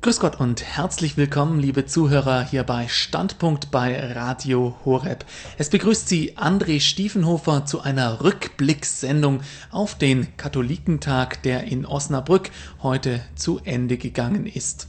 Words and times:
Grüß 0.00 0.20
Gott 0.20 0.38
und 0.38 0.62
herzlich 0.62 1.16
willkommen, 1.16 1.58
liebe 1.58 1.84
Zuhörer, 1.84 2.44
hier 2.44 2.62
bei 2.62 2.86
Standpunkt 2.86 3.72
bei 3.72 4.12
Radio 4.12 4.76
Horeb. 4.84 5.24
Es 5.58 5.70
begrüßt 5.70 6.08
Sie 6.08 6.36
André 6.36 6.78
Stiefenhofer 6.78 7.66
zu 7.66 7.80
einer 7.80 8.22
Rückblickssendung 8.22 9.40
auf 9.72 9.96
den 9.96 10.36
Katholikentag, 10.36 11.42
der 11.42 11.64
in 11.64 11.84
Osnabrück 11.84 12.52
heute 12.80 13.20
zu 13.34 13.60
Ende 13.64 13.96
gegangen 13.96 14.46
ist. 14.46 14.86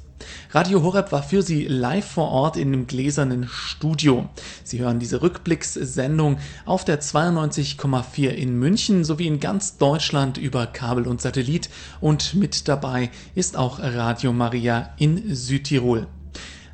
Radio 0.52 0.84
Horeb 0.84 1.12
war 1.12 1.24
für 1.24 1.42
Sie 1.42 1.68
live 1.68 2.06
vor 2.06 2.30
Ort 2.30 2.58
in 2.58 2.72
dem 2.72 2.88
gläsernen 2.88 3.48
Studio. 3.48 4.30
Sie 4.64 4.80
hören 4.80 5.00
diese 5.00 5.22
Rückblickssendung 5.22 6.40
auf 6.66 6.86
der 6.86 7.02
92,4 7.02 8.30
in 8.30 8.58
München 8.58 9.04
sowie 9.04 9.28
in 9.28 9.40
ganz 9.40 9.78
Deutschland 9.78 10.38
über 10.38 10.68
Kabel 10.68 11.08
und 11.08 11.22
Satellit 11.22 11.70
und 12.02 12.34
mit 12.34 12.68
dabei 12.68 13.12
ist 13.36 13.58
auch 13.58 13.80
Radio 13.80 14.34
Maria 14.34 14.94
in 14.98 15.36
Südtirol. 15.36 16.08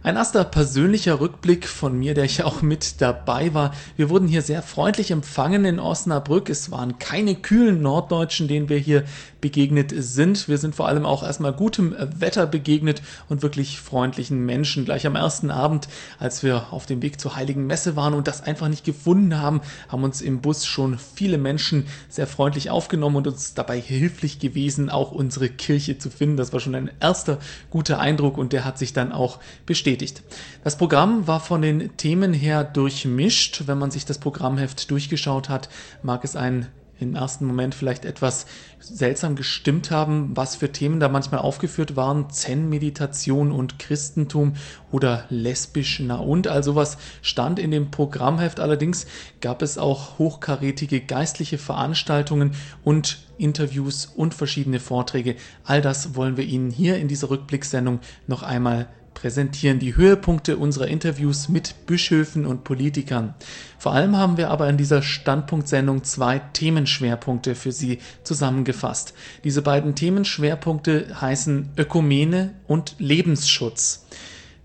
Ein 0.05 0.17
erster 0.17 0.43
persönlicher 0.43 1.19
Rückblick 1.19 1.67
von 1.67 1.97
mir, 1.97 2.13
der 2.13 2.25
ich 2.25 2.43
auch 2.43 2.61
mit 2.61 3.01
dabei 3.01 3.55
war. 3.55 3.73
Wir 3.97 4.11
wurden 4.11 4.27
hier 4.27 4.43
sehr 4.43 4.61
freundlich 4.61 5.09
empfangen 5.09 5.65
in 5.65 5.79
Osnabrück. 5.79 6.47
Es 6.47 6.69
waren 6.69 6.99
keine 6.99 7.33
kühlen 7.33 7.81
Norddeutschen, 7.81 8.47
denen 8.47 8.69
wir 8.69 8.77
hier 8.77 9.05
begegnet 9.45 9.93
sind. 9.95 10.47
Wir 10.47 10.57
sind 10.57 10.73
vor 10.73 10.87
allem 10.87 11.05
auch 11.05 11.21
erstmal 11.21 11.53
gutem 11.53 11.95
Wetter 12.17 12.47
begegnet 12.47 13.03
und 13.29 13.43
wirklich 13.43 13.79
freundlichen 13.79 14.43
Menschen. 14.43 14.85
Gleich 14.85 15.05
am 15.05 15.15
ersten 15.15 15.51
Abend, 15.51 15.87
als 16.17 16.41
wir 16.41 16.73
auf 16.73 16.87
dem 16.87 17.03
Weg 17.03 17.19
zur 17.19 17.35
Heiligen 17.35 17.67
Messe 17.67 17.95
waren 17.95 18.15
und 18.15 18.27
das 18.27 18.41
einfach 18.41 18.69
nicht 18.69 18.83
gefunden 18.83 19.37
haben, 19.37 19.61
haben 19.87 20.03
uns 20.03 20.21
im 20.21 20.41
Bus 20.41 20.65
schon 20.65 20.97
viele 20.97 21.37
Menschen 21.37 21.85
sehr 22.09 22.25
freundlich 22.25 22.71
aufgenommen 22.71 23.17
und 23.17 23.27
uns 23.27 23.53
dabei 23.53 23.79
hilflich 23.79 24.39
gewesen, 24.39 24.89
auch 24.89 25.11
unsere 25.11 25.47
Kirche 25.47 25.99
zu 25.99 26.09
finden. 26.09 26.37
Das 26.37 26.51
war 26.51 26.59
schon 26.59 26.73
ein 26.73 26.89
erster 26.99 27.37
guter 27.69 27.99
Eindruck 27.99 28.39
und 28.39 28.51
der 28.51 28.65
hat 28.65 28.79
sich 28.79 28.93
dann 28.93 29.11
auch 29.11 29.37
bestätigt. 29.67 30.23
Das 30.63 30.75
Programm 30.75 31.27
war 31.27 31.39
von 31.39 31.61
den 31.61 31.95
Themen 31.97 32.33
her 32.33 32.63
durchmischt. 32.63 33.67
Wenn 33.67 33.77
man 33.77 33.91
sich 33.91 34.05
das 34.05 34.17
Programmheft 34.17 34.89
durchgeschaut 34.89 35.49
hat, 35.49 35.69
mag 36.01 36.23
es 36.23 36.35
ein 36.35 36.65
im 36.99 37.15
ersten 37.15 37.45
Moment 37.45 37.75
vielleicht 37.75 38.05
etwas 38.05 38.45
seltsam 38.79 39.35
gestimmt 39.35 39.91
haben, 39.91 40.31
was 40.35 40.55
für 40.55 40.71
Themen 40.71 40.99
da 40.99 41.09
manchmal 41.09 41.41
aufgeführt 41.41 41.95
waren. 41.95 42.29
Zen-Meditation 42.29 43.51
und 43.51 43.79
Christentum 43.79 44.53
oder 44.91 45.25
lesbisch, 45.29 45.99
na 45.99 46.15
und, 46.15 46.47
all 46.47 46.63
sowas 46.63 46.97
stand 47.21 47.59
in 47.59 47.71
dem 47.71 47.91
Programmheft. 47.91 48.59
Allerdings 48.59 49.07
gab 49.41 49.61
es 49.61 49.77
auch 49.77 50.17
hochkarätige 50.19 51.01
geistliche 51.01 51.57
Veranstaltungen 51.57 52.51
und 52.83 53.19
Interviews 53.37 54.05
und 54.05 54.33
verschiedene 54.33 54.79
Vorträge. 54.79 55.35
All 55.63 55.81
das 55.81 56.15
wollen 56.15 56.37
wir 56.37 56.45
Ihnen 56.45 56.71
hier 56.71 56.97
in 56.97 57.07
dieser 57.07 57.29
Rückblickssendung 57.29 57.99
noch 58.27 58.43
einmal 58.43 58.87
präsentieren 59.15 59.79
die 59.79 59.95
Höhepunkte 59.95 60.57
unserer 60.57 60.87
Interviews 60.87 61.49
mit 61.49 61.87
Bischöfen 61.87 62.45
und 62.45 62.63
Politikern. 62.63 63.33
Vor 63.79 63.93
allem 63.93 64.15
haben 64.15 64.37
wir 64.37 64.51
aber 64.51 64.69
in 64.69 64.77
dieser 64.77 65.01
Standpunktsendung 65.01 66.03
zwei 66.03 66.39
Themenschwerpunkte 66.53 67.55
für 67.55 67.71
Sie 67.71 67.97
zusammengefasst. 68.23 69.15
Diese 69.43 69.63
beiden 69.63 69.95
Themenschwerpunkte 69.95 71.19
heißen 71.19 71.69
Ökumene 71.77 72.53
und 72.67 72.95
Lebensschutz. 72.99 74.05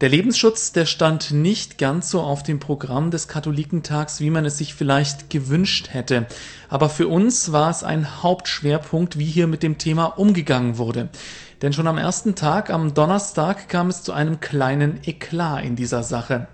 Der 0.00 0.08
Lebensschutz, 0.08 0.72
der 0.72 0.86
stand 0.86 1.30
nicht 1.30 1.76
ganz 1.76 2.08
so 2.08 2.22
auf 2.22 2.42
dem 2.42 2.58
Programm 2.58 3.10
des 3.10 3.28
Katholikentags, 3.28 4.20
wie 4.20 4.30
man 4.30 4.46
es 4.46 4.56
sich 4.56 4.72
vielleicht 4.72 5.28
gewünscht 5.28 5.88
hätte. 5.90 6.26
Aber 6.70 6.88
für 6.88 7.06
uns 7.06 7.52
war 7.52 7.68
es 7.68 7.84
ein 7.84 8.22
Hauptschwerpunkt, 8.22 9.18
wie 9.18 9.26
hier 9.26 9.46
mit 9.46 9.62
dem 9.62 9.76
Thema 9.76 10.06
umgegangen 10.06 10.78
wurde. 10.78 11.10
Denn 11.62 11.75
schon 11.75 11.86
am 11.86 11.98
ersten 11.98 12.34
Tag, 12.34 12.70
am 12.70 12.94
Donnerstag, 12.94 13.69
kam 13.69 13.89
es 13.89 14.03
zu 14.03 14.12
einem 14.12 14.41
kleinen 14.41 15.00
Eklat 15.05 15.62
in 15.62 15.77
dieser 15.77 16.03
Sache. 16.03 16.47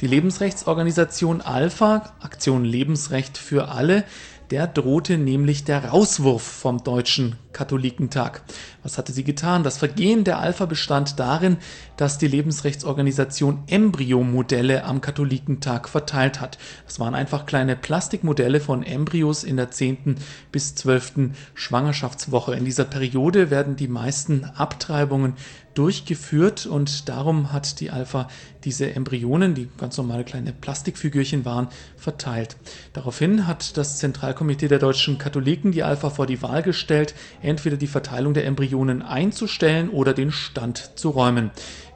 Die 0.00 0.06
Lebensrechtsorganisation 0.06 1.40
Alpha, 1.40 2.12
Aktion 2.20 2.64
Lebensrecht 2.64 3.38
für 3.38 3.68
alle, 3.68 4.04
der 4.52 4.68
drohte 4.68 5.18
nämlich 5.18 5.64
der 5.64 5.86
Rauswurf 5.86 6.42
vom 6.42 6.84
Deutschen 6.84 7.36
Katholikentag. 7.52 8.42
Was 8.82 8.98
hatte 8.98 9.12
sie 9.12 9.22
getan? 9.22 9.62
Das 9.62 9.78
Vergehen 9.78 10.24
der 10.24 10.40
Alpha 10.40 10.66
bestand 10.66 11.20
darin, 11.20 11.58
dass 11.96 12.18
die 12.18 12.26
Lebensrechtsorganisation 12.26 13.62
Embryomodelle 13.68 14.84
am 14.84 15.00
Katholikentag 15.00 15.88
verteilt 15.88 16.40
hat. 16.40 16.58
Das 16.84 16.98
waren 16.98 17.14
einfach 17.14 17.46
kleine 17.46 17.76
Plastikmodelle 17.76 18.58
von 18.58 18.82
Embryos 18.82 19.44
in 19.44 19.56
der 19.56 19.70
10. 19.70 20.16
bis 20.50 20.74
12. 20.74 21.30
Schwangerschaftswoche. 21.54 22.56
In 22.56 22.64
dieser 22.64 22.84
Periode 22.84 23.50
werden 23.50 23.76
die 23.76 23.88
meisten 23.88 24.44
Abtreibungen 24.44 25.34
durchgeführt 25.74 26.66
und 26.66 27.08
darum 27.08 27.52
hat 27.52 27.80
die 27.80 27.90
Alpha 27.90 28.28
diese 28.64 28.94
Embryonen, 28.94 29.54
die 29.54 29.68
ganz 29.78 29.96
normale 29.96 30.22
kleine 30.22 30.52
Plastikfigürchen 30.52 31.46
waren, 31.46 31.68
verteilt. 31.96 32.56
Daraufhin 32.92 33.46
hat 33.46 33.76
das 33.78 33.96
Zentralkomitee 33.98 34.68
der 34.68 34.78
deutschen 34.78 35.16
Katholiken 35.16 35.72
die 35.72 35.82
Alpha 35.82 36.10
vor 36.10 36.26
die 36.26 36.42
Wahl 36.42 36.62
gestellt, 36.62 37.14
entweder 37.40 37.78
die 37.78 37.86
Verteilung 37.86 38.34
der 38.34 38.44
Embryonen 38.44 38.71
einzustellen 39.02 39.90
oder 39.90 40.14
den 40.14 40.32
Stand 40.32 40.98
zu 40.98 41.10
räumen. 41.10 41.50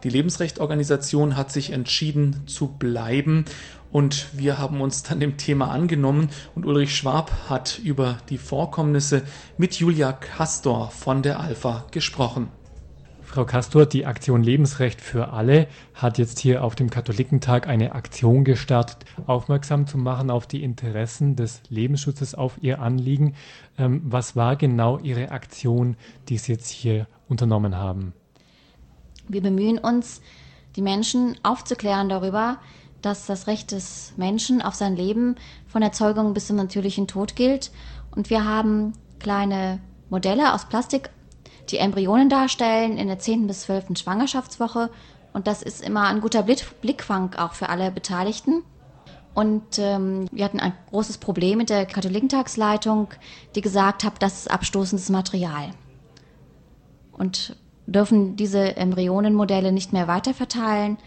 Die 0.05 0.09
Lebensrechtorganisation 0.09 1.37
hat 1.37 1.51
sich 1.51 1.71
entschieden 1.71 2.47
zu 2.47 2.69
bleiben 2.69 3.45
und 3.91 4.27
wir 4.33 4.59
haben 4.59 4.81
uns 4.81 5.03
dann 5.03 5.21
dem 5.21 5.37
Thema 5.37 5.71
angenommen 5.71 6.29
und 6.55 6.67
Ulrich 6.67 6.95
Schwab 6.95 7.33
hat 7.49 7.81
über 7.83 8.19
die 8.29 8.39
Vorkommnisse 8.39 9.23
mit 9.57 9.75
Julia 9.77 10.13
Castor 10.13 10.91
von 10.91 11.23
der 11.23 11.41
Alpha 11.41 11.87
gesprochen. 11.91 12.49
Frau 13.27 13.45
Castor, 13.45 13.87
die 13.87 14.07
Aktion 14.07 14.43
Lebensrecht 14.43 15.01
für 15.01 15.33
alle 15.33 15.67
hat 15.95 16.17
jetzt 16.17 16.39
hier 16.39 16.63
auf 16.63 16.77
dem 16.77 16.91
Katholikentag 16.91 17.67
eine 17.67 17.93
Aktion 17.93 18.45
gestartet, 18.45 18.99
aufmerksam 19.27 19.87
zu 19.87 19.99
machen 19.99 20.31
auf 20.31 20.47
die 20.47 20.63
Interessen 20.63 21.35
des 21.35 21.61
Lebensschutzes, 21.69 22.37
auf 22.37 22.57
ihr 22.63 22.81
Anliegen. 22.81 23.35
Ähm, 23.79 24.01
was 24.05 24.37
war 24.37 24.55
genau 24.57 24.99
Ihre 25.01 25.33
Aktion, 25.33 25.97
die 26.29 26.39
Sie 26.39 26.53
jetzt 26.53 26.71
hier 26.71 27.09
unternommen 27.29 27.77
haben? 27.77 28.15
Wir 29.29 29.43
bemühen 29.43 29.79
uns, 29.79 30.23
die 30.77 30.83
Menschen 30.83 31.37
aufzuklären 31.43 32.09
darüber, 32.09 32.59
dass 33.03 33.27
das 33.27 33.49
Recht 33.49 33.73
des 33.73 34.15
Menschen 34.17 34.63
auf 34.63 34.75
sein 34.75 34.95
Leben 34.95 35.35
von 35.67 35.83
Erzeugung 35.83 36.33
bis 36.33 36.47
zum 36.47 36.57
natürlichen 36.57 37.09
Tod 37.09 37.35
gilt. 37.35 37.73
Und 38.15 38.31
wir 38.31 38.45
haben 38.45 38.93
kleine 39.19 39.81
Modelle 40.11 40.55
aus 40.55 40.67
Plastik 40.67 41.11
die 41.71 41.79
Embryonen 41.79 42.29
darstellen 42.29 42.99
in 42.99 43.09
der 43.09 43.19
10. 43.19 43.47
bis 43.47 43.63
12. 43.63 43.99
Schwangerschaftswoche. 43.99 44.91
Und 45.33 45.47
das 45.47 45.63
ist 45.63 45.83
immer 45.83 46.07
ein 46.07 46.21
guter 46.21 46.43
Blickfang 46.43 47.35
auch 47.35 47.53
für 47.53 47.69
alle 47.69 47.91
Beteiligten. 47.91 48.63
Und 49.35 49.79
ähm, 49.79 50.29
wir 50.33 50.45
hatten 50.47 50.61
ein 50.61 50.73
großes 50.91 51.19
Problem 51.19 51.59
mit 51.59 51.69
der 51.69 51.85
Katholikentagsleitung, 51.85 53.09
die 53.55 53.61
gesagt 53.61 54.03
hat, 54.03 54.23
das 54.23 54.39
ist 54.39 54.51
abstoßendes 54.51 55.11
Material. 55.11 55.73
Und 57.13 57.57
dürfen 57.87 58.37
diese 58.37 58.77
Embryonenmodelle 58.77 59.73
nicht 59.73 59.93
mehr 59.93 60.09
weiterverteilen, 60.09 60.99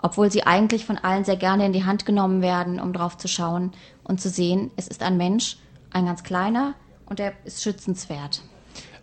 obwohl 0.00 0.30
sie 0.30 0.46
eigentlich 0.46 0.84
von 0.84 0.98
allen 0.98 1.24
sehr 1.24 1.36
gerne 1.36 1.66
in 1.66 1.72
die 1.72 1.84
Hand 1.84 2.06
genommen 2.06 2.42
werden, 2.42 2.78
um 2.78 2.92
drauf 2.92 3.16
zu 3.16 3.26
schauen 3.26 3.72
und 4.04 4.20
zu 4.20 4.28
sehen, 4.28 4.70
es 4.76 4.86
ist 4.86 5.02
ein 5.02 5.16
Mensch, 5.16 5.58
ein 5.90 6.06
ganz 6.06 6.22
kleiner 6.22 6.74
und 7.06 7.20
er 7.20 7.32
ist 7.44 7.62
schützenswert. 7.62 8.42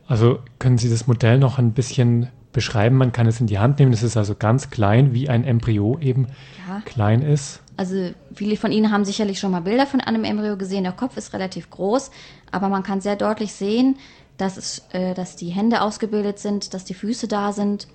Also 0.08 0.40
können 0.60 0.78
Sie 0.78 0.90
das 0.90 1.08
Modell 1.08 1.40
noch 1.40 1.58
ein 1.58 1.72
bisschen 1.72 2.30
beschreiben? 2.52 2.98
Man 2.98 3.12
kann 3.12 3.28
es 3.28 3.42
in 3.42 3.48
die 3.48 3.60
Hand 3.60 3.80
nehmen. 3.80 3.94
Es 3.94 4.04
ist 4.04 4.18
also 4.18 4.36
ganz 4.36 4.70
klein, 4.70 5.14
wie 5.14 5.30
ein 5.30 5.44
Embryo 5.44 5.98
eben 6.00 6.28
ja. 6.68 6.82
klein 6.86 7.22
ist. 7.22 7.62
Also 7.78 8.12
viele 8.34 8.56
von 8.56 8.72
Ihnen 8.72 8.92
haben 8.92 9.04
sicherlich 9.04 9.40
schon 9.40 9.52
mal 9.52 9.62
Bilder 9.62 9.86
von 9.86 10.00
einem 10.00 10.24
Embryo 10.24 10.58
gesehen. 10.58 10.84
Der 10.84 10.94
Kopf 10.94 11.18
ist 11.18 11.34
relativ 11.34 11.70
groß, 11.70 12.12
aber 12.52 12.70
man 12.70 12.84
kann 12.84 13.02
sehr 13.02 13.16
deutlich 13.16 13.54
sehen, 13.54 13.98
dass, 14.38 14.58
es, 14.58 14.86
äh, 14.92 15.14
dass 15.14 15.36
die 15.36 15.50
Hände 15.50 15.82
ausgebildet 15.82 16.40
sind, 16.40 16.74
dass 16.74 16.86
die 16.86 16.94
Füße 16.94 17.28
da 17.28 17.52
sind. 17.52 17.88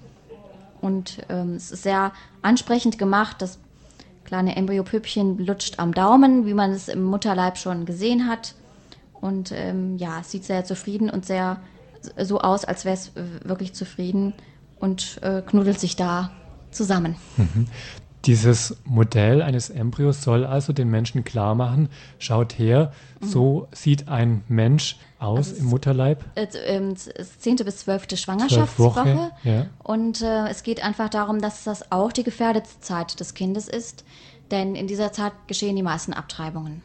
Und 0.80 1.18
ähm, 1.28 1.54
es 1.54 1.70
ist 1.70 1.82
sehr 1.82 2.12
ansprechend 2.42 2.98
gemacht. 2.98 3.36
Das 3.40 3.58
kleine 4.24 4.56
Embryopüppchen 4.56 5.38
lutscht 5.44 5.78
am 5.78 5.94
Daumen, 5.94 6.46
wie 6.46 6.54
man 6.54 6.70
es 6.72 6.88
im 6.88 7.02
Mutterleib 7.02 7.56
schon 7.56 7.84
gesehen 7.84 8.28
hat. 8.28 8.54
Und 9.20 9.52
ähm, 9.52 9.96
ja, 9.98 10.20
es 10.20 10.30
sieht 10.30 10.44
sehr 10.44 10.64
zufrieden 10.64 11.10
und 11.10 11.26
sehr 11.26 11.58
so 12.18 12.40
aus, 12.40 12.64
als 12.64 12.84
wäre 12.84 12.94
es 12.94 13.12
wirklich 13.44 13.74
zufrieden 13.74 14.34
und 14.78 15.20
äh, 15.22 15.42
knuddelt 15.42 15.78
sich 15.78 15.96
da 15.96 16.30
zusammen. 16.70 17.16
Mhm. 17.36 17.66
Dieses 18.26 18.76
Modell 18.84 19.40
eines 19.40 19.70
Embryos 19.70 20.22
soll 20.22 20.44
also 20.44 20.74
den 20.74 20.90
Menschen 20.90 21.24
klar 21.24 21.54
machen, 21.54 21.88
schaut 22.18 22.58
her, 22.58 22.92
mhm. 23.20 23.26
so 23.26 23.68
sieht 23.72 24.08
ein 24.08 24.44
Mensch 24.46 24.98
aus 25.18 25.48
also 25.48 25.56
im 25.56 25.64
Mutterleib. 25.66 26.24
Äh, 26.34 26.44
äh, 26.44 26.94
zehnte 27.38 27.64
bis 27.64 27.78
zwölfte 27.78 28.18
Schwangerschaftswoche. 28.18 29.30
Ja. 29.42 29.66
Und 29.82 30.20
äh, 30.20 30.48
es 30.48 30.62
geht 30.62 30.84
einfach 30.84 31.08
darum, 31.08 31.40
dass 31.40 31.64
das 31.64 31.90
auch 31.92 32.12
die 32.12 32.24
gefährdete 32.24 32.68
Zeit 32.80 33.20
des 33.20 33.32
Kindes 33.32 33.68
ist, 33.68 34.04
denn 34.50 34.74
in 34.74 34.86
dieser 34.86 35.12
Zeit 35.12 35.32
geschehen 35.46 35.76
die 35.76 35.82
meisten 35.82 36.12
Abtreibungen. 36.12 36.82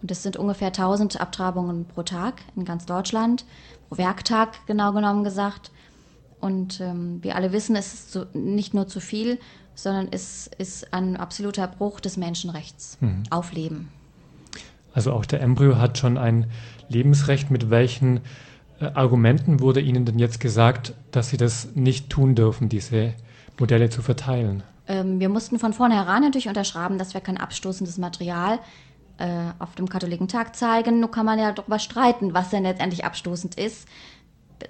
Und 0.00 0.10
es 0.10 0.22
sind 0.22 0.36
ungefähr 0.36 0.68
1000 0.68 1.20
Abtreibungen 1.20 1.84
pro 1.86 2.02
Tag 2.02 2.34
in 2.54 2.64
ganz 2.64 2.86
Deutschland. 2.86 3.44
Werktag 3.90 4.66
genau 4.66 4.92
genommen 4.92 5.24
gesagt. 5.24 5.70
Und 6.40 6.80
ähm, 6.80 7.22
wir 7.22 7.36
alle 7.36 7.52
wissen, 7.52 7.76
es 7.76 7.94
ist 7.94 8.12
so, 8.12 8.26
nicht 8.34 8.74
nur 8.74 8.86
zu 8.86 9.00
viel, 9.00 9.38
sondern 9.74 10.08
es 10.10 10.50
ist 10.58 10.92
ein 10.92 11.16
absoluter 11.16 11.66
Bruch 11.66 12.00
des 12.00 12.16
Menschenrechts 12.16 12.98
mhm. 13.00 13.24
auf 13.30 13.52
Leben. 13.52 13.88
Also 14.92 15.12
auch 15.12 15.26
der 15.26 15.42
Embryo 15.42 15.76
hat 15.76 15.98
schon 15.98 16.16
ein 16.16 16.46
Lebensrecht. 16.88 17.50
Mit 17.50 17.70
welchen 17.70 18.20
äh, 18.80 18.86
Argumenten 18.94 19.60
wurde 19.60 19.80
Ihnen 19.80 20.04
denn 20.04 20.18
jetzt 20.18 20.40
gesagt, 20.40 20.94
dass 21.10 21.28
Sie 21.28 21.36
das 21.36 21.68
nicht 21.74 22.10
tun 22.10 22.34
dürfen, 22.34 22.68
diese 22.68 23.12
Modelle 23.58 23.90
zu 23.90 24.02
verteilen? 24.02 24.62
Ähm, 24.88 25.20
wir 25.20 25.28
mussten 25.28 25.58
von 25.58 25.72
vornherein 25.72 26.22
natürlich 26.22 26.48
unterschreiben, 26.48 26.98
dass 26.98 27.12
wir 27.12 27.20
kein 27.20 27.36
abstoßendes 27.36 27.98
Material 27.98 28.58
äh, 29.18 29.52
auf 29.58 29.74
dem 29.74 29.88
Katholikentag 29.88 30.56
zeigen. 30.56 31.00
Nur 31.00 31.10
kann 31.10 31.26
man 31.26 31.38
ja 31.38 31.52
darüber 31.52 31.78
streiten, 31.78 32.34
was 32.34 32.50
denn 32.50 32.64
letztendlich 32.64 33.04
abstoßend 33.04 33.56
ist. 33.56 33.88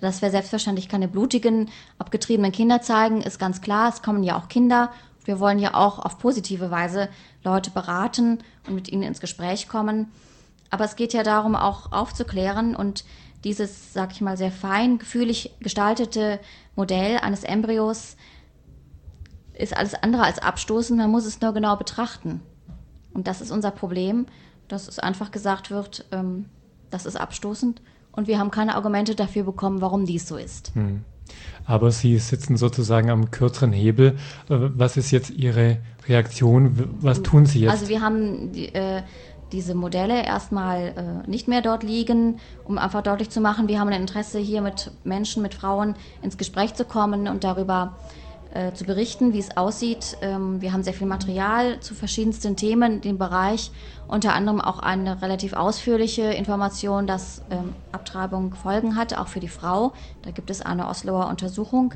Dass 0.00 0.22
wir 0.22 0.30
selbstverständlich 0.30 0.88
keine 0.88 1.08
blutigen, 1.08 1.70
abgetriebenen 1.98 2.52
Kinder 2.52 2.82
zeigen, 2.82 3.22
ist 3.22 3.38
ganz 3.38 3.60
klar. 3.60 3.88
Es 3.88 4.02
kommen 4.02 4.22
ja 4.22 4.38
auch 4.38 4.48
Kinder. 4.48 4.90
Wir 5.24 5.40
wollen 5.40 5.58
ja 5.58 5.74
auch 5.74 5.98
auf 5.98 6.18
positive 6.18 6.70
Weise 6.70 7.08
Leute 7.42 7.70
beraten 7.70 8.38
und 8.66 8.74
mit 8.74 8.88
ihnen 8.88 9.02
ins 9.02 9.20
Gespräch 9.20 9.68
kommen. 9.68 10.12
Aber 10.70 10.84
es 10.84 10.96
geht 10.96 11.12
ja 11.12 11.22
darum, 11.22 11.54
auch 11.54 11.92
aufzuklären 11.92 12.74
und 12.74 13.04
dieses, 13.44 13.92
sag 13.92 14.12
ich 14.12 14.20
mal, 14.20 14.36
sehr 14.36 14.50
fein, 14.50 14.98
gefühlig 14.98 15.54
gestaltete 15.60 16.40
Modell 16.74 17.18
eines 17.18 17.44
Embryos 17.44 18.16
ist 19.54 19.76
alles 19.76 19.94
andere 19.94 20.24
als 20.24 20.38
abstoßend. 20.38 20.98
Man 20.98 21.10
muss 21.10 21.24
es 21.24 21.40
nur 21.40 21.52
genau 21.52 21.76
betrachten. 21.76 22.42
Und 23.16 23.26
das 23.26 23.40
ist 23.40 23.50
unser 23.50 23.70
Problem, 23.70 24.26
dass 24.68 24.88
es 24.88 24.98
einfach 24.98 25.30
gesagt 25.30 25.70
wird, 25.70 26.04
ähm, 26.12 26.44
das 26.90 27.06
ist 27.06 27.16
abstoßend 27.16 27.80
und 28.12 28.28
wir 28.28 28.38
haben 28.38 28.50
keine 28.50 28.74
Argumente 28.74 29.14
dafür 29.14 29.44
bekommen, 29.44 29.80
warum 29.80 30.04
dies 30.04 30.28
so 30.28 30.36
ist. 30.36 30.74
Hm. 30.74 31.02
Aber 31.64 31.90
Sie 31.90 32.18
sitzen 32.18 32.58
sozusagen 32.58 33.08
am 33.08 33.30
kürzeren 33.30 33.72
Hebel. 33.72 34.18
Äh, 34.50 34.68
was 34.76 34.98
ist 34.98 35.12
jetzt 35.12 35.30
Ihre 35.30 35.78
Reaktion? 36.06 36.90
Was 37.00 37.22
tun 37.22 37.46
Sie 37.46 37.60
jetzt? 37.60 37.72
Also 37.72 37.88
wir 37.88 38.02
haben 38.02 38.52
die, 38.52 38.74
äh, 38.74 39.02
diese 39.50 39.74
Modelle 39.74 40.22
erstmal 40.22 41.24
äh, 41.24 41.30
nicht 41.30 41.48
mehr 41.48 41.62
dort 41.62 41.84
liegen, 41.84 42.38
um 42.64 42.76
einfach 42.76 43.02
deutlich 43.02 43.30
zu 43.30 43.40
machen, 43.40 43.66
wir 43.66 43.80
haben 43.80 43.88
ein 43.88 44.02
Interesse 44.02 44.38
hier 44.38 44.60
mit 44.60 44.90
Menschen, 45.04 45.42
mit 45.42 45.54
Frauen 45.54 45.94
ins 46.20 46.36
Gespräch 46.36 46.74
zu 46.74 46.84
kommen 46.84 47.28
und 47.28 47.44
darüber 47.44 47.96
äh, 47.96 48.25
zu 48.74 48.84
berichten, 48.84 49.32
wie 49.32 49.38
es 49.38 49.56
aussieht. 49.56 50.16
Ähm, 50.22 50.60
wir 50.60 50.72
haben 50.72 50.82
sehr 50.82 50.94
viel 50.94 51.06
Material 51.06 51.80
zu 51.80 51.94
verschiedensten 51.94 52.56
Themen 52.56 52.94
in 52.94 53.00
dem 53.00 53.18
Bereich, 53.18 53.70
unter 54.08 54.34
anderem 54.34 54.60
auch 54.60 54.78
eine 54.78 55.20
relativ 55.22 55.52
ausführliche 55.52 56.22
Information, 56.22 57.06
dass 57.06 57.42
ähm, 57.50 57.74
Abtreibung 57.92 58.54
Folgen 58.54 58.96
hat, 58.96 59.16
auch 59.16 59.28
für 59.28 59.40
die 59.40 59.48
Frau. 59.48 59.92
Da 60.22 60.30
gibt 60.30 60.50
es 60.50 60.62
eine 60.62 60.88
Osloer 60.88 61.28
Untersuchung. 61.28 61.94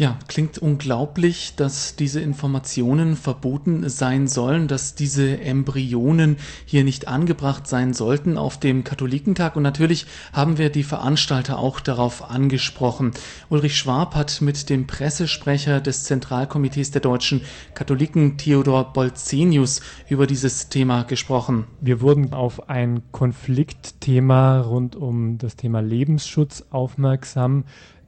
Ja, 0.00 0.18
klingt 0.28 0.56
unglaublich, 0.56 1.56
dass 1.56 1.94
diese 1.94 2.22
Informationen 2.22 3.16
verboten 3.16 3.86
sein 3.90 4.28
sollen, 4.28 4.66
dass 4.66 4.94
diese 4.94 5.38
Embryonen 5.42 6.38
hier 6.64 6.84
nicht 6.84 7.06
angebracht 7.06 7.66
sein 7.66 7.92
sollten 7.92 8.38
auf 8.38 8.58
dem 8.58 8.82
Katholikentag. 8.82 9.56
Und 9.56 9.62
natürlich 9.62 10.06
haben 10.32 10.56
wir 10.56 10.70
die 10.70 10.84
Veranstalter 10.84 11.58
auch 11.58 11.80
darauf 11.80 12.30
angesprochen. 12.30 13.10
Ulrich 13.50 13.76
Schwab 13.76 14.14
hat 14.14 14.40
mit 14.40 14.70
dem 14.70 14.86
Pressesprecher 14.86 15.82
des 15.82 16.04
Zentralkomitees 16.04 16.92
der 16.92 17.02
deutschen 17.02 17.42
Katholiken, 17.74 18.38
Theodor 18.38 18.94
Bolzenius, 18.94 19.82
über 20.08 20.26
dieses 20.26 20.70
Thema 20.70 21.02
gesprochen. 21.02 21.66
Wir 21.82 22.00
wurden 22.00 22.32
auf 22.32 22.70
ein 22.70 23.02
Konfliktthema 23.12 24.60
rund 24.62 24.96
um 24.96 25.36
das 25.36 25.56
Thema 25.56 25.82
Lebensschutz 25.82 26.64
aufmerksam 26.70 27.64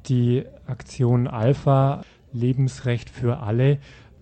die 0.09 0.45
Aktion 0.67 1.27
Alpha 1.27 2.03
Lebensrecht 2.33 3.11
für 3.11 3.39
alle. 3.39 3.79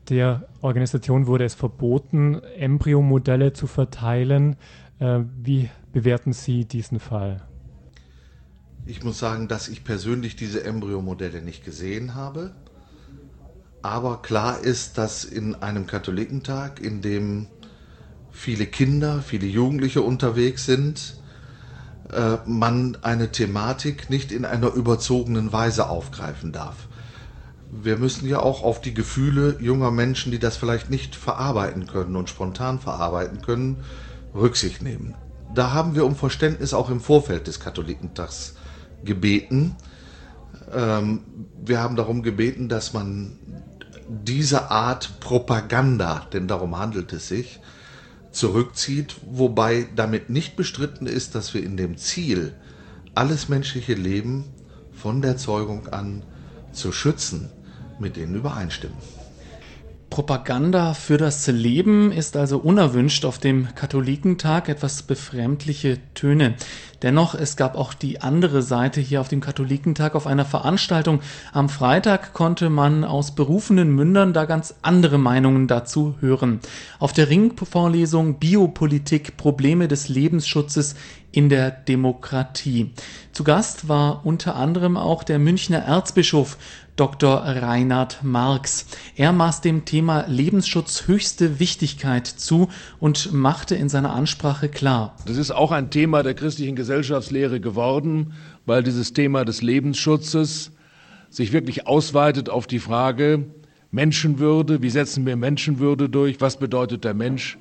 Der 0.08 0.48
Organisation 0.60 1.26
wurde 1.26 1.44
es 1.44 1.54
verboten, 1.54 2.42
Embryomodelle 2.56 3.52
zu 3.52 3.66
verteilen. 3.66 4.56
Äh, 4.98 5.20
wie 5.42 5.70
bewerten 5.92 6.32
Sie 6.32 6.64
diesen 6.64 6.98
Fall? 6.98 7.42
Ich 8.87 9.04
muss 9.04 9.19
sagen, 9.19 9.46
dass 9.46 9.69
ich 9.69 9.84
persönlich 9.84 10.37
diese 10.37 10.64
Embryomodelle 10.64 11.42
nicht 11.42 11.64
gesehen 11.64 12.14
habe. 12.14 12.52
Aber 13.82 14.20
klar 14.20 14.60
ist, 14.60 14.98
dass 14.98 15.25
in 15.25 15.54
einem 15.54 15.87
Katholikentag, 15.87 16.81
in 16.81 17.00
dem 17.00 17.46
viele 18.31 18.66
Kinder, 18.66 19.22
viele 19.22 19.46
Jugendliche 19.46 20.02
unterwegs 20.02 20.66
sind, 20.66 21.19
man 22.47 22.99
eine 23.03 23.31
Thematik 23.31 24.11
nicht 24.11 24.33
in 24.33 24.45
einer 24.45 24.73
überzogenen 24.73 25.53
Weise 25.53 25.89
aufgreifen 25.89 26.53
darf. 26.53 26.89
Wir 27.71 27.99
müssen 27.99 28.29
ja 28.29 28.41
auch 28.41 28.65
auf 28.65 28.81
die 28.81 28.95
Gefühle 28.95 29.57
junger 29.61 29.93
Menschen, 29.93 30.33
die 30.33 30.41
das 30.41 30.57
vielleicht 30.57 30.91
nicht 30.91 31.15
verarbeiten 31.15 31.87
können 31.87 32.17
und 32.17 32.29
spontan 32.29 32.81
verarbeiten 32.81 33.43
können, 33.43 33.85
Rücksicht 34.35 34.83
nehmen. 34.83 35.15
Da 35.55 35.73
haben 35.73 35.95
wir 35.95 36.05
um 36.05 36.17
Verständnis 36.17 36.75
auch 36.75 36.91
im 36.91 37.01
Vorfeld 37.01 37.47
des 37.47 37.61
Katholikentags 37.61 38.55
gebeten. 39.05 39.77
Ähm, 40.73 41.21
wir 41.62 41.81
haben 41.81 41.97
darum 41.97 42.23
gebeten, 42.23 42.69
dass 42.69 42.93
man 42.93 43.37
diese 44.09 44.71
Art 44.71 45.21
Propaganda, 45.21 46.27
denn 46.33 46.49
darum 46.49 46.79
handelt 46.79 47.12
es 47.12 47.29
sich, 47.29 47.61
zurückzieht, 48.32 49.17
wobei 49.31 49.87
damit 49.97 50.31
nicht 50.31 50.56
bestritten 50.56 51.06
ist, 51.06 51.35
dass 51.35 51.55
wir 51.55 51.62
in 51.62 51.77
dem 51.77 51.97
Ziel, 51.97 52.55
alles 53.15 53.49
menschliche 53.49 53.94
Leben 53.94 54.44
von 54.93 55.23
der 55.23 55.37
Zeugung 55.37 55.88
an 55.88 56.23
zu 56.73 56.93
schützen, 56.93 57.50
mit 57.99 58.17
denen 58.17 58.35
übereinstimmen. 58.35 58.97
Propaganda 60.11 60.94
für 60.94 61.19
das 61.19 61.47
Leben 61.47 62.11
ist 62.11 62.37
also 62.37 62.59
unerwünscht 62.59 63.25
auf 63.25 63.38
dem 63.38 63.69
Katholikentag, 63.77 64.69
etwas 64.69 65.03
befremdliche 65.03 65.99
Töne. 66.15 66.56
Dennoch, 67.02 67.35
es 67.35 67.56
gab 67.56 67.76
auch 67.76 67.94
die 67.94 68.20
andere 68.20 68.61
Seite 68.61 69.00
hier 69.00 69.23
auf 69.23 69.29
dem 69.29 69.41
Katholikentag 69.41 70.14
auf 70.14 70.26
einer 70.26 70.44
Veranstaltung. 70.44 71.20
Am 71.52 71.70
Freitag 71.70 72.35
konnte 72.35 72.69
man 72.69 73.05
aus 73.05 73.35
berufenen 73.35 73.94
Mündern 73.94 74.35
da 74.35 74.44
ganz 74.44 74.75
andere 74.82 75.17
Meinungen 75.17 75.67
dazu 75.67 76.14
hören. 76.20 76.61
Auf 76.99 77.14
der 77.14 77.31
Ringvorlesung 77.31 78.35
Biopolitik, 78.35 79.38
Probleme 79.38 79.88
des 79.88 80.11
Lebensschutzes 80.11 80.94
in 81.32 81.49
der 81.49 81.71
Demokratie. 81.71 82.91
Zu 83.32 83.44
Gast 83.44 83.88
war 83.88 84.25
unter 84.27 84.56
anderem 84.56 84.97
auch 84.97 85.23
der 85.23 85.38
Münchner 85.38 85.79
Erzbischof 85.79 86.56
Dr. 86.97 87.37
Reinhard 87.38 88.23
Marx. 88.23 88.87
Er 89.17 89.32
maß 89.32 89.62
dem 89.62 89.85
Thema 89.87 90.26
Lebensschutz 90.26 91.07
höchste 91.07 91.59
Wichtigkeit 91.59 92.26
zu 92.26 92.69
und 92.99 93.33
machte 93.33 93.75
in 93.75 93.88
seiner 93.88 94.12
Ansprache 94.12 94.69
klar. 94.69 95.16
Das 95.26 95.38
ist 95.38 95.50
auch 95.50 95.73
ein 95.73 95.90
Thema 95.90 96.23
der 96.23 96.35
christlichen 96.35 96.76
Gesellschaftslehre 96.76 97.61
geworden, 97.61 98.35
weil 98.66 98.83
dieses 98.83 99.12
Thema 99.14 99.45
des 99.45 99.62
Lebensschutzes 99.62 100.73
sich 101.31 101.52
wirklich 101.52 101.87
ausweitet 101.87 102.50
auf 102.50 102.66
die 102.66 102.81
Frage 102.81 103.47
Menschenwürde, 103.93 104.83
wie 104.83 104.90
setzen 104.90 105.26
wir 105.26 105.37
Menschenwürde 105.37 106.09
durch, 106.09 106.40
was 106.40 106.59
bedeutet 106.59 107.04
der 107.04 107.14
Mensch 107.14 107.59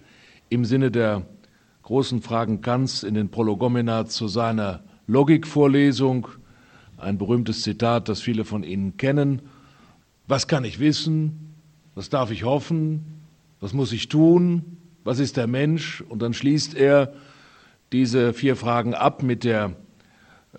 im 0.50 0.65
Sinne 0.65 0.91
der 0.91 1.25
großen 1.89 2.22
Fragen 2.22 2.62
Kants 2.62 3.01
in 3.01 3.15
den 3.15 3.29
Prolegomena 3.29 4.05
zu 4.05 4.27
seiner 4.27 4.84
Logikvorlesung 5.08 6.27
ein 6.98 7.17
berühmtes 7.17 7.63
Zitat, 7.63 8.10
das 8.10 8.22
viele 8.22 8.46
von 8.46 8.62
Ihnen 8.62 8.98
kennen. 8.98 9.41
Was 10.27 10.48
kann 10.48 10.65
ich 10.65 10.79
wissen? 10.79 11.55
Was 11.96 12.12
darf 12.12 12.29
ich 12.29 12.43
hoffen? 12.43 13.24
Was 13.60 13.74
muss 13.74 13.91
ich 13.91 14.08
tun? 14.08 14.77
Was 15.03 15.17
ist 15.17 15.36
der 15.36 15.48
Mensch? 15.48 16.01
Und 16.08 16.22
dann 16.22 16.36
schließt 16.36 16.75
er 16.75 17.12
diese 17.91 18.34
vier 18.34 18.55
Fragen 18.55 18.93
ab 18.93 19.24
mit 19.24 19.43
der 19.43 19.72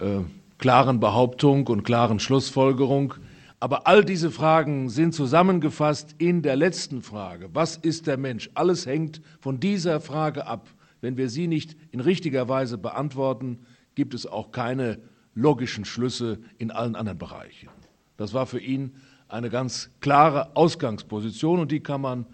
äh, 0.00 0.22
klaren 0.58 0.99
Behauptung 0.99 1.68
und 1.68 1.84
klaren 1.84 2.18
Schlussfolgerung. 2.18 3.14
Aber 3.60 3.87
all 3.87 4.04
diese 4.04 4.32
Fragen 4.32 4.88
sind 4.88 5.14
zusammengefasst 5.14 6.16
in 6.18 6.42
der 6.42 6.56
letzten 6.56 7.02
Frage. 7.02 7.50
Was 7.52 7.76
ist 7.76 8.08
der 8.08 8.16
Mensch? 8.16 8.50
Alles 8.54 8.84
hängt 8.84 9.20
von 9.38 9.60
dieser 9.60 10.00
Frage 10.00 10.49
ab. 10.49 10.66
Wenn 11.00 11.16
wir 11.16 11.28
sie 11.28 11.47
nicht 11.47 11.76
in 11.90 12.00
richtiger 12.00 12.49
Weise 12.49 12.78
beantworten, 12.78 13.61
gibt 13.95 14.14
es 14.14 14.26
auch 14.26 14.52
keine 14.52 14.99
logischen 15.35 15.85
Schlüsse 15.85 16.38
in 16.59 16.71
allen 16.71 16.97
anderen 16.97 17.19
Bereichen. 17.19 17.69
Das 18.16 18.35
war 18.35 18.47
für 18.47 18.61
ihn 18.61 18.92
eine 19.28 19.49
ganz 19.49 19.90
klare 20.00 20.57
Ausgangsposition 20.57 21.61
und 21.61 21.73
die 21.73 21.80
kann 21.80 22.00
man 22.00 22.26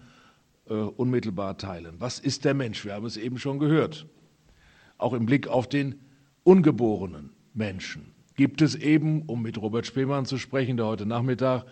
äh, 0.67 0.73
unmittelbar 0.73 1.57
teilen. 1.57 1.95
Was 1.99 2.19
ist 2.19 2.43
der 2.45 2.53
Mensch? 2.53 2.83
Wir 2.83 2.93
haben 2.93 3.05
es 3.05 3.17
eben 3.17 3.37
schon 3.37 3.59
gehört. 3.59 4.07
Auch 4.97 5.13
im 5.13 5.25
Blick 5.25 5.47
auf 5.47 5.69
den 5.69 5.95
ungeborenen 6.43 7.31
Menschen 7.53 8.13
gibt 8.35 8.61
es 8.61 8.75
eben, 8.75 9.23
um 9.23 9.41
mit 9.41 9.59
Robert 9.61 9.85
Spemann 9.85 10.25
zu 10.25 10.37
sprechen, 10.37 10.77
der 10.77 10.87
heute 10.87 11.05
Nachmittag 11.05 11.65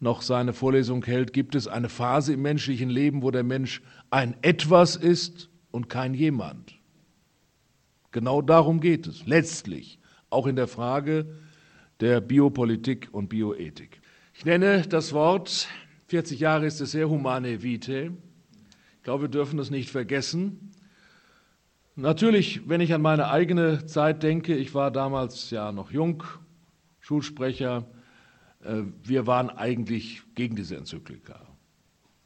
noch 0.00 0.22
seine 0.22 0.52
Vorlesung 0.52 1.04
hält, 1.04 1.32
gibt 1.32 1.54
es 1.54 1.68
eine 1.68 1.88
Phase 1.88 2.34
im 2.34 2.42
menschlichen 2.42 2.90
Leben, 2.90 3.22
wo 3.22 3.30
der 3.30 3.44
Mensch 3.44 3.82
ein 4.10 4.34
Etwas 4.42 4.96
ist 4.96 5.48
und 5.72 5.88
kein 5.88 6.14
Jemand. 6.14 6.78
Genau 8.12 8.42
darum 8.42 8.80
geht 8.80 9.06
es 9.06 9.26
letztlich 9.26 9.98
auch 10.30 10.46
in 10.46 10.54
der 10.54 10.68
Frage 10.68 11.34
der 12.00 12.20
Biopolitik 12.20 13.08
und 13.12 13.28
Bioethik. 13.28 14.00
Ich 14.34 14.44
nenne 14.44 14.82
das 14.82 15.12
Wort, 15.12 15.68
40 16.08 16.40
Jahre 16.40 16.66
ist 16.66 16.80
es 16.80 16.92
sehr 16.92 17.08
humane 17.08 17.62
vitae. 17.62 18.12
Ich 18.96 19.02
glaube, 19.02 19.24
wir 19.24 19.28
dürfen 19.28 19.56
das 19.56 19.70
nicht 19.70 19.90
vergessen. 19.90 20.72
Natürlich, 21.94 22.68
wenn 22.68 22.80
ich 22.80 22.94
an 22.94 23.02
meine 23.02 23.28
eigene 23.28 23.86
Zeit 23.86 24.22
denke, 24.22 24.54
ich 24.54 24.74
war 24.74 24.90
damals 24.90 25.50
ja 25.50 25.72
noch 25.72 25.90
jung, 25.90 26.22
Schulsprecher, 27.00 27.86
äh, 28.60 28.82
wir 29.02 29.26
waren 29.26 29.50
eigentlich 29.50 30.22
gegen 30.34 30.56
diese 30.56 30.76
Enzyklika. 30.76 31.51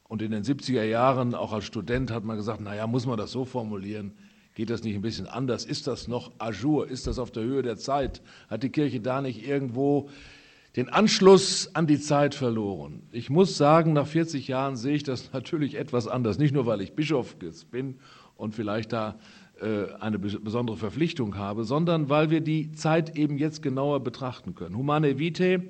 Und 0.07 0.21
in 0.21 0.31
den 0.31 0.43
70er 0.43 0.83
Jahren, 0.83 1.35
auch 1.35 1.51
als 1.53 1.65
Student, 1.65 2.11
hat 2.11 2.23
man 2.23 2.37
gesagt, 2.37 2.61
naja, 2.61 2.87
muss 2.87 3.05
man 3.05 3.17
das 3.17 3.31
so 3.31 3.45
formulieren? 3.45 4.13
Geht 4.55 4.69
das 4.69 4.83
nicht 4.83 4.95
ein 4.95 5.01
bisschen 5.01 5.27
anders? 5.27 5.65
Ist 5.65 5.85
das 5.85 6.07
noch 6.07 6.31
à 6.39 6.51
jour? 6.51 6.87
Ist 6.89 7.05
das 7.05 7.19
auf 7.19 7.29
der 7.31 7.43
Höhe 7.43 7.61
der 7.61 7.77
Zeit? 7.77 8.21
Hat 8.49 8.63
die 8.63 8.69
Kirche 8.69 8.99
da 9.01 9.21
nicht 9.21 9.47
irgendwo 9.47 10.09
den 10.75 10.89
Anschluss 10.89 11.75
an 11.75 11.85
die 11.85 11.99
Zeit 11.99 12.33
verloren? 12.33 13.03
Ich 13.11 13.29
muss 13.29 13.57
sagen, 13.57 13.93
nach 13.93 14.07
40 14.07 14.47
Jahren 14.47 14.75
sehe 14.75 14.95
ich 14.95 15.03
das 15.03 15.31
natürlich 15.33 15.75
etwas 15.75 16.07
anders. 16.07 16.39
Nicht 16.39 16.53
nur, 16.53 16.65
weil 16.65 16.81
ich 16.81 16.93
Bischof 16.93 17.35
bin 17.35 17.99
und 18.35 18.55
vielleicht 18.55 18.93
da 18.93 19.19
äh, 19.61 19.93
eine 19.99 20.17
besondere 20.19 20.77
Verpflichtung 20.77 21.37
habe, 21.37 21.63
sondern 21.63 22.09
weil 22.09 22.29
wir 22.29 22.41
die 22.41 22.71
Zeit 22.71 23.17
eben 23.17 23.37
jetzt 23.37 23.61
genauer 23.61 23.99
betrachten 23.99 24.55
können. 24.55 24.77
Humane 24.77 25.19
Vitae, 25.19 25.69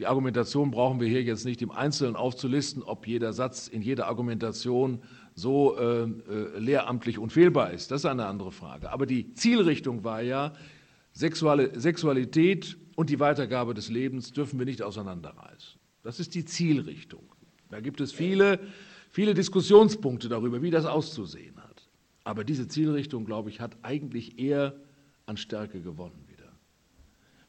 die 0.00 0.06
Argumentation 0.06 0.70
brauchen 0.70 0.98
wir 0.98 1.08
hier 1.08 1.22
jetzt 1.22 1.44
nicht 1.44 1.60
im 1.60 1.70
Einzelnen 1.70 2.16
aufzulisten, 2.16 2.82
ob 2.82 3.06
jeder 3.06 3.34
Satz 3.34 3.68
in 3.68 3.82
jeder 3.82 4.06
Argumentation 4.06 5.02
so 5.34 5.76
äh, 5.76 6.04
äh, 6.04 6.58
lehramtlich 6.58 7.18
unfehlbar 7.18 7.72
ist. 7.72 7.90
Das 7.90 8.00
ist 8.00 8.06
eine 8.06 8.24
andere 8.24 8.50
Frage. 8.50 8.90
Aber 8.92 9.04
die 9.04 9.34
Zielrichtung 9.34 10.02
war 10.02 10.22
ja, 10.22 10.54
Sexualität 11.12 12.78
und 12.96 13.10
die 13.10 13.20
Weitergabe 13.20 13.74
des 13.74 13.90
Lebens 13.90 14.32
dürfen 14.32 14.58
wir 14.58 14.64
nicht 14.64 14.80
auseinanderreißen. 14.80 15.78
Das 16.02 16.18
ist 16.18 16.34
die 16.34 16.46
Zielrichtung. 16.46 17.34
Da 17.68 17.80
gibt 17.80 18.00
es 18.00 18.10
viele, 18.10 18.58
viele 19.10 19.34
Diskussionspunkte 19.34 20.30
darüber, 20.30 20.62
wie 20.62 20.70
das 20.70 20.86
auszusehen 20.86 21.58
hat. 21.62 21.90
Aber 22.24 22.42
diese 22.42 22.68
Zielrichtung, 22.68 23.26
glaube 23.26 23.50
ich, 23.50 23.60
hat 23.60 23.76
eigentlich 23.82 24.38
eher 24.38 24.76
an 25.26 25.36
Stärke 25.36 25.82
gewonnen 25.82 26.24
wieder. 26.26 26.50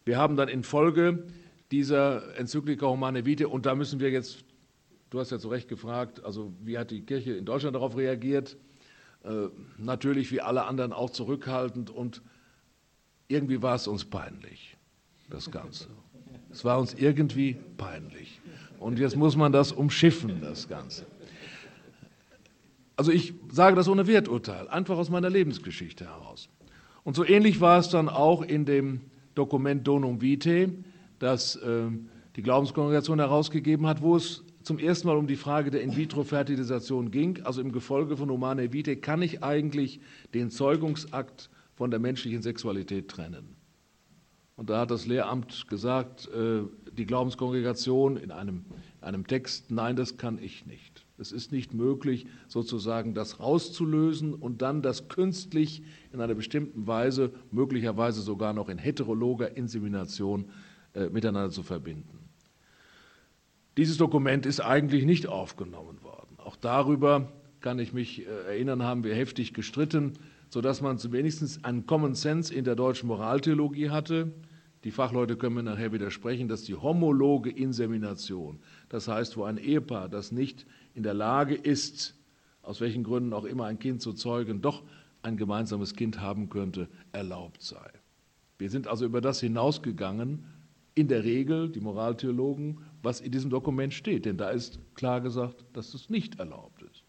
Wir 0.03 0.17
haben 0.17 0.35
dann 0.35 0.49
in 0.49 0.63
Folge 0.63 1.23
dieser 1.71 2.37
Enzyklika 2.37 2.85
Humane 2.87 3.25
Vitae, 3.25 3.45
und 3.45 3.65
da 3.65 3.75
müssen 3.75 3.99
wir 3.99 4.11
jetzt, 4.11 4.43
du 5.09 5.19
hast 5.19 5.31
ja 5.31 5.39
zu 5.39 5.49
Recht 5.49 5.67
gefragt, 5.67 6.23
also 6.23 6.53
wie 6.61 6.77
hat 6.77 6.91
die 6.91 7.01
Kirche 7.01 7.33
in 7.33 7.45
Deutschland 7.45 7.75
darauf 7.75 7.95
reagiert? 7.95 8.57
Äh, 9.23 9.47
natürlich 9.77 10.31
wie 10.31 10.41
alle 10.41 10.65
anderen 10.65 10.93
auch 10.93 11.09
zurückhaltend 11.09 11.89
und 11.89 12.21
irgendwie 13.27 13.61
war 13.61 13.75
es 13.75 13.87
uns 13.87 14.05
peinlich, 14.05 14.77
das 15.29 15.51
Ganze. 15.51 15.87
Es 16.53 16.65
war 16.65 16.79
uns 16.81 16.93
irgendwie 16.93 17.55
peinlich. 17.77 18.41
Und 18.77 18.99
jetzt 18.99 19.15
muss 19.15 19.37
man 19.37 19.53
das 19.53 19.71
umschiffen, 19.71 20.41
das 20.41 20.67
Ganze. 20.67 21.05
Also 22.97 23.13
ich 23.13 23.33
sage 23.49 23.77
das 23.77 23.87
ohne 23.87 24.05
Werturteil, 24.05 24.67
einfach 24.67 24.97
aus 24.97 25.09
meiner 25.09 25.29
Lebensgeschichte 25.29 26.05
heraus. 26.05 26.49
Und 27.05 27.15
so 27.15 27.23
ähnlich 27.23 27.61
war 27.61 27.79
es 27.79 27.87
dann 27.87 28.09
auch 28.09 28.41
in 28.41 28.65
dem 28.65 28.99
Dokument 29.33 29.87
Donum 29.87 30.19
Vitae, 30.19 30.73
das 31.21 31.55
äh, 31.57 31.89
die 32.35 32.41
Glaubenskongregation 32.41 33.19
herausgegeben 33.19 33.87
hat, 33.87 34.01
wo 34.01 34.15
es 34.15 34.43
zum 34.63 34.79
ersten 34.79 35.07
Mal 35.07 35.17
um 35.17 35.27
die 35.27 35.35
Frage 35.35 35.71
der 35.71 35.81
In-vitro-Fertilisation 35.81 37.11
ging. 37.11 37.41
Also 37.43 37.61
im 37.61 37.71
Gefolge 37.71 38.17
von 38.17 38.29
Humane 38.29 38.73
Vitae 38.73 38.95
kann 38.95 39.21
ich 39.21 39.43
eigentlich 39.43 39.99
den 40.33 40.49
Zeugungsakt 40.49 41.49
von 41.73 41.91
der 41.91 41.99
menschlichen 41.99 42.41
Sexualität 42.41 43.07
trennen. 43.09 43.55
Und 44.55 44.69
da 44.69 44.81
hat 44.81 44.91
das 44.91 45.07
Lehramt 45.07 45.67
gesagt, 45.67 46.29
äh, 46.29 46.61
die 46.91 47.05
Glaubenskongregation 47.05 48.17
in 48.17 48.31
einem, 48.31 48.65
einem 49.01 49.25
Text, 49.25 49.71
nein, 49.71 49.95
das 49.95 50.17
kann 50.17 50.37
ich 50.37 50.65
nicht. 50.67 51.05
Es 51.17 51.31
ist 51.31 51.51
nicht 51.51 51.73
möglich, 51.73 52.27
sozusagen 52.47 53.13
das 53.13 53.39
rauszulösen 53.39 54.33
und 54.33 54.61
dann 54.61 54.81
das 54.81 55.07
künstlich 55.07 55.83
in 56.11 56.21
einer 56.21 56.35
bestimmten 56.35 56.85
Weise, 56.85 57.31
möglicherweise 57.51 58.21
sogar 58.21 58.53
noch 58.53 58.69
in 58.69 58.77
heterologer 58.77 59.55
Insemination, 59.55 60.45
äh, 60.45 60.70
miteinander 60.93 61.49
zu 61.49 61.63
verbinden. 61.63 62.19
Dieses 63.77 63.97
Dokument 63.97 64.45
ist 64.45 64.59
eigentlich 64.59 65.05
nicht 65.05 65.27
aufgenommen 65.27 66.03
worden. 66.03 66.37
Auch 66.37 66.55
darüber 66.55 67.31
kann 67.61 67.79
ich 67.79 67.93
mich 67.93 68.25
äh, 68.25 68.29
erinnern, 68.47 68.83
haben 68.83 69.03
wir 69.03 69.15
heftig 69.15 69.53
gestritten, 69.53 70.13
sodass 70.49 70.81
man 70.81 70.97
zumindest 70.97 71.63
einen 71.63 71.85
Common 71.85 72.15
Sense 72.15 72.53
in 72.53 72.65
der 72.65 72.75
deutschen 72.75 73.07
Moraltheologie 73.07 73.89
hatte. 73.89 74.33
Die 74.83 74.91
Fachleute 74.91 75.37
können 75.37 75.55
mir 75.55 75.63
nachher 75.63 75.93
widersprechen, 75.93 76.47
dass 76.47 76.63
die 76.63 76.75
homologe 76.75 77.51
Insemination, 77.51 78.59
das 78.89 79.07
heißt, 79.07 79.37
wo 79.37 79.43
ein 79.43 79.57
Ehepaar, 79.57 80.09
das 80.09 80.31
nicht 80.31 80.65
in 80.95 81.03
der 81.03 81.13
Lage 81.13 81.55
ist, 81.55 82.15
aus 82.63 82.81
welchen 82.81 83.03
Gründen 83.03 83.31
auch 83.31 83.45
immer 83.45 83.65
ein 83.65 83.79
Kind 83.79 84.01
zu 84.01 84.11
zeugen, 84.11 84.61
doch 84.61 84.83
ein 85.21 85.37
gemeinsames 85.37 85.93
Kind 85.95 86.19
haben 86.19 86.49
könnte, 86.49 86.89
erlaubt 87.11 87.61
sei. 87.61 87.89
Wir 88.57 88.69
sind 88.69 88.87
also 88.87 89.05
über 89.05 89.21
das 89.21 89.39
hinausgegangen, 89.39 90.45
in 90.93 91.07
der 91.07 91.23
Regel, 91.23 91.69
die 91.69 91.79
Moraltheologen, 91.79 92.79
was 93.01 93.21
in 93.21 93.31
diesem 93.31 93.49
Dokument 93.49 93.93
steht, 93.93 94.25
denn 94.25 94.37
da 94.37 94.49
ist 94.49 94.79
klar 94.95 95.21
gesagt, 95.21 95.65
dass 95.73 95.93
es 95.93 96.09
nicht 96.09 96.39
erlaubt 96.39 96.81
ist. 96.83 97.03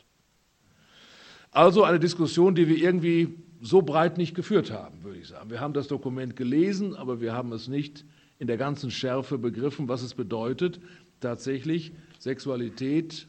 Also 1.51 1.85
eine 1.85 1.99
Diskussion, 1.99 2.55
die 2.55 2.69
wir 2.69 2.79
irgendwie 2.79 3.35
so 3.61 3.83
breit 3.83 4.17
nicht 4.17 4.35
geführt 4.35 4.71
haben, 4.71 5.05
würde 5.05 5.19
ich 5.19 5.29
sagen. 5.29 5.51
Wir 5.51 5.61
haben 5.61 5.75
das 5.75 5.87
Dokument 5.87 6.35
gelesen, 6.35 6.95
aber 6.97 7.21
wir 7.21 7.35
haben 7.35 7.53
es 7.53 7.69
nicht 7.69 8.05
in 8.39 8.47
der 8.47 8.57
ganzen 8.57 8.91
Schärfe 8.91 9.39
begriffen, 9.39 9.89
was 9.89 10.03
es 10.03 10.15
bedeutet, 10.15 10.81
tatsächlich 11.21 11.93
Sexualität 12.19 13.29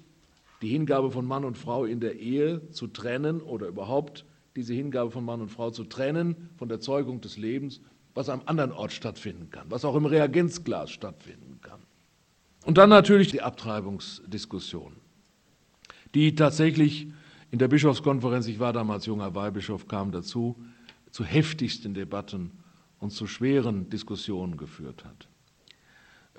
die 0.61 0.69
Hingabe 0.69 1.11
von 1.11 1.25
Mann 1.25 1.43
und 1.43 1.57
Frau 1.57 1.85
in 1.85 1.99
der 1.99 2.17
Ehe 2.17 2.69
zu 2.69 2.87
trennen 2.87 3.41
oder 3.41 3.67
überhaupt 3.67 4.25
diese 4.55 4.73
Hingabe 4.73 5.11
von 5.11 5.25
Mann 5.25 5.41
und 5.41 5.49
Frau 5.49 5.71
zu 5.71 5.83
trennen 5.83 6.49
von 6.55 6.69
der 6.69 6.79
Zeugung 6.79 7.21
des 7.21 7.37
Lebens, 7.37 7.81
was 8.13 8.29
am 8.29 8.41
anderen 8.45 8.71
Ort 8.71 8.91
stattfinden 8.91 9.49
kann, 9.49 9.69
was 9.69 9.85
auch 9.85 9.95
im 9.95 10.05
Reagenzglas 10.05 10.91
stattfinden 10.91 11.59
kann. 11.61 11.81
Und 12.65 12.77
dann 12.77 12.89
natürlich 12.89 13.29
die 13.31 13.41
Abtreibungsdiskussion, 13.41 14.95
die 16.13 16.35
tatsächlich 16.35 17.07
in 17.51 17.59
der 17.59 17.67
Bischofskonferenz, 17.67 18.47
ich 18.47 18.59
war 18.59 18.73
damals 18.73 19.05
junger 19.05 19.35
Weihbischof, 19.35 19.87
kam 19.87 20.11
dazu, 20.11 20.55
zu 21.11 21.23
heftigsten 21.23 21.93
Debatten 21.93 22.51
und 22.99 23.11
zu 23.11 23.27
schweren 23.27 23.89
Diskussionen 23.89 24.57
geführt 24.57 25.05
hat. 25.05 25.27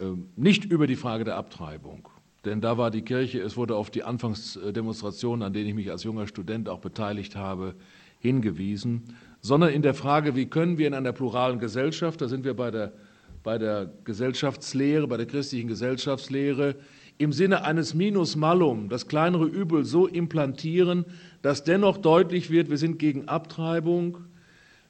Ähm, 0.01 0.29
nicht 0.35 0.65
über 0.65 0.87
die 0.87 0.97
Frage 0.97 1.25
der 1.25 1.37
Abtreibung, 1.37 2.09
denn 2.45 2.61
da 2.61 2.77
war 2.79 2.91
die 2.91 3.03
Kirche, 3.03 3.41
es 3.41 3.57
wurde 3.57 3.77
auf 3.77 3.91
die 3.91 4.03
Anfangsdemonstrationen, 4.03 5.43
an 5.43 5.53
denen 5.53 5.69
ich 5.69 5.75
mich 5.75 5.91
als 5.91 6.05
junger 6.05 6.27
Student 6.27 6.69
auch 6.69 6.81
beteiligt 6.81 7.37
habe, 7.37 7.75
hingewiesen, 8.19 9.15
sondern 9.45 9.69
in 9.69 9.83
der 9.83 9.93
Frage, 9.93 10.35
wie 10.37 10.47
können 10.47 10.79
wir 10.79 10.87
in 10.87 10.95
einer 10.95 11.13
pluralen 11.13 11.59
Gesellschaft, 11.59 12.23
da 12.23 12.29
sind 12.29 12.47
wir 12.47 12.55
bei 12.55 12.71
der, 12.71 12.95
bei 13.43 13.59
der 13.59 13.93
Gesellschaftslehre, 14.05 15.07
bei 15.07 15.19
der 15.19 15.27
christlichen 15.27 15.69
Gesellschaftslehre, 15.69 16.77
im 17.19 17.31
Sinne 17.31 17.63
eines 17.63 17.93
Minus 17.93 18.37
Malum, 18.37 18.89
das 18.89 19.07
kleinere 19.07 19.45
Übel 19.45 19.85
so 19.85 20.07
implantieren, 20.07 21.05
dass 21.43 21.63
dennoch 21.63 21.99
deutlich 21.99 22.49
wird, 22.49 22.71
wir 22.71 22.79
sind 22.79 22.99
gegen 22.99 23.29
Abtreibung, 23.29 24.17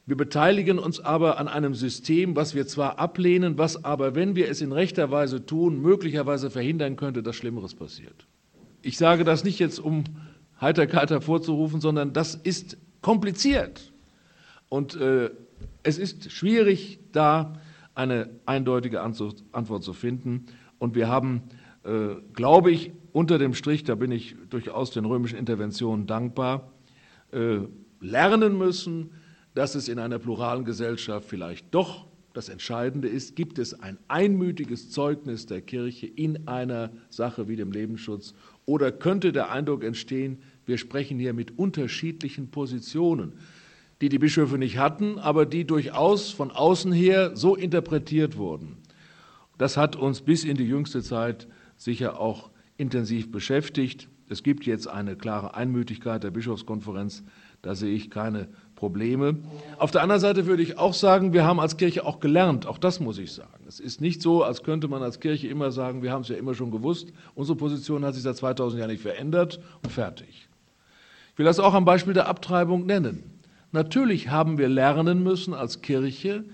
wir 0.07 0.17
beteiligen 0.17 0.79
uns 0.79 1.01
aber 1.01 1.39
an 1.39 1.49
einem 1.49 1.75
System, 1.75 2.37
was 2.37 2.55
wir 2.55 2.69
zwar 2.69 3.01
ablehnen, 3.01 3.59
was 3.59 3.85
aber, 3.85 4.15
wenn 4.15 4.37
wir 4.37 4.49
es 4.49 4.61
in 4.61 4.71
rechter 4.71 5.11
Weise 5.11 5.45
tun, 5.45 5.83
möglicherweise 5.83 6.49
verhindern 6.49 6.95
könnte, 6.95 7.25
dass 7.25 7.35
Schlimmeres 7.35 7.75
passiert. 7.75 8.29
Ich 8.83 8.99
sage 8.99 9.25
das 9.25 9.43
nicht 9.43 9.59
jetzt, 9.59 9.81
um 9.81 10.05
Heiterkeit 10.61 11.11
hervorzurufen, 11.11 11.81
sondern 11.81 12.13
das 12.13 12.37
ist 12.37 12.77
kompliziert. 13.03 13.91
Und 14.69 14.97
äh, 14.97 15.31
es 15.83 15.99
ist 15.99 16.31
schwierig, 16.31 16.99
da 17.13 17.55
eine 17.95 18.31
eindeutige 18.47 19.01
Antwort 19.01 19.85
zu 19.85 19.93
finden. 19.93 20.47
Und 20.79 20.95
wir 20.95 21.09
haben, 21.09 21.43
äh, 21.85 22.17
glaube 22.33 22.73
ich, 22.73 22.93
unter 23.13 23.39
dem 23.39 23.55
Strich, 23.55 23.85
da 23.85 23.95
bin 23.95 24.11
ich 24.11 24.35
durchaus 24.51 24.91
den 24.91 25.05
römischen 25.05 25.39
Interventionen 25.39 26.07
dankbar, 26.07 26.73
äh, 27.33 27.61
lernen 28.01 28.59
müssen, 28.59 29.11
dass 29.55 29.77
es 29.77 29.89
in 29.89 29.99
einer 29.99 30.19
pluralen 30.19 30.65
Gesellschaft 30.65 31.29
vielleicht 31.29 31.73
doch 31.73 32.07
das 32.33 32.49
Entscheidende 32.49 33.07
ist, 33.07 33.37
gibt 33.37 33.61
es 33.61 33.81
ein 33.81 33.97
einmütiges 34.09 34.91
Zeugnis 34.91 35.47
der 35.47 35.63
Kirche 35.63 36.09
in 36.09 36.49
einer 36.49 36.91
Sache 37.09 37.47
wie 37.47 37.55
dem 37.55 37.71
Lebensschutz 37.71 38.35
oder 38.67 38.91
könnte 38.91 39.33
der 39.33 39.53
Eindruck 39.53 39.85
entstehen, 39.85 40.39
wir 40.67 40.77
sprechen 40.77 41.19
hier 41.21 41.33
mit 41.33 41.57
unterschiedlichen 41.57 42.51
Positionen, 42.51 43.35
die 44.05 44.11
die 44.11 44.19
Bischöfe 44.19 44.59
nicht 44.59 44.77
hatten, 44.77 45.19
aber 45.19 45.47
die 45.47 45.65
durchaus 45.65 46.31
von 46.31 46.51
außen 46.51 46.93
her 46.93 47.35
so 47.35 47.57
interpretiert 47.57 48.37
wurden. 48.37 48.77
Das 49.57 49.79
hat 49.79 49.97
uns 49.97 50.21
bis 50.21 50.45
in 50.45 50.59
die 50.59 50.69
jüngste 50.69 51.03
Zeit 51.03 51.49
sicher 51.79 52.21
auch 52.21 52.51
intensiv 52.77 53.33
beschäftigt. 53.33 54.11
Es 54.29 54.43
gibt 54.43 54.67
jetzt 54.67 54.89
eine 54.89 55.17
klare 55.17 55.55
Einmütigkeit 55.55 56.23
der 56.23 56.33
Bischofskonferenz 56.33 57.25
Da 57.63 57.75
sehe 57.75 57.95
ich 57.95 58.11
keine 58.11 58.49
Probleme. 58.75 59.39
Auf 59.79 59.91
der 59.91 60.03
anderen 60.03 60.21
Seite 60.21 60.45
würde 60.45 60.63
ich 60.63 60.77
auch 60.77 60.93
sagen, 60.93 61.33
wir 61.33 61.47
haben 61.47 61.59
als 61.59 61.79
Kirche 61.79 62.05
auch 62.05 62.21
gelernt. 62.21 62.67
Auch 62.67 62.77
das 62.77 63.01
muss 63.01 63.17
ich 63.17 63.33
sagen. 63.33 63.65
Es 63.67 63.81
ist 63.81 64.03
nicht 64.03 64.21
so, 64.21 64.45
als 64.45 64.63
könnte 64.63 64.87
man 64.87 65.03
als 65.03 65.19
Kirche 65.19 65.49
immer 65.49 65.71
sagen, 65.71 66.03
wir 66.03 66.13
haben 66.13 66.21
es 66.21 66.29
ja 66.29 66.37
immer 66.37 66.53
schon 66.53 66.71
gewusst. 66.71 67.11
Unsere 67.35 67.57
Position 67.57 68.05
hat 68.05 68.13
sich 68.13 68.23
seit 68.23 68.37
2000 68.37 68.81
Jahren 68.81 68.91
nicht 68.91 69.03
verändert 69.03 69.61
und 69.83 69.91
fertig. 69.91 70.47
Ich 71.33 71.39
will 71.39 71.47
das 71.47 71.59
auch 71.59 71.73
am 71.73 71.87
Beispiel 71.87 72.13
der 72.13 72.29
Abtreibung 72.29 72.85
nennen. 72.85 73.34
Natürlich 73.75 74.29
haben 74.29 74.57
wir 74.57 74.69
lernen 74.69 75.25
müssen 75.25 75.53
als 75.53 75.83
Kirche, 75.83 76.45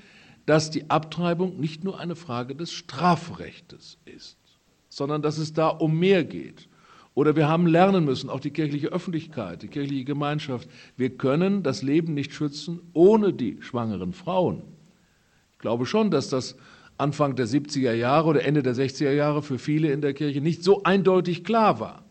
dass 0.47 0.71
die 0.71 0.89
Abtreibung 0.89 1.61
nicht 1.61 1.85
nur 1.85 2.01
eine 2.01 2.17
Frage 2.17 2.55
des 2.55 2.73
Strafrechtes 2.73 3.99
ist, 4.07 4.39
sondern 4.89 5.21
dass 5.21 5.37
es 5.37 5.53
da 5.53 5.69
um 5.69 5.99
mehr 5.99 6.25
geht. 6.25 6.67
Oder 7.13 7.37
wir 7.37 7.47
haben 7.47 7.67
lernen 7.67 8.07
müssen, 8.07 8.31
auch 8.31 8.41
die 8.41 8.53
kirchliche 8.53 8.89
Öffentlichkeit, 8.89 9.61
die 9.61 9.69
kirchliche 9.69 10.05
Gemeinschaft, 10.05 10.67
wir 10.97 11.11
können 11.11 11.63
das 11.63 11.83
Leben 11.83 12.15
nicht 12.15 12.33
schützen 12.33 12.81
ohne 12.95 13.35
die 13.35 13.59
schwangeren 13.61 14.15
Frauen. 14.15 14.63
Ich 15.53 15.59
glaube 15.59 15.85
schon, 15.85 16.11
dass 16.11 16.31
das 16.31 16.57
Anfang 16.97 17.37
der 17.37 17.47
70er 17.47 17.93
Jahre 17.93 18.29
oder 18.31 18.47
Ende 18.47 18.63
der 18.63 18.75
60er 18.75 19.13
Jahre 19.13 19.43
für 19.43 19.59
viele 19.59 19.93
in 19.93 20.01
der 20.01 20.15
Kirche 20.15 20.41
nicht 20.41 20.65
so 20.65 20.85
eindeutig 20.85 21.45
klar 21.45 21.81
war, 21.81 22.03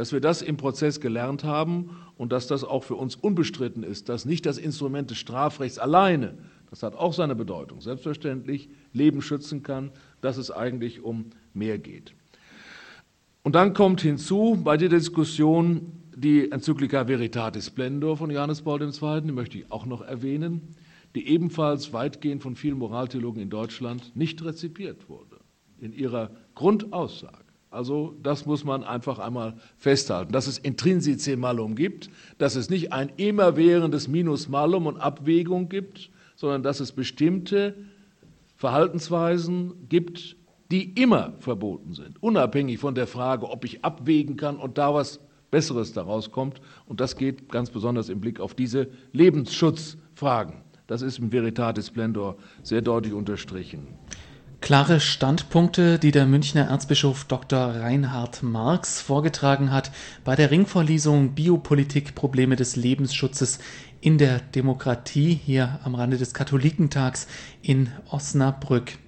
dass 0.00 0.12
wir 0.12 0.20
das 0.20 0.40
im 0.40 0.56
Prozess 0.56 0.98
gelernt 0.98 1.44
haben 1.44 1.90
und 2.16 2.32
dass 2.32 2.46
das 2.46 2.64
auch 2.64 2.84
für 2.84 2.94
uns 2.94 3.16
unbestritten 3.16 3.82
ist, 3.82 4.08
dass 4.08 4.24
nicht 4.24 4.46
das 4.46 4.56
Instrument 4.56 5.10
des 5.10 5.18
Strafrechts 5.18 5.78
alleine, 5.78 6.38
das 6.70 6.82
hat 6.82 6.94
auch 6.94 7.12
seine 7.12 7.34
Bedeutung, 7.34 7.82
selbstverständlich 7.82 8.70
Leben 8.94 9.20
schützen 9.20 9.62
kann, 9.62 9.90
dass 10.22 10.38
es 10.38 10.50
eigentlich 10.50 11.02
um 11.02 11.26
mehr 11.52 11.76
geht. 11.76 12.14
Und 13.42 13.54
dann 13.54 13.74
kommt 13.74 14.00
hinzu 14.00 14.58
bei 14.64 14.78
der 14.78 14.88
Diskussion 14.88 15.92
die 16.16 16.50
Enzyklika 16.50 17.06
Veritatis 17.06 17.66
Splendor 17.66 18.16
von 18.16 18.30
Johannes 18.30 18.62
Paul 18.62 18.80
II., 18.80 19.20
die 19.20 19.32
möchte 19.32 19.58
ich 19.58 19.70
auch 19.70 19.84
noch 19.84 20.00
erwähnen, 20.00 20.74
die 21.14 21.28
ebenfalls 21.28 21.92
weitgehend 21.92 22.42
von 22.42 22.56
vielen 22.56 22.78
Moraltheologen 22.78 23.42
in 23.42 23.50
Deutschland 23.50 24.16
nicht 24.16 24.42
rezipiert 24.42 25.10
wurde, 25.10 25.36
in 25.78 25.92
ihrer 25.92 26.30
Grundaussage. 26.54 27.39
Also 27.70 28.16
das 28.22 28.46
muss 28.46 28.64
man 28.64 28.82
einfach 28.82 29.20
einmal 29.20 29.54
festhalten, 29.76 30.32
dass 30.32 30.48
es 30.48 30.58
Intrinsice 30.58 31.36
Malum 31.36 31.76
gibt, 31.76 32.10
dass 32.38 32.56
es 32.56 32.68
nicht 32.68 32.92
ein 32.92 33.12
immerwährendes 33.16 34.08
Minus 34.08 34.48
Malum 34.48 34.86
und 34.86 34.98
Abwägung 34.98 35.68
gibt, 35.68 36.10
sondern 36.34 36.64
dass 36.64 36.80
es 36.80 36.90
bestimmte 36.90 37.76
Verhaltensweisen 38.56 39.88
gibt, 39.88 40.36
die 40.72 40.92
immer 41.00 41.34
verboten 41.38 41.94
sind, 41.94 42.22
unabhängig 42.22 42.78
von 42.78 42.94
der 42.94 43.06
Frage, 43.06 43.48
ob 43.48 43.64
ich 43.64 43.84
abwägen 43.84 44.36
kann 44.36 44.56
und 44.56 44.76
da 44.76 44.92
was 44.92 45.20
Besseres 45.50 45.92
daraus 45.92 46.30
kommt. 46.30 46.60
Und 46.86 47.00
das 47.00 47.16
geht 47.16 47.50
ganz 47.50 47.70
besonders 47.70 48.08
im 48.08 48.20
Blick 48.20 48.40
auf 48.40 48.54
diese 48.54 48.88
Lebensschutzfragen. 49.12 50.54
Das 50.86 51.02
ist 51.02 51.18
im 51.18 51.32
Veritatis 51.32 51.88
Splendor 51.88 52.36
sehr 52.62 52.82
deutlich 52.82 53.12
unterstrichen. 53.12 53.86
Klare 54.60 55.00
Standpunkte, 55.00 55.98
die 55.98 56.10
der 56.10 56.26
Münchner 56.26 56.68
Erzbischof 56.68 57.24
Dr. 57.24 57.76
Reinhard 57.76 58.42
Marx 58.42 59.00
vorgetragen 59.00 59.72
hat 59.72 59.90
bei 60.22 60.36
der 60.36 60.50
Ringvorlesung 60.50 61.34
Biopolitik 61.34 62.14
Probleme 62.14 62.56
des 62.56 62.76
Lebensschutzes 62.76 63.58
in 64.02 64.18
der 64.18 64.38
Demokratie 64.38 65.40
hier 65.44 65.80
am 65.82 65.94
Rande 65.94 66.18
des 66.18 66.34
Katholikentags 66.34 67.26
in 67.62 67.88
Osnabrück. 68.10 68.98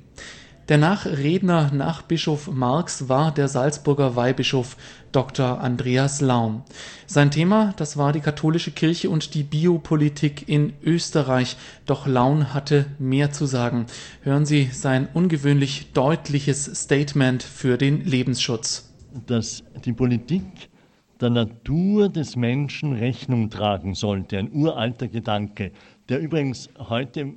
Der 0.68 0.78
Nachredner 0.78 1.70
nach 1.70 2.00
Bischof 2.00 2.50
Marx 2.50 3.10
war 3.10 3.32
der 3.32 3.46
Salzburger 3.46 4.16
Weihbischof 4.16 4.76
Dr. 5.12 5.60
Andreas 5.60 6.20
Laum. 6.20 6.62
Sein 7.06 7.30
Thema, 7.30 7.74
das 7.76 7.96
war 7.96 8.12
die 8.12 8.20
katholische 8.20 8.70
Kirche 8.70 9.10
und 9.10 9.34
die 9.34 9.42
Biopolitik 9.42 10.48
in 10.48 10.72
Österreich. 10.82 11.56
Doch 11.86 12.06
Laun 12.06 12.54
hatte 12.54 12.86
mehr 12.98 13.30
zu 13.30 13.46
sagen. 13.46 13.86
Hören 14.22 14.46
Sie 14.46 14.70
sein 14.72 15.08
ungewöhnlich 15.12 15.92
deutliches 15.92 16.64
Statement 16.64 17.42
für 17.42 17.78
den 17.78 18.04
Lebensschutz. 18.04 18.92
Dass 19.26 19.62
die 19.84 19.92
Politik 19.92 20.42
der 21.20 21.30
Natur 21.30 22.08
des 22.08 22.34
Menschen 22.34 22.94
Rechnung 22.94 23.48
tragen 23.48 23.94
sollte, 23.94 24.38
ein 24.38 24.50
uralter 24.52 25.06
Gedanke, 25.06 25.70
der 26.08 26.18
übrigens 26.18 26.68
heute 26.78 27.34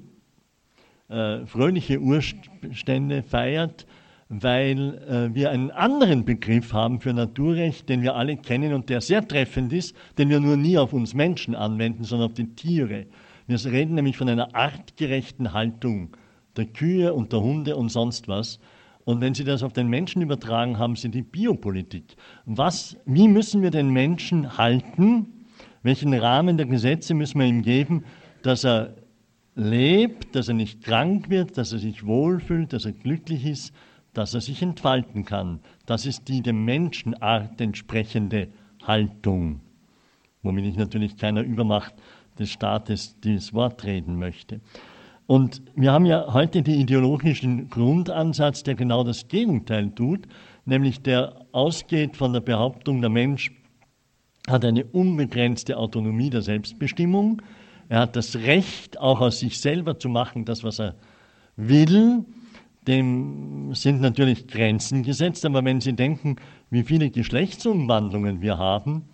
äh, 1.08 1.45
fröhliche 1.45 2.00
Urstände 2.00 3.21
feiert, 3.21 3.86
weil 4.30 4.98
äh, 5.08 5.36
wir 5.36 5.52
einen 5.52 5.72
anderen 5.72 6.26
Begriff 6.26 6.74
haben 6.74 7.00
für 7.00 7.14
Naturrecht, 7.14 7.90
den 7.90 8.02
wir 8.02 8.16
alle 8.16 8.38
kennen 8.38 8.74
und 8.74 8.90
der 8.90 9.02
sehr 9.02 9.28
treffend 9.28 9.72
ist, 9.72 9.96
den 10.18 10.30
wir 10.30 10.40
nur 10.40 10.58
nie 10.58 10.78
auf 10.78 10.94
uns 10.94 11.14
Menschen 11.14 11.56
anwenden, 11.56 12.04
sondern 12.04 12.30
auf 12.30 12.34
die 12.34 12.56
Tiere. 12.56 13.06
Wir 13.48 13.64
reden 13.66 13.96
nämlich 13.96 14.18
von 14.18 14.28
einer 14.28 14.56
artgerechten 14.56 15.54
Haltung 15.54 16.18
der 16.58 16.66
Kühe 16.66 17.14
und 17.14 17.32
der 17.34 17.42
Hunde 17.42 17.76
und 17.76 17.90
sonst 17.90 18.28
was. 18.28 18.60
Und 19.04 19.22
wenn 19.22 19.36
Sie 19.36 19.44
das 19.44 19.62
auf 19.62 19.74
den 19.74 19.88
Menschen 19.88 20.24
übertragen, 20.24 20.80
haben 20.80 20.96
Sie 20.96 21.10
die 21.10 21.22
Biopolitik. 21.22 22.16
Was, 22.46 22.98
wie 23.06 23.28
müssen 23.28 23.62
wir 23.62 23.70
den 23.70 23.90
Menschen 23.90 24.58
halten? 24.58 25.46
Welchen 25.84 26.12
Rahmen 26.16 26.58
der 26.58 26.66
Gesetze 26.66 27.14
müssen 27.14 27.40
wir 27.40 27.46
ihm 27.46 27.62
geben, 27.62 28.04
dass 28.42 28.66
er 28.66 28.96
lebt, 29.54 30.36
dass 30.36 30.48
er 30.48 30.56
nicht 30.56 30.84
krank 30.84 31.30
wird, 31.30 31.60
dass 31.60 31.72
er 31.72 31.78
sich 31.78 32.06
wohlfühlt, 32.08 32.74
dass 32.74 32.86
er 32.86 32.94
glücklich 32.94 33.46
ist, 33.46 33.74
dass 34.15 34.34
er 34.34 34.41
sich 34.41 34.62
entfalten 34.62 35.25
kann. 35.25 35.60
Das 35.86 36.06
ist 36.06 36.28
die 36.28 36.41
dem 36.41 36.65
Menschenart 36.65 37.62
entsprechende 37.62 38.47
Haltung, 38.84 39.62
womit 40.41 40.65
ich 40.65 40.78
natürlich 40.78 41.17
keiner 41.17 41.41
Übermacht 41.41 41.93
des 42.39 42.49
Staates 42.51 43.19
dieses 43.19 43.54
Wort 43.54 43.84
reden 43.84 44.17
möchte. 44.17 44.62
Und 45.28 45.62
wir 45.75 45.91
haben 45.91 46.06
ja 46.06 46.34
heute 46.34 46.62
den 46.62 46.80
ideologischen 46.80 47.69
Grundansatz, 47.69 48.63
der 48.63 48.75
genau 48.75 49.04
das 49.04 49.28
Gegenteil 49.28 49.91
tut, 49.91 50.28
nämlich 50.65 51.01
der 51.01 51.45
ausgeht 51.51 52.15
von 52.15 52.34
der 52.34 52.41
Behauptung, 52.41 53.01
der 53.01 53.10
Mensch 53.10 53.51
hat 54.47 54.63
eine 54.63 54.86
unbegrenzte 54.86 55.78
Autonomie 55.78 56.30
der 56.30 56.41
Selbstbestimmung, 56.41 57.41
er 57.89 57.99
hat 57.99 58.15
das 58.15 58.36
Recht, 58.36 58.99
auch 58.99 59.21
aus 59.21 59.39
sich 59.39 59.60
selber 59.60 59.99
zu 59.99 60.10
machen, 60.10 60.45
das, 60.45 60.63
was 60.63 60.80
er 60.80 60.95
will. 61.56 62.25
Dem 62.88 63.74
sind 63.74 64.02
natürlich 64.02 64.48
Grenzen 64.48 65.04
gesetzt, 65.04 65.45
aber 65.45 65.63
wenn 65.65 65.82
Sie 65.82 65.93
denken, 65.93 66.36
wie 66.69 66.84
viele 66.84 67.10
Geschlechtsumwandlungen 67.10 68.41
wir 68.41 68.58
haben, 68.58 69.06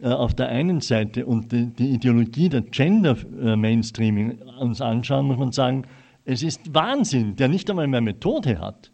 äh, 0.00 0.08
auf 0.08 0.34
der 0.34 0.48
einen 0.48 0.80
Seite 0.80 1.26
und 1.26 1.50
die, 1.52 1.72
Ideologie 1.78 2.48
der 2.48 2.62
Gender 2.62 3.16
äh, 3.40 3.56
Mainstreaming 3.56 4.38
uns 4.60 4.80
anschauen, 4.80 5.26
muss 5.26 5.38
man 5.38 5.52
sagen, 5.52 5.84
es 6.24 6.42
ist 6.42 6.74
Wahnsinn, 6.74 7.36
der 7.36 7.48
nicht 7.48 7.68
einmal 7.70 7.88
mehr 7.88 8.00
Methode 8.00 8.58
hat. 8.58 8.92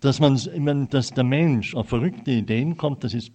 Dass, 0.00 0.18
man, 0.18 0.88
dass 0.90 1.10
der 1.12 1.24
Mensch 1.24 1.74
auf 1.74 1.88
verrückte 1.88 2.32
Ideen 2.32 2.76
kommt, 2.76 3.04
das 3.04 3.14
ist 3.14 3.32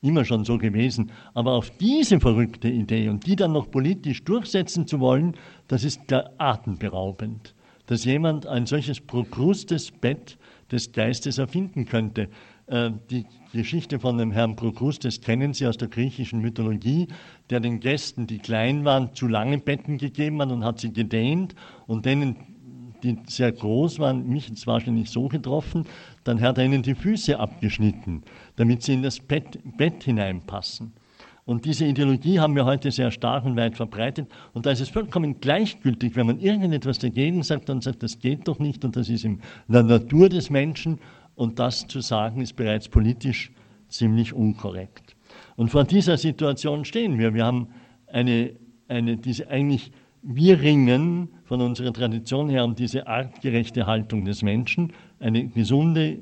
immer 0.00 0.24
schon 0.24 0.44
so 0.44 0.56
gewesen. 0.56 1.10
Aber 1.34 1.52
auf 1.52 1.70
diese 1.70 2.18
verrückte 2.18 2.68
Idee 2.68 3.08
und 3.08 3.26
die 3.26 3.36
dann 3.36 3.52
noch 3.52 3.70
politisch 3.70 4.24
durchsetzen 4.24 4.86
zu 4.86 5.00
wollen, 5.00 5.34
das 5.68 5.84
ist 5.84 6.00
atemberaubend. 6.38 7.54
Dass 7.88 8.04
jemand 8.04 8.46
ein 8.46 8.66
solches 8.66 9.00
prokrustes 9.00 9.90
Bett 9.90 10.38
des 10.70 10.92
Geistes 10.92 11.38
erfinden 11.38 11.86
könnte. 11.86 12.28
Äh, 12.66 12.90
die 13.10 13.26
Geschichte 13.52 13.98
von 13.98 14.18
dem 14.18 14.30
Herrn 14.30 14.56
Prokrustes 14.56 15.20
kennen 15.20 15.54
Sie 15.54 15.66
aus 15.66 15.78
der 15.78 15.88
griechischen 15.88 16.40
Mythologie, 16.40 17.08
der 17.50 17.60
den 17.60 17.80
Gästen, 17.80 18.26
die 18.26 18.38
klein 18.38 18.84
waren, 18.84 19.14
zu 19.14 19.26
lange 19.26 19.58
Betten 19.58 19.98
gegeben 19.98 20.40
hat 20.40 20.52
und 20.52 20.64
hat 20.64 20.78
sie 20.78 20.92
gedehnt 20.92 21.54
und 21.86 22.04
denen 22.04 22.36
die 23.02 23.16
sehr 23.26 23.52
groß 23.52 23.98
waren, 24.00 24.28
mich 24.28 24.48
jetzt 24.48 24.66
wahrscheinlich 24.66 25.10
so 25.10 25.28
getroffen, 25.28 25.86
dann 26.24 26.40
hat 26.40 26.58
er 26.58 26.64
ihnen 26.64 26.82
die 26.82 26.94
Füße 26.94 27.38
abgeschnitten, 27.38 28.22
damit 28.56 28.82
sie 28.82 28.94
in 28.94 29.02
das 29.02 29.20
Bett, 29.20 29.58
Bett 29.76 30.04
hineinpassen. 30.04 30.92
Und 31.48 31.64
diese 31.64 31.86
Ideologie 31.86 32.40
haben 32.40 32.54
wir 32.56 32.66
heute 32.66 32.90
sehr 32.90 33.10
stark 33.10 33.46
und 33.46 33.56
weit 33.56 33.74
verbreitet. 33.74 34.28
Und 34.52 34.66
da 34.66 34.70
ist 34.70 34.82
es 34.82 34.90
vollkommen 34.90 35.40
gleichgültig, 35.40 36.14
wenn 36.14 36.26
man 36.26 36.40
irgendetwas 36.40 36.98
dagegen 36.98 37.42
sagt 37.42 37.70
und 37.70 37.82
sagt, 37.82 38.02
das 38.02 38.18
geht 38.18 38.46
doch 38.48 38.58
nicht 38.58 38.84
und 38.84 38.96
das 38.96 39.08
ist 39.08 39.24
in 39.24 39.40
der 39.66 39.82
Natur 39.82 40.28
des 40.28 40.50
Menschen. 40.50 40.98
Und 41.36 41.58
das 41.58 41.86
zu 41.86 42.02
sagen, 42.02 42.42
ist 42.42 42.54
bereits 42.54 42.90
politisch 42.90 43.50
ziemlich 43.88 44.34
unkorrekt. 44.34 45.16
Und 45.56 45.70
vor 45.70 45.84
dieser 45.84 46.18
Situation 46.18 46.84
stehen 46.84 47.18
wir. 47.18 47.32
Wir 47.32 47.46
haben 47.46 47.68
eine, 48.08 48.52
eine 48.86 49.16
diese 49.16 49.48
eigentlich 49.48 49.90
wir 50.20 50.60
ringen 50.60 51.30
von 51.44 51.62
unserer 51.62 51.94
Tradition 51.94 52.50
her 52.50 52.62
um 52.62 52.74
diese 52.74 53.06
artgerechte 53.06 53.86
Haltung 53.86 54.26
des 54.26 54.42
Menschen, 54.42 54.92
eine 55.18 55.48
gesunde, 55.48 56.18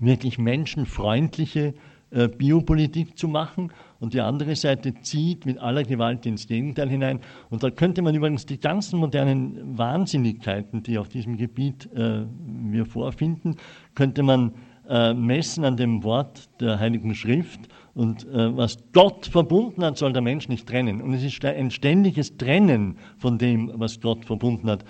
wirklich 0.00 0.38
menschenfreundliche 0.38 1.74
Biopolitik 2.10 3.18
zu 3.18 3.28
machen 3.28 3.70
und 4.00 4.14
die 4.14 4.20
andere 4.20 4.56
Seite 4.56 4.94
zieht 5.02 5.44
mit 5.44 5.58
aller 5.58 5.82
Gewalt 5.82 6.24
ins 6.24 6.46
Gegenteil 6.46 6.88
hinein. 6.88 7.20
Und 7.50 7.62
da 7.62 7.70
könnte 7.70 8.00
man 8.00 8.14
übrigens 8.14 8.46
die 8.46 8.58
ganzen 8.58 8.98
modernen 8.98 9.76
Wahnsinnigkeiten, 9.76 10.82
die 10.82 10.98
auf 10.98 11.08
diesem 11.08 11.36
Gebiet 11.36 11.88
äh, 11.94 12.24
wir 12.70 12.86
vorfinden, 12.86 13.56
könnte 13.94 14.22
man 14.22 14.52
äh, 14.88 15.12
messen 15.12 15.64
an 15.64 15.76
dem 15.76 16.02
Wort 16.02 16.48
der 16.60 16.78
Heiligen 16.80 17.14
Schrift 17.14 17.68
Und 17.98 18.28
äh, 18.28 18.56
was 18.56 18.78
Gott 18.92 19.26
verbunden 19.26 19.84
hat, 19.84 19.98
soll 19.98 20.12
der 20.12 20.22
Mensch 20.22 20.48
nicht 20.48 20.68
trennen. 20.68 21.02
Und 21.02 21.14
es 21.14 21.24
ist 21.24 21.44
ein 21.44 21.72
ständiges 21.72 22.36
Trennen 22.36 22.96
von 23.16 23.38
dem, 23.38 23.72
was 23.74 24.00
Gott 24.00 24.24
verbunden 24.24 24.70
hat. 24.70 24.84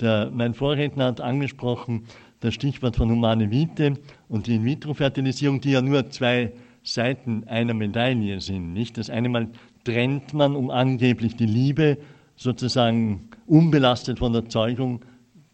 Der, 0.00 0.30
mein 0.32 0.54
Vorredner 0.54 1.04
hat 1.04 1.20
angesprochen, 1.20 2.06
das 2.40 2.54
Stichwort 2.54 2.96
von 2.96 3.10
humane 3.10 3.50
Vite 3.50 3.98
und 4.28 4.46
die 4.46 4.54
In-vitro-Fertilisierung, 4.54 5.60
die 5.60 5.72
ja 5.72 5.82
nur 5.82 6.08
zwei 6.08 6.52
Seiten 6.84 7.44
einer 7.48 7.74
Medaille 7.74 8.40
sind. 8.40 8.72
Nicht? 8.72 8.98
Das 8.98 9.10
eine 9.10 9.28
Mal 9.28 9.48
trennt 9.84 10.34
man, 10.34 10.54
um 10.54 10.70
angeblich 10.70 11.34
die 11.34 11.46
Liebe 11.46 11.98
sozusagen 12.36 13.30
unbelastet 13.46 14.18
von 14.18 14.32
der 14.32 14.48
Zeugung 14.48 15.04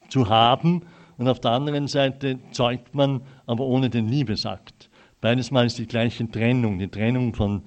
zu 0.08 0.28
haben. 0.28 0.82
Und 1.16 1.28
auf 1.28 1.40
der 1.40 1.52
anderen 1.52 1.86
Seite 1.86 2.38
zeugt 2.50 2.94
man, 2.94 3.22
aber 3.46 3.64
ohne 3.64 3.90
den 3.90 4.08
Liebesakt. 4.08 4.90
Beides 5.20 5.50
Mal 5.50 5.66
ist 5.66 5.78
die 5.78 5.86
gleiche 5.86 6.28
Trennung, 6.30 6.78
die 6.78 6.88
Trennung 6.88 7.34
von 7.34 7.62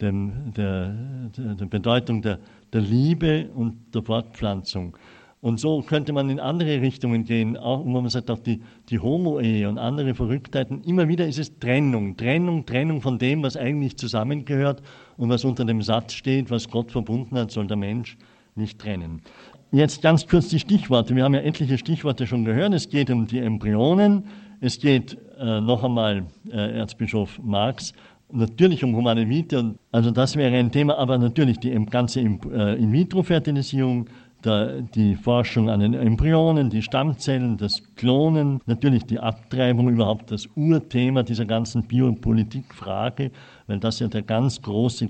dem, 0.00 0.52
der, 0.56 0.94
der, 1.36 1.66
Bedeutung 1.66 2.22
der, 2.22 2.38
der 2.72 2.80
Liebe 2.80 3.50
und 3.54 3.94
der 3.94 4.02
Fortpflanzung. 4.02 4.96
Und 5.44 5.60
so 5.60 5.82
könnte 5.82 6.14
man 6.14 6.30
in 6.30 6.40
andere 6.40 6.80
Richtungen 6.80 7.24
gehen, 7.24 7.58
auch 7.58 7.84
wo 7.84 8.00
man 8.00 8.08
sagt, 8.08 8.30
auch 8.30 8.38
die, 8.38 8.62
die 8.88 8.98
Homo-Ehe 8.98 9.68
und 9.68 9.76
andere 9.76 10.14
Verrücktheiten. 10.14 10.82
Immer 10.84 11.06
wieder 11.06 11.26
ist 11.26 11.38
es 11.38 11.58
Trennung, 11.58 12.16
Trennung, 12.16 12.64
Trennung 12.64 13.02
von 13.02 13.18
dem, 13.18 13.42
was 13.42 13.54
eigentlich 13.54 13.98
zusammengehört 13.98 14.80
und 15.18 15.28
was 15.28 15.44
unter 15.44 15.66
dem 15.66 15.82
Satz 15.82 16.14
steht, 16.14 16.50
was 16.50 16.70
Gott 16.70 16.92
verbunden 16.92 17.36
hat, 17.36 17.50
soll 17.50 17.66
der 17.66 17.76
Mensch 17.76 18.16
nicht 18.54 18.78
trennen. 18.78 19.20
Jetzt 19.70 20.00
ganz 20.00 20.26
kurz 20.26 20.48
die 20.48 20.58
Stichworte. 20.58 21.14
Wir 21.14 21.24
haben 21.24 21.34
ja 21.34 21.40
etliche 21.40 21.76
Stichworte 21.76 22.26
schon 22.26 22.46
gehört. 22.46 22.72
Es 22.72 22.88
geht 22.88 23.10
um 23.10 23.26
die 23.26 23.40
Embryonen, 23.40 24.24
es 24.62 24.78
geht 24.78 25.18
äh, 25.38 25.60
noch 25.60 25.84
einmal, 25.84 26.24
äh, 26.50 26.78
Erzbischof 26.78 27.38
Marx, 27.42 27.92
natürlich 28.32 28.82
um 28.82 28.96
humane 28.96 29.28
Vita, 29.28 29.74
also 29.92 30.10
das 30.10 30.36
wäre 30.36 30.56
ein 30.56 30.72
Thema, 30.72 30.96
aber 30.98 31.18
natürlich 31.18 31.58
die 31.58 31.72
ganze 31.86 32.20
äh, 32.20 32.76
Die 34.44 35.14
Forschung 35.14 35.70
an 35.70 35.80
den 35.80 35.94
Embryonen, 35.94 36.68
die 36.68 36.82
Stammzellen, 36.82 37.56
das 37.56 37.82
Klonen, 37.94 38.60
natürlich 38.66 39.04
die 39.06 39.18
Abtreibung, 39.18 39.88
überhaupt 39.88 40.30
das 40.30 40.46
Urthema 40.54 41.22
dieser 41.22 41.46
ganzen 41.46 41.84
Biopolitikfrage, 41.84 43.30
weil 43.66 43.80
das 43.80 44.00
ja 44.00 44.08
der 44.08 44.22
ganz 44.22 44.60
große 44.60 45.08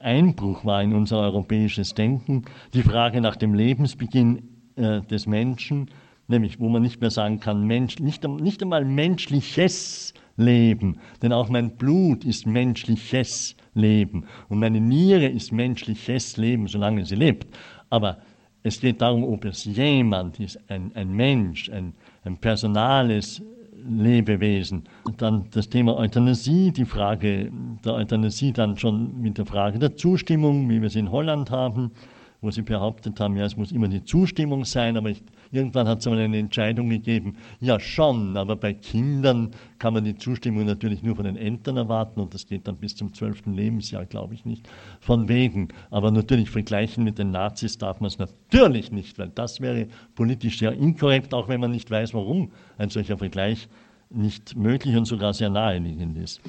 Einbruch 0.00 0.64
war 0.64 0.82
in 0.82 0.94
unser 0.94 1.18
europäisches 1.18 1.92
Denken, 1.92 2.44
die 2.72 2.82
Frage 2.82 3.20
nach 3.20 3.36
dem 3.36 3.52
Lebensbeginn 3.52 4.42
äh, 4.76 5.02
des 5.02 5.26
Menschen, 5.26 5.90
nämlich 6.26 6.58
wo 6.58 6.68
man 6.68 6.82
nicht 6.82 7.00
mehr 7.00 7.10
sagen 7.10 7.40
kann, 7.40 7.66
Mensch, 7.66 7.98
nicht, 7.98 8.26
nicht 8.26 8.62
einmal 8.62 8.84
menschliches 8.84 10.14
Leben, 10.36 10.98
denn 11.20 11.32
auch 11.32 11.48
mein 11.48 11.76
Blut 11.76 12.24
ist 12.24 12.46
menschliches 12.46 13.56
Leben 13.74 14.24
und 14.48 14.58
meine 14.60 14.80
Niere 14.80 15.26
ist 15.26 15.52
menschliches 15.52 16.36
Leben, 16.36 16.68
solange 16.68 17.04
sie 17.04 17.16
lebt. 17.16 17.48
Aber 17.90 18.18
es 18.62 18.80
geht 18.80 19.00
darum, 19.00 19.24
ob 19.24 19.44
es 19.44 19.64
jemand 19.64 20.40
ist, 20.40 20.58
ein, 20.68 20.90
ein 20.94 21.10
Mensch, 21.10 21.70
ein, 21.70 21.94
ein 22.24 22.36
personales 22.36 23.42
Lebewesen. 23.88 24.84
Und 25.04 25.22
dann 25.22 25.46
das 25.52 25.68
Thema 25.68 25.96
Euthanasie, 25.96 26.72
die 26.72 26.84
Frage 26.84 27.50
der 27.84 27.94
Euthanasie 27.94 28.52
dann 28.52 28.76
schon 28.76 29.20
mit 29.20 29.38
der 29.38 29.46
Frage 29.46 29.78
der 29.78 29.96
Zustimmung, 29.96 30.68
wie 30.68 30.80
wir 30.80 30.88
es 30.88 30.96
in 30.96 31.10
Holland 31.10 31.50
haben 31.50 31.92
wo 32.40 32.50
sie 32.50 32.62
behauptet 32.62 33.18
haben, 33.20 33.36
ja, 33.36 33.44
es 33.44 33.56
muss 33.56 33.72
immer 33.72 33.88
die 33.88 34.04
Zustimmung 34.04 34.64
sein, 34.64 34.96
aber 34.96 35.10
ich, 35.10 35.22
irgendwann 35.50 35.88
hat 35.88 36.00
es 36.00 36.06
einmal 36.06 36.22
eine 36.22 36.38
Entscheidung 36.38 36.88
gegeben, 36.88 37.36
ja 37.60 37.80
schon, 37.80 38.36
aber 38.36 38.56
bei 38.56 38.74
Kindern 38.74 39.50
kann 39.78 39.94
man 39.94 40.04
die 40.04 40.16
Zustimmung 40.16 40.66
natürlich 40.66 41.02
nur 41.02 41.16
von 41.16 41.24
den 41.24 41.36
Eltern 41.36 41.76
erwarten 41.76 42.20
und 42.20 42.34
das 42.34 42.46
geht 42.46 42.66
dann 42.66 42.76
bis 42.76 42.96
zum 42.96 43.14
zwölften 43.14 43.54
Lebensjahr, 43.54 44.06
glaube 44.06 44.34
ich 44.34 44.44
nicht, 44.44 44.68
von 45.00 45.28
wegen. 45.28 45.68
Aber 45.90 46.10
natürlich 46.10 46.50
vergleichen 46.50 47.04
mit 47.04 47.18
den 47.18 47.30
Nazis 47.30 47.78
darf 47.78 48.00
man 48.00 48.08
es 48.08 48.18
natürlich 48.18 48.92
nicht, 48.92 49.18
weil 49.18 49.28
das 49.28 49.60
wäre 49.60 49.88
politisch 50.14 50.58
sehr 50.58 50.72
inkorrekt, 50.72 51.34
auch 51.34 51.48
wenn 51.48 51.60
man 51.60 51.70
nicht 51.70 51.90
weiß, 51.90 52.14
warum 52.14 52.52
ein 52.76 52.90
solcher 52.90 53.18
Vergleich 53.18 53.68
nicht 54.10 54.56
möglich 54.56 54.96
und 54.96 55.04
sogar 55.04 55.34
sehr 55.34 55.50
naheliegend 55.50 56.16
ist. 56.16 56.40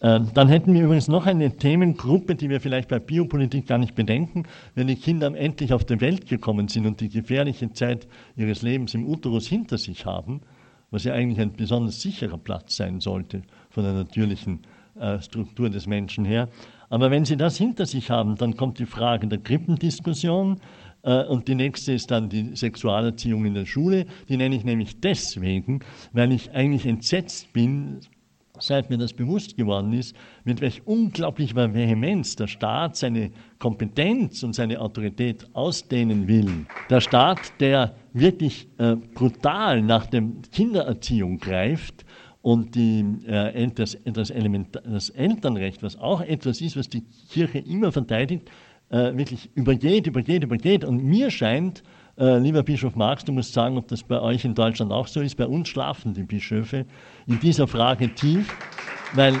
Ähm, 0.00 0.28
dann 0.34 0.48
hätten 0.48 0.74
wir 0.74 0.82
übrigens 0.82 1.08
noch 1.08 1.26
eine 1.26 1.56
Themengruppe, 1.56 2.34
die 2.34 2.50
wir 2.50 2.60
vielleicht 2.60 2.88
bei 2.88 2.98
Biopolitik 2.98 3.66
gar 3.66 3.78
nicht 3.78 3.94
bedenken. 3.94 4.44
Wenn 4.74 4.86
die 4.86 4.96
Kinder 4.96 5.34
endlich 5.34 5.72
auf 5.72 5.84
die 5.84 6.00
Welt 6.00 6.28
gekommen 6.28 6.68
sind 6.68 6.86
und 6.86 7.00
die 7.00 7.08
gefährliche 7.08 7.72
Zeit 7.72 8.06
ihres 8.36 8.62
Lebens 8.62 8.94
im 8.94 9.06
Uterus 9.06 9.46
hinter 9.46 9.78
sich 9.78 10.04
haben, 10.04 10.42
was 10.90 11.04
ja 11.04 11.14
eigentlich 11.14 11.40
ein 11.40 11.52
besonders 11.52 12.00
sicherer 12.00 12.38
Platz 12.38 12.76
sein 12.76 13.00
sollte 13.00 13.42
von 13.70 13.84
der 13.84 13.94
natürlichen 13.94 14.60
äh, 14.98 15.20
Struktur 15.20 15.70
des 15.70 15.86
Menschen 15.86 16.24
her. 16.24 16.48
Aber 16.90 17.10
wenn 17.10 17.24
sie 17.24 17.36
das 17.36 17.58
hinter 17.58 17.86
sich 17.86 18.10
haben, 18.10 18.36
dann 18.36 18.56
kommt 18.56 18.78
die 18.78 18.86
Frage 18.86 19.26
der 19.26 19.38
Krippendiskussion, 19.38 20.60
und 21.28 21.48
die 21.48 21.54
nächste 21.54 21.92
ist 21.92 22.10
dann 22.10 22.28
die 22.28 22.54
Sexualerziehung 22.56 23.44
in 23.46 23.54
der 23.54 23.66
Schule. 23.66 24.06
Die 24.28 24.36
nenne 24.36 24.56
ich 24.56 24.64
nämlich 24.64 25.00
deswegen, 25.00 25.80
weil 26.12 26.32
ich 26.32 26.50
eigentlich 26.52 26.86
entsetzt 26.86 27.52
bin, 27.52 28.00
seit 28.60 28.90
mir 28.90 28.98
das 28.98 29.12
bewusst 29.12 29.56
geworden 29.56 29.92
ist, 29.92 30.14
mit 30.44 30.60
welch 30.60 30.86
unglaublicher 30.86 31.74
Vehemenz 31.74 32.36
der 32.36 32.46
Staat 32.46 32.96
seine 32.96 33.30
Kompetenz 33.58 34.42
und 34.42 34.54
seine 34.54 34.80
Autorität 34.80 35.46
ausdehnen 35.52 36.28
will. 36.28 36.66
Der 36.90 37.00
Staat, 37.00 37.52
der 37.60 37.94
wirklich 38.12 38.68
äh, 38.78 38.96
brutal 38.96 39.82
nach 39.82 40.06
der 40.06 40.24
Kindererziehung 40.52 41.38
greift 41.38 42.04
und 42.42 42.74
die, 42.74 43.04
äh, 43.26 43.68
das, 43.74 43.96
das, 44.04 44.32
das 44.32 45.10
Elternrecht, 45.10 45.82
was 45.82 45.96
auch 45.98 46.20
etwas 46.20 46.60
ist, 46.60 46.76
was 46.76 46.88
die 46.88 47.02
Kirche 47.30 47.58
immer 47.58 47.92
verteidigt, 47.92 48.50
äh, 48.90 49.16
wirklich 49.16 49.50
übergeht, 49.54 50.06
übergeht, 50.06 50.44
übergeht. 50.44 50.84
Und 50.84 51.04
mir 51.04 51.30
scheint, 51.30 51.82
äh, 52.18 52.38
lieber 52.38 52.62
Bischof 52.62 52.96
Marx, 52.96 53.24
du 53.24 53.32
musst 53.32 53.52
sagen, 53.52 53.76
ob 53.76 53.88
das 53.88 54.02
bei 54.02 54.20
euch 54.20 54.44
in 54.44 54.54
Deutschland 54.54 54.92
auch 54.92 55.06
so 55.06 55.20
ist, 55.20 55.36
bei 55.36 55.46
uns 55.46 55.68
schlafen 55.68 56.14
die 56.14 56.22
Bischöfe 56.22 56.86
in 57.26 57.38
dieser 57.40 57.66
Frage 57.66 58.08
tief, 58.14 58.54
weil, 59.14 59.34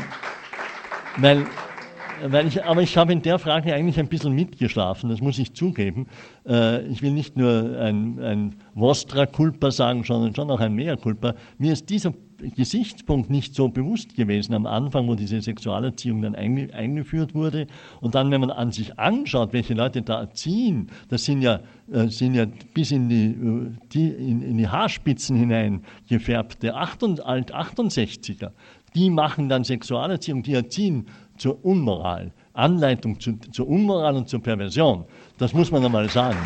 weil 1.16 2.46
ich, 2.46 2.62
aber 2.64 2.82
ich 2.82 2.96
habe 2.96 3.12
in 3.12 3.22
der 3.22 3.38
Frage 3.38 3.74
eigentlich 3.74 3.98
ein 3.98 4.08
bisschen 4.08 4.34
mitgeschlafen, 4.34 5.10
das 5.10 5.20
muss 5.20 5.38
ich 5.38 5.54
zugeben. 5.54 6.06
Äh, 6.46 6.86
ich 6.86 7.02
will 7.02 7.12
nicht 7.12 7.36
nur 7.36 7.78
ein, 7.78 8.18
ein 8.20 8.56
Vostra 8.74 9.26
Culpa 9.26 9.70
sagen, 9.70 10.04
sondern 10.04 10.34
schon 10.34 10.50
auch 10.50 10.60
ein 10.60 10.74
Mea 10.74 10.96
Culpa. 10.96 11.34
Mir 11.58 11.72
ist 11.72 11.88
dieser 11.90 12.12
Gesichtspunkt 12.38 13.30
nicht 13.30 13.54
so 13.54 13.68
bewusst 13.68 14.14
gewesen 14.14 14.54
am 14.54 14.66
Anfang, 14.66 15.08
wo 15.08 15.14
diese 15.14 15.40
Sexualerziehung 15.40 16.22
dann 16.22 16.34
eingeführt 16.34 17.34
wurde. 17.34 17.66
Und 18.00 18.14
dann, 18.14 18.30
wenn 18.30 18.40
man 18.40 18.50
an 18.50 18.70
sich 18.70 18.98
anschaut, 18.98 19.52
welche 19.52 19.74
Leute 19.74 20.02
da 20.02 20.20
erziehen, 20.20 20.88
das 21.08 21.24
sind 21.24 21.42
ja, 21.42 21.60
äh, 21.92 22.06
sind 22.08 22.34
ja 22.34 22.46
bis 22.74 22.92
in 22.92 23.08
die, 23.08 23.26
äh, 23.26 23.70
die 23.92 24.08
in, 24.08 24.42
in, 24.42 24.58
die 24.58 24.68
Haarspitzen 24.68 25.36
hinein 25.36 25.82
gefärbte 26.08 26.76
68er. 26.76 28.52
Die 28.94 29.10
machen 29.10 29.48
dann 29.48 29.64
Sexualerziehung, 29.64 30.42
die 30.42 30.54
erziehen 30.54 31.06
zur 31.36 31.64
Unmoral, 31.64 32.32
Anleitung 32.52 33.18
zu, 33.20 33.36
zur 33.52 33.68
Unmoral 33.68 34.16
und 34.16 34.28
zur 34.28 34.42
Perversion. 34.42 35.04
Das 35.38 35.52
muss 35.52 35.70
man 35.70 35.84
einmal 35.84 36.08
sagen. 36.08 36.38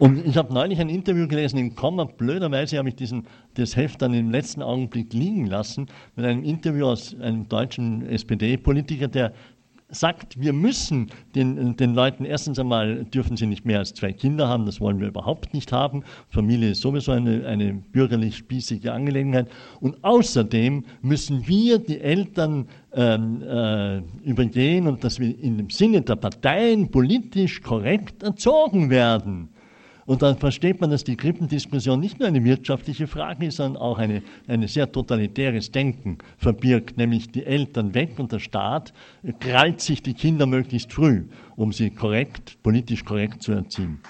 Und 0.00 0.26
ich 0.26 0.38
habe 0.38 0.54
neulich 0.54 0.80
ein 0.80 0.88
Interview 0.88 1.28
gelesen 1.28 1.58
im 1.58 1.74
Komma. 1.74 2.04
Blöderweise 2.04 2.78
habe 2.78 2.88
ich 2.88 2.94
diesen, 2.94 3.26
das 3.52 3.76
Heft 3.76 4.00
dann 4.00 4.14
im 4.14 4.30
letzten 4.30 4.62
Augenblick 4.62 5.12
liegen 5.12 5.44
lassen 5.44 5.88
mit 6.16 6.24
einem 6.24 6.42
Interview 6.42 6.86
aus 6.86 7.14
einem 7.20 7.46
deutschen 7.50 8.06
SPD-Politiker, 8.06 9.08
der 9.08 9.34
sagt, 9.90 10.40
wir 10.40 10.54
müssen 10.54 11.10
den, 11.34 11.76
den 11.76 11.94
Leuten, 11.94 12.24
erstens 12.24 12.58
einmal 12.58 13.04
dürfen 13.04 13.36
sie 13.36 13.44
nicht 13.44 13.66
mehr 13.66 13.80
als 13.80 13.92
zwei 13.92 14.14
Kinder 14.14 14.48
haben, 14.48 14.64
das 14.64 14.80
wollen 14.80 15.00
wir 15.00 15.08
überhaupt 15.08 15.52
nicht 15.52 15.70
haben. 15.70 16.02
Familie 16.28 16.70
ist 16.70 16.80
sowieso 16.80 17.12
eine, 17.12 17.44
eine 17.46 17.74
bürgerlich 17.74 18.38
spießige 18.38 18.94
Angelegenheit. 18.94 19.50
Und 19.80 20.02
außerdem 20.02 20.82
müssen 21.02 21.46
wir 21.46 21.78
die 21.78 22.00
Eltern 22.00 22.68
ähm, 22.94 23.42
äh, 23.42 23.98
übergehen 24.26 24.86
und 24.86 25.04
dass 25.04 25.20
wir 25.20 25.38
in 25.38 25.58
dem 25.58 25.68
Sinne 25.68 26.00
der 26.00 26.16
Parteien 26.16 26.90
politisch 26.90 27.60
korrekt 27.60 28.22
erzogen 28.22 28.88
werden. 28.88 29.50
Und 30.10 30.22
dann 30.22 30.38
versteht 30.38 30.80
man, 30.80 30.90
dass 30.90 31.04
die 31.04 31.16
Krippendiskussion 31.16 32.00
nicht 32.00 32.18
nur 32.18 32.26
eine 32.26 32.42
wirtschaftliche 32.42 33.06
Frage 33.06 33.46
ist, 33.46 33.58
sondern 33.58 33.80
auch 33.80 33.96
eine, 33.96 34.24
ein 34.48 34.66
sehr 34.66 34.90
totalitäres 34.90 35.70
Denken 35.70 36.18
verbirgt, 36.36 36.96
nämlich 36.96 37.30
die 37.30 37.46
Eltern 37.46 37.94
weg 37.94 38.18
und 38.18 38.32
der 38.32 38.40
Staat 38.40 38.92
krallt 39.38 39.80
sich 39.80 40.02
die 40.02 40.14
Kinder 40.14 40.46
möglichst 40.46 40.92
früh, 40.92 41.26
um 41.54 41.70
sie 41.72 41.90
korrekt, 41.90 42.60
politisch 42.64 43.04
korrekt 43.04 43.44
zu 43.44 43.52
erziehen. 43.52 44.00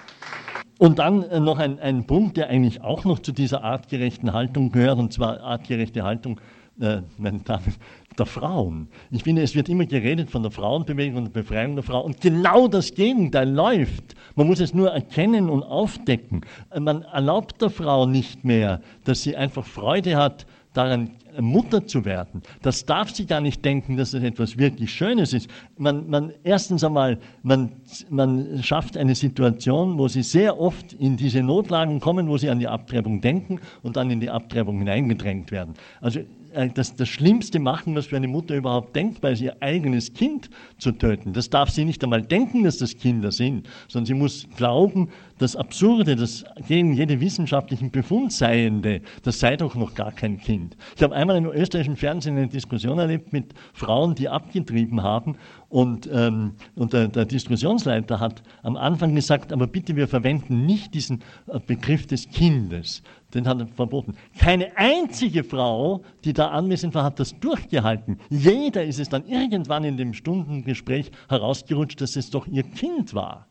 Und 0.79 1.01
dann 1.01 1.23
äh, 1.25 1.39
noch 1.39 1.59
ein, 1.59 1.79
ein 1.79 2.07
Punkt, 2.07 2.39
der 2.39 2.49
eigentlich 2.49 2.81
auch 2.81 3.05
noch 3.05 3.19
zu 3.19 3.33
dieser 3.33 3.63
artgerechten 3.63 4.33
Haltung 4.33 4.73
gehört, 4.73 4.99
und 4.99 5.13
zwar 5.13 5.43
artgerechte 5.43 6.03
Haltung, 6.03 6.41
äh, 6.81 7.03
meine 7.19 7.41
Damen, 7.41 7.75
der 8.21 8.27
Frauen. 8.27 8.89
Ich 9.11 9.25
finde, 9.25 9.43
es 9.43 9.55
wird 9.57 9.69
immer 9.69 9.87
geredet 9.87 10.31
von 10.31 10.43
der 10.43 10.53
Frauenbewegung 10.53 11.17
und 11.17 11.25
der 11.35 11.43
Befreiung 11.43 11.75
der 11.75 11.83
Frau 11.83 12.03
und 12.03 12.21
genau 12.21 12.69
das 12.69 12.95
Gegenteil 12.95 13.51
läuft. 13.51 14.15
Man 14.37 14.47
muss 14.47 14.61
es 14.61 14.73
nur 14.73 14.91
erkennen 14.91 15.51
und 15.51 15.63
aufdecken. 15.63 16.43
Man 16.79 17.03
erlaubt 17.03 17.61
der 17.61 17.71
Frau 17.71 18.07
nicht 18.07 18.45
mehr, 18.45 18.81
dass 19.05 19.23
sie 19.23 19.37
einfach 19.37 19.65
Freude 19.65 20.17
hat, 20.17 20.47
daran, 20.73 21.11
Mutter 21.39 21.87
zu 21.87 22.05
werden. 22.05 22.43
Das 22.63 22.85
darf 22.85 23.11
sie 23.11 23.27
gar 23.27 23.41
nicht 23.41 23.65
denken, 23.65 23.97
dass 23.97 24.13
das 24.13 24.23
etwas 24.23 24.59
wirklich 24.59 24.93
Schönes 24.93 25.33
ist. 25.33 25.49
Man, 25.77 26.09
man, 26.09 26.33
erstens 26.43 26.85
einmal, 26.85 27.19
man, 27.43 27.73
man 28.09 28.63
schafft 28.63 28.97
eine 28.97 29.15
Situation, 29.15 29.99
wo 29.99 30.09
sie 30.09 30.23
sehr 30.23 30.59
oft 30.59 30.93
in 30.93 31.17
diese 31.17 31.43
Notlagen 31.43 32.01
kommen, 32.01 32.29
wo 32.29 32.37
sie 32.37 32.51
an 32.51 32.59
die 32.59 32.69
Abtreibung 32.69 33.21
denken 33.21 33.61
und 33.83 33.97
dann 33.97 34.11
in 34.11 34.21
die 34.21 34.31
Abtreibung 34.31 34.79
hineingedrängt 34.79 35.51
werden. 35.51 35.75
Also 36.01 36.21
äh, 36.21 36.25
das, 36.75 36.97
das 36.97 37.09
Schlimmste 37.09 37.59
machen, 37.59 37.95
was 37.95 38.07
für 38.07 38.17
eine 38.17 38.29
Mutter 38.29 38.57
überhaupt 38.57 38.95
denkt, 38.97 39.23
weil 39.23 39.37
sie 39.37 39.47
ihr 39.47 39.57
eigenes 39.61 40.13
Kind 40.13 40.51
zu 40.79 40.93
töten. 40.93 41.33
Das 41.33 41.51
darf 41.51 41.71
sie 41.71 41.85
nicht 41.85 42.03
einmal 42.03 42.23
denken, 42.23 42.65
dass 42.65 42.79
das 42.79 42.97
Kinder 42.97 43.31
sind, 43.31 43.69
sondern 43.89 44.07
sie 44.07 44.15
muss 44.15 44.47
glauben, 44.57 45.11
das 45.39 45.57
Absurde, 45.57 46.17
das 46.17 46.45
gegen 46.69 46.93
jeden 46.93 47.21
wissenschaftlichen 47.21 47.91
Befund 47.91 48.33
seiende, 48.33 49.01
das 49.23 49.41
sei 49.41 49.57
doch 49.57 49.75
noch 49.75 49.95
gar 49.95 50.13
kein 50.13 50.39
Kind. 50.39 50.77
Ich 50.97 51.03
habe 51.03 51.15
einmal 51.15 51.37
im 51.37 51.47
österreichischen 51.47 51.97
Fernsehen 51.97 52.37
eine 52.37 52.49
Diskussion 52.49 52.99
erlebt 52.99 53.33
mit 53.33 53.55
Frauen, 53.73 54.15
die 54.15 54.29
abgetrieben 54.29 55.03
haben 55.03 55.37
und, 55.71 56.11
ähm, 56.13 56.55
und 56.75 56.93
der, 56.93 57.07
der, 57.07 57.25
Diskussionsleiter 57.25 58.19
hat 58.19 58.43
am 58.65 58.77
Anfang 58.77 59.15
gesagt, 59.15 59.53
aber 59.53 59.69
bitte, 59.69 59.95
wir 59.95 60.09
verwenden 60.09 60.67
nicht 60.67 60.95
diesen 60.95 61.23
äh, 61.47 61.61
Begriff 61.61 62.09
des 62.09 62.29
Kindes. 62.29 63.05
Den 63.33 63.47
hat 63.47 63.61
er 63.61 63.69
verboten. 63.69 64.17
Keine 64.37 64.77
einzige 64.77 65.45
Frau, 65.45 66.03
die 66.25 66.33
da 66.33 66.49
anwesend 66.49 66.93
war, 66.97 67.05
hat 67.05 67.21
das 67.21 67.39
durchgehalten. 67.39 68.19
Jeder 68.31 68.85
ist 68.85 68.99
es 68.99 69.09
dann 69.09 69.25
irgendwann 69.29 69.85
in 69.85 69.97
dem 69.97 70.13
Stundengespräch 70.13 71.13
herausgerutscht, 71.29 72.01
dass 72.01 72.17
es 72.17 72.31
doch 72.31 72.49
ihr 72.49 72.65
Kind 72.65 73.15
war. 73.15 73.47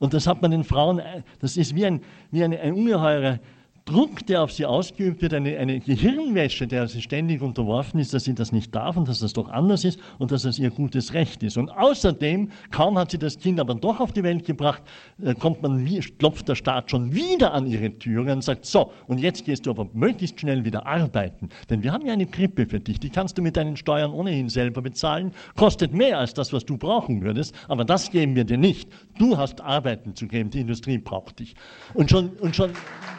Und 0.00 0.12
das 0.12 0.26
hat 0.26 0.42
man 0.42 0.50
den 0.50 0.64
Frauen, 0.64 0.98
äh, 0.98 1.22
das 1.38 1.56
ist 1.56 1.76
wie 1.76 1.86
ein, 1.86 2.00
wie 2.32 2.42
eine, 2.42 2.58
ein 2.58 2.74
ungeheurer 2.74 3.38
Druck, 3.86 4.24
der 4.26 4.42
auf 4.42 4.50
sie 4.50 4.64
ausgeübt 4.64 5.20
wird, 5.20 5.34
eine, 5.34 5.58
eine 5.58 5.78
Gehirnwäsche, 5.78 6.66
der 6.66 6.88
sie 6.88 7.02
ständig 7.02 7.42
unterworfen 7.42 8.00
ist, 8.00 8.14
dass 8.14 8.24
sie 8.24 8.34
das 8.34 8.50
nicht 8.50 8.74
darf 8.74 8.96
und 8.96 9.06
dass 9.08 9.18
das 9.18 9.34
doch 9.34 9.50
anders 9.50 9.84
ist 9.84 10.00
und 10.18 10.30
dass 10.30 10.42
das 10.42 10.58
ihr 10.58 10.70
gutes 10.70 11.12
Recht 11.12 11.42
ist. 11.42 11.58
Und 11.58 11.68
außerdem, 11.68 12.50
kaum 12.70 12.96
hat 12.96 13.10
sie 13.10 13.18
das 13.18 13.38
Kind 13.38 13.60
aber 13.60 13.74
doch 13.74 14.00
auf 14.00 14.12
die 14.12 14.22
Welt 14.22 14.46
gebracht, 14.46 14.82
äh, 15.22 15.34
kommt 15.34 15.60
man, 15.60 15.86
klopft 16.18 16.48
der 16.48 16.54
Staat 16.54 16.90
schon 16.90 17.12
wieder 17.12 17.52
an 17.52 17.66
ihre 17.66 17.90
Türe 17.98 18.32
und 18.32 18.42
sagt, 18.42 18.64
so, 18.64 18.90
und 19.06 19.18
jetzt 19.18 19.44
gehst 19.44 19.66
du 19.66 19.70
aber 19.70 19.86
möglichst 19.92 20.40
schnell 20.40 20.64
wieder 20.64 20.86
arbeiten, 20.86 21.50
denn 21.68 21.82
wir 21.82 21.92
haben 21.92 22.06
ja 22.06 22.14
eine 22.14 22.26
Krippe 22.26 22.64
für 22.64 22.80
dich, 22.80 22.98
die 23.00 23.10
kannst 23.10 23.36
du 23.36 23.42
mit 23.42 23.54
deinen 23.58 23.76
Steuern 23.76 24.12
ohnehin 24.12 24.48
selber 24.48 24.80
bezahlen, 24.80 25.32
kostet 25.56 25.92
mehr 25.92 26.18
als 26.18 26.32
das, 26.32 26.54
was 26.54 26.64
du 26.64 26.78
brauchen 26.78 27.20
würdest, 27.20 27.54
aber 27.68 27.84
das 27.84 28.10
geben 28.10 28.34
wir 28.34 28.44
dir 28.44 28.56
nicht. 28.56 28.88
Du 29.18 29.36
hast 29.36 29.60
Arbeiten 29.60 30.16
zu 30.16 30.26
geben, 30.26 30.48
die 30.48 30.60
Industrie 30.60 30.96
braucht 30.96 31.38
dich. 31.40 31.54
Und 31.92 32.08
schon, 32.08 32.30
und 32.40 32.56
schon, 32.56 32.70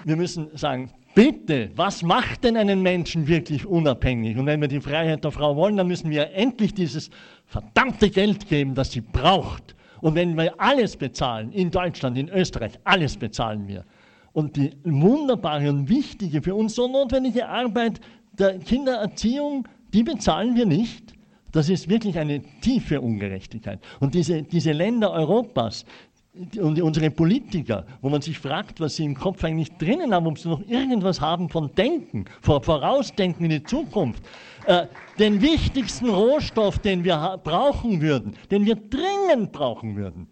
wir 0.05 0.15
müssen 0.15 0.54
sagen, 0.57 0.91
bitte, 1.13 1.71
was 1.75 2.03
macht 2.03 2.43
denn 2.43 2.57
einen 2.57 2.81
Menschen 2.81 3.27
wirklich 3.27 3.65
unabhängig? 3.65 4.37
Und 4.37 4.45
wenn 4.45 4.61
wir 4.61 4.67
die 4.67 4.81
Freiheit 4.81 5.23
der 5.23 5.31
Frau 5.31 5.55
wollen, 5.55 5.77
dann 5.77 5.87
müssen 5.87 6.09
wir 6.09 6.31
endlich 6.33 6.73
dieses 6.73 7.09
verdammte 7.45 8.09
Geld 8.09 8.47
geben, 8.47 8.75
das 8.75 8.91
sie 8.91 9.01
braucht. 9.01 9.75
Und 10.01 10.15
wenn 10.15 10.37
wir 10.37 10.59
alles 10.59 10.97
bezahlen, 10.97 11.51
in 11.51 11.71
Deutschland, 11.71 12.17
in 12.17 12.29
Österreich, 12.29 12.73
alles 12.83 13.17
bezahlen 13.17 13.67
wir. 13.67 13.85
Und 14.33 14.57
die 14.57 14.71
wunderbare 14.83 15.69
und 15.69 15.89
wichtige, 15.89 16.41
für 16.41 16.55
uns 16.55 16.75
so 16.75 16.87
notwendige 16.87 17.47
Arbeit 17.47 18.01
der 18.33 18.59
Kindererziehung, 18.59 19.67
die 19.93 20.03
bezahlen 20.03 20.55
wir 20.55 20.65
nicht. 20.65 21.13
Das 21.53 21.69
ist 21.69 21.87
wirklich 21.87 22.19
eine 22.19 22.41
tiefe 22.59 22.99
Ungerechtigkeit. 22.99 23.79
Und 24.01 24.13
diese, 24.13 24.43
diese 24.43 24.73
Länder 24.73 25.11
Europas, 25.11 25.85
und 26.59 26.81
unsere 26.81 27.09
Politiker, 27.11 27.85
wo 28.01 28.09
man 28.09 28.21
sich 28.21 28.37
fragt, 28.37 28.79
was 28.79 28.97
sie 28.97 29.05
im 29.05 29.15
Kopf 29.15 29.43
eigentlich 29.43 29.71
drinnen 29.77 30.13
haben, 30.13 30.27
ob 30.27 30.37
sie 30.37 30.49
noch 30.49 30.61
irgendwas 30.67 31.21
haben 31.21 31.49
von 31.49 31.73
Denken, 31.75 32.25
Vorausdenken 32.41 33.45
in 33.45 33.51
die 33.51 33.63
Zukunft. 33.63 34.21
Äh, 34.65 34.87
den 35.17 35.41
wichtigsten 35.41 36.09
Rohstoff, 36.09 36.79
den 36.79 37.03
wir 37.03 37.39
brauchen 37.43 38.01
würden, 38.01 38.35
den 38.51 38.65
wir 38.65 38.75
dringend 38.75 39.53
brauchen 39.53 39.95
würden, 39.95 40.27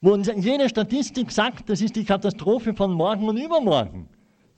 wo 0.00 0.12
uns 0.12 0.30
jede 0.36 0.68
Statistik 0.68 1.30
sagt, 1.30 1.68
das 1.68 1.80
ist 1.80 1.94
die 1.94 2.04
Katastrophe 2.04 2.74
von 2.74 2.92
morgen 2.92 3.28
und 3.28 3.36
übermorgen, 3.36 4.08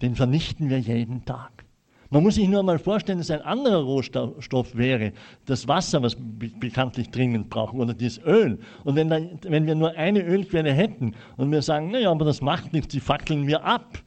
den 0.01 0.14
vernichten 0.14 0.71
wir 0.71 0.79
jeden 0.79 1.25
Tag. 1.25 1.65
Man 2.11 2.23
muss 2.23 2.37
sich 2.37 2.49
nur 2.49 2.62
mal 2.62 2.79
vorstellen, 2.79 3.19
dass 3.19 3.31
ein 3.31 3.42
anderer 3.42 3.83
Rohstoff 3.83 4.77
wäre, 4.77 5.12
das 5.47 5.66
Wasser, 5.66 6.03
was 6.03 6.16
wir 6.16 6.51
bekanntlich 6.59 7.11
dringend 7.11 7.51
brauchen, 7.51 7.81
oder 7.81 7.95
das 7.95 8.19
Öl. 8.25 8.59
Und 8.85 8.97
wenn, 8.97 9.09
da, 9.09 9.21
wenn 9.42 9.66
wir 9.66 9.75
nur 9.75 9.90
eine 9.97 10.23
Ölquelle 10.23 10.73
hätten 10.73 11.14
und 11.37 11.51
wir 11.51 11.62
sagen, 11.62 11.90
naja, 11.90 12.11
aber 12.11 12.25
das 12.25 12.40
macht 12.40 12.73
nichts, 12.73 12.88
die 12.88 13.01
fackeln 13.01 13.47
wir 13.47 13.64
ab, 13.64 13.99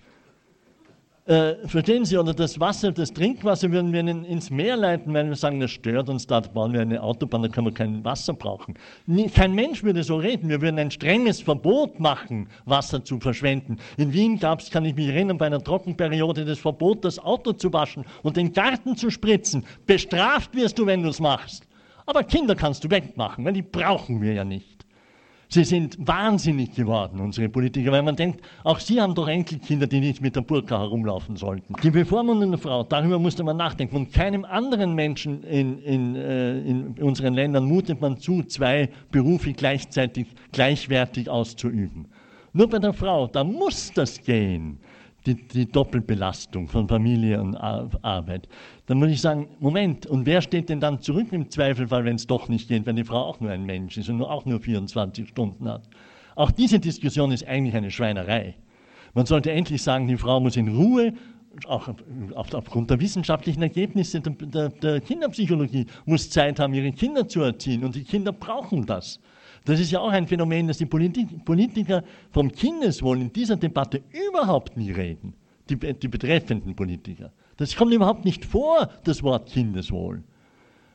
äh, 1.29 1.67
verstehen 1.67 2.05
Sie, 2.05 2.17
oder 2.17 2.33
das 2.33 2.59
Wasser, 2.59 2.91
das 2.91 3.13
Trinkwasser 3.13 3.71
würden 3.71 3.93
wir 3.93 3.99
in, 3.99 4.25
ins 4.25 4.49
Meer 4.49 4.75
leiten, 4.75 5.13
weil 5.13 5.27
wir 5.27 5.35
sagen, 5.35 5.59
das 5.59 5.69
stört 5.69 6.09
uns, 6.09 6.25
da 6.25 6.39
bauen 6.39 6.73
wir 6.73 6.81
eine 6.81 7.03
Autobahn, 7.03 7.43
da 7.43 7.49
können 7.49 7.67
wir 7.67 7.73
kein 7.73 8.03
Wasser 8.03 8.33
brauchen. 8.33 8.73
Kein 9.35 9.53
Mensch 9.53 9.83
würde 9.83 10.01
so 10.01 10.17
reden. 10.17 10.49
Wir 10.49 10.59
würden 10.59 10.79
ein 10.79 10.89
strenges 10.89 11.39
Verbot 11.39 11.99
machen, 11.99 12.49
Wasser 12.65 13.03
zu 13.05 13.19
verschwenden. 13.19 13.77
In 13.97 14.11
Wien 14.11 14.39
gab 14.39 14.61
es, 14.61 14.71
kann 14.71 14.85
ich 14.85 14.95
mich 14.95 15.07
erinnern, 15.07 15.37
bei 15.37 15.45
einer 15.45 15.63
Trockenperiode 15.63 16.45
das 16.45 16.57
Verbot, 16.57 17.05
das 17.05 17.19
Auto 17.19 17.53
zu 17.53 17.71
waschen 17.71 18.05
und 18.23 18.35
den 18.35 18.51
Garten 18.51 18.97
zu 18.97 19.11
spritzen. 19.11 19.63
Bestraft 19.85 20.55
wirst 20.55 20.79
du, 20.79 20.87
wenn 20.87 21.03
du 21.03 21.09
es 21.09 21.19
machst. 21.19 21.67
Aber 22.07 22.23
Kinder 22.23 22.55
kannst 22.55 22.83
du 22.83 22.89
wegmachen, 22.89 23.45
weil 23.45 23.53
die 23.53 23.61
brauchen 23.61 24.19
wir 24.19 24.33
ja 24.33 24.43
nicht. 24.43 24.78
Sie 25.51 25.63
sind 25.63 25.97
wahnsinnig 26.07 26.75
geworden, 26.75 27.19
unsere 27.19 27.49
Politiker, 27.49 27.91
weil 27.91 28.03
man 28.03 28.15
denkt, 28.15 28.41
auch 28.63 28.77
sie 28.77 29.01
haben 29.01 29.15
doch 29.15 29.27
Enkelkinder, 29.27 29.87
die 29.87 29.99
nicht 29.99 30.21
mit 30.21 30.35
der 30.35 30.41
Burka 30.41 30.77
herumlaufen 30.77 31.37
sollten. 31.37 31.73
Die 31.81 31.89
bevormundende 31.89 32.59
Frau, 32.59 32.83
darüber 32.83 33.17
musste 33.17 33.43
man 33.43 33.57
nachdenken. 33.57 33.95
Und 33.95 34.13
keinem 34.13 34.45
anderen 34.45 34.93
Menschen 34.93 35.41
in, 35.41 35.79
in, 35.79 36.15
äh, 36.15 36.59
in 36.59 36.93
unseren 37.01 37.33
Ländern 37.33 37.65
mutet 37.65 37.99
man 37.99 38.19
zu, 38.19 38.43
zwei 38.43 38.89
Berufe 39.09 39.53
gleichzeitig 39.53 40.27
gleichwertig 40.51 41.27
auszuüben. 41.27 42.05
Nur 42.53 42.69
bei 42.69 42.77
der 42.77 42.93
Frau, 42.93 43.25
da 43.25 43.43
muss 43.43 43.91
das 43.91 44.21
gehen 44.21 44.77
die, 45.25 45.35
die 45.35 45.65
Doppelbelastung 45.65 46.67
von 46.67 46.87
Familie 46.87 47.41
und 47.41 47.55
Arbeit. 47.55 48.47
Dann 48.85 48.99
muss 48.99 49.09
ich 49.09 49.21
sagen, 49.21 49.49
Moment, 49.59 50.05
und 50.05 50.25
wer 50.25 50.41
steht 50.41 50.69
denn 50.69 50.79
dann 50.79 51.01
zurück 51.01 51.27
im 51.31 51.49
Zweifelfall, 51.49 52.05
wenn 52.05 52.15
es 52.15 52.27
doch 52.27 52.47
nicht 52.47 52.67
geht, 52.67 52.85
wenn 52.85 52.95
die 52.95 53.03
Frau 53.03 53.23
auch 53.23 53.39
nur 53.39 53.51
ein 53.51 53.65
Mensch 53.65 53.97
ist 53.97 54.09
und 54.09 54.21
auch 54.21 54.45
nur 54.45 54.59
24 54.59 55.27
Stunden 55.27 55.67
hat? 55.67 55.83
Auch 56.35 56.51
diese 56.51 56.79
Diskussion 56.79 57.31
ist 57.31 57.45
eigentlich 57.45 57.75
eine 57.75 57.91
Schweinerei. 57.91 58.55
Man 59.13 59.25
sollte 59.25 59.51
endlich 59.51 59.81
sagen, 59.81 60.07
die 60.07 60.17
Frau 60.17 60.39
muss 60.39 60.55
in 60.55 60.69
Ruhe, 60.69 61.13
auch 61.67 61.89
aufgrund 62.35 62.89
der 62.89 62.99
wissenschaftlichen 62.99 63.61
Ergebnisse 63.61 64.21
der, 64.21 64.33
der, 64.33 64.69
der 64.69 65.01
Kinderpsychologie, 65.01 65.87
muss 66.05 66.29
Zeit 66.29 66.59
haben, 66.59 66.73
ihre 66.73 66.91
Kinder 66.91 67.27
zu 67.27 67.41
erziehen. 67.41 67.83
Und 67.83 67.95
die 67.95 68.03
Kinder 68.03 68.31
brauchen 68.31 68.85
das. 68.85 69.19
Das 69.65 69.79
ist 69.79 69.91
ja 69.91 69.99
auch 69.99 70.11
ein 70.11 70.27
Phänomen, 70.27 70.67
dass 70.67 70.77
die 70.77 70.85
Politiker 70.85 72.03
vom 72.31 72.51
Kindeswohl 72.51 73.21
in 73.21 73.33
dieser 73.33 73.55
Debatte 73.55 74.01
überhaupt 74.29 74.77
nie 74.77 74.91
reden. 74.91 75.33
Die, 75.69 75.75
die 75.75 76.07
betreffenden 76.07 76.75
Politiker. 76.75 77.31
Das 77.57 77.75
kommt 77.75 77.93
überhaupt 77.93 78.25
nicht 78.25 78.43
vor, 78.43 78.89
das 79.03 79.21
Wort 79.21 79.49
Kindeswohl. 79.49 80.23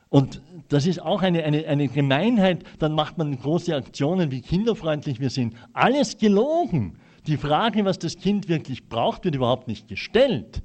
Und 0.09 0.41
das 0.69 0.85
ist 0.85 1.01
auch 1.01 1.21
eine, 1.21 1.43
eine, 1.43 1.65
eine 1.67 1.87
Gemeinheit, 1.87 2.63
dann 2.79 2.93
macht 2.93 3.17
man 3.17 3.37
große 3.37 3.75
Aktionen, 3.75 4.31
wie 4.31 4.41
kinderfreundlich 4.41 5.19
wir 5.19 5.29
sind. 5.29 5.55
Alles 5.73 6.17
gelogen. 6.17 6.97
Die 7.27 7.37
Frage, 7.37 7.85
was 7.85 7.99
das 7.99 8.17
Kind 8.17 8.47
wirklich 8.47 8.87
braucht, 8.87 9.25
wird 9.25 9.35
überhaupt 9.35 9.67
nicht 9.67 9.87
gestellt. 9.87 10.61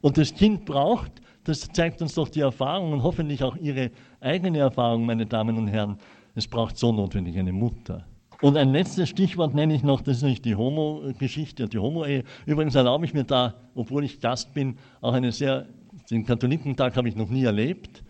Und 0.00 0.18
das 0.18 0.34
Kind 0.34 0.64
braucht, 0.64 1.10
das 1.44 1.68
zeigt 1.72 2.00
uns 2.02 2.14
doch 2.14 2.28
die 2.28 2.40
Erfahrung 2.40 2.92
und 2.92 3.02
hoffentlich 3.02 3.42
auch 3.42 3.56
Ihre 3.56 3.90
eigene 4.20 4.58
Erfahrung, 4.58 5.06
meine 5.06 5.26
Damen 5.26 5.56
und 5.56 5.68
Herren, 5.68 5.98
es 6.34 6.48
braucht 6.48 6.76
so 6.76 6.92
notwendig 6.92 7.38
eine 7.38 7.52
Mutter. 7.52 8.06
Und 8.40 8.56
ein 8.56 8.72
letztes 8.72 9.08
Stichwort 9.08 9.54
nenne 9.54 9.74
ich 9.74 9.82
noch, 9.82 10.00
das 10.00 10.18
ist 10.18 10.22
nicht 10.22 10.44
die 10.44 10.56
Homo-Geschichte, 10.56 11.68
die 11.68 11.78
Homo-Ehe. 11.78 12.24
Übrigens 12.46 12.74
erlaube 12.74 13.04
ich 13.06 13.14
mir 13.14 13.24
da, 13.24 13.54
obwohl 13.74 14.04
ich 14.04 14.20
Gast 14.20 14.52
bin, 14.52 14.76
auch 15.00 15.14
eine 15.14 15.32
sehr, 15.32 15.66
den 16.10 16.26
Katholikentag 16.26 16.96
habe 16.96 17.08
ich 17.08 17.16
noch 17.16 17.30
nie 17.30 17.44
erlebt 17.44 18.02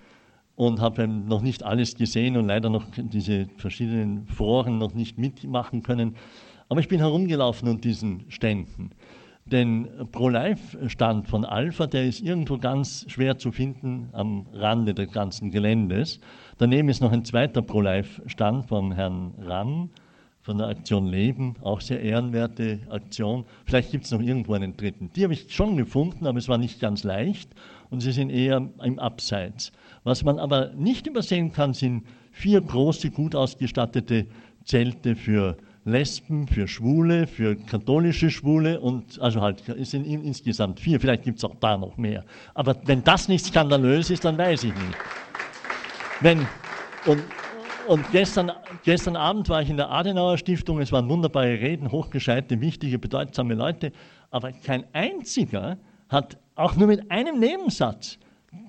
und 0.57 0.81
habe 0.81 1.07
noch 1.07 1.43
nicht 1.43 1.63
alles 1.63 1.95
gesehen 1.95 2.37
und 2.37 2.47
leider 2.47 2.71
noch 2.71 2.87
diese 2.97 3.47
verschiedenen 3.59 4.27
Foren 4.27 4.79
noch 4.79 4.95
nicht 4.95 5.19
mitmachen 5.19 5.83
können. 5.83 6.17
Aber 6.69 6.81
ich 6.81 6.89
bin 6.89 7.01
herumgelaufen 7.01 7.69
an 7.69 7.81
diesen 7.81 8.25
Ständen. 8.29 8.91
Den 9.47 9.89
Pro-Life-Stand 10.11 11.29
von 11.29 11.45
Alpha, 11.45 11.87
der 11.87 12.07
ist 12.07 12.23
irgendwo 12.23 12.57
ganz 12.57 13.05
schwer 13.09 13.37
zu 13.37 13.53
finden 13.53 14.09
am 14.13 14.47
Rande 14.55 14.95
des 14.95 15.13
ganzen 15.13 15.51
Geländes. 15.51 16.19
Daneben 16.57 16.89
ist 16.89 17.03
noch 17.03 17.13
ein 17.13 17.27
zweiter 17.27 17.61
Pro-Life-Stand 17.61 18.67
von 18.67 18.93
Herrn 18.93 19.35
Ramm 19.39 19.91
von 20.41 20.57
der 20.57 20.69
Aktion 20.69 21.07
Leben, 21.07 21.57
auch 21.61 21.83
sehr 21.83 22.01
ehrenwerte 22.01 22.81
Aktion. 22.89 23.45
Vielleicht 23.67 23.91
gibt 23.91 24.07
es 24.07 24.13
noch 24.13 24.21
irgendwo 24.21 24.55
einen 24.55 24.79
dritten. 24.79 25.11
Die 25.15 25.25
habe 25.25 25.35
ich 25.35 25.53
schon 25.53 25.77
gefunden, 25.77 26.27
aber 26.27 26.39
es 26.39 26.49
war 26.49 26.59
nicht 26.59 26.81
ganz 26.81 27.05
leicht 27.05 27.51
und 27.91 28.01
sie 28.01 28.13
sind 28.13 28.31
eher 28.31 28.67
im 28.83 28.99
Abseits. 28.99 29.73
Was 30.05 30.25
man 30.25 30.39
aber 30.39 30.73
nicht 30.75 31.07
übersehen 31.07 31.53
kann, 31.53 31.75
sind 31.75 32.05
vier 32.31 32.63
große, 32.63 33.11
gut 33.11 33.35
ausgestattete 33.35 34.27
Zelte 34.65 35.17
für 35.17 35.59
Lesben, 35.85 36.49
für 36.49 36.67
Schwule, 36.67 37.27
für 37.27 37.57
katholische 37.57 38.31
Schwule 38.31 38.81
und 38.81 39.21
also 39.21 39.43
halt, 39.43 39.69
es 39.69 39.91
sind 39.91 40.07
insgesamt 40.07 40.81
vier, 40.81 40.99
vielleicht 40.99 41.25
gibt 41.25 41.39
es 41.39 41.45
auch 41.45 41.57
da 41.61 41.77
noch 41.77 41.99
mehr. 41.99 42.25
Aber 42.55 42.75
wenn 42.87 43.05
das 43.05 43.29
nicht 43.29 43.45
skandalös 43.45 44.09
ist, 44.09 44.25
dann 44.25 44.39
weiß 44.39 44.65
ich 44.65 44.73
nicht. 44.73 44.99
Wenn, 46.21 46.47
und, 47.05 47.23
und 47.87 48.13
gestern, 48.13 48.51
gestern 48.83 49.15
Abend 49.15 49.49
war 49.51 49.61
ich 49.61 49.69
in 49.69 49.77
der 49.77 49.91
Adenauer 49.91 50.39
Stiftung, 50.39 50.81
es 50.81 50.91
waren 50.91 51.09
wunderbare 51.11 51.61
Reden, 51.61 51.93
hochgescheite, 51.93 52.63
wichtige, 52.63 52.99
bedeutsame 52.99 53.55
Leute, 53.55 53.93
aber 54.31 54.53
kein 54.53 54.85
einziger 54.95 55.77
hat 56.09 56.39
auch 56.55 56.77
nur 56.77 56.87
mit 56.87 57.11
einem 57.11 57.39
Nebensatz 57.39 58.19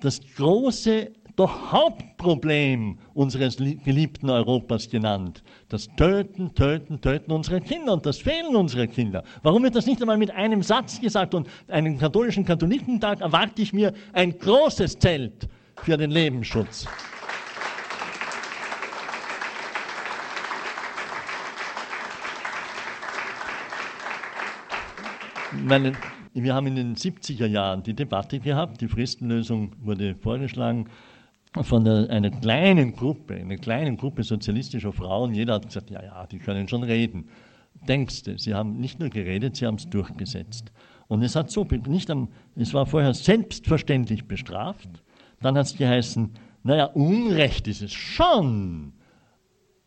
das 0.00 0.20
große 0.36 1.12
doch 1.36 1.70
Hauptproblem 1.70 2.98
unseres 3.12 3.56
geliebten 3.58 4.30
Europas 4.30 4.88
genannt. 4.88 5.42
Das 5.68 5.86
Töten, 5.96 6.54
Töten, 6.54 7.00
Töten 7.02 7.30
unserer 7.30 7.60
Kinder 7.60 7.92
und 7.92 8.06
das 8.06 8.18
Fehlen 8.18 8.56
unserer 8.56 8.86
Kinder. 8.86 9.22
Warum 9.42 9.62
wird 9.62 9.74
das 9.74 9.86
nicht 9.86 10.00
einmal 10.00 10.16
mit 10.16 10.30
einem 10.30 10.62
Satz 10.62 10.98
gesagt? 10.98 11.34
Und 11.34 11.48
einen 11.68 11.98
katholischen 11.98 12.46
Katholikentag 12.46 13.20
erwarte 13.20 13.60
ich 13.60 13.74
mir 13.74 13.92
ein 14.14 14.36
großes 14.38 14.98
Zelt 14.98 15.46
für 15.82 15.98
den 15.98 16.10
Lebensschutz. 16.10 16.86
Meine, 25.52 25.92
wir 26.32 26.54
haben 26.54 26.66
in 26.66 26.76
den 26.76 26.96
70er 26.96 27.46
Jahren 27.46 27.82
die 27.82 27.94
Debatte 27.94 28.40
gehabt, 28.40 28.80
die 28.80 28.88
Fristenlösung 28.88 29.72
wurde 29.82 30.14
vorgeschlagen 30.14 30.86
von 31.62 31.84
der, 31.84 32.10
einer 32.10 32.30
kleinen 32.30 32.94
Gruppe, 32.94 33.34
einer 33.34 33.56
kleinen 33.56 33.96
Gruppe 33.96 34.22
sozialistischer 34.22 34.92
Frauen. 34.92 35.34
Jeder 35.34 35.54
hat 35.54 35.66
gesagt, 35.66 35.90
ja, 35.90 36.02
ja, 36.02 36.26
die 36.26 36.38
können 36.38 36.68
schon 36.68 36.82
reden. 36.82 37.28
Denkst 37.88 38.24
du, 38.24 38.38
sie 38.38 38.54
haben 38.54 38.78
nicht 38.78 39.00
nur 39.00 39.08
geredet, 39.08 39.56
sie 39.56 39.66
haben 39.66 39.76
es 39.76 39.88
durchgesetzt. 39.88 40.72
Und 41.08 41.22
es 41.22 41.36
hat 41.36 41.50
so, 41.50 41.64
nicht 41.64 42.10
am, 42.10 42.28
es 42.56 42.74
war 42.74 42.86
vorher 42.86 43.14
selbstverständlich 43.14 44.26
bestraft, 44.26 44.88
dann 45.40 45.56
hat 45.56 45.66
es 45.66 45.76
geheißen, 45.76 46.30
naja, 46.62 46.86
Unrecht 46.86 47.68
ist 47.68 47.82
es 47.82 47.92
schon, 47.92 48.92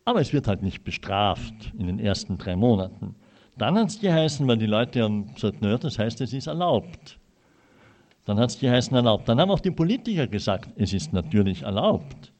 aber 0.04 0.20
es 0.20 0.32
wird 0.32 0.48
halt 0.48 0.62
nicht 0.62 0.82
bestraft 0.82 1.72
in 1.78 1.86
den 1.86 1.98
ersten 1.98 2.38
drei 2.38 2.56
Monaten. 2.56 3.16
Dann 3.58 3.76
hat 3.76 3.88
es 3.88 4.00
geheißen, 4.00 4.48
weil 4.48 4.56
die 4.56 4.66
Leute 4.66 5.02
haben 5.02 5.34
gesagt, 5.34 5.60
naja, 5.60 5.76
das 5.76 5.98
heißt, 5.98 6.20
es 6.22 6.32
ist 6.32 6.46
erlaubt. 6.46 7.19
Dann 8.24 8.38
hat 8.38 8.50
es 8.50 8.58
geheißen, 8.60 8.94
erlaubt. 8.94 9.28
Dann 9.28 9.40
haben 9.40 9.50
auch 9.50 9.60
die 9.60 9.70
Politiker 9.70 10.26
gesagt, 10.26 10.70
es 10.76 10.92
ist 10.92 11.12
natürlich 11.12 11.62
erlaubt. 11.62 12.32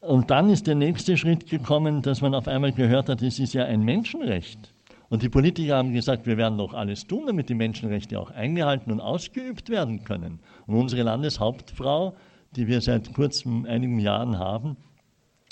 Und 0.00 0.30
dann 0.30 0.50
ist 0.50 0.66
der 0.66 0.74
nächste 0.74 1.16
Schritt 1.16 1.48
gekommen, 1.48 2.02
dass 2.02 2.20
man 2.20 2.34
auf 2.34 2.48
einmal 2.48 2.72
gehört 2.72 3.08
hat, 3.08 3.22
es 3.22 3.38
ist 3.38 3.54
ja 3.54 3.64
ein 3.64 3.82
Menschenrecht. 3.82 4.72
Und 5.08 5.22
die 5.22 5.28
Politiker 5.28 5.76
haben 5.76 5.92
gesagt, 5.92 6.26
wir 6.26 6.36
werden 6.36 6.58
doch 6.58 6.74
alles 6.74 7.06
tun, 7.06 7.24
damit 7.26 7.48
die 7.48 7.54
Menschenrechte 7.54 8.18
auch 8.18 8.30
eingehalten 8.30 8.90
und 8.90 9.00
ausgeübt 9.00 9.68
werden 9.68 10.02
können. 10.04 10.40
Und 10.66 10.74
unsere 10.74 11.02
Landeshauptfrau, 11.02 12.16
die 12.56 12.66
wir 12.66 12.80
seit 12.80 13.12
kurzem 13.12 13.66
einigen 13.66 14.00
Jahren 14.00 14.38
haben, 14.38 14.76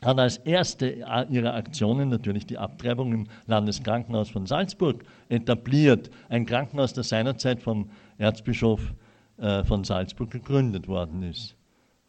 hat 0.02 0.18
als 0.18 0.38
erste 0.38 1.04
ihrer 1.28 1.54
Aktionen 1.54 2.08
natürlich 2.08 2.46
die 2.46 2.58
Abtreibung 2.58 3.12
im 3.12 3.26
Landeskrankenhaus 3.46 4.30
von 4.30 4.46
Salzburg 4.46 5.04
etabliert. 5.28 6.10
Ein 6.28 6.46
Krankenhaus, 6.46 6.94
das 6.94 7.10
seinerzeit 7.10 7.60
vom 7.60 7.90
Erzbischof 8.18 8.94
äh, 9.40 9.64
von 9.64 9.84
Salzburg 9.84 10.30
gegründet 10.30 10.88
worden 10.88 11.22
ist. 11.22 11.56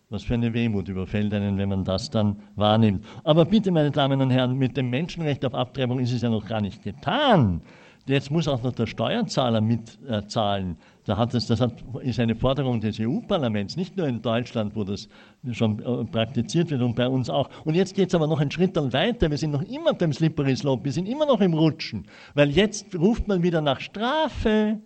Was 0.10 0.24
für 0.24 0.34
eine 0.34 0.54
Wehmut 0.54 0.90
überfällt 0.90 1.34
einen, 1.34 1.58
wenn 1.58 1.70
man 1.70 1.86
das 1.86 2.10
dann 2.10 2.36
wahrnimmt. 2.56 3.06
Aber 3.24 3.46
bitte, 3.46 3.72
meine 3.72 3.92
Damen 3.92 4.20
und 4.22 4.30
Herren, 4.30 4.58
mit 4.58 4.76
dem 4.76 4.90
Menschenrecht 4.90 5.46
auf 5.46 5.54
Abtreibung 5.54 6.00
ist 6.00 6.12
es 6.12 6.22
ja 6.22 6.30
noch 6.30 6.46
gar 6.46 6.60
nicht 6.60 6.84
getan. 6.84 7.62
Jetzt 8.08 8.32
muss 8.32 8.48
auch 8.48 8.62
noch 8.64 8.74
der 8.74 8.88
Steuerzahler 8.88 9.62
mitzahlen. 9.62 10.78
Da 11.06 11.18
hat 11.18 11.34
es, 11.34 11.48
das 11.48 11.62
hat, 11.62 11.76
ist 12.02 12.20
eine 12.20 12.36
Forderung 12.36 12.82
des 12.82 13.00
EU-Parlaments, 13.00 13.78
nicht 13.78 13.96
nur 13.96 14.08
in 14.08 14.22
Deutschland, 14.22 14.76
wo 14.76 14.84
das 14.84 15.08
schon 15.52 15.80
äh, 15.80 16.04
praktiziert 16.06 16.72
wird 16.72 16.82
und 16.82 16.96
bei 16.96 17.08
uns 17.08 17.30
auch. 17.30 17.50
Und 17.64 17.76
jetzt 17.76 17.96
geht 17.96 18.10
es 18.10 18.16
aber 18.16 18.28
noch 18.28 18.40
einen 18.40 18.52
Schritt 18.52 18.76
weiter. 18.76 19.30
Wir 19.30 19.38
sind 19.38 19.52
noch 19.52 19.64
immer 19.64 19.94
beim 19.94 20.12
Slippery 20.12 20.56
Slope, 20.56 20.84
wir 20.84 20.92
sind 20.92 21.08
immer 21.08 21.26
noch 21.26 21.42
im 21.42 21.54
Rutschen. 21.54 22.06
Weil 22.34 22.50
jetzt 22.50 22.94
ruft 22.96 23.28
man 23.28 23.44
wieder 23.44 23.62
nach 23.62 23.80
Strafe. 23.80 24.80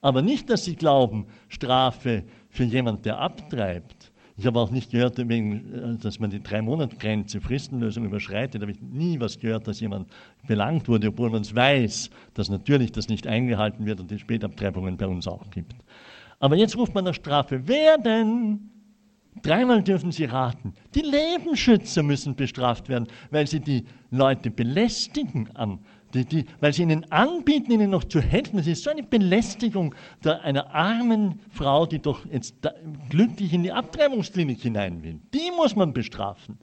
Aber 0.00 0.22
nicht, 0.22 0.48
dass 0.48 0.64
sie 0.64 0.76
glauben, 0.76 1.26
Strafe 1.48 2.24
für 2.48 2.64
jemand, 2.64 3.04
der 3.04 3.18
abtreibt. 3.18 4.12
Ich 4.36 4.46
habe 4.46 4.58
auch 4.58 4.70
nicht 4.70 4.90
gehört, 4.90 5.18
dass 5.18 6.18
man 6.18 6.30
die 6.30 6.42
Drei-Monat-Grenze, 6.42 7.42
Fristenlösung 7.42 8.06
überschreitet. 8.06 8.62
Da 8.62 8.64
habe 8.64 8.72
ich 8.72 8.80
nie 8.80 9.20
was 9.20 9.38
gehört, 9.38 9.68
dass 9.68 9.80
jemand 9.80 10.08
belangt 10.46 10.88
wurde, 10.88 11.08
obwohl 11.08 11.28
man 11.28 11.42
es 11.42 11.54
weiß, 11.54 12.08
dass 12.32 12.48
natürlich 12.48 12.90
das 12.90 13.10
nicht 13.10 13.26
eingehalten 13.26 13.84
wird 13.84 14.00
und 14.00 14.10
die 14.10 14.18
Spätabtreibungen 14.18 14.96
bei 14.96 15.06
uns 15.06 15.28
auch 15.28 15.50
gibt. 15.50 15.74
Aber 16.38 16.56
jetzt 16.56 16.74
ruft 16.78 16.94
man 16.94 17.04
nach 17.04 17.12
Strafe. 17.12 17.60
Wer 17.66 17.98
denn? 17.98 18.70
Dreimal 19.42 19.82
dürfen 19.82 20.10
Sie 20.10 20.24
raten. 20.24 20.72
Die 20.94 21.02
Lebensschützer 21.02 22.02
müssen 22.02 22.34
bestraft 22.34 22.88
werden, 22.88 23.06
weil 23.30 23.46
sie 23.46 23.60
die 23.60 23.84
Leute 24.10 24.50
belästigen 24.50 25.50
am 25.54 25.80
die, 26.14 26.24
die, 26.24 26.44
weil 26.60 26.72
sie 26.72 26.82
ihnen 26.82 27.10
anbieten, 27.12 27.72
ihnen 27.72 27.90
noch 27.90 28.04
zu 28.04 28.20
helfen. 28.20 28.56
Das 28.56 28.66
ist 28.66 28.84
so 28.84 28.90
eine 28.90 29.02
Belästigung 29.02 29.94
der, 30.24 30.42
einer 30.42 30.74
armen 30.74 31.40
Frau, 31.50 31.86
die 31.86 32.00
doch 32.00 32.26
jetzt 32.26 32.56
da, 32.60 32.72
glücklich 33.08 33.52
in 33.52 33.62
die 33.62 33.72
Abtreibungsklinik 33.72 34.60
hinein 34.60 35.02
will. 35.02 35.20
Die 35.32 35.50
muss 35.56 35.76
man 35.76 35.92
bestrafen. 35.92 36.58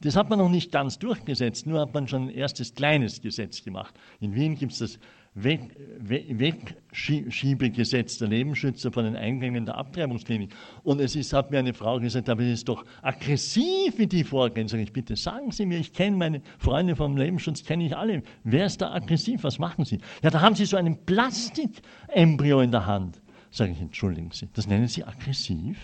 Das 0.00 0.16
hat 0.16 0.30
man 0.30 0.40
noch 0.40 0.48
nicht 0.48 0.72
ganz 0.72 0.98
durchgesetzt, 0.98 1.66
nur 1.66 1.80
hat 1.80 1.94
man 1.94 2.08
schon 2.08 2.24
ein 2.24 2.30
erstes 2.30 2.74
kleines 2.74 3.22
Gesetz 3.22 3.62
gemacht. 3.62 3.94
In 4.20 4.34
Wien 4.34 4.56
gibt 4.56 4.72
es 4.72 4.78
das 4.78 4.98
Weg, 5.34 5.60
Wegschiebegesetz 5.98 8.18
der 8.18 8.28
Lebensschützer 8.28 8.92
von 8.92 9.04
den 9.04 9.16
Eingängen 9.16 9.64
der 9.64 9.78
Abtreibungsklinik. 9.78 10.54
Und 10.82 11.00
es 11.00 11.16
ist, 11.16 11.32
hat 11.32 11.50
mir 11.50 11.58
eine 11.58 11.72
Frau 11.72 11.98
gesagt, 11.98 12.28
aber 12.28 12.42
es 12.42 12.58
ist 12.58 12.68
doch 12.68 12.84
aggressiv, 13.00 13.96
wie 13.96 14.06
die 14.06 14.24
vorgehen. 14.24 14.68
Sag 14.68 14.80
ich, 14.80 14.92
bitte 14.92 15.16
sagen 15.16 15.50
Sie 15.50 15.64
mir, 15.64 15.78
ich 15.78 15.94
kenne 15.94 16.18
meine 16.18 16.42
Freunde 16.58 16.96
vom 16.96 17.16
Lebensschutz, 17.16 17.64
kenne 17.64 17.86
ich 17.86 17.96
alle. 17.96 18.22
Wer 18.44 18.66
ist 18.66 18.82
da 18.82 18.92
aggressiv? 18.92 19.42
Was 19.44 19.58
machen 19.58 19.86
Sie? 19.86 20.00
Ja, 20.22 20.28
da 20.28 20.42
haben 20.42 20.54
Sie 20.54 20.66
so 20.66 20.76
einen 20.76 21.02
Plastikembryo 21.06 22.60
in 22.60 22.70
der 22.70 22.84
Hand. 22.84 23.22
Sage 23.50 23.72
ich, 23.72 23.80
entschuldigen 23.80 24.32
Sie, 24.32 24.50
das 24.52 24.66
nennen 24.66 24.88
Sie 24.88 25.02
aggressiv? 25.02 25.78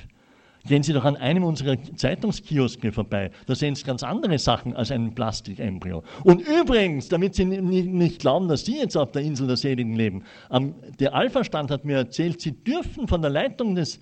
Gehen 0.67 0.83
Sie 0.83 0.93
doch 0.93 1.05
an 1.05 1.17
einem 1.17 1.45
unserer 1.45 1.77
Zeitungskioske 1.97 2.93
vorbei. 2.93 3.31
Da 3.47 3.55
sehen 3.55 3.75
Sie 3.75 3.85
ganz 3.85 4.03
andere 4.03 4.39
Sachen 4.39 4.75
als 4.75 4.91
ein 4.91 5.15
Plastikembryo. 5.15 6.03
Und 6.25 6.41
übrigens, 6.41 7.09
damit 7.09 7.35
Sie 7.35 7.45
nicht 7.45 8.21
glauben, 8.21 8.49
dass 8.49 8.65
Sie 8.67 8.79
jetzt 8.79 8.97
auf 8.97 9.13
der 9.13 9.23
Insel 9.23 9.47
der 9.47 9.57
Seligen 9.57 9.95
leben, 9.95 10.25
der 10.99 11.15
Alpha-Stand 11.15 11.71
hat 11.71 11.85
mir 11.85 11.97
erzählt, 11.97 12.41
Sie 12.41 12.53
dürfen 12.53 13.09
von 13.09 13.23
der 13.23 13.31
Leitung 13.31 13.75
des 13.75 14.01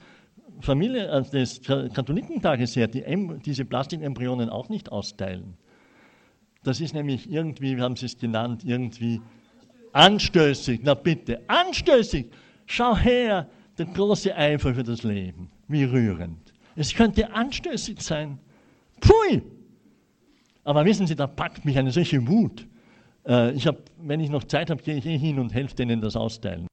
Familie, 0.61 1.11
also 1.11 1.31
des 1.33 1.61
Katholikentages 1.63 2.75
her 2.77 2.89
die, 2.89 3.05
diese 3.45 3.65
Plastikembryonen 3.65 4.49
auch 4.49 4.69
nicht 4.69 4.91
austeilen. 4.91 5.55
Das 6.65 6.81
ist 6.81 6.95
nämlich 6.95 7.31
irgendwie, 7.31 7.77
wie 7.77 7.81
haben 7.81 7.95
Sie 7.95 8.07
es 8.07 8.19
genannt, 8.19 8.65
irgendwie 8.65 9.21
anstößig. 9.93 10.81
Na 10.83 10.95
bitte, 10.95 11.43
anstößig. 11.47 12.27
Schau 12.67 12.97
her, 12.97 13.49
der 13.79 13.87
große 13.87 14.35
Eifer 14.35 14.75
für 14.75 14.83
das 14.83 15.05
Leben. 15.05 15.51
Wie 15.69 15.85
rührend. 15.85 16.46
Es 16.77 16.95
könnte 16.95 17.33
anstößig 17.33 18.01
sein. 18.01 18.39
Pfui! 19.01 19.43
Aber 20.63 20.85
wissen 20.85 21.07
Sie, 21.07 21.17
da 21.17 21.27
packt 21.27 21.65
mich 21.65 21.79
eine 21.79 21.91
solche 21.91 22.27
Wut. 22.29 22.67
Äh, 23.27 23.53
ich 23.53 23.67
hab, 23.67 23.79
wenn 23.99 24.21
ich 24.21 24.31
noch 24.31 24.45
Zeit 24.45 24.71
habe, 24.71 24.83
gehe 24.83 24.97
ich 24.97 25.07
eh 25.07 25.17
hin 25.17 25.39
und 25.39 25.55
helfe 25.55 25.75
denen 25.75 26.01
das 26.01 26.17
austeilen. 26.17 26.67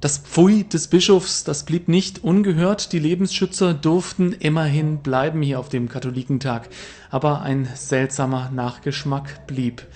Das 0.00 0.18
Pfui 0.18 0.62
des 0.62 0.88
Bischofs, 0.88 1.42
das 1.42 1.64
blieb 1.64 1.88
nicht 1.88 2.22
ungehört. 2.22 2.92
Die 2.92 3.00
Lebensschützer 3.00 3.74
durften 3.74 4.32
immerhin 4.32 4.98
bleiben 4.98 5.42
hier 5.42 5.58
auf 5.58 5.68
dem 5.68 5.88
Katholikentag. 5.88 6.68
Aber 7.10 7.42
ein 7.42 7.68
seltsamer 7.74 8.50
Nachgeschmack 8.50 9.46
blieb. 9.48 9.86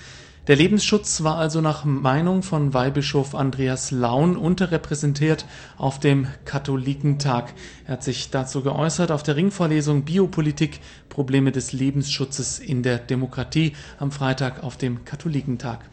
Der 0.48 0.56
Lebensschutz 0.56 1.22
war 1.22 1.36
also 1.36 1.60
nach 1.60 1.84
Meinung 1.84 2.42
von 2.42 2.74
Weihbischof 2.74 3.36
Andreas 3.36 3.92
Laun 3.92 4.36
unterrepräsentiert 4.36 5.46
auf 5.78 6.00
dem 6.00 6.26
Katholikentag. 6.44 7.54
Er 7.86 7.92
hat 7.92 8.02
sich 8.02 8.30
dazu 8.30 8.60
geäußert 8.60 9.12
auf 9.12 9.22
der 9.22 9.36
Ringvorlesung 9.36 10.02
Biopolitik 10.02 10.80
Probleme 11.08 11.52
des 11.52 11.72
Lebensschutzes 11.72 12.58
in 12.58 12.82
der 12.82 12.98
Demokratie 12.98 13.74
am 14.00 14.10
Freitag 14.10 14.64
auf 14.64 14.76
dem 14.76 15.04
Katholikentag. 15.04 15.88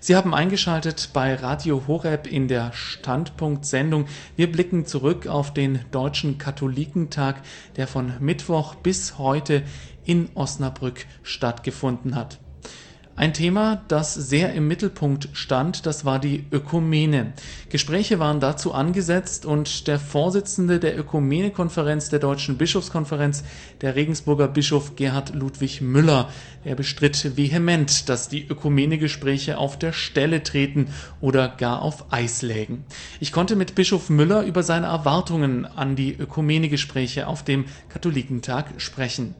Sie 0.00 0.16
haben 0.16 0.34
eingeschaltet 0.34 1.10
bei 1.12 1.36
Radio 1.36 1.84
Horeb 1.86 2.26
in 2.26 2.48
der 2.48 2.72
Standpunkt-Sendung. 2.72 4.06
Wir 4.34 4.50
blicken 4.50 4.84
zurück 4.84 5.28
auf 5.28 5.54
den 5.54 5.78
Deutschen 5.92 6.38
Katholikentag, 6.38 7.40
der 7.76 7.86
von 7.86 8.14
Mittwoch 8.18 8.74
bis 8.74 9.18
heute 9.18 9.62
in 10.04 10.28
Osnabrück 10.34 11.06
stattgefunden 11.22 12.16
hat. 12.16 12.41
Ein 13.14 13.34
Thema, 13.34 13.82
das 13.88 14.14
sehr 14.14 14.54
im 14.54 14.68
Mittelpunkt 14.68 15.28
stand, 15.34 15.84
das 15.84 16.06
war 16.06 16.18
die 16.18 16.46
Ökumene. 16.50 17.34
Gespräche 17.68 18.18
waren 18.18 18.40
dazu 18.40 18.72
angesetzt 18.72 19.44
und 19.44 19.86
der 19.86 19.98
Vorsitzende 19.98 20.80
der 20.80 20.98
Ökumene-Konferenz 20.98 22.08
der 22.08 22.20
Deutschen 22.20 22.56
Bischofskonferenz, 22.56 23.44
der 23.82 23.96
Regensburger 23.96 24.48
Bischof 24.48 24.96
Gerhard 24.96 25.34
Ludwig 25.34 25.82
Müller, 25.82 26.30
er 26.64 26.74
bestritt 26.74 27.36
vehement, 27.36 28.08
dass 28.08 28.30
die 28.30 28.48
Ökumene-Gespräche 28.48 29.58
auf 29.58 29.78
der 29.78 29.92
Stelle 29.92 30.42
treten 30.42 30.88
oder 31.20 31.48
gar 31.48 31.82
auf 31.82 32.10
Eis 32.14 32.40
lägen. 32.40 32.86
Ich 33.20 33.30
konnte 33.30 33.56
mit 33.56 33.74
Bischof 33.74 34.08
Müller 34.08 34.42
über 34.42 34.62
seine 34.62 34.86
Erwartungen 34.86 35.66
an 35.66 35.96
die 35.96 36.14
Ökumene-Gespräche 36.14 37.26
auf 37.26 37.44
dem 37.44 37.66
Katholikentag 37.90 38.68
sprechen. 38.78 39.34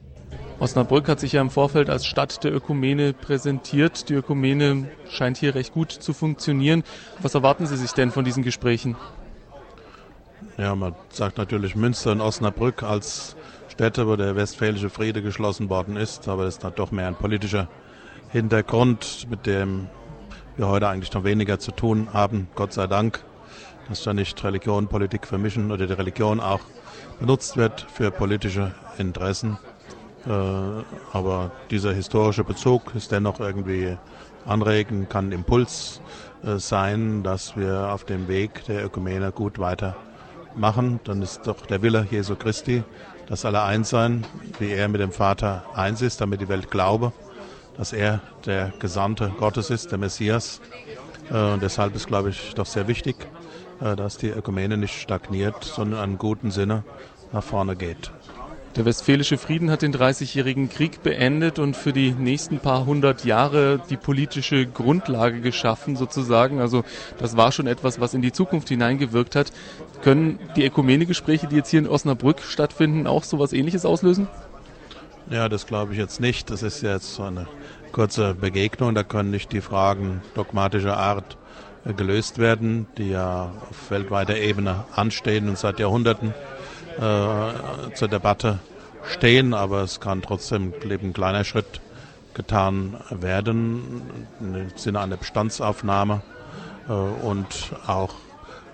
Osnabrück 0.63 1.09
hat 1.09 1.19
sich 1.19 1.33
ja 1.33 1.41
im 1.41 1.49
Vorfeld 1.49 1.89
als 1.89 2.05
Stadt 2.05 2.41
der 2.45 2.55
Ökumene 2.55 3.11
präsentiert. 3.11 4.07
Die 4.07 4.13
Ökumene 4.13 4.89
scheint 5.09 5.35
hier 5.35 5.55
recht 5.55 5.73
gut 5.73 5.91
zu 5.91 6.13
funktionieren. 6.13 6.85
Was 7.21 7.35
erwarten 7.35 7.65
Sie 7.65 7.75
sich 7.75 7.91
denn 7.91 8.11
von 8.11 8.23
diesen 8.23 8.43
Gesprächen? 8.43 8.95
Ja, 10.57 10.73
man 10.73 10.95
sagt 11.09 11.37
natürlich 11.37 11.75
Münster 11.75 12.13
und 12.13 12.21
Osnabrück 12.21 12.81
als 12.81 13.35
Städte, 13.67 14.07
wo 14.07 14.15
der 14.15 14.37
westfälische 14.37 14.89
Friede 14.89 15.21
geschlossen 15.21 15.69
worden 15.69 15.97
ist, 15.97 16.29
aber 16.29 16.45
das 16.45 16.53
ist 16.55 16.63
dann 16.63 16.75
doch 16.75 16.91
mehr 16.91 17.09
ein 17.09 17.15
politischer 17.15 17.67
Hintergrund, 18.29 19.27
mit 19.29 19.45
dem 19.45 19.89
wir 20.55 20.69
heute 20.69 20.87
eigentlich 20.87 21.11
noch 21.11 21.25
weniger 21.25 21.59
zu 21.59 21.71
tun 21.71 22.07
haben, 22.13 22.47
Gott 22.55 22.71
sei 22.71 22.87
Dank, 22.87 23.21
dass 23.89 24.03
da 24.03 24.13
nicht 24.13 24.41
Religion 24.45 24.85
und 24.85 24.89
Politik 24.89 25.27
vermischen 25.27 25.73
oder 25.73 25.87
die 25.87 25.93
Religion 25.93 26.39
auch 26.39 26.61
benutzt 27.19 27.57
wird 27.57 27.85
für 27.93 28.11
politische 28.11 28.71
Interessen. 28.97 29.57
Äh, 30.25 30.29
aber 31.11 31.51
dieser 31.69 31.93
historische 31.93 32.43
Bezug 32.43 32.95
ist 32.95 33.11
dennoch 33.11 33.39
irgendwie 33.39 33.97
anregend, 34.45 35.09
kann 35.09 35.31
Impuls 35.31 36.01
äh, 36.43 36.57
sein, 36.57 37.23
dass 37.23 37.57
wir 37.57 37.89
auf 37.91 38.05
dem 38.05 38.27
Weg 38.27 38.63
der 38.65 38.85
Ökumene 38.85 39.31
gut 39.31 39.59
weitermachen. 39.59 41.01
Dann 41.03 41.21
ist 41.21 41.41
doch 41.45 41.65
der 41.65 41.81
Wille 41.81 42.07
Jesu 42.09 42.35
Christi, 42.35 42.83
dass 43.27 43.45
alle 43.45 43.63
eins 43.63 43.89
sein, 43.89 44.25
wie 44.59 44.71
er 44.71 44.87
mit 44.87 45.01
dem 45.01 45.11
Vater 45.11 45.63
eins 45.75 46.01
ist, 46.01 46.21
damit 46.21 46.39
die 46.39 46.49
Welt 46.49 46.71
glaube, 46.71 47.11
dass 47.75 47.91
er 47.91 48.21
der 48.45 48.71
Gesandte 48.79 49.31
Gottes 49.37 49.69
ist, 49.69 49.91
der 49.91 49.97
Messias. 49.97 50.61
Äh, 51.31 51.53
und 51.53 51.61
deshalb 51.61 51.95
ist, 51.95 52.07
glaube 52.07 52.29
ich, 52.29 52.53
doch 52.55 52.65
sehr 52.65 52.87
wichtig, 52.87 53.15
dass 53.79 54.17
die 54.17 54.29
Ökumene 54.29 54.77
nicht 54.77 55.01
stagniert, 55.01 55.61
sondern 55.65 56.11
in 56.11 56.17
guten 56.17 56.51
Sinne 56.51 56.85
nach 57.33 57.43
vorne 57.43 57.75
geht. 57.75 58.11
Der 58.75 58.85
Westfälische 58.85 59.37
Frieden 59.37 59.69
hat 59.69 59.83
den 59.83 59.91
Dreißigjährigen 59.91 60.67
Krieg 60.67 61.03
beendet 61.03 61.59
und 61.59 61.77
für 61.77 61.93
die 61.93 62.11
nächsten 62.11 62.57
paar 62.57 62.87
hundert 62.87 63.23
Jahre 63.23 63.79
die 63.91 63.97
politische 63.97 64.65
Grundlage 64.65 65.41
geschaffen, 65.41 65.95
sozusagen. 65.95 66.59
Also 66.59 66.83
das 67.19 67.37
war 67.37 67.51
schon 67.51 67.67
etwas, 67.67 67.99
was 67.99 68.15
in 68.15 68.23
die 68.23 68.31
Zukunft 68.31 68.69
hineingewirkt 68.69 69.35
hat. 69.35 69.51
Können 70.01 70.39
die 70.55 70.65
Ökumene-Gespräche, 70.65 71.45
die 71.45 71.57
jetzt 71.57 71.69
hier 71.69 71.81
in 71.81 71.87
Osnabrück 71.87 72.41
stattfinden, 72.41 73.05
auch 73.05 73.23
so 73.23 73.37
etwas 73.37 73.53
Ähnliches 73.53 73.85
auslösen? 73.85 74.27
Ja, 75.29 75.49
das 75.49 75.67
glaube 75.67 75.93
ich 75.93 75.99
jetzt 75.99 76.19
nicht. 76.19 76.49
Das 76.49 76.63
ist 76.63 76.81
jetzt 76.81 77.13
so 77.13 77.23
eine 77.23 77.47
kurze 77.91 78.33
Begegnung. 78.33 78.95
Da 78.95 79.03
können 79.03 79.29
nicht 79.29 79.51
die 79.51 79.61
Fragen 79.61 80.23
dogmatischer 80.33 80.97
Art 80.97 81.37
äh, 81.85 81.93
gelöst 81.93 82.39
werden, 82.39 82.87
die 82.97 83.11
ja 83.11 83.51
auf 83.69 83.91
weltweiter 83.91 84.35
Ebene 84.35 84.85
anstehen 84.95 85.47
und 85.47 85.59
seit 85.59 85.79
Jahrhunderten 85.79 86.33
äh, 86.97 87.93
zur 87.93 88.07
Debatte 88.07 88.59
stehen, 89.11 89.53
aber 89.53 89.81
es 89.81 89.99
kann 89.99 90.21
trotzdem 90.21 90.73
ein 90.83 91.13
kleiner 91.13 91.43
Schritt 91.43 91.81
getan 92.33 92.97
werden 93.09 94.01
im 94.39 94.69
Sinne 94.75 95.01
einer 95.01 95.17
Bestandsaufnahme 95.17 96.21
äh, 96.87 96.91
und 96.91 97.71
auch 97.87 98.15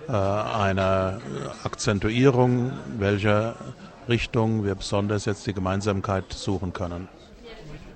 äh, 0.08 0.12
einer 0.12 1.20
Akzentuierung, 1.64 2.72
welcher 2.98 3.56
Richtung 4.08 4.64
wir 4.64 4.74
besonders 4.74 5.24
jetzt 5.24 5.46
die 5.46 5.52
Gemeinsamkeit 5.52 6.32
suchen 6.32 6.72
können. 6.72 7.08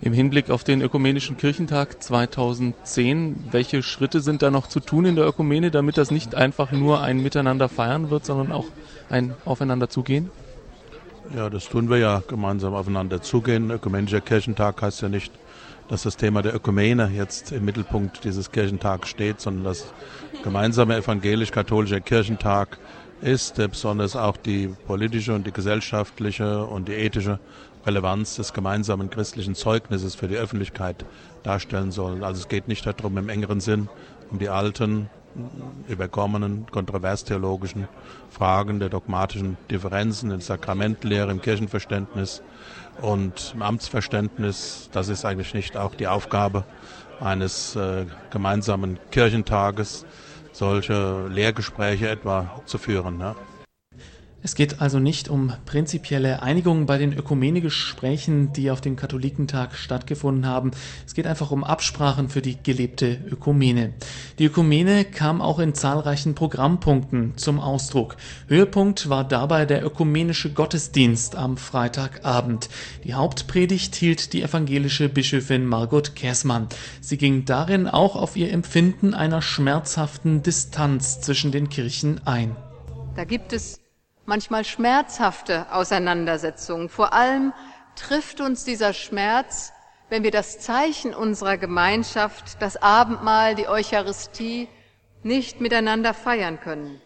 Im 0.01 0.13
Hinblick 0.13 0.51
auf 0.51 0.65
den 0.65 0.83
Ökumenischen 0.83 1.39
Kirchentag 1.39 2.03
2010, 2.03 3.49
welche 3.51 3.83
Schritte 3.83 4.21
sind 4.21 4.43
da 4.43 4.51
noch 4.51 4.67
zu 4.67 4.81
tun 4.81 5.07
in 5.07 5.17
der 5.17 5.27
Ökumene, 5.27 5.71
damit 5.71 5.97
das 5.97 6.11
nicht 6.11 6.35
einfach 6.35 6.73
nur 6.73 7.01
ein 7.01 7.23
Miteinander 7.23 7.71
feiern 7.71 8.11
wird, 8.11 8.27
sondern 8.27 8.53
auch 8.53 8.67
ein 9.09 9.35
Aufeinander 9.45 9.89
zugehen? 9.89 10.31
Ja, 11.35 11.49
das 11.49 11.69
tun 11.69 11.89
wir 11.89 11.99
ja 11.99 12.23
gemeinsam 12.29 12.75
aufeinander 12.75 13.23
zugehen. 13.23 13.71
Ökumenischer 13.71 14.21
Kirchentag 14.21 14.83
heißt 14.83 15.03
ja 15.03 15.09
nicht, 15.09 15.33
dass 15.89 16.03
das 16.03 16.17
Thema 16.17 16.43
der 16.43 16.55
Ökumene 16.55 17.11
jetzt 17.15 17.53
im 17.53 17.65
Mittelpunkt 17.65 18.25
dieses 18.25 18.51
Kirchentags 18.51 19.09
steht, 19.09 19.41
sondern 19.41 19.65
dass 19.65 19.93
gemeinsame 20.43 20.97
evangelisch-katholischer 20.97 22.01
Kirchentag 22.01 22.79
ist, 23.21 23.59
der 23.59 23.69
besonders 23.69 24.17
auch 24.17 24.37
die 24.37 24.69
politische 24.87 25.35
und 25.35 25.47
die 25.47 25.53
gesellschaftliche 25.53 26.65
und 26.65 26.89
die 26.89 26.93
ethische 26.93 27.39
Relevanz 27.87 28.37
des 28.37 28.53
gemeinsamen 28.53 29.11
christlichen 29.11 29.55
Zeugnisses 29.55 30.15
für 30.15 30.29
die 30.29 30.37
Öffentlichkeit 30.37 31.05
darstellen 31.43 31.91
soll. 31.91 32.25
Also 32.25 32.41
es 32.41 32.49
geht 32.49 32.69
nicht 32.69 32.87
darum 32.87 33.19
im 33.19 33.29
engeren 33.29 33.61
Sinn 33.61 33.89
um 34.31 34.39
die 34.39 34.49
alten, 34.49 35.11
überkommenen, 35.89 36.67
kontroverstheologischen 36.71 37.89
Fragen 38.31 38.81
der 38.81 38.89
dogmatischen 38.89 39.57
Differenzen 39.71 40.31
in 40.31 40.41
Sakramentlehre, 40.41 41.31
im 41.31 41.41
Kirchenverständnis 41.41 42.43
und 43.01 43.53
im 43.55 43.63
Amtsverständnis. 43.63 44.89
Das 44.93 45.09
ist 45.09 45.25
eigentlich 45.25 45.55
nicht 45.55 45.77
auch 45.77 45.95
die 45.95 46.07
Aufgabe 46.07 46.65
eines 47.21 47.77
äh, 47.77 48.07
gemeinsamen 48.31 48.99
Kirchentages, 49.11 50.05
solche 50.53 51.27
Lehrgespräche 51.29 52.09
etwa 52.09 52.61
zu 52.65 52.79
führen. 52.79 53.19
Ne? 53.19 53.35
Es 54.47 54.55
geht 54.55 54.83
also 54.83 54.99
nicht 54.99 55.31
um 55.31 55.55
prinzipielle 55.65 56.43
Einigung 56.43 56.85
bei 56.85 56.99
den 56.99 57.15
Ökumene-Gesprächen, 57.15 58.53
die 58.53 58.71
auf 58.71 58.83
dem 58.83 58.95
Katholikentag 58.95 59.75
stattgefunden 59.75 60.45
haben. 60.45 60.73
Es 61.07 61.15
geht 61.15 61.27
einfach 61.27 61.51
um 61.51 61.65
Absprachen 61.65 62.29
für 62.29 62.43
die 62.43 62.63
gelebte 62.63 63.19
Ökumene. 63.31 63.95
Die 64.39 64.45
Ökumene 64.45 65.07
kam 65.07 65.41
auch 65.41 65.61
in 65.61 65.73
zahlreichen 65.73 66.35
Programmpunkten 66.35 67.39
zum 67.39 67.59
Ausdruck. 67.59 68.19
Höhepunkt 68.47 69.09
war 69.09 69.25
dabei 69.25 69.65
der 69.65 69.83
ökumenische 69.83 70.53
Gottesdienst 70.53 71.37
am 71.37 71.57
Freitagabend. 71.57 72.69
Die 73.05 73.15
Hauptpredigt 73.15 73.95
hielt 73.95 74.35
die 74.35 74.43
evangelische 74.43 75.09
Bischöfin 75.09 75.65
Margot 75.65 76.15
Kersmann. 76.15 76.69
Sie 77.01 77.17
ging 77.17 77.47
darin 77.47 77.89
auch 77.89 78.15
auf 78.15 78.37
ihr 78.37 78.53
Empfinden 78.53 79.15
einer 79.15 79.41
schmerzhaften 79.41 80.43
Distanz 80.43 81.23
zwischen 81.23 81.51
den 81.51 81.71
Kirchen 81.71 82.21
ein. 82.27 82.55
Da 83.17 83.25
gibt 83.25 83.55
es 83.55 83.84
manchmal 84.27 84.65
schmerzhafte 84.65 85.67
Auseinandersetzungen. 85.73 86.89
Vor 86.89 87.13
allem 87.13 87.53
trifft 87.97 88.41
uns 88.41 88.65
dieser 88.65 88.93
Schmerz, 88.93 89.73
wenn 90.09 90.23
wir 90.23 90.31
das 90.31 90.59
Zeichen 90.59 91.15
unserer 91.15 91.57
Gemeinschaft, 91.57 92.61
das 92.61 92.77
Abendmahl, 92.77 93.55
die 93.55 93.69
Eucharistie, 93.69 94.69
nicht 95.23 95.61
miteinander 95.61 96.15
feiern 96.15 96.61
können. 96.61 97.01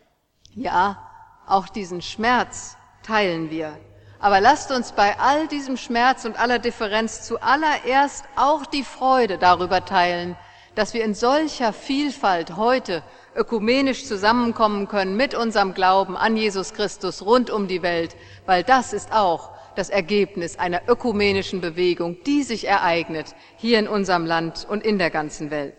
Ja, 0.54 0.98
auch 1.46 1.68
diesen 1.68 2.02
Schmerz 2.02 2.76
teilen 3.02 3.50
wir. 3.50 3.78
Aber 4.20 4.40
lasst 4.40 4.72
uns 4.72 4.92
bei 4.92 5.18
all 5.18 5.46
diesem 5.46 5.76
Schmerz 5.76 6.24
und 6.24 6.38
aller 6.38 6.58
Differenz 6.58 7.22
zuallererst 7.22 8.24
auch 8.34 8.66
die 8.66 8.82
Freude 8.82 9.38
darüber 9.38 9.84
teilen, 9.84 10.36
dass 10.78 10.94
wir 10.94 11.04
in 11.04 11.12
solcher 11.12 11.72
Vielfalt 11.72 12.56
heute 12.56 13.02
ökumenisch 13.34 14.04
zusammenkommen 14.04 14.86
können 14.86 15.16
mit 15.16 15.34
unserem 15.34 15.74
Glauben 15.74 16.16
an 16.16 16.36
Jesus 16.36 16.72
Christus 16.72 17.20
rund 17.20 17.50
um 17.50 17.66
die 17.66 17.82
Welt, 17.82 18.14
weil 18.46 18.62
das 18.62 18.92
ist 18.92 19.10
auch 19.10 19.50
das 19.74 19.90
Ergebnis 19.90 20.56
einer 20.56 20.82
ökumenischen 20.86 21.60
Bewegung, 21.60 22.16
die 22.26 22.44
sich 22.44 22.68
ereignet 22.68 23.34
hier 23.56 23.80
in 23.80 23.88
unserem 23.88 24.24
Land 24.24 24.68
und 24.70 24.84
in 24.84 24.98
der 24.98 25.10
ganzen 25.10 25.50
Welt. 25.50 25.74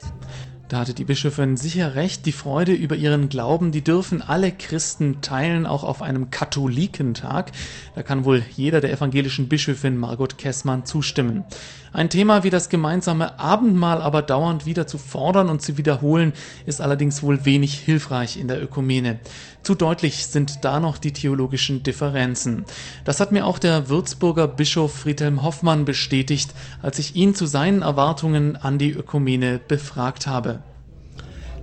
Da 0.69 0.81
hatte 0.81 0.93
die 0.93 1.03
Bischöfin 1.03 1.57
sicher 1.57 1.95
recht, 1.95 2.27
die 2.27 2.31
Freude 2.31 2.73
über 2.73 2.95
ihren 2.95 3.27
Glauben, 3.27 3.71
die 3.71 3.83
dürfen 3.83 4.21
alle 4.21 4.51
Christen 4.51 5.19
teilen, 5.19 5.65
auch 5.65 5.83
auf 5.83 6.03
einem 6.03 6.29
Katholikentag. 6.29 7.51
Da 7.95 8.03
kann 8.03 8.23
wohl 8.23 8.43
jeder 8.55 8.79
der 8.79 8.91
evangelischen 8.91 9.49
Bischöfin 9.49 9.97
Margot 9.97 10.37
Kessmann 10.37 10.85
zustimmen. 10.85 11.43
Ein 11.91 12.09
Thema 12.09 12.43
wie 12.43 12.49
das 12.49 12.69
gemeinsame 12.69 13.39
Abendmahl 13.39 14.01
aber 14.01 14.21
dauernd 14.21 14.65
wieder 14.65 14.87
zu 14.87 14.97
fordern 14.97 15.49
und 15.49 15.61
zu 15.61 15.77
wiederholen, 15.77 16.33
ist 16.65 16.81
allerdings 16.81 17.23
wohl 17.23 17.45
wenig 17.45 17.79
hilfreich 17.79 18.37
in 18.37 18.47
der 18.47 18.61
Ökumene. 18.61 19.19
Zu 19.63 19.75
deutlich 19.75 20.27
sind 20.27 20.63
da 20.63 20.79
noch 20.79 20.97
die 20.97 21.13
theologischen 21.13 21.83
Differenzen. 21.83 22.65
Das 23.05 23.19
hat 23.19 23.31
mir 23.31 23.45
auch 23.45 23.59
der 23.59 23.89
Würzburger 23.89 24.47
Bischof 24.47 24.93
Friedhelm 24.93 25.43
Hoffmann 25.43 25.85
bestätigt, 25.85 26.53
als 26.81 26.99
ich 26.99 27.15
ihn 27.15 27.35
zu 27.35 27.45
seinen 27.45 27.81
Erwartungen 27.81 28.55
an 28.55 28.77
die 28.77 28.91
Ökumene 28.91 29.59
befragt 29.59 30.27
habe. 30.27 30.59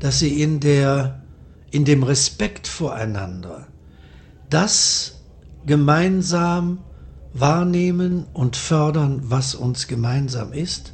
Dass 0.01 0.19
sie 0.19 0.43
in 0.43 0.61
der, 0.61 1.23
in 1.71 1.85
dem 1.85 2.03
Respekt 2.03 2.67
voreinander 2.67 3.67
das 4.51 5.23
gemeinsam 5.67 6.79
wahrnehmen 7.41 8.25
und 8.33 8.57
fördern, 8.57 9.23
was 9.25 9.55
uns 9.55 9.87
gemeinsam 9.87 10.53
ist, 10.53 10.93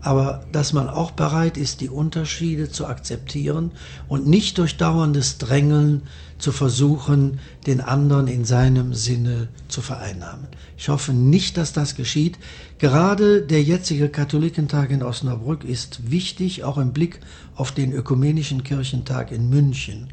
aber 0.00 0.44
dass 0.52 0.74
man 0.74 0.90
auch 0.90 1.12
bereit 1.12 1.56
ist, 1.56 1.80
die 1.80 1.88
Unterschiede 1.88 2.70
zu 2.70 2.86
akzeptieren 2.86 3.70
und 4.06 4.26
nicht 4.26 4.58
durch 4.58 4.76
dauerndes 4.76 5.38
Drängeln 5.38 6.02
zu 6.38 6.52
versuchen, 6.52 7.40
den 7.66 7.80
anderen 7.80 8.28
in 8.28 8.44
seinem 8.44 8.92
Sinne 8.92 9.48
zu 9.68 9.80
vereinnahmen. 9.80 10.46
Ich 10.76 10.90
hoffe 10.90 11.14
nicht, 11.14 11.56
dass 11.56 11.72
das 11.72 11.94
geschieht. 11.94 12.38
Gerade 12.78 13.40
der 13.40 13.62
jetzige 13.62 14.10
Katholikentag 14.10 14.90
in 14.90 15.02
Osnabrück 15.02 15.64
ist 15.64 16.10
wichtig, 16.10 16.64
auch 16.64 16.76
im 16.76 16.92
Blick 16.92 17.20
auf 17.54 17.72
den 17.72 17.92
Ökumenischen 17.92 18.62
Kirchentag 18.62 19.32
in 19.32 19.48
München. 19.48 20.08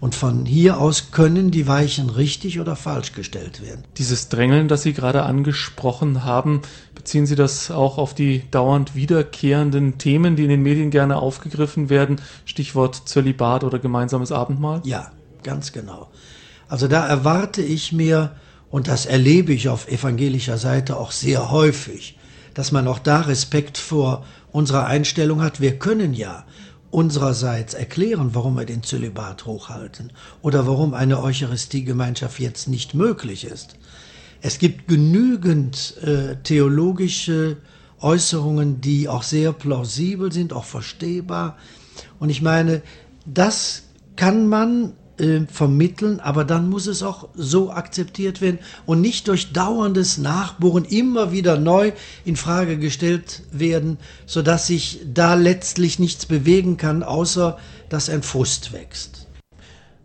Und 0.00 0.14
von 0.14 0.46
hier 0.46 0.78
aus 0.78 1.10
können 1.10 1.50
die 1.50 1.66
Weichen 1.66 2.08
richtig 2.08 2.58
oder 2.58 2.74
falsch 2.74 3.12
gestellt 3.12 3.60
werden. 3.60 3.84
Dieses 3.98 4.30
Drängeln, 4.30 4.66
das 4.66 4.82
Sie 4.82 4.94
gerade 4.94 5.24
angesprochen 5.24 6.24
haben, 6.24 6.62
beziehen 6.94 7.26
Sie 7.26 7.36
das 7.36 7.70
auch 7.70 7.98
auf 7.98 8.14
die 8.14 8.50
dauernd 8.50 8.94
wiederkehrenden 8.94 9.98
Themen, 9.98 10.36
die 10.36 10.44
in 10.44 10.48
den 10.48 10.62
Medien 10.62 10.90
gerne 10.90 11.16
aufgegriffen 11.16 11.90
werden? 11.90 12.18
Stichwort 12.46 13.02
Zölibat 13.08 13.62
oder 13.62 13.78
gemeinsames 13.78 14.32
Abendmahl? 14.32 14.80
Ja, 14.84 15.12
ganz 15.42 15.72
genau. 15.72 16.10
Also 16.66 16.88
da 16.88 17.06
erwarte 17.06 17.60
ich 17.60 17.92
mir, 17.92 18.32
und 18.70 18.88
das 18.88 19.04
erlebe 19.04 19.52
ich 19.52 19.68
auf 19.68 19.86
evangelischer 19.88 20.56
Seite 20.56 20.96
auch 20.96 21.10
sehr 21.10 21.50
häufig, 21.50 22.16
dass 22.54 22.72
man 22.72 22.88
auch 22.88 23.00
da 23.00 23.20
Respekt 23.22 23.76
vor 23.76 24.24
unserer 24.50 24.86
Einstellung 24.86 25.42
hat. 25.42 25.60
Wir 25.60 25.78
können 25.78 26.14
ja 26.14 26.44
unsererseits 26.90 27.74
erklären, 27.74 28.30
warum 28.32 28.56
wir 28.56 28.64
den 28.64 28.82
Zölibat 28.82 29.46
hochhalten 29.46 30.12
oder 30.42 30.66
warum 30.66 30.94
eine 30.94 31.22
Eucharistiegemeinschaft 31.22 32.40
jetzt 32.40 32.68
nicht 32.68 32.94
möglich 32.94 33.44
ist. 33.44 33.76
Es 34.42 34.58
gibt 34.58 34.88
genügend 34.88 35.96
äh, 35.98 36.36
theologische 36.42 37.58
Äußerungen, 38.00 38.80
die 38.80 39.08
auch 39.08 39.22
sehr 39.22 39.52
plausibel 39.52 40.32
sind, 40.32 40.52
auch 40.52 40.64
verstehbar. 40.64 41.58
Und 42.18 42.30
ich 42.30 42.40
meine, 42.40 42.82
das 43.26 43.82
kann 44.16 44.48
man 44.48 44.94
äh, 45.20 45.46
vermitteln, 45.46 46.18
aber 46.20 46.44
dann 46.44 46.68
muss 46.68 46.86
es 46.86 47.02
auch 47.02 47.28
so 47.34 47.70
akzeptiert 47.70 48.40
werden 48.40 48.58
und 48.86 49.00
nicht 49.00 49.28
durch 49.28 49.52
dauerndes 49.52 50.18
Nachbohren 50.18 50.84
immer 50.84 51.30
wieder 51.32 51.58
neu 51.58 51.92
in 52.24 52.36
Frage 52.36 52.78
gestellt 52.78 53.42
werden, 53.52 53.98
sodass 54.26 54.66
sich 54.66 55.00
da 55.12 55.34
letztlich 55.34 55.98
nichts 55.98 56.26
bewegen 56.26 56.76
kann, 56.76 57.02
außer 57.02 57.58
dass 57.88 58.08
ein 58.08 58.22
Frust 58.22 58.72
wächst. 58.72 59.20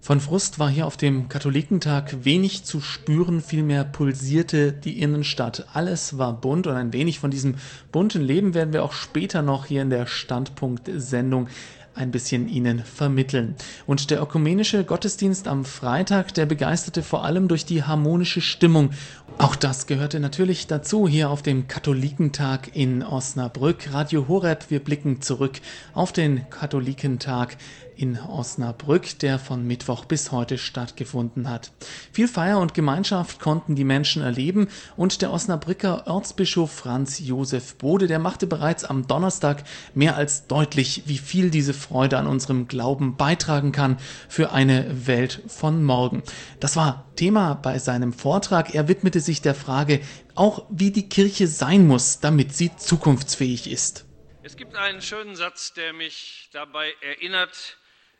Von 0.05 0.19
Frust 0.19 0.59
war 0.59 0.69
hier 0.69 0.85
auf 0.85 0.97
dem 0.97 1.29
Katholikentag 1.29 2.25
wenig 2.25 2.63
zu 2.63 2.79
spüren, 2.79 3.41
vielmehr 3.41 3.83
pulsierte 3.83 4.71
die 4.71 5.01
Innenstadt. 5.01 5.65
Alles 5.73 6.19
war 6.19 6.39
bunt 6.39 6.67
und 6.67 6.75
ein 6.75 6.93
wenig 6.93 7.17
von 7.17 7.31
diesem 7.31 7.55
bunten 7.91 8.21
Leben 8.21 8.53
werden 8.53 8.71
wir 8.71 8.83
auch 8.83 8.93
später 8.93 9.41
noch 9.41 9.65
hier 9.65 9.81
in 9.81 9.89
der 9.89 10.05
Standpunkt-Sendung 10.05 11.47
ein 11.95 12.11
bisschen 12.11 12.47
Ihnen 12.47 12.79
vermitteln. 12.83 13.55
Und 13.87 14.11
der 14.11 14.21
ökumenische 14.21 14.83
Gottesdienst 14.83 15.47
am 15.47 15.65
Freitag, 15.65 16.33
der 16.33 16.45
begeisterte 16.45 17.01
vor 17.01 17.23
allem 17.23 17.47
durch 17.47 17.65
die 17.65 17.83
harmonische 17.83 18.41
Stimmung. 18.41 18.91
Auch 19.37 19.55
das 19.55 19.87
gehörte 19.87 20.19
natürlich 20.19 20.67
dazu 20.67 21.07
hier 21.07 21.29
auf 21.29 21.41
dem 21.41 21.67
Katholikentag 21.67 22.75
in 22.75 23.01
Osnabrück. 23.03 23.93
Radio 23.93 24.27
Horeb, 24.27 24.65
wir 24.69 24.79
blicken 24.79 25.21
zurück 25.21 25.59
auf 25.93 26.11
den 26.11 26.49
Katholikentag 26.49 27.57
in 27.97 28.19
Osnabrück, 28.19 29.19
der 29.19 29.39
von 29.39 29.65
Mittwoch 29.65 30.05
bis 30.05 30.31
heute 30.31 30.57
stattgefunden 30.57 31.49
hat. 31.49 31.71
Viel 32.11 32.27
Feier 32.27 32.59
und 32.59 32.73
Gemeinschaft 32.73 33.39
konnten 33.39 33.75
die 33.75 33.83
Menschen 33.83 34.21
erleben 34.21 34.67
und 34.97 35.21
der 35.21 35.31
Osnabrücker 35.31 36.03
Erzbischof 36.05 36.71
Franz 36.71 37.19
Josef 37.19 37.75
Bode, 37.75 38.07
der 38.07 38.19
machte 38.19 38.47
bereits 38.47 38.83
am 38.83 39.07
Donnerstag 39.07 39.63
mehr 39.93 40.15
als 40.15 40.47
deutlich, 40.47 41.03
wie 41.05 41.17
viel 41.17 41.49
diese 41.49 41.73
Freude 41.73 42.17
an 42.17 42.27
unserem 42.27 42.67
Glauben 42.67 43.17
beitragen 43.17 43.71
kann 43.71 43.97
für 44.27 44.51
eine 44.51 45.07
Welt 45.07 45.41
von 45.47 45.83
morgen. 45.83 46.23
Das 46.59 46.75
war 46.75 47.05
Thema 47.15 47.55
bei 47.55 47.79
seinem 47.79 48.13
Vortrag. 48.13 48.75
Er 48.75 48.87
widmete 48.87 49.19
sich 49.19 49.41
der 49.41 49.55
Frage, 49.55 50.01
auch 50.35 50.65
wie 50.69 50.91
die 50.91 51.09
Kirche 51.09 51.47
sein 51.47 51.87
muss, 51.87 52.19
damit 52.19 52.53
sie 52.53 52.75
zukunftsfähig 52.75 53.71
ist. 53.71 54.05
Es 54.43 54.57
gibt 54.57 54.75
einen 54.75 55.01
schönen 55.01 55.35
Satz, 55.35 55.73
der 55.73 55.91
mich 55.93 56.49
dabei 56.53 56.93
erinnert, 57.01 57.77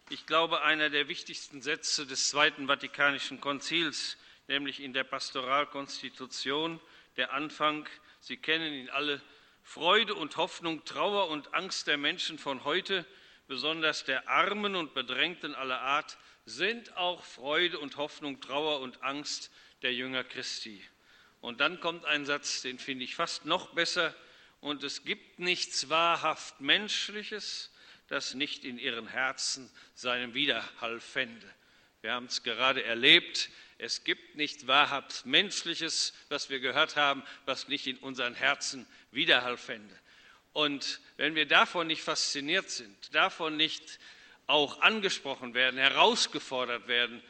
ich 0.09 0.25
glaube, 0.27 0.61
einer 0.61 0.89
der 0.89 1.07
wichtigsten 1.07 1.61
Sätze 1.61 2.05
des 2.05 2.29
Zweiten 2.29 2.67
Vatikanischen 2.67 3.41
Konzils, 3.41 4.17
nämlich 4.47 4.79
in 4.79 4.93
der 4.93 5.03
Pastoralkonstitution, 5.03 6.79
der 7.17 7.33
Anfang, 7.33 7.87
Sie 8.19 8.37
kennen 8.37 8.73
ihn 8.73 8.89
alle, 8.89 9.21
Freude 9.63 10.13
und 10.13 10.37
Hoffnung, 10.37 10.85
Trauer 10.85 11.29
und 11.29 11.53
Angst 11.55 11.87
der 11.87 11.97
Menschen 11.97 12.37
von 12.37 12.63
heute, 12.63 13.05
besonders 13.47 14.03
der 14.03 14.29
Armen 14.29 14.75
und 14.75 14.93
Bedrängten 14.93 15.55
aller 15.55 15.81
Art, 15.81 16.17
sind 16.45 16.95
auch 16.97 17.23
Freude 17.23 17.79
und 17.79 17.97
Hoffnung, 17.97 18.39
Trauer 18.41 18.81
und 18.81 19.01
Angst 19.01 19.51
der 19.81 19.93
Jünger 19.93 20.23
Christi. 20.23 20.83
Und 21.41 21.61
dann 21.61 21.79
kommt 21.79 22.05
ein 22.05 22.25
Satz, 22.25 22.61
den 22.61 22.77
finde 22.77 23.03
ich 23.03 23.15
fast 23.15 23.45
noch 23.45 23.73
besser. 23.73 24.15
Und 24.61 24.83
es 24.83 25.03
gibt 25.03 25.39
nichts 25.39 25.89
wahrhaft 25.89 26.61
Menschliches, 26.61 27.71
das 28.07 28.33
nicht 28.33 28.65
in 28.65 28.77
ihren 28.77 29.07
Herzen 29.07 29.69
seinen 29.93 30.33
Widerhall 30.33 30.99
fände. 30.99 31.53
Wir 32.01 32.13
haben 32.13 32.27
es 32.27 32.43
gerade 32.43 32.83
erlebt. 32.83 33.49
Es 33.77 34.03
gibt 34.03 34.35
nicht 34.35 34.67
wahrhaft 34.67 35.25
Menschliches, 35.25 36.13
was 36.29 36.49
wir 36.49 36.59
gehört 36.59 36.95
haben, 36.95 37.23
was 37.45 37.67
nicht 37.67 37.87
in 37.87 37.97
unseren 37.97 38.35
Herzen 38.35 38.85
Widerhall 39.11 39.57
fände. 39.57 39.93
Und 40.53 41.01
wenn 41.17 41.35
wir 41.35 41.47
davon 41.47 41.87
nicht 41.87 42.01
fasziniert 42.01 42.69
sind, 42.69 43.13
davon 43.13 43.57
nicht 43.57 43.99
auch 44.47 44.81
angesprochen 44.81 45.53
werden, 45.53 45.77
herausgefordert 45.79 46.87
werden, 46.87 47.21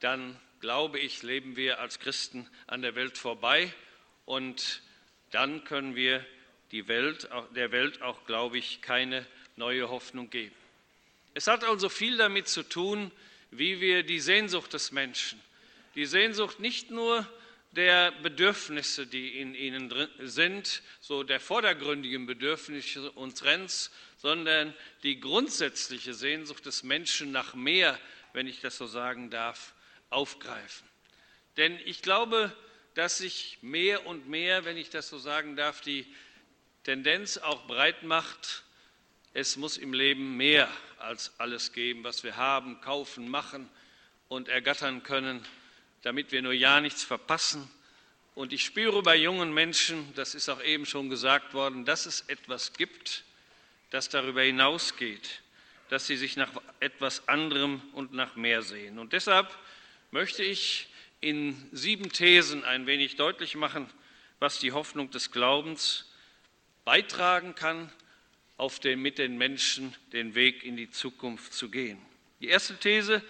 dann 0.00 0.40
glaube 0.60 0.98
ich, 0.98 1.22
leben 1.22 1.56
wir 1.56 1.80
als 1.80 1.98
Christen 1.98 2.48
an 2.66 2.82
der 2.82 2.94
Welt 2.94 3.18
vorbei 3.18 3.72
und 4.24 4.82
dann 5.30 5.64
können 5.64 5.96
wir 5.96 6.24
die 6.70 6.88
Welt, 6.88 7.28
der 7.54 7.72
Welt 7.72 8.02
auch, 8.02 8.24
glaube 8.26 8.58
ich, 8.58 8.80
keine 8.82 9.26
neue 9.56 9.88
Hoffnung 9.88 10.30
geben. 10.30 10.54
Es 11.34 11.46
hat 11.46 11.64
also 11.64 11.88
viel 11.88 12.16
damit 12.16 12.48
zu 12.48 12.62
tun, 12.62 13.10
wie 13.50 13.80
wir 13.80 14.02
die 14.02 14.20
Sehnsucht 14.20 14.72
des 14.72 14.92
Menschen, 14.92 15.40
die 15.94 16.06
Sehnsucht 16.06 16.60
nicht 16.60 16.90
nur 16.90 17.26
der 17.72 18.10
Bedürfnisse, 18.22 19.06
die 19.06 19.38
in 19.38 19.54
ihnen 19.54 19.92
sind, 20.20 20.82
so 21.00 21.22
der 21.22 21.40
vordergründigen 21.40 22.26
Bedürfnisse 22.26 23.10
unseres, 23.12 23.90
sondern 24.16 24.74
die 25.02 25.20
grundsätzliche 25.20 26.14
Sehnsucht 26.14 26.64
des 26.64 26.82
Menschen 26.82 27.32
nach 27.32 27.54
mehr, 27.54 27.98
wenn 28.32 28.46
ich 28.46 28.60
das 28.60 28.76
so 28.76 28.86
sagen 28.86 29.30
darf, 29.30 29.74
aufgreifen. 30.10 30.88
Denn 31.56 31.78
ich 31.84 32.02
glaube, 32.02 32.54
dass 32.94 33.18
sich 33.18 33.58
mehr 33.60 34.06
und 34.06 34.28
mehr, 34.28 34.64
wenn 34.64 34.76
ich 34.76 34.88
das 34.88 35.08
so 35.08 35.18
sagen 35.18 35.54
darf, 35.56 35.82
die 35.82 36.06
Tendenz 36.84 37.36
auch 37.36 37.66
breit 37.66 38.04
macht, 38.04 38.62
es 39.36 39.58
muss 39.58 39.76
im 39.76 39.92
Leben 39.92 40.38
mehr 40.38 40.66
als 40.96 41.38
alles 41.38 41.74
geben, 41.74 42.04
was 42.04 42.24
wir 42.24 42.38
haben, 42.38 42.80
kaufen, 42.80 43.28
machen 43.28 43.68
und 44.28 44.48
ergattern 44.48 45.02
können, 45.02 45.44
damit 46.00 46.32
wir 46.32 46.40
nur 46.40 46.54
ja 46.54 46.80
nichts 46.80 47.04
verpassen. 47.04 47.70
Und 48.34 48.54
ich 48.54 48.64
spüre 48.64 49.02
bei 49.02 49.14
jungen 49.14 49.52
Menschen, 49.52 50.10
das 50.14 50.34
ist 50.34 50.48
auch 50.48 50.62
eben 50.62 50.86
schon 50.86 51.10
gesagt 51.10 51.52
worden, 51.52 51.84
dass 51.84 52.06
es 52.06 52.22
etwas 52.22 52.72
gibt, 52.72 53.24
das 53.90 54.08
darüber 54.08 54.40
hinausgeht, 54.40 55.42
dass 55.90 56.06
sie 56.06 56.16
sich 56.16 56.38
nach 56.38 56.52
etwas 56.80 57.28
anderem 57.28 57.82
und 57.92 58.14
nach 58.14 58.36
mehr 58.36 58.62
sehen. 58.62 58.98
Und 58.98 59.12
deshalb 59.12 59.54
möchte 60.12 60.44
ich 60.44 60.88
in 61.20 61.68
sieben 61.72 62.10
Thesen 62.10 62.64
ein 62.64 62.86
wenig 62.86 63.16
deutlich 63.16 63.54
machen, 63.54 63.86
was 64.38 64.60
die 64.60 64.72
Hoffnung 64.72 65.10
des 65.10 65.30
Glaubens 65.30 66.10
beitragen 66.86 67.54
kann, 67.54 67.92
auf 68.56 68.80
den, 68.80 69.00
mit 69.00 69.18
den 69.18 69.36
Menschen 69.36 69.94
den 70.12 70.34
Weg 70.34 70.64
in 70.64 70.76
die 70.76 70.90
Zukunft 70.90 71.52
zu 71.52 71.70
gehen. 71.70 71.98
Die 72.40 72.48
erste 72.48 72.76
These, 72.76 73.22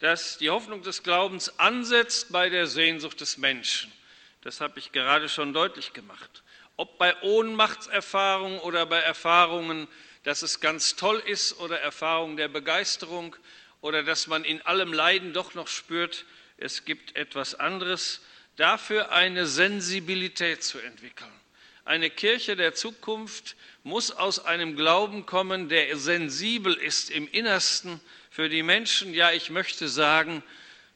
dass 0.00 0.38
die 0.38 0.50
Hoffnung 0.50 0.82
des 0.82 1.02
Glaubens 1.02 1.58
ansetzt 1.58 2.30
bei 2.30 2.48
der 2.48 2.66
Sehnsucht 2.66 3.20
des 3.20 3.38
Menschen. 3.38 3.92
Das 4.42 4.60
habe 4.60 4.78
ich 4.78 4.92
gerade 4.92 5.28
schon 5.28 5.52
deutlich 5.52 5.92
gemacht. 5.92 6.42
Ob 6.76 6.98
bei 6.98 7.20
Ohnmachtserfahrungen 7.22 8.60
oder 8.60 8.86
bei 8.86 9.00
Erfahrungen, 9.00 9.88
dass 10.22 10.42
es 10.42 10.60
ganz 10.60 10.94
toll 10.94 11.20
ist 11.26 11.58
oder 11.58 11.80
Erfahrungen 11.80 12.36
der 12.36 12.48
Begeisterung 12.48 13.34
oder 13.80 14.04
dass 14.04 14.28
man 14.28 14.44
in 14.44 14.62
allem 14.62 14.92
Leiden 14.92 15.32
doch 15.32 15.54
noch 15.54 15.68
spürt, 15.68 16.24
es 16.56 16.84
gibt 16.84 17.16
etwas 17.16 17.54
anderes, 17.56 18.20
dafür 18.56 19.10
eine 19.10 19.46
Sensibilität 19.46 20.62
zu 20.62 20.78
entwickeln. 20.78 21.37
Eine 21.88 22.10
Kirche 22.10 22.54
der 22.54 22.74
Zukunft 22.74 23.56
muss 23.82 24.10
aus 24.10 24.44
einem 24.44 24.76
Glauben 24.76 25.24
kommen, 25.24 25.70
der 25.70 25.96
sensibel 25.96 26.74
ist 26.74 27.08
im 27.08 27.26
Innersten 27.26 27.98
für 28.28 28.50
die 28.50 28.62
Menschen. 28.62 29.14
Ja, 29.14 29.32
ich 29.32 29.48
möchte 29.48 29.88
sagen, 29.88 30.42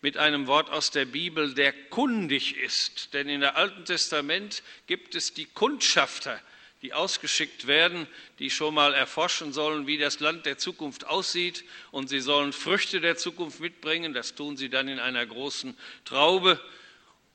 mit 0.02 0.18
einem 0.18 0.46
Wort 0.48 0.68
aus 0.68 0.90
der 0.90 1.06
Bibel, 1.06 1.54
der 1.54 1.72
kundig 1.72 2.58
ist. 2.58 3.14
Denn 3.14 3.30
in 3.30 3.40
der 3.40 3.56
Alten 3.56 3.86
Testament 3.86 4.62
gibt 4.86 5.14
es 5.14 5.32
die 5.32 5.46
Kundschafter, 5.46 6.38
die 6.82 6.92
ausgeschickt 6.92 7.66
werden, 7.66 8.06
die 8.38 8.50
schon 8.50 8.74
mal 8.74 8.92
erforschen 8.92 9.54
sollen, 9.54 9.86
wie 9.86 9.96
das 9.96 10.20
Land 10.20 10.44
der 10.44 10.58
Zukunft 10.58 11.06
aussieht. 11.06 11.64
Und 11.90 12.10
sie 12.10 12.20
sollen 12.20 12.52
Früchte 12.52 13.00
der 13.00 13.16
Zukunft 13.16 13.60
mitbringen. 13.60 14.12
Das 14.12 14.34
tun 14.34 14.58
sie 14.58 14.68
dann 14.68 14.88
in 14.88 14.98
einer 14.98 15.24
großen 15.24 15.74
Traube. 16.04 16.60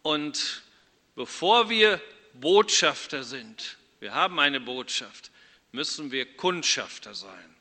Und 0.04 0.62
bevor 1.16 1.72
wir 1.72 2.00
Botschafter 2.40 3.24
sind, 3.24 3.78
wir 4.00 4.14
haben 4.14 4.40
eine 4.40 4.60
Botschaft, 4.60 5.32
müssen 5.72 6.12
wir 6.12 6.26
Kundschafter 6.36 7.14
sein. 7.14 7.56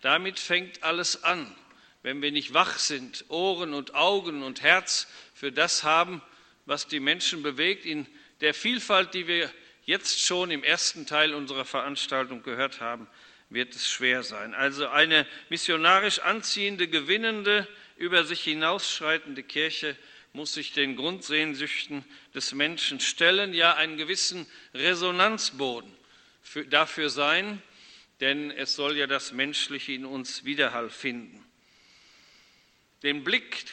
Damit 0.00 0.38
fängt 0.38 0.82
alles 0.82 1.24
an. 1.24 1.54
Wenn 2.02 2.20
wir 2.20 2.30
nicht 2.30 2.52
wach 2.52 2.78
sind, 2.78 3.24
Ohren 3.28 3.72
und 3.72 3.94
Augen 3.94 4.42
und 4.42 4.62
Herz 4.62 5.08
für 5.32 5.50
das 5.50 5.82
haben, 5.84 6.20
was 6.66 6.86
die 6.86 7.00
Menschen 7.00 7.42
bewegt, 7.42 7.86
in 7.86 8.06
der 8.40 8.52
Vielfalt, 8.52 9.14
die 9.14 9.26
wir 9.26 9.50
jetzt 9.84 10.20
schon 10.20 10.50
im 10.50 10.62
ersten 10.62 11.06
Teil 11.06 11.34
unserer 11.34 11.64
Veranstaltung 11.64 12.42
gehört 12.42 12.80
haben, 12.80 13.06
wird 13.48 13.74
es 13.74 13.88
schwer 13.88 14.22
sein. 14.22 14.54
Also 14.54 14.88
eine 14.88 15.26
missionarisch 15.48 16.18
anziehende, 16.18 16.88
gewinnende, 16.88 17.66
über 17.96 18.24
sich 18.24 18.42
hinausschreitende 18.42 19.42
Kirche 19.42 19.96
muss 20.34 20.52
sich 20.52 20.72
den 20.72 20.96
Grundsehnsüchten 20.96 22.04
des 22.34 22.52
Menschen 22.54 22.98
stellen, 22.98 23.54
ja 23.54 23.74
einen 23.74 23.96
gewissen 23.96 24.46
Resonanzboden 24.74 25.90
für, 26.42 26.66
dafür 26.66 27.08
sein, 27.08 27.62
denn 28.18 28.50
es 28.50 28.74
soll 28.74 28.96
ja 28.96 29.06
das 29.06 29.32
Menschliche 29.32 29.92
in 29.92 30.04
uns 30.04 30.44
Widerhall 30.44 30.90
finden. 30.90 31.44
Den 33.04 33.22
Blick 33.22 33.64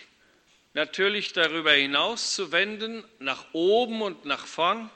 natürlich 0.75 1.33
darüber 1.33 1.73
hinaus 1.73 2.35
zu 2.35 2.51
wenden, 2.51 3.03
nach 3.17 3.47
oben 3.53 4.03
und 4.03 4.25
nach 4.25 4.45
vorn, 4.45 4.91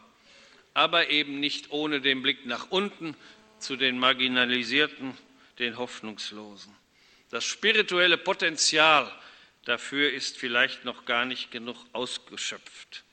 aber 0.76 1.10
eben 1.10 1.40
nicht 1.40 1.72
ohne 1.72 2.00
den 2.00 2.22
Blick 2.22 2.46
nach 2.46 2.70
unten 2.70 3.16
zu 3.58 3.76
den 3.76 3.98
Marginalisierten, 3.98 5.18
den 5.58 5.80
Hoffnungslosen. 5.80 6.76
Das 7.32 7.44
spirituelle 7.44 8.18
Potenzial 8.18 9.12
dafür 9.66 10.12
ist 10.12 10.38
vielleicht 10.38 10.86
noch 10.86 11.06
gar 11.06 11.26
nicht 11.26 11.52
genug 11.52 11.78
ausgeschöpft. 11.94 13.04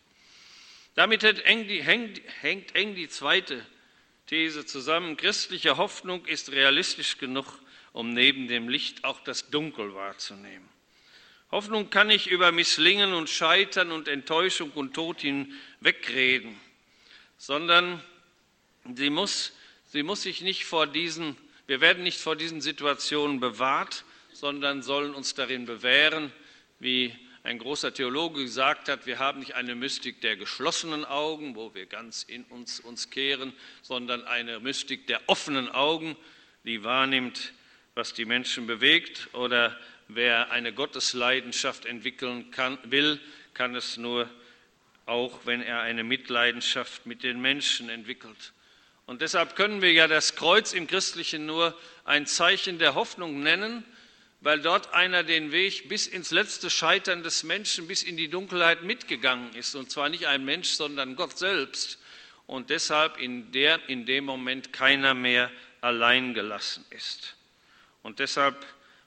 Damit 0.94 1.22
hängt 1.24 2.74
eng 2.74 2.94
die 2.94 3.08
zweite 3.08 3.66
These 4.26 4.64
zusammen. 4.66 5.16
Christliche 5.16 5.76
Hoffnung 5.76 6.24
ist 6.26 6.52
realistisch 6.52 7.18
genug, 7.18 7.46
um 7.92 8.12
neben 8.12 8.48
dem 8.48 8.68
Licht 8.68 9.04
auch 9.04 9.20
das 9.20 9.50
Dunkel 9.50 9.94
wahrzunehmen. 9.94 10.68
Hoffnung 11.50 11.90
kann 11.90 12.06
nicht 12.06 12.28
über 12.28 12.52
Misslingen 12.52 13.12
und 13.12 13.28
Scheitern 13.28 13.92
und 13.92 14.08
Enttäuschung 14.08 14.70
und 14.72 14.94
Tod 14.94 15.20
hinwegreden 15.20 16.58
sondern 17.42 18.00
sie 18.94 19.10
muss, 19.10 19.52
sie 19.86 20.04
muss 20.04 20.22
sich 20.22 20.42
nicht 20.42 20.64
vor 20.64 20.86
diesen, 20.86 21.36
wir 21.66 21.80
werden 21.80 22.04
nicht 22.04 22.20
vor 22.20 22.36
diesen 22.36 22.60
Situationen 22.60 23.40
bewahrt, 23.40 24.04
sondern 24.32 24.80
sollen 24.82 25.12
uns 25.12 25.34
darin 25.34 25.66
bewähren, 25.66 26.30
wie 26.82 27.14
ein 27.44 27.58
großer 27.58 27.94
Theologe 27.94 28.42
gesagt 28.42 28.88
hat, 28.88 29.06
wir 29.06 29.18
haben 29.18 29.40
nicht 29.40 29.54
eine 29.54 29.74
Mystik 29.74 30.20
der 30.20 30.36
geschlossenen 30.36 31.04
Augen, 31.04 31.56
wo 31.56 31.74
wir 31.74 31.86
ganz 31.86 32.22
in 32.22 32.44
uns 32.44 32.80
uns 32.80 33.10
kehren, 33.10 33.52
sondern 33.82 34.24
eine 34.24 34.60
Mystik 34.60 35.06
der 35.06 35.20
offenen 35.26 35.68
Augen, 35.68 36.16
die 36.64 36.84
wahrnimmt, 36.84 37.52
was 37.94 38.14
die 38.14 38.24
Menschen 38.24 38.66
bewegt. 38.66 39.28
Oder 39.32 39.78
wer 40.08 40.50
eine 40.50 40.72
Gottesleidenschaft 40.72 41.86
entwickeln 41.86 42.50
kann, 42.50 42.78
will, 42.84 43.18
kann 43.54 43.74
es 43.74 43.96
nur 43.96 44.28
auch 45.06 45.40
wenn 45.44 45.62
er 45.62 45.80
eine 45.80 46.04
Mitleidenschaft 46.04 47.06
mit 47.06 47.22
den 47.22 47.40
Menschen 47.40 47.88
entwickelt. 47.88 48.52
Und 49.06 49.20
deshalb 49.20 49.56
können 49.56 49.82
wir 49.82 49.92
ja 49.92 50.06
das 50.06 50.36
Kreuz 50.36 50.72
im 50.72 50.86
Christlichen 50.86 51.44
nur 51.44 51.76
ein 52.04 52.26
Zeichen 52.26 52.78
der 52.78 52.94
Hoffnung 52.94 53.40
nennen, 53.42 53.84
weil 54.42 54.60
dort 54.60 54.92
einer 54.92 55.22
den 55.22 55.52
Weg 55.52 55.88
bis 55.88 56.08
ins 56.08 56.32
letzte 56.32 56.68
Scheitern 56.68 57.22
des 57.22 57.44
Menschen, 57.44 57.86
bis 57.86 58.02
in 58.02 58.16
die 58.16 58.28
Dunkelheit 58.28 58.82
mitgegangen 58.82 59.54
ist. 59.54 59.76
Und 59.76 59.90
zwar 59.92 60.08
nicht 60.08 60.26
ein 60.26 60.44
Mensch, 60.44 60.70
sondern 60.70 61.14
Gott 61.14 61.38
selbst. 61.38 62.00
Und 62.46 62.68
deshalb 62.68 63.18
in, 63.18 63.52
der, 63.52 63.88
in 63.88 64.04
dem 64.04 64.24
Moment 64.24 64.72
keiner 64.72 65.14
mehr 65.14 65.50
allein 65.80 66.34
gelassen 66.34 66.84
ist. 66.90 67.36
Und 68.02 68.18
deshalb 68.18 68.66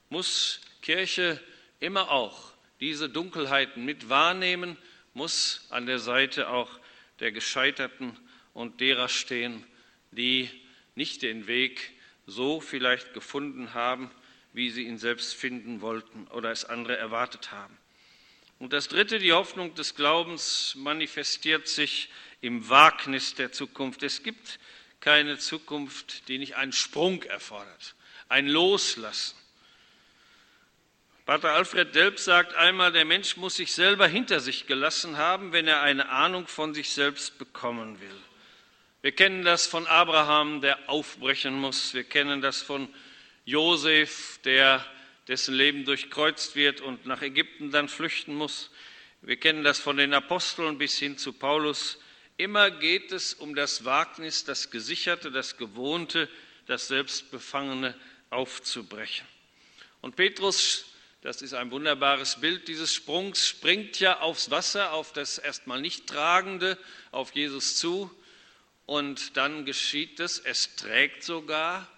muss 0.10 0.62
Kirche 0.82 1.42
immer 1.82 2.12
auch 2.12 2.54
diese 2.80 3.10
Dunkelheiten 3.10 3.84
mit 3.84 4.08
wahrnehmen, 4.08 4.78
muss 5.14 5.68
an 5.70 5.86
der 5.86 6.00
Seite 6.00 6.48
auch 6.48 6.80
der 7.20 7.34
Gescheiterten 7.34 8.18
und 8.54 8.80
derer 8.80 9.10
stehen, 9.10 9.66
die 10.12 10.50
nicht 10.96 11.24
den 11.24 11.48
Weg 11.48 11.92
so 12.26 12.62
vielleicht 12.62 13.14
gefunden 13.14 13.74
haben, 13.74 14.10
wie 14.56 14.70
sie 14.70 14.84
ihn 14.84 14.98
selbst 14.98 15.36
finden 15.36 15.82
wollten 15.82 16.28
oder 16.30 16.50
es 16.50 16.64
andere 16.64 16.98
erwartet 16.98 17.52
haben. 17.52 17.78
Und 18.58 18.72
das 18.72 18.88
Dritte, 18.88 19.20
die 19.20 19.34
Hoffnung 19.34 19.76
des 19.76 19.96
Glaubens 19.96 20.76
manifestiert 20.78 21.68
sich 21.68 22.10
im 22.40 22.70
Wagnis 22.70 23.36
der 23.36 23.52
Zukunft. 23.52 24.02
Es 24.02 24.24
gibt 24.24 24.60
keine 25.02 25.38
Zukunft, 25.38 26.30
die 26.30 26.38
nicht 26.38 26.56
einen 26.56 26.72
Sprung 26.72 27.22
erfordert, 27.24 27.96
ein 28.30 28.48
Loslassen. 28.48 29.38
Pater 31.26 31.52
Alfred 31.52 31.94
Delp 31.94 32.18
sagt 32.20 32.54
einmal, 32.54 32.94
der 32.94 33.04
Mensch 33.04 33.36
muss 33.36 33.56
sich 33.56 33.74
selber 33.74 34.08
hinter 34.08 34.40
sich 34.40 34.68
gelassen 34.68 35.18
haben, 35.18 35.52
wenn 35.52 35.68
er 35.68 35.82
eine 35.82 36.08
Ahnung 36.10 36.48
von 36.48 36.74
sich 36.74 36.92
selbst 36.92 37.38
bekommen 37.40 38.00
will. 38.00 38.22
Wir 39.02 39.12
kennen 39.12 39.44
das 39.44 39.68
von 39.68 39.86
Abraham, 39.86 40.62
der 40.62 40.88
aufbrechen 40.88 41.56
muss. 41.56 41.94
Wir 41.94 42.04
kennen 42.04 42.42
das 42.42 42.62
von 42.62 42.88
Josef, 43.46 44.40
der, 44.44 44.86
dessen 45.28 45.56
Leben 45.56 45.86
durchkreuzt 45.86 46.56
wird 46.56 46.82
und 46.82 47.06
nach 47.06 47.22
Ägypten 47.22 47.72
dann 47.72 47.88
flüchten 47.88 48.36
muss. 48.36 48.72
Wir 49.22 49.38
kennen 49.38 49.64
das 49.64 49.80
von 49.80 49.98
den 49.98 50.14
Aposteln 50.14 50.78
bis 50.78 50.98
hin 50.98 51.18
zu 51.18 51.34
Paulus. 51.34 52.00
Immer 52.38 52.70
geht 52.70 53.12
es 53.12 53.34
um 53.34 53.56
das 53.56 53.86
Wagnis, 53.86 54.44
das 54.44 54.70
Gesicherte, 54.70 55.32
das 55.32 55.58
Gewohnte, 55.58 56.30
das 56.68 56.88
Selbstbefangene 56.88 57.96
aufzubrechen. 58.30 59.26
Und 60.02 60.16
Petrus 60.16 60.86
das 61.26 61.42
ist 61.42 61.56
ein 61.56 61.72
wunderbares 61.72 62.40
Bild 62.40 62.68
dieses 62.68 62.94
Sprungs, 62.94 63.48
springt 63.48 64.00
ja 64.00 64.20
aufs 64.20 64.52
Wasser, 64.52 64.94
auf 64.94 65.12
das 65.12 65.40
erstmal 65.40 65.82
nicht 65.82 66.06
tragende, 66.06 66.78
auf 67.10 67.34
Jesus 67.34 67.78
zu. 67.78 68.12
Und 68.86 69.36
dann 69.36 69.66
geschieht 69.66 70.20
es, 70.20 70.38
es 70.38 70.76
trägt 70.76 71.24
sogar, 71.24 71.90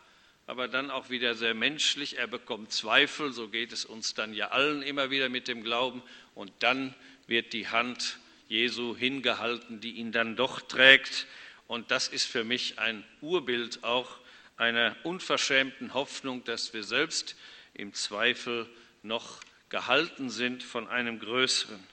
aber 0.47 0.69
dann 0.69 0.89
auch 0.89 1.09
wieder 1.09 1.35
sehr 1.35 1.53
menschlich. 1.53 2.17
Er 2.17 2.27
bekommt 2.27 2.71
Zweifel, 2.71 3.33
so 3.33 3.49
geht 3.49 3.73
es 3.73 3.83
uns 3.83 4.13
dann 4.13 4.33
ja 4.33 4.47
allen 4.47 4.81
immer 4.81 5.11
wieder 5.11 5.27
mit 5.27 5.49
dem 5.49 5.61
Glauben. 5.61 6.01
Und 6.35 6.51
dann 6.59 6.95
wird 7.27 7.51
die 7.51 7.67
Hand 7.67 8.17
Jesu 8.47 8.95
hingehalten, 8.95 9.81
die 9.81 9.91
ihn 9.91 10.13
dann 10.13 10.37
doch 10.37 10.61
trägt. 10.61 11.27
Und 11.67 11.91
das 11.91 12.07
ist 12.07 12.25
für 12.25 12.45
mich 12.45 12.79
ein 12.79 13.03
Urbild 13.19 13.83
auch 13.83 14.17
einer 14.55 14.95
unverschämten 15.03 15.93
Hoffnung, 15.93 16.45
dass 16.45 16.73
wir 16.73 16.83
selbst 16.83 17.35
im 17.73 17.93
Zweifel 17.93 18.67
noch 19.03 19.41
gehalten 19.67 20.29
sind 20.29 20.63
von 20.63 20.87
einem 20.87 21.19
Größeren. 21.19 21.83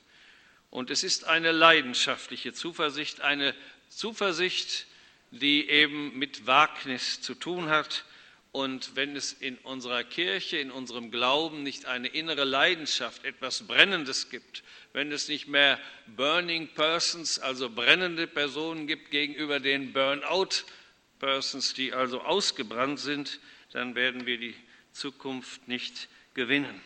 Und 0.71 0.91
es 0.91 1.03
ist 1.03 1.25
eine 1.25 1.51
leidenschaftliche 1.51 2.53
Zuversicht, 2.53 3.21
eine 3.21 3.53
Zuversicht, 3.89 4.87
die 5.33 5.69
eben 5.69 6.17
mit 6.17 6.47
Wagnis 6.47 7.21
zu 7.21 7.35
tun 7.35 7.69
hat. 7.69 8.05
Und 8.55 8.95
wenn 8.95 9.17
es 9.17 9.33
in 9.33 9.59
unserer 9.59 10.05
Kirche, 10.05 10.59
in 10.59 10.71
unserem 10.71 11.11
Glauben 11.11 11.65
nicht 11.65 11.87
eine 11.87 12.07
innere 12.07 12.45
Leidenschaft, 12.45 13.25
etwas 13.25 13.67
Brennendes 13.67 14.31
gibt, 14.31 14.63
wenn 14.93 15.11
es 15.11 15.27
nicht 15.27 15.49
mehr 15.49 15.81
Burning 16.15 16.69
Persons, 16.69 17.41
also 17.41 17.69
brennende 17.69 18.29
Personen 18.29 18.87
gibt 18.87 19.11
gegenüber 19.11 19.59
den 19.59 19.93
Burnout 19.93 20.67
Persons, 21.19 21.75
die 21.75 21.93
also 21.93 22.21
ausgebrannt 22.21 23.01
sind, 23.01 23.41
dann 23.73 23.97
werden 23.97 24.25
wir 24.25 24.39
die 24.39 24.55
Zukunft 24.93 25.67
nicht 25.67 26.09
gewinnen. 26.35 26.81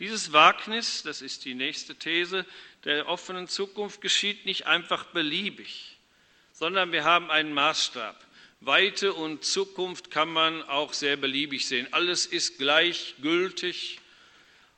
Dieses 0.00 0.32
Wagnis, 0.32 1.04
das 1.04 1.22
ist 1.22 1.44
die 1.44 1.54
nächste 1.54 1.94
These, 1.94 2.44
der 2.82 3.06
offenen 3.06 3.46
Zukunft 3.46 4.00
geschieht 4.00 4.46
nicht 4.46 4.66
einfach 4.66 5.04
beliebig, 5.12 5.96
sondern 6.52 6.90
wir 6.90 7.04
haben 7.04 7.30
einen 7.30 7.52
Maßstab. 7.52 8.31
Weite 8.64 9.12
und 9.12 9.42
Zukunft 9.42 10.12
kann 10.12 10.28
man 10.32 10.62
auch 10.62 10.92
sehr 10.92 11.16
beliebig 11.16 11.66
sehen. 11.66 11.88
Alles 11.90 12.26
ist 12.26 12.58
gleichgültig 12.58 13.98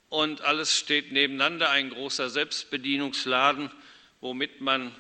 und 0.08 0.40
alles 0.40 0.74
steht 0.78 1.12
nebeneinander, 1.12 1.68
ein 1.68 1.90
großer 1.90 2.30
Selbstbedienungsladen, 2.30 3.70
womit 4.22 4.62
man, 4.62 4.90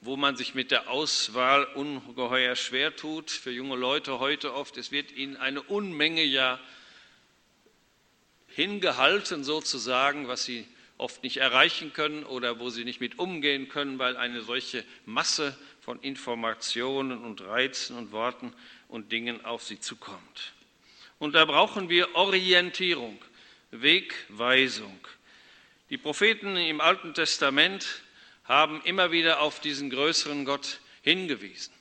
wo 0.00 0.16
man 0.16 0.36
sich 0.36 0.56
mit 0.56 0.72
der 0.72 0.90
Auswahl 0.90 1.62
ungeheuer 1.62 2.56
schwer 2.56 2.96
tut. 2.96 3.30
Für 3.30 3.52
junge 3.52 3.76
Leute 3.76 4.18
heute 4.18 4.54
oft, 4.54 4.76
es 4.76 4.90
wird 4.90 5.12
ihnen 5.12 5.36
eine 5.36 5.62
Unmenge 5.62 6.24
ja 6.24 6.58
hingehalten 8.48 9.44
sozusagen, 9.44 10.26
was 10.26 10.44
sie 10.44 10.66
oft 10.98 11.22
nicht 11.22 11.36
erreichen 11.36 11.92
können 11.92 12.24
oder 12.24 12.58
wo 12.58 12.70
sie 12.70 12.84
nicht 12.84 13.00
mit 13.00 13.20
umgehen 13.20 13.68
können, 13.68 14.00
weil 14.00 14.16
eine 14.16 14.42
solche 14.42 14.84
Masse 15.06 15.56
von 15.90 16.00
Informationen 16.02 17.24
und 17.24 17.40
Reizen 17.40 17.96
und 17.96 18.12
Worten 18.12 18.52
und 18.86 19.10
Dingen 19.10 19.44
auf 19.44 19.64
sie 19.64 19.80
zukommt. 19.80 20.52
Und 21.18 21.34
da 21.34 21.44
brauchen 21.44 21.88
wir 21.88 22.14
Orientierung, 22.14 23.18
Wegweisung. 23.72 25.00
Die 25.88 25.98
Propheten 25.98 26.56
im 26.56 26.80
Alten 26.80 27.12
Testament 27.12 28.02
haben 28.44 28.80
immer 28.84 29.10
wieder 29.10 29.40
auf 29.40 29.58
diesen 29.58 29.90
größeren 29.90 30.44
Gott 30.44 30.78
hingewiesen. 31.02 31.74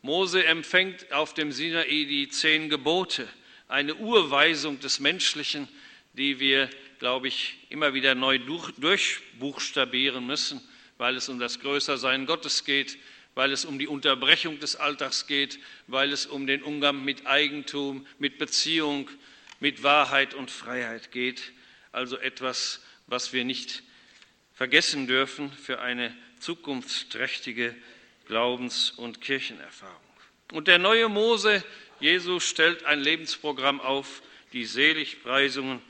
Mose 0.00 0.44
empfängt 0.44 1.10
auf 1.12 1.34
dem 1.34 1.50
Sinai 1.50 1.88
die 1.88 2.28
zehn 2.28 2.70
Gebote, 2.70 3.26
eine 3.66 3.96
Urweisung 3.96 4.78
des 4.78 5.00
Menschlichen, 5.00 5.66
die 6.12 6.38
wir, 6.38 6.70
glaube 7.00 7.26
ich, 7.26 7.58
immer 7.70 7.94
wieder 7.94 8.14
neu 8.14 8.38
durchbuchstabieren 8.38 10.24
müssen, 10.24 10.60
weil 10.98 11.16
es 11.16 11.28
um 11.28 11.40
das 11.40 11.58
Größersein 11.58 12.26
Gottes 12.26 12.64
geht, 12.64 12.96
weil 13.36 13.52
es 13.52 13.66
um 13.66 13.78
die 13.78 13.86
Unterbrechung 13.86 14.58
des 14.60 14.76
Alltags 14.76 15.26
geht, 15.26 15.60
weil 15.86 16.10
es 16.10 16.24
um 16.24 16.46
den 16.46 16.62
Umgang 16.62 17.04
mit 17.04 17.26
Eigentum, 17.26 18.06
mit 18.18 18.38
Beziehung, 18.38 19.10
mit 19.60 19.82
Wahrheit 19.82 20.32
und 20.32 20.50
Freiheit 20.50 21.12
geht. 21.12 21.52
Also 21.92 22.16
etwas, 22.16 22.82
was 23.06 23.34
wir 23.34 23.44
nicht 23.44 23.82
vergessen 24.54 25.06
dürfen 25.06 25.52
für 25.52 25.80
eine 25.80 26.16
zukunftsträchtige 26.40 27.74
Glaubens- 28.26 28.90
und 28.90 29.20
Kirchenerfahrung. 29.20 30.00
Und 30.52 30.66
der 30.66 30.78
neue 30.78 31.10
Mose, 31.10 31.62
Jesus, 32.00 32.48
stellt 32.48 32.84
ein 32.84 33.00
Lebensprogramm 33.00 33.82
auf, 33.82 34.22
die 34.54 34.64
Seligpreisungen 34.64 35.82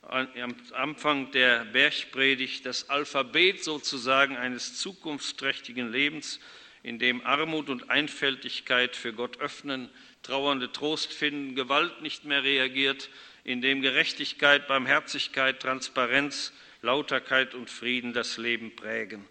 am 0.00 0.56
Anfang 0.72 1.30
der 1.32 1.66
Bergpredigt, 1.66 2.64
das 2.64 2.88
Alphabet 2.88 3.62
sozusagen 3.62 4.36
eines 4.38 4.78
zukunftsträchtigen 4.78 5.92
Lebens, 5.92 6.40
in 6.84 6.98
dem 6.98 7.26
Armut 7.26 7.70
und 7.70 7.90
Einfältigkeit 7.90 8.94
für 8.94 9.14
Gott 9.14 9.40
öffnen, 9.40 9.88
Trauernde 10.22 10.70
Trost 10.70 11.12
finden, 11.12 11.56
Gewalt 11.56 12.02
nicht 12.02 12.26
mehr 12.26 12.44
reagiert, 12.44 13.08
in 13.42 13.62
dem 13.62 13.80
Gerechtigkeit, 13.80 14.68
Barmherzigkeit, 14.68 15.60
Transparenz, 15.60 16.52
Lauterkeit 16.82 17.54
und 17.54 17.70
Frieden 17.70 18.12
das 18.12 18.36
Leben 18.36 18.76
prägen. 18.76 19.24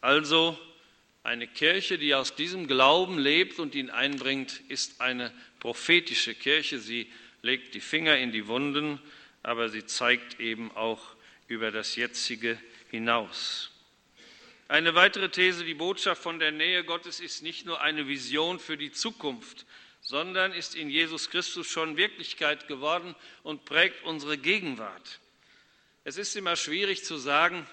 Also 0.00 0.58
eine 1.24 1.48
Kirche, 1.48 1.98
die 1.98 2.14
aus 2.14 2.36
diesem 2.36 2.68
Glauben 2.68 3.18
lebt 3.18 3.58
und 3.58 3.74
ihn 3.74 3.90
einbringt, 3.90 4.60
ist 4.68 5.00
eine 5.00 5.32
prophetische 5.58 6.34
Kirche. 6.34 6.78
Sie 6.78 7.10
legt 7.42 7.74
die 7.74 7.80
Finger 7.80 8.16
in 8.16 8.30
die 8.30 8.46
Wunden, 8.46 9.00
aber 9.42 9.68
sie 9.68 9.84
zeigt 9.86 10.38
eben 10.38 10.70
auch 10.76 11.02
über 11.48 11.72
das 11.72 11.96
Jetzige 11.96 12.58
hinaus. 12.90 13.71
Eine 14.72 14.94
weitere 14.94 15.28
These, 15.28 15.66
die 15.66 15.74
Botschaft 15.74 16.22
von 16.22 16.38
der 16.38 16.50
Nähe 16.50 16.82
Gottes 16.82 17.20
ist 17.20 17.42
nicht 17.42 17.66
nur 17.66 17.82
eine 17.82 18.08
Vision 18.08 18.58
für 18.58 18.78
die 18.78 18.90
Zukunft, 18.90 19.66
sondern 20.00 20.54
ist 20.54 20.74
in 20.74 20.88
Jesus 20.88 21.28
Christus 21.28 21.66
schon 21.66 21.98
Wirklichkeit 21.98 22.68
geworden 22.68 23.14
und 23.42 23.66
prägt 23.66 24.02
unsere 24.04 24.38
Gegenwart. 24.38 25.20
Es 26.04 26.16
ist 26.16 26.34
immer 26.36 26.56
schwierig 26.56 27.04
zu 27.04 27.18
sagen, 27.18 27.66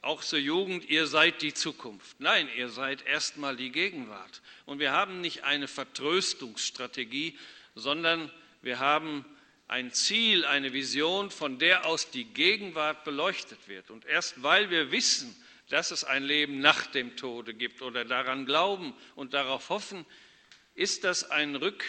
auch 0.00 0.22
zur 0.22 0.38
Jugend, 0.38 0.88
ihr 0.88 1.06
seid 1.06 1.42
die 1.42 1.52
Zukunft. 1.52 2.18
Nein, 2.18 2.48
ihr 2.56 2.70
seid 2.70 3.04
erstmal 3.04 3.54
die 3.54 3.70
Gegenwart. 3.70 4.40
Und 4.64 4.78
wir 4.78 4.92
haben 4.92 5.20
nicht 5.20 5.44
eine 5.44 5.68
Vertröstungsstrategie, 5.68 7.38
sondern 7.74 8.32
wir 8.62 8.78
haben 8.78 9.26
ein 9.68 9.92
Ziel, 9.92 10.46
eine 10.46 10.72
Vision, 10.72 11.30
von 11.30 11.58
der 11.58 11.84
aus 11.84 12.10
die 12.10 12.24
Gegenwart 12.24 13.04
beleuchtet 13.04 13.68
wird. 13.68 13.90
Und 13.90 14.06
erst 14.06 14.42
weil 14.42 14.70
wir 14.70 14.92
wissen, 14.92 15.36
dass 15.72 15.90
es 15.90 16.04
ein 16.04 16.22
Leben 16.22 16.58
nach 16.60 16.84
dem 16.84 17.16
Tode 17.16 17.54
gibt 17.54 17.80
oder 17.80 18.04
daran 18.04 18.44
glauben 18.44 18.92
und 19.14 19.32
darauf 19.32 19.70
hoffen, 19.70 20.04
ist 20.74 21.02
das 21.02 21.30
ein, 21.30 21.56
Rück, 21.56 21.82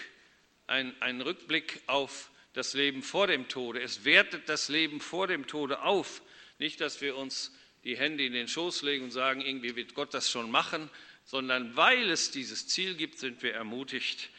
ein, 0.67 0.95
ein 1.01 1.19
Rückblick 1.19 1.81
auf 1.87 2.31
das 2.53 2.75
Leben 2.75 3.03
vor 3.03 3.27
dem 3.27 3.49
Tode. 3.49 3.81
Es 3.81 4.05
wertet 4.05 4.47
das 4.47 4.69
Leben 4.69 5.01
vor 5.01 5.27
dem 5.27 5.47
Tode 5.47 5.81
auf. 5.81 6.21
Nicht, 6.59 6.79
dass 6.79 7.01
wir 7.01 7.17
uns 7.17 7.53
die 7.83 7.97
Hände 7.97 8.25
in 8.25 8.31
den 8.31 8.47
Schoß 8.47 8.83
legen 8.83 9.03
und 9.03 9.11
sagen, 9.11 9.41
irgendwie 9.41 9.75
wird 9.75 9.95
Gott 9.95 10.13
das 10.13 10.31
schon 10.31 10.49
machen, 10.49 10.89
sondern 11.25 11.75
weil 11.75 12.09
es 12.09 12.31
dieses 12.31 12.69
Ziel 12.69 12.95
gibt, 12.95 13.19
sind 13.19 13.43
wir 13.43 13.53
ermutigt, 13.53 14.29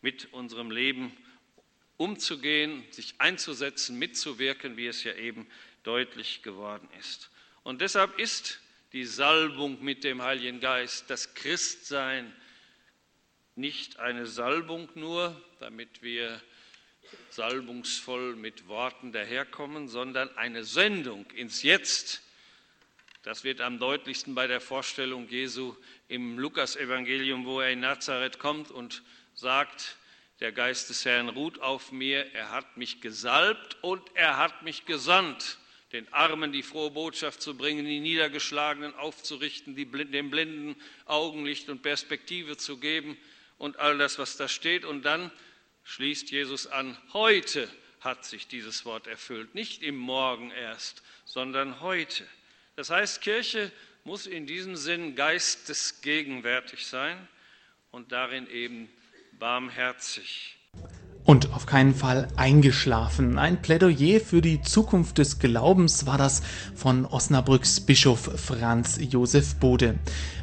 mit 0.00 0.32
unserem 0.32 0.70
Leben 0.70 1.10
umzugehen, 1.96 2.84
sich 2.92 3.14
einzusetzen, 3.18 3.98
mitzuwirken, 3.98 4.76
wie 4.76 4.86
es 4.86 5.02
ja 5.02 5.14
eben 5.14 5.48
deutlich 5.82 6.42
geworden 6.42 6.88
ist. 7.00 7.30
Und 7.64 7.80
deshalb 7.80 8.16
ist 8.20 8.60
die 8.92 9.04
Salbung 9.06 9.82
mit 9.82 10.04
dem 10.04 10.22
Heiligen 10.22 10.60
Geist, 10.60 11.08
das 11.08 11.34
Christsein, 11.34 12.32
nicht 13.54 13.98
eine 13.98 14.26
Salbung 14.26 14.88
nur, 14.94 15.40
damit 15.60 16.02
wir 16.02 16.40
salbungsvoll 17.30 18.36
mit 18.36 18.68
Worten 18.68 19.12
daherkommen, 19.12 19.88
sondern 19.88 20.34
eine 20.36 20.64
Sendung 20.64 21.30
ins 21.32 21.62
Jetzt. 21.62 22.22
Das 23.22 23.44
wird 23.44 23.60
am 23.60 23.78
deutlichsten 23.78 24.34
bei 24.34 24.46
der 24.46 24.60
Vorstellung 24.60 25.28
Jesu 25.28 25.74
im 26.08 26.38
Lukasevangelium, 26.38 27.46
wo 27.46 27.60
er 27.60 27.70
in 27.70 27.80
Nazareth 27.80 28.38
kommt 28.38 28.70
und 28.70 29.02
sagt, 29.34 29.96
der 30.40 30.52
Geist 30.52 30.90
des 30.90 31.04
Herrn 31.04 31.28
ruht 31.28 31.60
auf 31.60 31.92
mir, 31.92 32.34
er 32.34 32.50
hat 32.50 32.76
mich 32.76 33.00
gesalbt 33.00 33.78
und 33.82 34.02
er 34.14 34.36
hat 34.36 34.62
mich 34.62 34.84
gesandt 34.84 35.58
den 35.92 36.10
Armen 36.12 36.52
die 36.52 36.62
frohe 36.62 36.90
Botschaft 36.90 37.42
zu 37.42 37.56
bringen, 37.56 37.84
die 37.84 38.00
Niedergeschlagenen 38.00 38.94
aufzurichten, 38.94 39.76
die, 39.76 39.86
den 39.86 40.30
Blinden 40.30 40.76
Augenlicht 41.04 41.68
und 41.68 41.82
Perspektive 41.82 42.56
zu 42.56 42.78
geben 42.78 43.16
und 43.58 43.78
all 43.78 43.98
das, 43.98 44.18
was 44.18 44.36
da 44.36 44.48
steht. 44.48 44.84
Und 44.84 45.02
dann 45.02 45.30
schließt 45.84 46.30
Jesus 46.30 46.66
an, 46.66 46.96
heute 47.12 47.68
hat 48.00 48.24
sich 48.24 48.48
dieses 48.48 48.84
Wort 48.84 49.06
erfüllt, 49.06 49.54
nicht 49.54 49.82
im 49.82 49.96
Morgen 49.96 50.50
erst, 50.50 51.02
sondern 51.24 51.80
heute. 51.80 52.26
Das 52.74 52.90
heißt, 52.90 53.20
Kirche 53.20 53.70
muss 54.04 54.26
in 54.26 54.46
diesem 54.46 54.76
Sinn 54.76 55.14
geistesgegenwärtig 55.14 56.86
sein 56.86 57.28
und 57.90 58.10
darin 58.12 58.50
eben 58.50 58.90
barmherzig. 59.38 60.56
Und 61.24 61.52
auf 61.52 61.66
keinen 61.66 61.94
Fall 61.94 62.26
eingeschlafen. 62.36 63.38
Ein 63.38 63.62
Plädoyer 63.62 64.18
für 64.18 64.40
die 64.40 64.60
Zukunft 64.60 65.18
des 65.18 65.38
Glaubens 65.38 66.04
war 66.04 66.18
das 66.18 66.42
von 66.74 67.06
Osnabrücks 67.06 67.78
Bischof 67.80 68.30
Franz 68.34 68.98
Josef 69.00 69.54
Bode. 69.54 69.94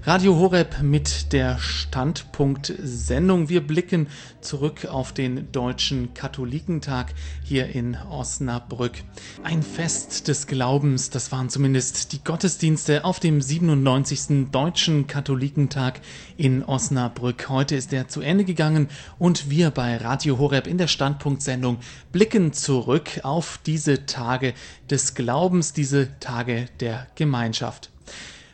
Radio 0.09 0.37
Horeb 0.37 0.81
mit 0.81 1.33
der 1.33 1.59
Standpunkt-Sendung. 1.59 3.47
Wir 3.47 3.61
blicken 3.61 4.07
zurück 4.41 4.87
auf 4.87 5.13
den 5.13 5.51
Deutschen 5.51 6.15
Katholikentag 6.15 7.13
hier 7.43 7.67
in 7.67 7.95
Osnabrück. 8.09 9.03
Ein 9.43 9.61
Fest 9.61 10.27
des 10.27 10.47
Glaubens, 10.47 11.11
das 11.11 11.31
waren 11.31 11.49
zumindest 11.49 12.11
die 12.11 12.23
Gottesdienste 12.23 13.05
auf 13.05 13.19
dem 13.19 13.39
97. 13.39 14.49
Deutschen 14.51 15.05
Katholikentag 15.05 16.01
in 16.37 16.63
Osnabrück. 16.63 17.47
Heute 17.47 17.75
ist 17.75 17.93
er 17.93 18.07
zu 18.07 18.21
Ende 18.21 18.45
gegangen 18.45 18.87
und 19.19 19.51
wir 19.51 19.69
bei 19.69 19.95
Radio 19.97 20.39
Horeb 20.39 20.65
in 20.65 20.79
der 20.79 20.87
Standpunkt-Sendung 20.87 21.77
blicken 22.11 22.51
zurück 22.51 23.19
auf 23.21 23.59
diese 23.63 24.07
Tage 24.07 24.55
des 24.89 25.13
Glaubens, 25.13 25.73
diese 25.73 26.19
Tage 26.19 26.65
der 26.79 27.05
Gemeinschaft. 27.13 27.91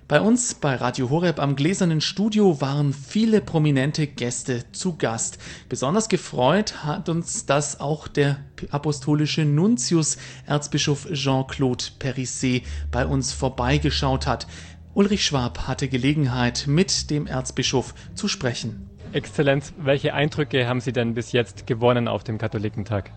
Bei 0.08 0.22
uns 0.22 0.54
bei 0.54 0.76
Radio 0.76 1.10
Horeb 1.10 1.40
am 1.40 1.56
Gläsernen 1.56 2.00
Studio 2.00 2.62
waren 2.62 2.94
viele 2.94 3.42
prominente 3.42 4.06
Gäste 4.06 4.72
zu 4.72 4.98
Gast. 4.98 5.40
Besonders 5.68 6.10
gefreut 6.10 6.84
hat 6.84 7.10
uns 7.10 7.48
das 7.48 7.80
auch 7.80 8.08
der 8.08 8.38
apostolische 8.70 9.46
Nuntius 9.46 10.18
Erzbischof 10.46 11.08
Jean-Claude 11.12 11.86
Perisset 11.98 12.62
bei 12.92 13.08
uns 13.08 13.34
vorbeigeschaut 13.34 14.28
hat. 14.28 14.46
Ulrich 14.94 15.26
Schwab 15.26 15.68
hatte 15.68 15.88
Gelegenheit, 15.88 16.66
mit 16.68 17.10
dem 17.10 17.26
Erzbischof 17.26 17.96
zu 18.14 18.28
sprechen. 18.28 18.88
Exzellenz, 19.12 19.74
welche 19.80 20.14
Eindrücke 20.14 20.68
haben 20.68 20.82
Sie 20.82 20.94
denn 20.94 21.16
bis 21.16 21.32
jetzt 21.32 21.66
gewonnen 21.66 22.08
auf 22.08 22.24
dem 22.24 22.38
Katholikentag? 22.38 23.10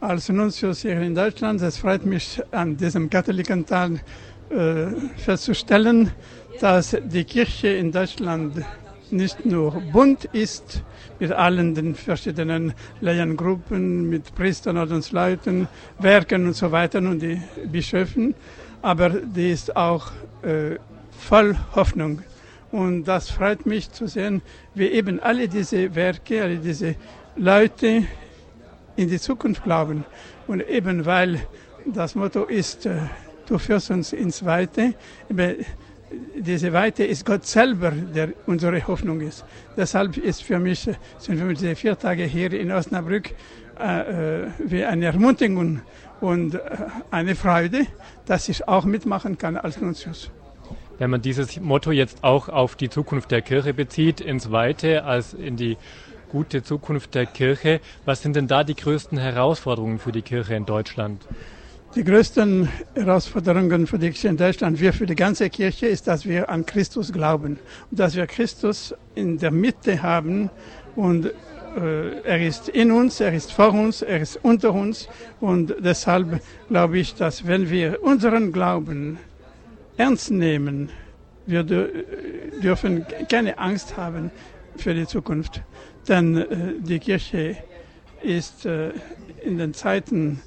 Als 0.00 0.28
Nuntius 0.28 0.80
hier 0.80 1.00
in 1.00 1.14
Deutschland, 1.14 1.60
es 1.62 1.78
freut 1.78 2.04
mich 2.04 2.40
an 2.50 2.76
diesem 2.76 3.08
Katholikentag 3.10 4.02
äh, 4.50 4.86
festzustellen, 5.16 6.10
dass 6.60 6.96
die 7.02 7.24
Kirche 7.24 7.68
in 7.68 7.92
Deutschland 7.92 8.64
nicht 9.10 9.44
nur 9.44 9.72
bunt 9.92 10.24
ist 10.26 10.82
mit 11.20 11.32
allen 11.32 11.74
den 11.74 11.94
verschiedenen 11.94 12.74
Laiengruppen, 13.00 14.08
mit 14.08 14.34
Priestern, 14.34 14.76
Ordensleuten, 14.76 15.68
Werken 15.98 16.46
und 16.46 16.54
so 16.54 16.72
weiter 16.72 16.98
und 16.98 17.20
die 17.20 17.40
Bischöfen, 17.66 18.34
aber 18.82 19.10
die 19.10 19.50
ist 19.50 19.76
auch 19.76 20.10
äh, 20.42 20.76
voll 21.10 21.56
Hoffnung. 21.74 22.22
Und 22.72 23.04
das 23.04 23.30
freut 23.30 23.66
mich 23.66 23.92
zu 23.92 24.08
sehen, 24.08 24.42
wie 24.74 24.88
eben 24.88 25.20
alle 25.20 25.48
diese 25.48 25.94
Werke, 25.94 26.42
alle 26.42 26.56
diese 26.56 26.96
Leute 27.36 28.02
in 28.96 29.08
die 29.08 29.20
Zukunft 29.20 29.62
glauben. 29.62 30.04
Und 30.46 30.60
eben 30.68 31.06
weil 31.06 31.40
das 31.86 32.14
Motto 32.14 32.44
ist, 32.44 32.86
äh, 32.86 32.98
du 33.46 33.58
führst 33.58 33.90
uns 33.90 34.12
ins 34.12 34.44
Weite. 34.44 34.94
diese 36.36 36.72
Weite 36.72 37.04
ist 37.04 37.24
Gott 37.24 37.46
selber, 37.46 37.90
der 37.90 38.32
unsere 38.46 38.86
Hoffnung 38.86 39.20
ist. 39.20 39.44
Deshalb 39.76 40.16
ist 40.16 40.42
für 40.42 40.58
mich, 40.58 40.80
sind 41.18 41.38
für 41.38 41.44
mich 41.44 41.58
diese 41.58 41.76
vier 41.76 41.98
Tage 41.98 42.24
hier 42.24 42.52
in 42.52 42.70
Osnabrück 42.70 43.30
äh, 43.78 44.42
äh 44.42 44.46
wie 44.58 44.84
eine 44.84 45.06
Ermutigung 45.06 45.80
und 46.20 46.54
äh, 46.54 46.60
eine 47.10 47.34
Freude, 47.34 47.86
dass 48.26 48.48
ich 48.48 48.66
auch 48.68 48.84
mitmachen 48.84 49.36
kann 49.38 49.56
als 49.56 49.80
Nuntius. 49.80 50.30
Wenn 50.98 51.10
man 51.10 51.22
dieses 51.22 51.60
Motto 51.60 51.90
jetzt 51.90 52.22
auch 52.22 52.48
auf 52.48 52.76
die 52.76 52.88
Zukunft 52.88 53.30
der 53.32 53.42
Kirche 53.42 53.74
bezieht, 53.74 54.20
ins 54.20 54.52
Weite 54.52 55.04
als 55.04 55.34
in 55.34 55.56
die 55.56 55.76
gute 56.30 56.62
Zukunft 56.62 57.14
der 57.14 57.26
Kirche, 57.26 57.80
was 58.04 58.22
sind 58.22 58.36
denn 58.36 58.46
da 58.46 58.62
die 58.64 58.76
größten 58.76 59.18
Herausforderungen 59.18 59.98
für 59.98 60.12
die 60.12 60.22
Kirche 60.22 60.54
in 60.54 60.66
Deutschland? 60.66 61.26
Die 61.94 62.02
größten 62.02 62.68
Herausforderungen 62.96 63.86
für 63.86 64.00
die 64.00 64.10
Kirche 64.10 64.26
in 64.26 64.36
Deutschland, 64.36 64.80
wir 64.80 64.92
für 64.92 65.06
die 65.06 65.14
ganze 65.14 65.48
Kirche, 65.48 65.86
ist, 65.86 66.08
dass 66.08 66.26
wir 66.26 66.48
an 66.48 66.66
Christus 66.66 67.12
glauben. 67.12 67.56
Und 67.88 68.00
dass 68.00 68.16
wir 68.16 68.26
Christus 68.26 68.92
in 69.14 69.38
der 69.38 69.52
Mitte 69.52 70.02
haben 70.02 70.50
und 70.96 71.26
äh, 71.26 72.20
er 72.24 72.44
ist 72.44 72.68
in 72.68 72.90
uns, 72.90 73.20
er 73.20 73.32
ist 73.32 73.52
vor 73.52 73.72
uns, 73.72 74.02
er 74.02 74.18
ist 74.18 74.40
unter 74.42 74.74
uns. 74.74 75.08
Und 75.40 75.76
deshalb 75.78 76.42
glaube 76.68 76.98
ich, 76.98 77.14
dass 77.14 77.46
wenn 77.46 77.70
wir 77.70 78.02
unseren 78.02 78.50
Glauben 78.50 79.18
ernst 79.96 80.32
nehmen, 80.32 80.88
wir 81.46 81.62
dürfen 81.62 83.06
keine 83.28 83.56
Angst 83.58 83.96
haben 83.96 84.32
für 84.76 84.94
die 84.94 85.06
Zukunft, 85.06 85.62
denn 86.08 86.38
äh, 86.38 86.46
die 86.80 86.98
Kirche 86.98 87.56
ist 88.20 88.66
äh, 88.66 88.90
in 89.44 89.58
den 89.58 89.74
Zeiten 89.74 90.40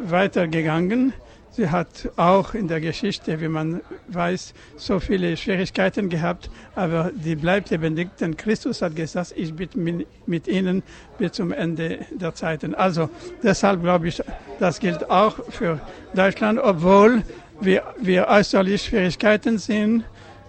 weitergegangen. 0.00 1.12
Sie 1.56 1.70
hat 1.70 2.10
auch 2.16 2.54
in 2.54 2.66
der 2.66 2.80
Geschichte, 2.80 3.40
wie 3.40 3.46
man 3.46 3.80
weiß, 4.08 4.54
so 4.76 4.98
viele 4.98 5.36
Schwierigkeiten 5.36 6.08
gehabt, 6.08 6.50
aber 6.74 7.12
die 7.14 7.36
bleibt 7.36 7.70
lebendig, 7.70 8.08
denn 8.18 8.36
Christus 8.36 8.82
hat 8.82 8.96
gesagt, 8.96 9.34
ich 9.36 9.54
bin 9.54 10.04
mit 10.26 10.48
ihnen 10.48 10.82
bis 11.16 11.32
zum 11.32 11.52
Ende 11.52 12.00
der 12.10 12.34
Zeiten. 12.34 12.74
Also 12.74 13.08
deshalb 13.40 13.82
glaube 13.82 14.08
ich, 14.08 14.20
das 14.58 14.80
gilt 14.80 15.08
auch 15.08 15.36
für 15.50 15.78
Deutschland, 16.12 16.58
obwohl 16.58 17.22
wir, 17.60 17.84
wir 18.00 18.26
äußerlich 18.26 18.82
Schwierigkeiten 18.82 19.58
sehen, 19.58 20.02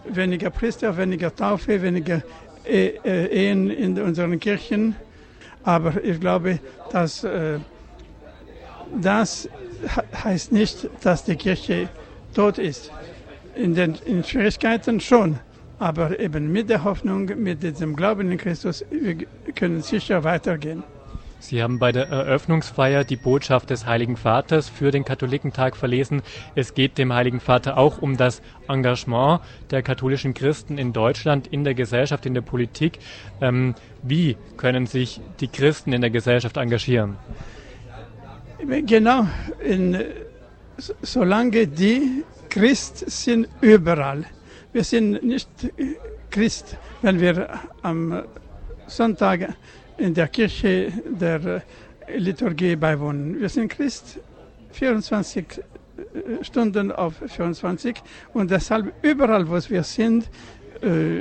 weniger 0.10 0.50
Priester, 0.50 0.98
weniger 0.98 1.36
Taufe, 1.36 1.84
weniger 1.84 2.24
e 2.66 2.94
äh, 3.06 3.28
Ehen 3.28 3.70
in 3.70 4.02
unseren 4.02 4.40
Kirchen. 4.40 4.96
Aber 5.64 6.04
ich 6.04 6.20
glaube, 6.20 6.60
dass 6.92 7.24
äh, 7.24 7.60
das 9.02 9.50
heißt 10.24 10.52
nicht, 10.52 10.90
dass 11.02 11.24
die 11.24 11.36
Kirche 11.36 11.90
tot 12.34 12.58
ist. 12.58 12.92
In 13.56 13.74
den 13.74 13.96
in 14.06 14.24
Schwierigkeiten 14.24 15.00
schon, 15.00 15.40
aber 15.80 16.20
eben 16.20 16.52
mit 16.52 16.70
der 16.70 16.84
Hoffnung, 16.84 17.26
mit 17.42 17.64
diesem 17.64 17.96
Glauben 17.96 18.32
in 18.32 18.38
Christus, 18.38 18.84
wir 18.92 19.26
können 19.54 19.82
sicher 19.82 20.24
weitergehen. 20.24 20.84
Sie 21.40 21.62
haben 21.62 21.78
bei 21.78 21.92
der 21.92 22.10
Eröffnungsfeier 22.10 23.04
die 23.04 23.18
Botschaft 23.18 23.70
des 23.70 23.86
Heiligen 23.86 24.18
Vaters 24.18 24.68
für 24.68 24.90
den 24.90 25.06
Katholikentag 25.06 25.76
verlesen. 25.76 26.24
Es 26.56 26.74
geht 26.74 26.98
dem 26.98 27.14
Heiligen 27.14 27.40
Vater 27.40 27.78
auch 27.78 28.02
um 28.02 28.18
das 28.18 28.42
Engagement 28.68 29.42
der 29.70 29.84
katholischen 29.84 30.34
Christen 30.34 30.80
in 30.80 30.92
Deutschland, 30.92 31.46
in 31.46 31.64
der 31.64 31.76
Gesellschaft, 31.76 32.26
in 32.26 32.34
der 32.34 32.42
Politik. 32.42 32.98
Ähm, 33.42 33.76
wie 34.02 34.38
können 34.58 34.88
sich 34.88 35.22
die 35.40 35.48
Christen 35.48 35.94
in 35.94 36.02
der 36.02 36.10
Gesellschaft 36.10 36.58
engagieren? 36.58 37.18
Genau, 38.68 39.28
in, 39.63 39.95
solange 41.03 41.68
die 41.68 42.24
Christ 42.49 43.03
sind 43.11 43.47
überall. 43.61 44.26
Wir 44.74 44.84
sind 44.84 45.22
nicht 45.24 45.47
Christ, 46.32 46.76
wenn 47.03 47.20
wir 47.20 47.47
am 47.84 48.24
Sonntag 48.88 49.53
in 49.97 50.16
der 50.16 50.28
Kirche 50.30 50.91
der 51.07 51.61
Liturgie 52.18 52.76
beiwohnen. 52.76 53.39
Wir 53.39 53.49
sind 53.49 53.70
Christ 53.72 54.20
24 54.72 55.45
äh, 55.45 56.43
Stunden 56.43 56.91
auf 56.91 57.13
24 57.28 57.95
und 58.34 58.49
deshalb 58.49 58.91
überall, 59.03 59.47
wo 59.47 59.59
wir 59.70 59.84
sind, 59.84 60.28
äh, 60.82 61.20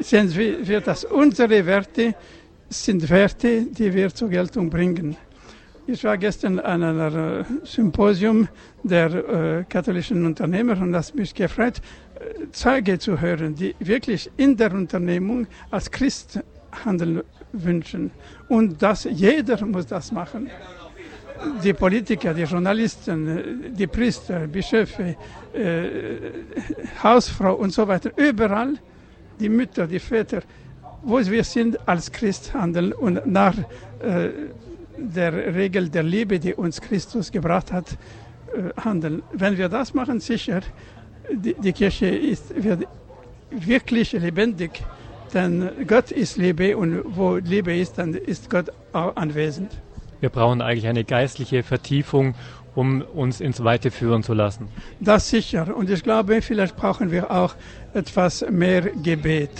sehen 0.00 0.34
wir, 0.34 0.80
dass 0.80 1.04
unsere 1.04 1.66
Werte 1.66 2.14
sind 2.70 3.08
Werte, 3.10 3.66
die 3.66 3.92
wir 3.92 4.14
zur 4.14 4.30
Geltung 4.30 4.70
bringen. 4.70 5.16
Ich 5.90 6.04
war 6.04 6.18
gestern 6.18 6.60
an 6.60 6.82
einem 6.82 7.46
Symposium 7.64 8.46
der 8.82 9.06
äh, 9.06 9.64
katholischen 9.64 10.26
Unternehmer 10.26 10.78
und 10.82 10.92
das 10.92 11.14
mich 11.14 11.34
gefreut, 11.34 11.80
äh, 12.16 12.50
Zeuge 12.52 12.98
zu 12.98 13.18
hören, 13.18 13.54
die 13.54 13.74
wirklich 13.78 14.30
in 14.36 14.54
der 14.54 14.70
Unternehmung 14.74 15.46
als 15.70 15.90
Christ 15.90 16.40
handeln 16.84 17.22
wünschen. 17.52 18.10
Und 18.50 18.82
das, 18.82 19.04
jeder 19.04 19.64
muss 19.64 19.86
das 19.86 20.12
machen. 20.12 20.50
Die 21.64 21.72
Politiker, 21.72 22.34
die 22.34 22.42
Journalisten, 22.42 23.72
die 23.72 23.86
Priester, 23.86 24.40
Bischöfe, 24.46 25.16
äh, 25.54 25.88
Hausfrau 27.02 27.54
und 27.54 27.72
so 27.72 27.88
weiter, 27.88 28.10
überall 28.14 28.74
die 29.40 29.48
Mütter, 29.48 29.86
die 29.86 30.00
Väter, 30.00 30.42
wo 31.02 31.18
wir 31.18 31.44
sind 31.44 31.78
als 31.88 32.12
Christ 32.12 32.52
handeln 32.52 32.92
und 32.92 33.26
nach 33.26 33.56
äh, 34.02 34.28
der 34.98 35.54
Regel 35.54 35.88
der 35.88 36.02
Liebe, 36.02 36.38
die 36.38 36.54
uns 36.54 36.80
Christus 36.80 37.30
gebracht 37.30 37.72
hat, 37.72 37.92
äh, 38.54 38.80
handeln. 38.80 39.22
Wenn 39.32 39.56
wir 39.56 39.68
das 39.68 39.94
machen, 39.94 40.20
sicher, 40.20 40.60
die, 41.30 41.54
die 41.54 41.72
Kirche 41.72 42.06
ist, 42.06 42.62
wird 42.62 42.86
wirklich 43.50 44.12
lebendig 44.12 44.82
denn 45.34 45.70
Gott 45.86 46.10
ist 46.10 46.36
Liebe 46.36 46.76
und 46.76 47.02
wo 47.04 47.36
Liebe 47.36 47.76
ist, 47.76 47.98
dann 47.98 48.14
ist 48.14 48.48
Gott 48.50 48.70
auch 48.92 49.16
anwesend. 49.16 49.72
Wir 50.20 50.30
brauchen 50.30 50.62
eigentlich 50.62 50.86
eine 50.86 51.04
geistliche 51.04 51.62
Vertiefung, 51.62 52.34
um 52.74 53.02
uns 53.02 53.40
ins 53.40 53.62
Weite 53.62 53.90
führen 53.90 54.22
zu 54.22 54.34
lassen. 54.34 54.68
Das 55.00 55.28
sicher. 55.28 55.76
Und 55.76 55.90
ich 55.90 56.02
glaube, 56.02 56.42
vielleicht 56.42 56.76
brauchen 56.76 57.10
wir 57.10 57.30
auch 57.30 57.54
etwas 57.94 58.44
mehr 58.50 58.82
Gebet 59.02 59.50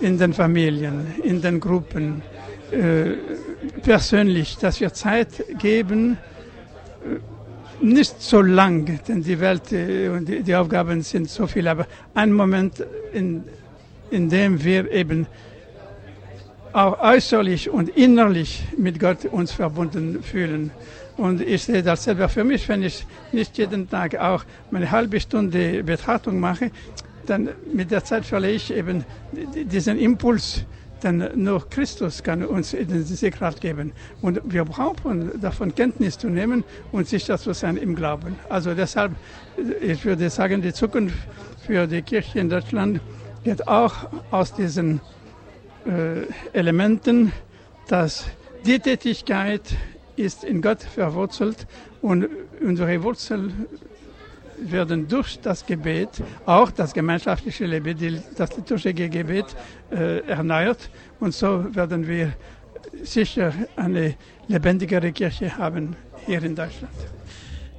in 0.00 0.18
den 0.18 0.32
Familien, 0.32 1.06
in 1.22 1.42
den 1.42 1.60
Gruppen, 1.60 2.22
äh, 2.72 3.16
persönlich, 3.82 4.58
dass 4.58 4.80
wir 4.80 4.92
Zeit 4.92 5.44
geben, 5.58 6.18
äh, 7.04 7.84
nicht 7.84 8.20
so 8.20 8.42
lang, 8.42 9.00
denn 9.06 9.22
die 9.22 9.38
Welt 9.38 9.72
äh, 9.72 10.08
und 10.08 10.26
die, 10.28 10.54
Aufgaben 10.54 11.02
sind 11.02 11.30
so 11.30 11.46
viel, 11.46 11.68
aber 11.68 11.86
einen 12.14 12.32
Moment 12.32 12.84
in 13.12 13.44
indem 14.10 14.62
wir 14.62 14.90
eben 14.90 15.26
auch 16.72 17.00
äußerlich 17.00 17.70
und 17.70 17.88
innerlich 17.90 18.62
mit 18.76 19.00
Gott 19.00 19.24
uns 19.24 19.52
verbunden 19.52 20.22
fühlen. 20.22 20.70
Und 21.16 21.40
ich 21.40 21.64
sehe 21.64 21.82
das 21.82 22.04
selber 22.04 22.28
für 22.28 22.44
mich, 22.44 22.68
wenn 22.68 22.82
ich 22.82 23.06
nicht 23.32 23.58
jeden 23.58 23.88
Tag 23.88 24.16
auch 24.16 24.44
meine 24.70 24.90
halbe 24.90 25.18
Stunde 25.20 25.82
Betrachtung 25.82 26.38
mache, 26.38 26.70
dann 27.26 27.48
mit 27.72 27.90
der 27.90 28.04
Zeit 28.04 28.24
verliere 28.24 28.52
ich 28.52 28.72
eben 28.72 29.04
diesen 29.70 29.98
Impuls, 29.98 30.64
denn 31.02 31.28
nur 31.34 31.68
Christus 31.68 32.22
kann 32.22 32.44
uns 32.44 32.76
diese 32.78 33.30
Kraft 33.30 33.60
geben. 33.60 33.92
Und 34.22 34.40
wir 34.44 34.64
brauchen 34.64 35.40
davon 35.40 35.74
Kenntnis 35.74 36.18
zu 36.18 36.28
nehmen 36.28 36.64
und 36.92 37.08
sicher 37.08 37.38
zu 37.38 37.52
sein 37.52 37.76
im 37.76 37.94
Glauben. 37.94 38.36
Also 38.48 38.74
deshalb, 38.74 39.12
ich 39.80 40.04
würde 40.04 40.30
sagen, 40.30 40.62
die 40.62 40.72
Zukunft 40.72 41.16
für 41.66 41.86
die 41.86 42.02
Kirche 42.02 42.40
in 42.40 42.48
Deutschland 42.48 43.00
geht 43.44 43.66
auch 43.68 43.94
aus 44.30 44.52
diesen 44.54 45.00
äh, 45.86 46.22
Elementen, 46.52 47.32
dass 47.88 48.26
die 48.66 48.78
Tätigkeit 48.78 49.62
ist 50.16 50.44
in 50.44 50.60
Gott 50.60 50.82
verwurzelt 50.82 51.66
und 52.02 52.28
unsere 52.60 53.02
Wurzeln 53.02 53.66
werden 54.62 55.08
durch 55.08 55.38
das 55.40 55.64
Gebet, 55.64 56.10
auch 56.46 56.70
das 56.70 56.92
gemeinschaftliche 56.92 57.66
Leben, 57.66 58.22
das 58.36 58.56
liturgische 58.56 58.92
Gebet 58.94 59.46
äh, 59.90 60.20
erneuert. 60.26 60.90
Und 61.20 61.34
so 61.34 61.74
werden 61.74 62.06
wir 62.06 62.32
sicher 63.02 63.52
eine 63.76 64.14
lebendigere 64.48 65.12
Kirche 65.12 65.56
haben 65.56 65.96
hier 66.26 66.42
in 66.42 66.54
Deutschland. 66.54 66.92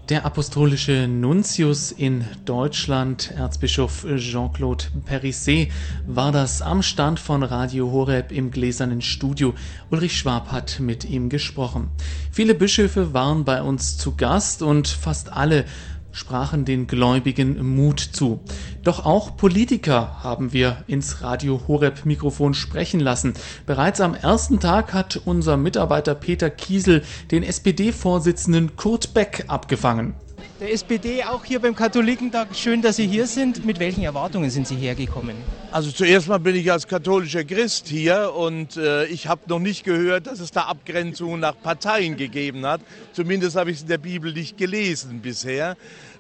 Der 0.10 0.26
apostolische 0.26 1.08
Nuntius 1.08 1.92
in 1.92 2.26
Deutschland, 2.44 3.32
Erzbischof 3.38 4.08
Jean-Claude 4.18 4.86
Perisset, 5.06 5.70
war 6.08 6.32
das 6.32 6.64
am 6.64 6.82
Stand 6.82 7.20
von 7.20 7.44
Radio 7.44 7.92
Horeb 7.92 8.32
im 8.32 8.50
gläsernen 8.50 9.04
Studio. 9.04 9.54
Ulrich 9.92 10.18
Schwab 10.18 10.52
hat 10.52 10.80
mit 10.80 11.06
ihm 11.06 11.30
gesprochen. 11.30 11.90
Viele 12.32 12.56
Bischöfe 12.56 13.14
waren 13.14 13.46
bei 13.46 13.62
uns 13.62 14.00
zu 14.00 14.16
Gast 14.16 14.64
und 14.64 14.88
fast 14.88 15.32
alle 15.32 15.66
sprachen 16.12 16.66
den 16.66 16.88
Gläubigen 16.88 17.76
Mut 17.76 18.00
zu. 18.00 18.40
Doch 18.84 19.06
auch 19.06 19.38
Politiker 19.38 20.24
haben 20.24 20.54
wir 20.54 20.84
ins 20.88 21.22
Radio 21.22 21.62
Horeb 21.68 22.06
Mikrofon 22.06 22.54
sprechen 22.54 23.00
lassen. 23.00 23.34
Bereits 23.66 24.02
am 24.02 24.16
ersten 24.16 24.60
Tag 24.60 24.94
hat 24.94 25.22
unser 25.26 25.58
Mitarbeiter 25.58 26.16
Peter 26.16 26.50
Kiesel 26.50 27.04
den 27.32 27.44
SPD-Vorsitzenden 27.44 28.76
Kurt 28.76 29.14
Beck 29.14 29.46
abgefangen. 29.48 30.16
Der 30.60 30.74
SPD 30.74 31.24
auch 31.24 31.46
hier 31.46 31.60
beim 31.60 31.76
Katholikentag. 31.76 32.50
Schön, 32.54 32.82
dass 32.82 32.98
Sie 32.98 33.08
hier 33.08 33.28
sind. 33.28 33.66
Mit 33.66 33.80
welchen 33.80 34.04
Erwartungen 34.04 34.50
sind 34.50 34.68
Sie 34.68 34.76
hergekommen? 34.76 35.36
Also 35.72 35.92
zuerst 35.92 36.28
mal 36.28 36.40
bin 36.40 36.56
ich 36.56 36.70
als 36.72 36.88
katholischer 36.88 37.46
Christ 37.46 37.88
hier 37.88 38.34
und 38.36 38.76
äh, 38.76 39.06
ich 39.06 39.28
habe 39.28 39.42
noch 39.48 39.60
nicht 39.60 39.86
gehört, 39.86 40.28
dass 40.28 40.40
es 40.40 40.52
da 40.52 40.64
Abgrenzungen 40.64 41.40
nach 41.40 41.56
Parteien 41.62 42.18
gegeben 42.18 42.66
hat. 42.66 42.82
Zumindest 43.14 43.56
habe 43.56 43.72
ich 43.72 43.78
es 43.78 43.84
in 43.84 43.88
der 43.88 44.00
Bibel 44.00 44.34
nicht 44.34 44.58
gelesen 44.58 45.22
bisher. 45.22 45.78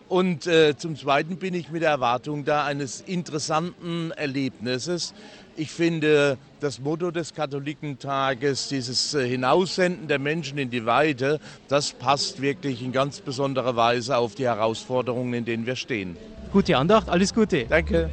Und 0.07 0.47
äh, 0.47 0.75
zum 0.75 0.95
Zweiten 0.95 1.37
bin 1.37 1.53
ich 1.53 1.69
mit 1.69 1.81
der 1.81 1.89
Erwartung 1.89 2.45
da 2.45 2.65
eines 2.65 3.01
interessanten 3.01 4.11
Erlebnisses. 4.11 5.13
Ich 5.59 5.71
finde 5.71 6.37
das 6.61 6.79
Motto 6.79 7.11
des 7.11 7.33
Katholikentages, 7.33 8.69
dieses 8.69 9.13
äh, 9.13 9.27
Hinaussenden 9.27 10.07
der 10.07 10.17
Menschen 10.17 10.57
in 10.57 10.69
die 10.69 10.85
Weite, 10.85 11.41
das 11.67 11.91
passt 11.91 12.41
wirklich 12.41 12.81
in 12.81 12.93
ganz 12.93 13.19
besonderer 13.19 13.75
Weise 13.75 14.15
auf 14.15 14.35
die 14.35 14.45
Herausforderungen, 14.45 15.33
in 15.33 15.43
denen 15.43 15.65
wir 15.65 15.75
stehen. 15.75 16.15
Gute 16.53 16.77
Andacht, 16.77 17.09
alles 17.09 17.33
Gute. 17.33 17.65
Danke. 17.65 18.09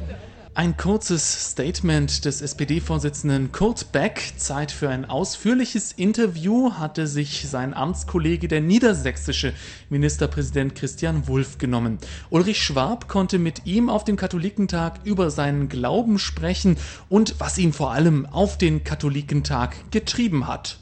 Ein 0.57 0.75
kurzes 0.75 1.51
Statement 1.51 2.25
des 2.25 2.41
SPD-Vorsitzenden 2.41 3.51
Kurt 3.51 3.91
Beck. 3.91 4.33
Zeit 4.37 4.71
für 4.71 4.89
ein 4.89 5.05
ausführliches 5.05 5.91
Interview 5.91 6.73
hatte 6.73 7.05
sich 7.05 7.47
sein 7.47 7.75
Amtskollege, 7.75 8.47
der 8.47 8.61
niedersächsische 8.61 9.53
Ministerpräsident 9.91 10.73
Christian 10.73 11.27
Wulff, 11.27 11.59
genommen. 11.59 11.99
Ulrich 12.31 12.59
Schwab 12.59 13.07
konnte 13.07 13.37
mit 13.37 13.67
ihm 13.67 13.87
auf 13.87 14.03
dem 14.03 14.15
Katholikentag 14.15 15.01
über 15.03 15.29
seinen 15.29 15.69
Glauben 15.69 16.17
sprechen 16.17 16.77
und 17.07 17.35
was 17.37 17.59
ihn 17.59 17.71
vor 17.71 17.91
allem 17.91 18.25
auf 18.25 18.57
den 18.57 18.83
Katholikentag 18.83 19.91
getrieben 19.91 20.47
hat. 20.47 20.79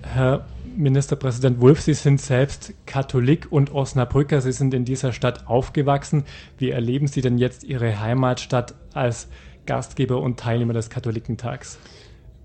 Herr 0.00 0.46
Ministerpräsident 0.76 1.60
Wulff, 1.60 1.82
Sie 1.82 1.92
sind 1.92 2.22
selbst 2.22 2.72
Katholik 2.86 3.48
und 3.50 3.70
Osnabrücker. 3.74 4.40
Sie 4.40 4.52
sind 4.52 4.72
in 4.72 4.86
dieser 4.86 5.12
Stadt 5.12 5.46
aufgewachsen. 5.46 6.24
Wie 6.56 6.70
erleben 6.70 7.06
Sie 7.06 7.20
denn 7.20 7.36
jetzt 7.36 7.64
Ihre 7.64 8.00
Heimatstadt 8.00 8.74
als 8.94 9.28
Gastgeber 9.66 10.20
und 10.20 10.38
Teilnehmer 10.38 10.72
des 10.72 10.90
Katholikentags? 10.90 11.78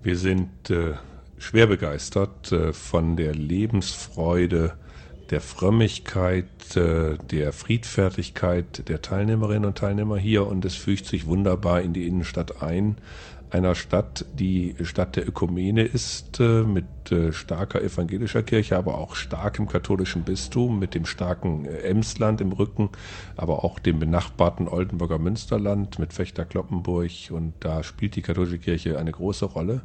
Wir 0.02 0.16
sind 0.16 0.70
äh, 0.70 0.94
schwer 1.38 1.66
begeistert 1.66 2.52
äh, 2.52 2.72
von 2.72 3.16
der 3.16 3.34
Lebensfreude, 3.34 4.74
der 5.30 5.40
Frömmigkeit, 5.40 6.76
äh, 6.76 7.18
der 7.30 7.52
Friedfertigkeit 7.52 8.88
der 8.88 9.02
Teilnehmerinnen 9.02 9.64
und 9.64 9.78
Teilnehmer 9.78 10.16
hier 10.18 10.46
und 10.46 10.64
es 10.64 10.76
fügt 10.76 11.06
sich 11.06 11.26
wunderbar 11.26 11.82
in 11.82 11.92
die 11.92 12.06
Innenstadt 12.06 12.62
ein 12.62 12.96
einer 13.56 13.74
Stadt, 13.74 14.26
die 14.34 14.74
Stadt 14.82 15.16
der 15.16 15.26
Ökumene 15.26 15.82
ist, 15.82 16.40
äh, 16.40 16.62
mit 16.62 17.10
äh, 17.10 17.32
starker 17.32 17.82
evangelischer 17.82 18.42
Kirche, 18.42 18.76
aber 18.76 18.98
auch 18.98 19.16
starkem 19.16 19.66
katholischen 19.66 20.24
Bistum, 20.24 20.78
mit 20.78 20.94
dem 20.94 21.06
starken 21.06 21.64
äh, 21.64 21.78
Emsland 21.78 22.42
im 22.42 22.52
Rücken, 22.52 22.90
aber 23.36 23.64
auch 23.64 23.78
dem 23.78 23.98
benachbarten 23.98 24.68
Oldenburger 24.68 25.18
Münsterland 25.18 25.98
mit 25.98 26.12
Fechter-Kloppenburg 26.12 27.30
und 27.30 27.54
da 27.60 27.82
spielt 27.82 28.16
die 28.16 28.22
katholische 28.22 28.58
Kirche 28.58 28.98
eine 28.98 29.12
große 29.12 29.46
Rolle. 29.46 29.82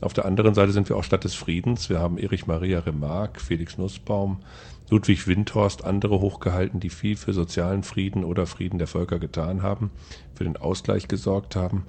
Auf 0.00 0.14
der 0.14 0.24
anderen 0.24 0.54
Seite 0.54 0.72
sind 0.72 0.88
wir 0.88 0.96
auch 0.96 1.04
Stadt 1.04 1.24
des 1.24 1.34
Friedens. 1.34 1.90
Wir 1.90 1.98
haben 1.98 2.16
Erich 2.16 2.46
Maria 2.46 2.78
Remarque, 2.80 3.38
Felix 3.40 3.76
Nussbaum, 3.76 4.38
Ludwig 4.88 5.26
Windhorst, 5.26 5.84
andere 5.84 6.20
hochgehalten, 6.20 6.80
die 6.80 6.90
viel 6.90 7.16
für 7.16 7.32
sozialen 7.32 7.82
Frieden 7.82 8.24
oder 8.24 8.46
Frieden 8.46 8.78
der 8.78 8.88
Völker 8.88 9.18
getan 9.18 9.62
haben, 9.62 9.90
für 10.34 10.44
den 10.44 10.56
Ausgleich 10.56 11.06
gesorgt 11.06 11.54
haben. 11.54 11.86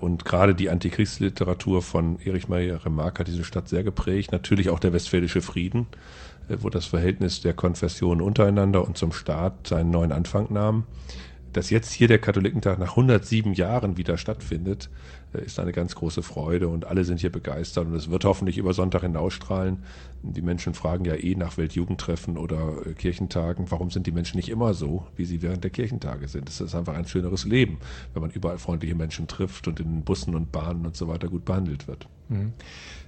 Und 0.00 0.24
gerade 0.24 0.54
die 0.54 0.70
Antikriegsliteratur 0.70 1.82
von 1.82 2.18
Erich 2.24 2.48
Maria 2.48 2.76
Remarque 2.76 3.20
hat 3.20 3.28
diese 3.28 3.44
Stadt 3.44 3.68
sehr 3.68 3.82
geprägt. 3.82 4.32
Natürlich 4.32 4.70
auch 4.70 4.78
der 4.78 4.92
Westfälische 4.92 5.42
Frieden, 5.42 5.86
äh, 6.48 6.56
wo 6.60 6.70
das 6.70 6.86
Verhältnis 6.86 7.40
der 7.40 7.52
Konfessionen 7.52 8.20
untereinander 8.20 8.86
und 8.86 8.96
zum 8.96 9.12
Staat 9.12 9.66
seinen 9.66 9.90
neuen 9.90 10.12
Anfang 10.12 10.52
nahm. 10.52 10.84
Dass 11.54 11.70
jetzt 11.70 11.92
hier 11.92 12.08
der 12.08 12.18
Katholikentag 12.18 12.80
nach 12.80 12.90
107 12.90 13.54
Jahren 13.54 13.96
wieder 13.96 14.18
stattfindet, 14.18 14.90
äh, 15.32 15.44
ist 15.44 15.60
eine 15.60 15.70
ganz 15.70 15.94
große 15.94 16.22
Freude 16.22 16.66
und 16.66 16.84
alle 16.84 17.04
sind 17.04 17.20
hier 17.20 17.30
begeistert 17.30 17.86
und 17.86 17.94
es 17.94 18.10
wird 18.10 18.24
hoffentlich 18.24 18.58
über 18.58 18.74
Sonntag 18.74 19.02
hinausstrahlen. 19.02 19.84
Die 20.22 20.42
Menschen 20.42 20.74
fragen 20.74 21.04
ja 21.04 21.14
eh 21.14 21.36
nach 21.36 21.56
Weltjugendtreffen 21.56 22.36
oder 22.36 22.84
äh, 22.84 22.94
Kirchentagen, 22.94 23.70
warum 23.70 23.90
sind 23.90 24.08
die 24.08 24.12
Menschen 24.12 24.36
nicht 24.36 24.48
immer 24.48 24.74
so, 24.74 25.06
wie 25.14 25.24
sie 25.24 25.42
während 25.42 25.62
der 25.62 25.70
Kirchentage 25.70 26.26
sind? 26.26 26.48
Es 26.48 26.60
ist 26.60 26.74
einfach 26.74 26.94
ein 26.94 27.06
schöneres 27.06 27.44
Leben, 27.44 27.78
wenn 28.12 28.22
man 28.22 28.32
überall 28.32 28.58
freundliche 28.58 28.96
Menschen 28.96 29.28
trifft 29.28 29.68
und 29.68 29.78
in 29.78 30.02
Bussen 30.02 30.34
und 30.34 30.50
Bahnen 30.50 30.84
und 30.84 30.96
so 30.96 31.06
weiter 31.06 31.28
gut 31.28 31.44
behandelt 31.44 31.86
wird. 31.86 32.08
Mhm. 32.28 32.52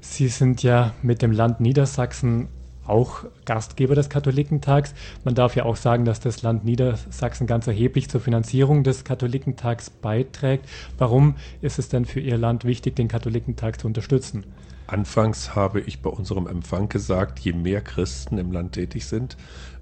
Sie 0.00 0.28
sind 0.28 0.62
ja 0.62 0.94
mit 1.02 1.20
dem 1.20 1.32
Land 1.32 1.60
Niedersachsen 1.60 2.46
auch 2.88 3.24
Gastgeber 3.44 3.94
des 3.94 4.08
Katholikentags. 4.08 4.94
Man 5.24 5.34
darf 5.34 5.56
ja 5.56 5.64
auch 5.64 5.76
sagen, 5.76 6.04
dass 6.04 6.20
das 6.20 6.42
Land 6.42 6.64
Niedersachsen 6.64 7.46
ganz 7.46 7.66
erheblich 7.66 8.08
zur 8.08 8.20
Finanzierung 8.20 8.84
des 8.84 9.04
Katholikentags 9.04 9.90
beiträgt. 9.90 10.68
Warum 10.98 11.36
ist 11.60 11.78
es 11.78 11.88
denn 11.88 12.04
für 12.04 12.20
Ihr 12.20 12.38
Land 12.38 12.64
wichtig, 12.64 12.96
den 12.96 13.08
Katholikentag 13.08 13.80
zu 13.80 13.86
unterstützen? 13.86 14.44
Anfangs 14.88 15.56
habe 15.56 15.80
ich 15.80 16.00
bei 16.00 16.10
unserem 16.10 16.46
Empfang 16.46 16.88
gesagt, 16.88 17.40
je 17.40 17.52
mehr 17.52 17.80
Christen 17.80 18.38
im 18.38 18.52
Land 18.52 18.72
tätig 18.72 19.06
sind, 19.06 19.36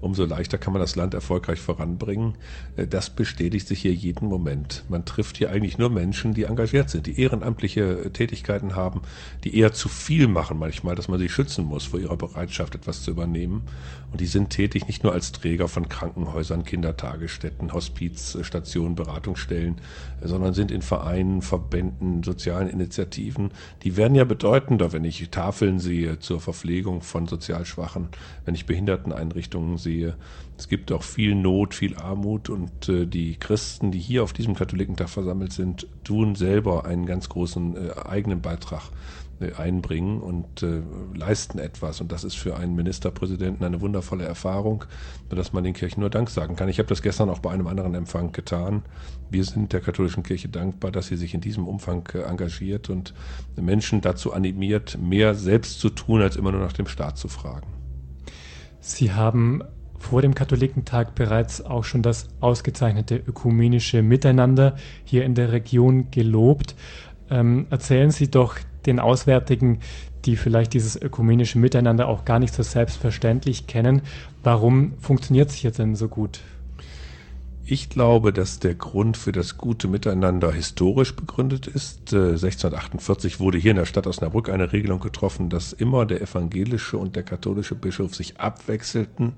umso 0.05 0.23
leichter 0.23 0.59
kann 0.59 0.71
man 0.71 0.81
das 0.81 0.95
Land 0.95 1.15
erfolgreich 1.15 1.59
voranbringen. 1.59 2.35
Äh, 2.77 2.85
das 2.85 3.09
bestätigt 3.09 3.67
sich 3.67 3.81
hier 3.81 3.93
jeden 3.93 4.27
Moment. 4.27 4.83
Man 4.87 5.03
trifft 5.03 5.37
hier 5.37 5.49
eigentlich 5.49 5.79
nur 5.79 5.89
Menschen, 5.89 6.35
die 6.35 6.43
engagiert 6.43 6.91
sind, 6.91 7.07
die 7.07 7.19
ehrenamtliche 7.19 8.11
Tätigkeiten 8.13 8.75
haben, 8.75 9.01
die 9.43 9.57
eher 9.57 9.73
zu 9.73 9.89
viel 9.89 10.27
machen 10.27 10.59
manchmal, 10.59 10.95
dass 10.95 11.07
man 11.07 11.19
sie 11.19 11.27
schützen 11.27 11.65
muss 11.65 11.85
vor 11.85 11.99
ihrer 11.99 12.17
Bereitschaft, 12.17 12.75
etwas 12.75 13.01
zu 13.01 13.11
übernehmen. 13.11 13.63
Und 14.11 14.21
die 14.21 14.27
sind 14.27 14.51
tätig 14.51 14.87
nicht 14.87 15.03
nur 15.03 15.11
als 15.11 15.31
Träger 15.31 15.67
von 15.67 15.89
Krankenhäusern, 15.89 16.63
Kindertagesstätten, 16.63 17.73
Hospizstationen, 17.73 18.95
Beratungsstellen, 18.95 19.81
sondern 20.21 20.53
sind 20.53 20.71
in 20.71 20.83
Vereinen, 20.83 21.41
Verbänden, 21.41 22.23
sozialen 22.23 22.69
Initiativen. 22.69 23.49
Die 23.83 23.97
werden 23.97 24.15
ja 24.15 24.23
bedeutender, 24.23 24.93
wenn 24.93 25.03
ich 25.03 25.29
Tafeln 25.31 25.79
sehe 25.79 26.19
zur 26.19 26.39
Verpflegung 26.39 27.01
von 27.01 27.27
sozial 27.27 27.65
Schwachen, 27.65 28.09
wenn 28.45 28.55
ich 28.55 28.67
Behinderteneinrichtungen 28.67 29.77
sehe. 29.77 29.94
Es 30.57 30.69
gibt 30.69 30.91
auch 30.91 31.03
viel 31.03 31.35
Not, 31.35 31.73
viel 31.73 31.95
Armut 31.97 32.49
und 32.49 32.87
äh, 32.87 33.05
die 33.05 33.35
Christen, 33.35 33.91
die 33.91 33.99
hier 33.99 34.23
auf 34.23 34.33
diesem 34.33 34.55
Katholikentag 34.55 35.09
versammelt 35.09 35.51
sind, 35.51 35.87
tun 36.03 36.35
selber 36.35 36.85
einen 36.85 37.05
ganz 37.05 37.29
großen 37.29 37.75
äh, 37.75 37.91
eigenen 38.07 38.41
Beitrag 38.41 38.83
äh, 39.41 39.51
einbringen 39.53 40.21
und 40.21 40.63
äh, 40.63 40.81
leisten 41.13 41.59
etwas. 41.59 41.99
Und 41.99 42.13
das 42.13 42.23
ist 42.23 42.35
für 42.35 42.55
einen 42.55 42.73
Ministerpräsidenten 42.73 43.65
eine 43.65 43.81
wundervolle 43.81 44.23
Erfahrung, 44.23 44.85
dass 45.29 45.51
man 45.51 45.65
den 45.65 45.73
Kirchen 45.73 45.99
nur 45.99 46.09
Dank 46.09 46.29
sagen 46.29 46.55
kann. 46.55 46.69
Ich 46.69 46.79
habe 46.79 46.87
das 46.87 47.01
gestern 47.01 47.29
auch 47.29 47.39
bei 47.39 47.51
einem 47.51 47.67
anderen 47.67 47.95
Empfang 47.95 48.31
getan. 48.31 48.83
Wir 49.29 49.43
sind 49.43 49.73
der 49.73 49.81
katholischen 49.81 50.23
Kirche 50.23 50.47
dankbar, 50.47 50.91
dass 50.91 51.07
sie 51.07 51.17
sich 51.17 51.33
in 51.33 51.41
diesem 51.41 51.67
Umfang 51.67 52.07
äh, 52.13 52.19
engagiert 52.19 52.89
und 52.89 53.13
Menschen 53.57 53.99
dazu 53.99 54.31
animiert, 54.31 54.97
mehr 55.01 55.35
selbst 55.35 55.81
zu 55.81 55.89
tun, 55.89 56.21
als 56.21 56.37
immer 56.37 56.53
nur 56.53 56.61
nach 56.61 56.73
dem 56.73 56.87
Staat 56.87 57.17
zu 57.17 57.27
fragen. 57.27 57.67
Sie 58.79 59.11
haben 59.11 59.63
vor 60.05 60.21
dem 60.21 60.35
Katholikentag 60.35 61.15
bereits 61.15 61.65
auch 61.65 61.83
schon 61.83 62.03
das 62.03 62.27
ausgezeichnete 62.39 63.15
ökumenische 63.15 64.03
Miteinander 64.03 64.75
hier 65.03 65.25
in 65.25 65.33
der 65.33 65.51
Region 65.51 66.11
gelobt. 66.11 66.75
Ähm, 67.29 67.65
erzählen 67.71 68.11
Sie 68.11 68.29
doch 68.29 68.57
den 68.85 68.99
Auswärtigen, 68.99 69.79
die 70.25 70.35
vielleicht 70.35 70.73
dieses 70.73 70.95
ökumenische 71.01 71.57
Miteinander 71.57 72.07
auch 72.07 72.23
gar 72.23 72.37
nicht 72.37 72.53
so 72.53 72.61
selbstverständlich 72.61 73.65
kennen. 73.65 74.03
Warum 74.43 74.93
funktioniert 74.99 75.49
es 75.49 75.55
hier 75.55 75.71
denn 75.71 75.95
so 75.95 76.07
gut? 76.07 76.39
Ich 77.67 77.89
glaube, 77.89 78.31
dass 78.31 78.59
der 78.59 78.75
Grund 78.75 79.17
für 79.17 79.31
das 79.31 79.57
gute 79.57 79.87
Miteinander 79.87 80.51
historisch 80.51 81.15
begründet 81.15 81.65
ist. 81.65 82.13
1648 82.13 83.35
äh, 83.35 83.39
wurde 83.39 83.57
hier 83.57 83.71
in 83.71 83.77
der 83.77 83.85
Stadt 83.85 84.05
Osnabrück 84.05 84.49
eine 84.49 84.71
Regelung 84.71 84.99
getroffen, 84.99 85.49
dass 85.49 85.73
immer 85.73 86.05
der 86.05 86.21
evangelische 86.21 86.99
und 86.99 87.15
der 87.15 87.23
katholische 87.23 87.73
Bischof 87.73 88.13
sich 88.13 88.39
abwechselten 88.39 89.33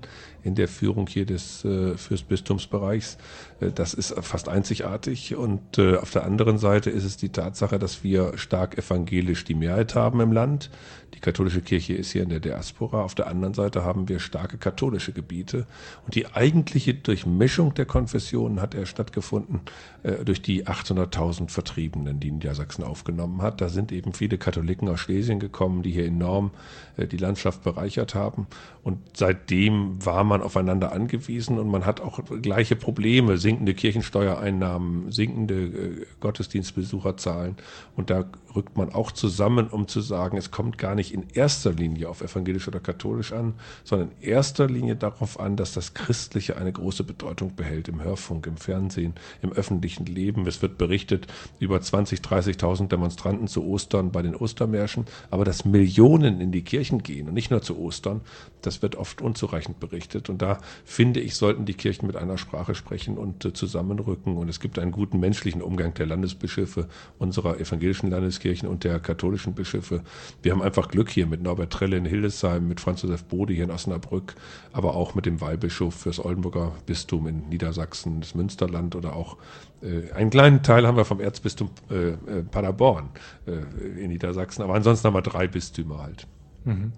in 0.47 0.55
der 0.55 0.67
Führung 0.67 1.07
hier 1.07 1.25
des 1.25 1.63
äh, 1.65 1.97
Fürstbistumsbereichs. 1.97 3.17
Äh, 3.59 3.71
das 3.71 3.93
ist 3.93 4.15
fast 4.21 4.49
einzigartig. 4.49 5.35
Und 5.35 5.79
auf 5.79 6.11
der 6.11 6.23
anderen 6.23 6.57
Seite 6.57 6.89
ist 6.89 7.03
es 7.03 7.17
die 7.17 7.29
Tatsache, 7.29 7.77
dass 7.77 8.03
wir 8.03 8.37
stark 8.37 8.77
evangelisch 8.77 9.43
die 9.43 9.53
Mehrheit 9.53 9.93
haben 9.93 10.21
im 10.21 10.31
Land. 10.31 10.69
Die 11.13 11.19
katholische 11.19 11.61
Kirche 11.61 11.93
ist 11.93 12.11
hier 12.11 12.23
in 12.23 12.29
der 12.29 12.39
Diaspora. 12.39 13.01
Auf 13.01 13.15
der 13.15 13.27
anderen 13.27 13.53
Seite 13.53 13.83
haben 13.83 14.07
wir 14.07 14.19
starke 14.19 14.57
katholische 14.57 15.13
Gebiete. 15.13 15.65
Und 16.05 16.15
die 16.15 16.27
eigentliche 16.27 16.93
Durchmischung 16.93 17.73
der 17.73 17.85
Konfessionen 17.85 18.61
hat 18.61 18.75
erst 18.75 18.91
stattgefunden 18.91 19.61
äh, 20.03 20.23
durch 20.23 20.41
die 20.41 20.67
800.000 20.67 21.49
Vertriebenen, 21.49 22.19
die 22.19 22.31
Niedersachsen 22.31 22.83
aufgenommen 22.83 23.41
hat. 23.41 23.61
Da 23.61 23.69
sind 23.69 23.91
eben 23.91 24.13
viele 24.13 24.37
Katholiken 24.37 24.89
aus 24.89 24.99
Schlesien 24.99 25.39
gekommen, 25.39 25.81
die 25.81 25.91
hier 25.91 26.05
enorm 26.05 26.51
äh, 26.97 27.07
die 27.07 27.17
Landschaft 27.17 27.63
bereichert 27.63 28.13
haben. 28.13 28.47
Und 28.83 28.99
seitdem 29.17 30.05
war 30.05 30.23
man 30.23 30.36
aufeinander 30.41 30.91
angewiesen 30.91 31.59
und 31.59 31.69
man 31.69 31.85
hat 31.85 32.01
auch 32.01 32.19
gleiche 32.41 32.75
Probleme, 32.75 33.37
sinkende 33.37 33.73
Kirchensteuereinnahmen, 33.73 35.11
sinkende 35.11 35.55
äh, 35.55 36.05
Gottesdienstbesucherzahlen. 36.19 37.55
Und 37.95 38.09
da 38.09 38.25
rückt 38.57 38.75
man 38.75 38.91
auch 38.91 39.11
zusammen, 39.11 39.67
um 39.67 39.87
zu 39.87 40.01
sagen, 40.01 40.35
es 40.35 40.49
kommt 40.49 40.79
gar 40.79 40.95
nicht 40.95 41.13
in 41.13 41.27
erster 41.33 41.71
Linie 41.71 42.09
auf 42.09 42.21
evangelisch 42.21 42.67
oder 42.67 42.79
katholisch 42.79 43.31
an, 43.31 43.53
sondern 43.83 44.09
in 44.19 44.27
erster 44.29 44.67
Linie 44.67 44.95
darauf 44.95 45.39
an, 45.39 45.55
dass 45.55 45.73
das 45.73 45.93
Christliche 45.93 46.57
eine 46.57 46.73
große 46.73 47.03
Bedeutung 47.03 47.55
behält 47.55 47.87
im 47.87 48.03
Hörfunk, 48.03 48.47
im 48.47 48.57
Fernsehen, 48.57 49.13
im 49.43 49.53
öffentlichen 49.53 50.07
Leben. 50.07 50.47
Es 50.47 50.63
wird 50.63 50.79
berichtet 50.79 51.27
über 51.59 51.79
20, 51.79 52.19
30.000 52.19 52.87
Demonstranten 52.87 53.47
zu 53.47 53.63
Ostern 53.63 54.11
bei 54.11 54.23
den 54.23 54.35
Ostermärschen, 54.35 55.05
aber 55.29 55.45
dass 55.45 55.63
Millionen 55.63 56.41
in 56.41 56.51
die 56.51 56.63
Kirchen 56.63 57.03
gehen 57.03 57.27
und 57.27 57.35
nicht 57.35 57.51
nur 57.51 57.61
zu 57.61 57.77
Ostern, 57.77 58.21
das 58.63 58.81
wird 58.81 58.95
oft 58.95 59.21
unzureichend 59.21 59.79
berichtet. 59.79 60.29
Und 60.29 60.41
da 60.41 60.59
finde 60.83 61.19
ich, 61.19 61.35
sollten 61.35 61.65
die 61.65 61.75
Kirchen 61.75 62.07
mit 62.07 62.15
einer 62.15 62.39
Sprache 62.39 62.73
sprechen 62.73 63.19
und 63.19 63.45
äh, 63.45 63.53
zusammenrücken. 63.53 64.35
Und 64.35 64.49
es 64.49 64.59
gibt 64.59 64.79
einen 64.79 64.91
guten 64.91 65.19
menschlichen 65.19 65.61
Umgang 65.61 65.93
der 65.93 66.07
Landesbischöfe 66.07 66.87
unserer 67.19 67.59
evangelischen 67.59 68.09
Landeskirchen 68.47 68.67
und 68.67 68.83
der 68.83 68.99
katholischen 68.99 69.53
Bischöfe. 69.53 70.01
Wir 70.41 70.51
haben 70.51 70.61
einfach 70.61 70.87
Glück 70.87 71.09
hier 71.09 71.27
mit 71.27 71.41
Norbert 71.41 71.71
Trelle 71.71 71.97
in 71.97 72.05
Hildesheim, 72.05 72.67
mit 72.67 72.79
Franz 72.79 73.01
Josef 73.01 73.23
Bode 73.25 73.53
hier 73.53 73.65
in 73.65 73.71
Osnabrück, 73.71 74.35
aber 74.71 74.95
auch 74.95 75.15
mit 75.15 75.25
dem 75.25 75.41
Weihbischof 75.41 75.93
fürs 75.93 76.23
Oldenburger 76.23 76.73
Bistum 76.85 77.27
in 77.27 77.49
Niedersachsen, 77.49 78.21
das 78.21 78.35
Münsterland 78.35 78.95
oder 78.95 79.15
auch 79.15 79.37
äh, 79.81 80.11
einen 80.13 80.29
kleinen 80.29 80.63
Teil 80.63 80.87
haben 80.87 80.97
wir 80.97 81.05
vom 81.05 81.19
Erzbistum 81.19 81.69
äh, 81.89 82.09
äh 82.09 82.43
Paderborn 82.49 83.09
äh, 83.45 84.01
in 84.01 84.09
Niedersachsen, 84.09 84.63
aber 84.63 84.75
ansonsten 84.75 85.07
haben 85.07 85.15
wir 85.15 85.21
drei 85.21 85.47
Bistümer 85.47 86.01
halt. 86.01 86.27
Mhm. 86.65 86.91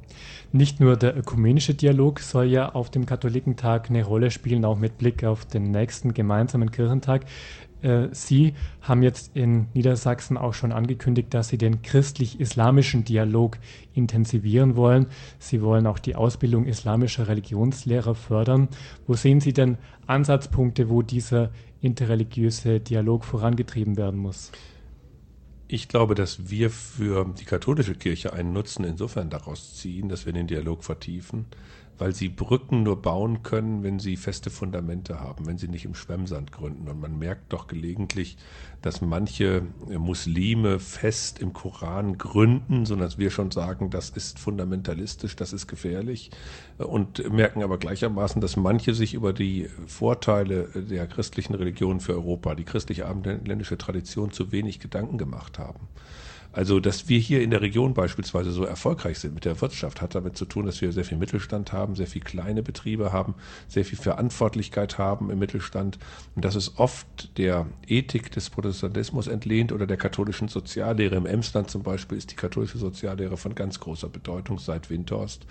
Nicht 0.52 0.80
nur 0.80 0.98
der 0.98 1.16
ökumenische 1.16 1.76
Dialog 1.76 2.20
soll 2.20 2.46
ja 2.46 2.74
auf 2.74 2.90
dem 2.90 3.06
Katholikentag 3.06 3.90
eine 3.90 4.04
Rolle 4.04 4.32
spielen, 4.32 4.66
auch 4.66 4.78
mit 4.78 4.98
Blick 4.98 5.24
auf 5.24 5.46
den 5.46 5.70
nächsten 5.70 6.14
gemeinsamen 6.16 6.72
Kirchentag. 6.72 7.26
Äh, 7.82 8.08
Sie 8.12 8.54
haben 8.82 9.04
jetzt 9.04 9.36
in 9.36 9.68
Niedersachsen 9.74 10.38
auch 10.38 10.54
schon 10.54 10.72
angekündigt, 10.72 11.34
dass 11.34 11.50
Sie 11.50 11.58
den 11.58 11.82
christlich-islamischen 11.82 13.04
Dialog 13.04 13.58
intensivieren 13.94 14.76
wollen. 14.76 15.08
Sie 15.38 15.62
wollen 15.62 15.88
auch 15.88 16.00
die 16.00 16.16
Ausbildung 16.16 16.66
islamischer 16.66 17.28
Religionslehrer 17.28 18.16
fördern. 18.16 18.70
Wo 19.08 19.16
sehen 19.16 19.40
Sie 19.42 19.54
denn 19.54 19.78
Ansatzpunkte, 20.08 20.90
wo 20.90 21.02
dieser 21.02 21.52
interreligiöse 21.82 22.80
Dialog 22.80 23.24
vorangetrieben 23.24 23.98
werden 23.98 24.20
muss? 24.20 24.52
Ich 25.72 25.88
glaube, 25.88 26.16
dass 26.16 26.50
wir 26.50 26.72
für 26.72 27.32
die 27.40 27.46
katholische 27.46 27.94
Kirche 27.94 28.34
einen 28.34 28.54
Nutzen 28.54 28.84
insofern 28.84 29.30
daraus 29.30 29.76
ziehen, 29.76 30.10
dass 30.10 30.26
wir 30.26 30.34
den 30.34 30.48
Dialog 30.48 30.84
vertiefen, 30.84 31.46
weil 32.00 32.16
sie 32.16 32.30
Brücken 32.30 32.84
nur 32.84 33.02
bauen 33.02 33.44
können, 33.44 33.84
wenn 33.84 34.00
sie 34.00 34.16
feste 34.18 34.50
Fundamente 34.50 35.20
haben, 35.20 35.46
wenn 35.46 35.58
sie 35.58 35.68
nicht 35.68 35.86
im 35.86 35.96
Schwemmsand 35.96 36.52
gründen. 36.52 36.88
Und 36.88 37.00
man 37.00 37.20
merkt 37.20 37.52
doch 37.54 37.68
gelegentlich, 37.68 38.38
dass 38.82 39.02
manche 39.02 39.64
Muslime 39.88 40.80
fest 40.80 41.40
im 41.40 41.52
Koran 41.52 42.18
gründen, 42.18 42.86
sondern 42.86 43.08
dass 43.08 43.18
wir 43.18 43.30
schon 43.30 43.52
sagen, 43.52 43.90
das 43.90 44.10
ist 44.10 44.40
fundamentalistisch, 44.40 45.36
das 45.36 45.52
ist 45.52 45.68
gefährlich. 45.68 46.32
Und 46.78 47.30
merken 47.32 47.62
aber 47.62 47.78
gleichermaßen, 47.78 48.42
dass 48.42 48.56
manche 48.56 48.94
sich 48.94 49.14
über 49.14 49.34
die 49.34 49.70
Vorteile 49.86 50.70
der 50.74 51.06
christlichen 51.08 51.54
Religion 51.54 52.00
für 52.00 52.14
Europa, 52.14 52.56
die 52.56 52.64
christliche 52.64 53.06
abendländische 53.06 53.78
Tradition 53.78 54.32
zu 54.32 54.54
wenig 54.54 54.80
Gedanken 54.80 55.18
gemacht 55.18 55.60
haben. 55.60 55.90
Also, 56.52 56.80
dass 56.80 57.08
wir 57.10 57.20
hier 57.20 57.42
in 57.42 57.52
der 57.52 57.62
Region 57.62 57.94
beispielsweise 57.94 58.52
so 58.52 58.64
erfolgreich 58.64 59.20
sind 59.20 59.36
mit 59.36 59.46
der 59.46 59.62
Wirtschaft, 59.62 60.02
hat 60.02 60.16
damit 60.16 60.36
zu 60.36 60.46
tun, 60.46 60.66
dass 60.66 60.82
wir 60.82 60.92
sehr 60.92 61.06
viel 61.06 61.18
Mittelstand 61.18 61.72
haben, 61.74 61.96
sehr 61.96 62.08
viel 62.08 62.24
kleine 62.24 62.64
Betriebe 62.64 63.14
haben, 63.14 63.36
sehr 63.68 63.86
viel 63.86 64.00
Verantwortlichkeit 64.00 64.98
haben 64.98 65.30
im 65.30 65.38
Mittelstand. 65.38 66.00
Und 66.36 66.44
das 66.44 66.56
ist 66.56 66.80
oft 66.80 67.38
der 67.38 67.68
Ethik 67.88 68.32
des 68.32 68.50
Protestantismus 68.50 69.28
entlehnt 69.28 69.72
oder 69.72 69.86
der 69.86 69.98
katholischen 69.98 70.48
Soziallehre. 70.48 71.16
Im 71.16 71.28
Emsland 71.28 71.70
zum 71.70 71.84
Beispiel 71.84 72.18
ist 72.18 72.32
die 72.32 72.36
katholische 72.36 72.80
Soziallehre 72.80 73.38
von 73.38 73.54
ganz 73.54 73.80
großer 73.80 74.10
Bedeutung 74.10 74.58
seit 74.58 74.90
Windhorst. 74.90 75.46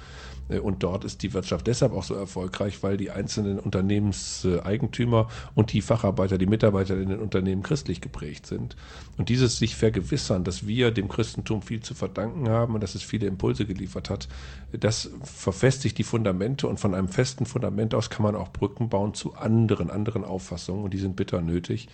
Äh, 0.49 0.59
und 0.59 0.83
dort 0.83 1.05
ist 1.05 1.23
die 1.23 1.35
Wirtschaft 1.35 1.67
deshalb 1.67 1.93
auch 1.93 2.05
so 2.05 2.15
erfolgreich, 2.15 2.83
weil 2.83 2.97
die 2.97 3.11
einzelnen 3.11 3.59
Unternehmenseigentümer 3.59 5.29
und 5.55 5.73
die 5.73 5.83
Facharbeiter, 5.83 6.39
die 6.39 6.47
Mitarbeiter 6.47 6.99
in 6.99 7.09
den 7.09 7.21
Unternehmen 7.21 7.63
christlich 7.63 8.01
geprägt 8.01 8.47
sind. 8.47 8.77
Und 9.17 9.29
dieses 9.29 9.59
sich 9.59 9.77
vergewissern, 9.77 10.45
dass 10.45 10.67
wir 10.67 10.79
wir 10.79 10.91
dem 10.93 11.09
Christentum 11.09 11.61
viel 11.61 11.81
zu 11.81 11.95
verdanken 11.95 12.49
haben 12.49 12.75
und 12.75 12.83
dass 12.83 12.95
es 12.95 13.03
viele 13.03 13.27
Impulse 13.27 13.67
geliefert 13.67 14.11
hat. 14.11 14.29
Das 14.73 15.11
verfestigt 15.23 15.99
die 15.99 16.05
Fundamente 16.05 16.67
und 16.67 16.79
von 16.79 16.95
einem 16.95 17.09
festen 17.09 17.47
Fundament 17.47 17.95
aus 17.95 18.11
kann 18.11 18.23
man 18.23 18.37
auch 18.37 18.49
Brücken 18.49 18.89
bauen 18.89 19.13
zu 19.13 19.35
anderen, 19.35 19.91
anderen 19.91 20.25
Auffassungen 20.25 20.85
und 20.85 20.95
die 20.95 20.99
sind 20.99 21.17
bitter 21.17 21.41
nötig 21.41 21.89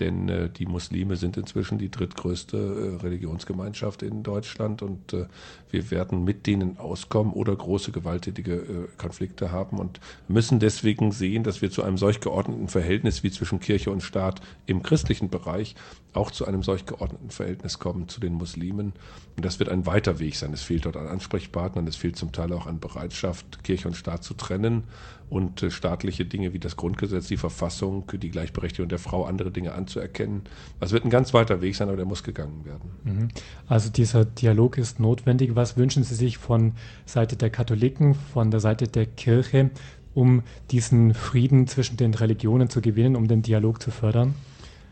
denn 0.00 0.28
äh, 0.28 0.48
die 0.48 0.66
Muslime 0.66 1.16
sind 1.16 1.36
inzwischen 1.36 1.78
die 1.78 1.90
drittgrößte 1.90 2.56
äh, 2.56 3.02
Religionsgemeinschaft 3.02 4.02
in 4.02 4.22
Deutschland 4.22 4.82
und 4.82 5.12
äh, 5.12 5.26
wir 5.70 5.90
werden 5.90 6.24
mit 6.24 6.46
denen 6.46 6.78
auskommen 6.78 7.32
oder 7.32 7.54
große 7.54 7.92
gewalttätige 7.92 8.54
äh, 8.54 8.88
Konflikte 8.98 9.52
haben 9.52 9.78
und 9.78 10.00
müssen 10.28 10.60
deswegen 10.60 11.12
sehen, 11.12 11.44
dass 11.44 11.62
wir 11.62 11.70
zu 11.70 11.82
einem 11.82 11.98
solch 11.98 12.20
geordneten 12.20 12.68
Verhältnis 12.68 13.22
wie 13.22 13.30
zwischen 13.30 13.60
Kirche 13.60 13.90
und 13.90 14.02
Staat 14.02 14.40
im 14.66 14.82
christlichen 14.82 15.28
Bereich 15.28 15.74
auch 16.14 16.30
zu 16.30 16.46
einem 16.46 16.62
solch 16.62 16.84
geordneten 16.86 17.30
Verhältnis 17.30 17.78
kommen 17.78 18.08
zu 18.08 18.20
den 18.20 18.34
Muslimen. 18.34 18.92
Und 19.36 19.44
das 19.44 19.58
wird 19.58 19.70
ein 19.70 19.86
weiter 19.86 20.18
Weg 20.18 20.36
sein. 20.36 20.52
Es 20.52 20.62
fehlt 20.62 20.84
dort 20.84 20.96
an 20.96 21.08
Ansprechpartnern, 21.08 21.86
es 21.86 21.96
fehlt 21.96 22.16
zum 22.16 22.32
Teil 22.32 22.52
auch 22.52 22.66
an 22.66 22.80
Bereitschaft, 22.80 23.64
Kirche 23.64 23.88
und 23.88 23.94
Staat 23.94 24.22
zu 24.24 24.34
trennen 24.34 24.84
und 25.32 25.62
äh, 25.62 25.70
staatliche 25.70 26.26
Dinge 26.26 26.52
wie 26.52 26.58
das 26.58 26.76
Grundgesetz, 26.76 27.26
die 27.26 27.38
Verfassung, 27.38 28.04
die 28.12 28.30
Gleichberechtigung 28.30 28.90
der 28.90 28.98
Frau, 28.98 29.24
andere 29.24 29.50
Dinge 29.50 29.72
anzuerkennen. 29.72 30.42
Das 30.78 30.92
wird 30.92 31.06
ein 31.06 31.10
ganz 31.10 31.32
weiter 31.32 31.62
Weg 31.62 31.74
sein, 31.74 31.88
aber 31.88 31.96
der 31.96 32.04
muss 32.04 32.22
gegangen 32.22 32.66
werden. 32.66 32.90
Mhm. 33.04 33.28
Also 33.66 33.88
dieser 33.88 34.26
Dialog 34.26 34.76
ist 34.76 35.00
notwendig. 35.00 35.56
Was 35.56 35.78
wünschen 35.78 36.04
Sie 36.04 36.14
sich 36.14 36.36
von 36.36 36.72
Seite 37.06 37.36
der 37.36 37.48
Katholiken, 37.48 38.14
von 38.14 38.50
der 38.50 38.60
Seite 38.60 38.88
der 38.88 39.06
Kirche, 39.06 39.70
um 40.12 40.42
diesen 40.70 41.14
Frieden 41.14 41.66
zwischen 41.66 41.96
den 41.96 42.12
Religionen 42.12 42.68
zu 42.68 42.82
gewinnen, 42.82 43.16
um 43.16 43.26
den 43.26 43.40
Dialog 43.40 43.80
zu 43.80 43.90
fördern? 43.90 44.34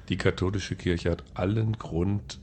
Die 0.08 0.16
katholische 0.16 0.74
Kirche 0.74 1.10
hat 1.10 1.22
allen 1.34 1.74
Grund, 1.74 2.40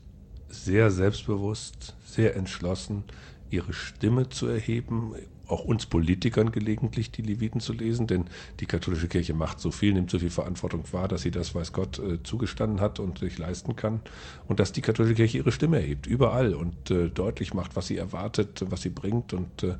sehr 0.48 0.92
selbstbewusst, 0.92 1.96
sehr 2.04 2.36
entschlossen, 2.36 3.02
ihre 3.50 3.72
Stimme 3.72 4.28
zu 4.28 4.46
erheben, 4.46 5.14
auch 5.48 5.64
uns 5.64 5.86
Politikern 5.86 6.52
gelegentlich 6.52 7.10
die 7.10 7.22
Leviten 7.22 7.60
zu 7.60 7.72
lesen, 7.72 8.06
denn 8.06 8.24
die 8.60 8.66
katholische 8.66 9.08
Kirche 9.08 9.34
macht 9.34 9.60
so 9.60 9.70
viel, 9.70 9.92
nimmt 9.92 10.10
so 10.10 10.18
viel 10.18 10.30
Verantwortung 10.30 10.84
wahr, 10.92 11.08
dass 11.08 11.22
sie 11.22 11.30
das, 11.30 11.54
weiß 11.54 11.72
Gott, 11.72 11.98
äh, 11.98 12.22
zugestanden 12.22 12.80
hat 12.80 13.00
und 13.00 13.18
sich 13.18 13.38
leisten 13.38 13.76
kann. 13.76 14.00
Und 14.46 14.60
dass 14.60 14.72
die 14.72 14.82
katholische 14.82 15.14
Kirche 15.14 15.38
ihre 15.38 15.52
Stimme 15.52 15.78
erhebt, 15.78 16.06
überall 16.06 16.54
und 16.54 16.90
äh, 16.90 17.08
deutlich 17.08 17.54
macht, 17.54 17.76
was 17.76 17.86
sie 17.86 17.96
erwartet, 17.96 18.64
was 18.68 18.82
sie 18.82 18.90
bringt 18.90 19.32
und, 19.32 19.62
äh, 19.62 19.74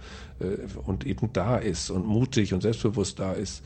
und 0.85 1.07
eben 1.07 1.33
da 1.33 1.57
ist 1.57 1.91
und 1.91 2.07
mutig 2.07 2.55
und 2.55 2.63
selbstbewusst 2.63 3.19
da 3.19 3.33
ist. 3.33 3.63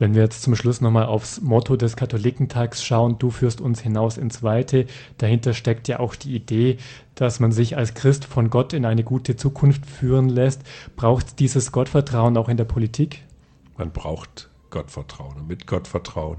Wenn 0.00 0.14
wir 0.14 0.22
jetzt 0.22 0.40
zum 0.40 0.56
Schluss 0.56 0.80
nochmal 0.80 1.04
aufs 1.04 1.42
Motto 1.42 1.76
des 1.76 1.94
Katholikentags 1.94 2.82
schauen, 2.82 3.18
du 3.18 3.30
führst 3.30 3.60
uns 3.60 3.82
hinaus 3.82 4.16
ins 4.16 4.42
Weite, 4.42 4.86
dahinter 5.18 5.52
steckt 5.52 5.88
ja 5.88 6.00
auch 6.00 6.14
die 6.14 6.34
Idee, 6.34 6.78
dass 7.14 7.38
man 7.38 7.52
sich 7.52 7.76
als 7.76 7.92
Christ 7.92 8.24
von 8.24 8.48
Gott 8.48 8.72
in 8.72 8.86
eine 8.86 9.04
gute 9.04 9.36
Zukunft 9.36 9.84
führen 9.84 10.30
lässt. 10.30 10.62
Braucht 10.96 11.38
dieses 11.38 11.70
Gottvertrauen 11.70 12.38
auch 12.38 12.48
in 12.48 12.56
der 12.56 12.64
Politik? 12.64 13.24
Man 13.76 13.92
braucht 13.92 14.49
Gottvertrauen. 14.70 15.36
Und 15.36 15.48
mit 15.48 15.66
Gottvertrauen 15.66 16.38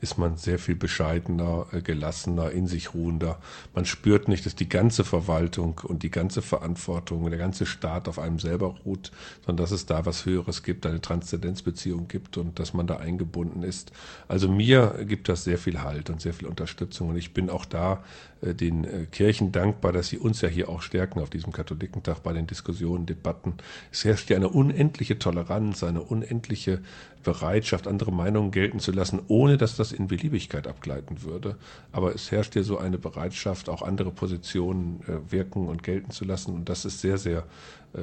ist 0.00 0.18
man 0.18 0.36
sehr 0.36 0.58
viel 0.58 0.74
bescheidener, 0.74 1.66
äh, 1.72 1.82
gelassener, 1.82 2.50
in 2.50 2.66
sich 2.66 2.94
ruhender. 2.94 3.38
Man 3.74 3.84
spürt 3.84 4.28
nicht, 4.28 4.46
dass 4.46 4.54
die 4.54 4.68
ganze 4.68 5.04
Verwaltung 5.04 5.80
und 5.84 6.02
die 6.02 6.10
ganze 6.10 6.42
Verantwortung, 6.42 7.28
der 7.28 7.38
ganze 7.38 7.66
Staat 7.66 8.08
auf 8.08 8.18
einem 8.18 8.38
selber 8.38 8.76
ruht, 8.84 9.12
sondern 9.44 9.62
dass 9.62 9.72
es 9.72 9.86
da 9.86 10.06
was 10.06 10.24
Höheres 10.24 10.62
gibt, 10.62 10.86
eine 10.86 11.00
Transzendenzbeziehung 11.00 12.08
gibt 12.08 12.38
und 12.38 12.58
dass 12.58 12.72
man 12.72 12.86
da 12.86 12.96
eingebunden 12.96 13.62
ist. 13.62 13.92
Also 14.28 14.48
mir 14.48 15.04
gibt 15.06 15.28
das 15.28 15.44
sehr 15.44 15.58
viel 15.58 15.82
Halt 15.82 16.10
und 16.10 16.20
sehr 16.20 16.32
viel 16.34 16.48
Unterstützung 16.48 17.10
und 17.10 17.16
ich 17.16 17.34
bin 17.34 17.50
auch 17.50 17.64
da 17.64 18.02
äh, 18.40 18.54
den 18.54 18.84
äh, 18.84 19.06
Kirchen 19.10 19.52
dankbar, 19.52 19.92
dass 19.92 20.08
sie 20.08 20.18
uns 20.18 20.40
ja 20.40 20.48
hier 20.48 20.68
auch 20.68 20.82
stärken 20.82 21.20
auf 21.20 21.30
diesem 21.30 21.52
Katholikentag 21.52 22.22
bei 22.22 22.32
den 22.32 22.46
Diskussionen, 22.46 23.04
Debatten. 23.04 23.54
Es 23.92 24.04
herrscht 24.04 24.30
ja 24.30 24.36
eine 24.36 24.48
unendliche 24.48 25.18
Toleranz, 25.18 25.84
eine 25.84 26.00
unendliche 26.00 26.80
Bereitschaft, 27.22 27.86
andere 27.86 28.12
Meinungen 28.12 28.50
gelten 28.50 28.80
zu 28.80 28.92
lassen, 28.92 29.20
ohne 29.28 29.56
dass 29.56 29.76
das 29.76 29.92
in 29.92 30.06
Beliebigkeit 30.06 30.66
abgleiten 30.66 31.22
würde. 31.22 31.56
Aber 31.92 32.14
es 32.14 32.30
herrscht 32.30 32.56
ja 32.56 32.62
so 32.62 32.78
eine 32.78 32.98
Bereitschaft, 32.98 33.68
auch 33.68 33.82
andere 33.82 34.10
Positionen 34.10 35.00
äh, 35.06 35.32
wirken 35.32 35.68
und 35.68 35.82
gelten 35.82 36.10
zu 36.10 36.24
lassen. 36.24 36.54
Und 36.54 36.68
das 36.68 36.84
ist 36.84 37.00
sehr, 37.00 37.18
sehr 37.18 37.44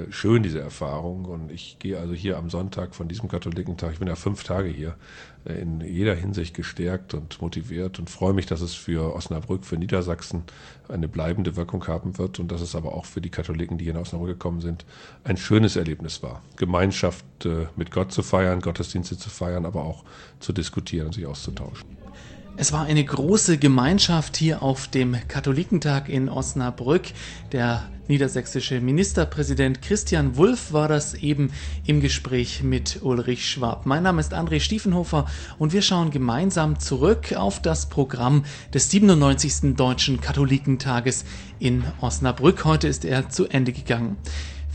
schön, 0.09 0.43
diese 0.43 0.59
Erfahrung. 0.59 1.25
Und 1.25 1.51
ich 1.51 1.77
gehe 1.79 1.97
also 1.97 2.13
hier 2.13 2.37
am 2.37 2.49
Sonntag 2.49 2.95
von 2.95 3.07
diesem 3.07 3.29
Katholikentag, 3.29 3.93
ich 3.93 3.99
bin 3.99 4.07
ja 4.07 4.15
fünf 4.15 4.43
Tage 4.43 4.69
hier, 4.69 4.95
äh, 5.45 5.61
in 5.61 5.81
jeder 5.81 6.15
Hinsicht 6.15 6.55
gestärkt 6.55 7.13
und 7.13 7.41
motiviert 7.41 7.99
und 7.99 8.09
freue 8.09 8.33
mich, 8.33 8.45
dass 8.45 8.61
es 8.61 8.73
für 8.73 9.15
Osnabrück, 9.15 9.65
für 9.65 9.77
Niedersachsen 9.77 10.43
eine 10.89 11.07
bleibende 11.07 11.55
Wirkung 11.55 11.85
haben 11.87 12.17
wird 12.17 12.39
und 12.39 12.51
dass 12.51 12.61
es 12.61 12.75
aber 12.75 12.93
auch 12.93 13.05
für 13.05 13.21
die 13.21 13.29
Katholiken, 13.29 13.77
die 13.77 13.85
hier 13.85 13.93
in 13.93 13.99
Osnabrück 13.99 14.29
gekommen 14.29 14.61
sind, 14.61 14.85
ein 15.23 15.37
schönes 15.37 15.75
Erlebnis 15.75 16.23
war. 16.23 16.41
Gemeinschaft 16.55 17.25
äh, 17.45 17.67
mit 17.75 17.91
Gott 17.91 18.11
zu 18.11 18.23
feiern, 18.23 18.61
Gottesdienste 18.61 19.17
zu 19.17 19.29
feiern, 19.29 19.65
aber 19.65 19.83
auch 19.83 20.03
zu 20.39 20.53
diskutieren 20.53 21.07
und 21.07 21.13
sich 21.13 21.25
auszutauschen. 21.25 21.96
Es 22.59 22.73
war 22.73 22.85
eine 22.85 23.05
große 23.05 23.59
Gemeinschaft 23.59 24.35
hier 24.35 24.63
auf 24.63 24.87
dem 24.87 25.15
Katholikentag 25.27 26.09
in 26.09 26.27
Osnabrück. 26.27 27.03
Der 27.51 27.87
niedersächsische 28.07 28.81
Ministerpräsident 28.81 29.83
Christian 29.83 30.37
Wulff 30.37 30.73
war 30.73 30.87
das 30.87 31.13
eben 31.13 31.51
im 31.85 32.01
Gespräch 32.01 32.63
mit 32.63 33.03
Ulrich 33.03 33.47
Schwab. 33.47 33.85
Mein 33.85 34.01
Name 34.01 34.21
ist 34.21 34.33
André 34.33 34.59
Stiefenhofer 34.59 35.27
und 35.59 35.71
wir 35.71 35.83
schauen 35.83 36.09
gemeinsam 36.09 36.79
zurück 36.79 37.33
auf 37.33 37.61
das 37.61 37.89
Programm 37.89 38.43
des 38.73 38.89
97. 38.89 39.75
Deutschen 39.75 40.19
Katholikentages 40.19 41.25
in 41.59 41.83
Osnabrück. 42.01 42.65
Heute 42.65 42.87
ist 42.87 43.05
er 43.05 43.29
zu 43.29 43.45
Ende 43.45 43.71
gegangen. 43.71 44.17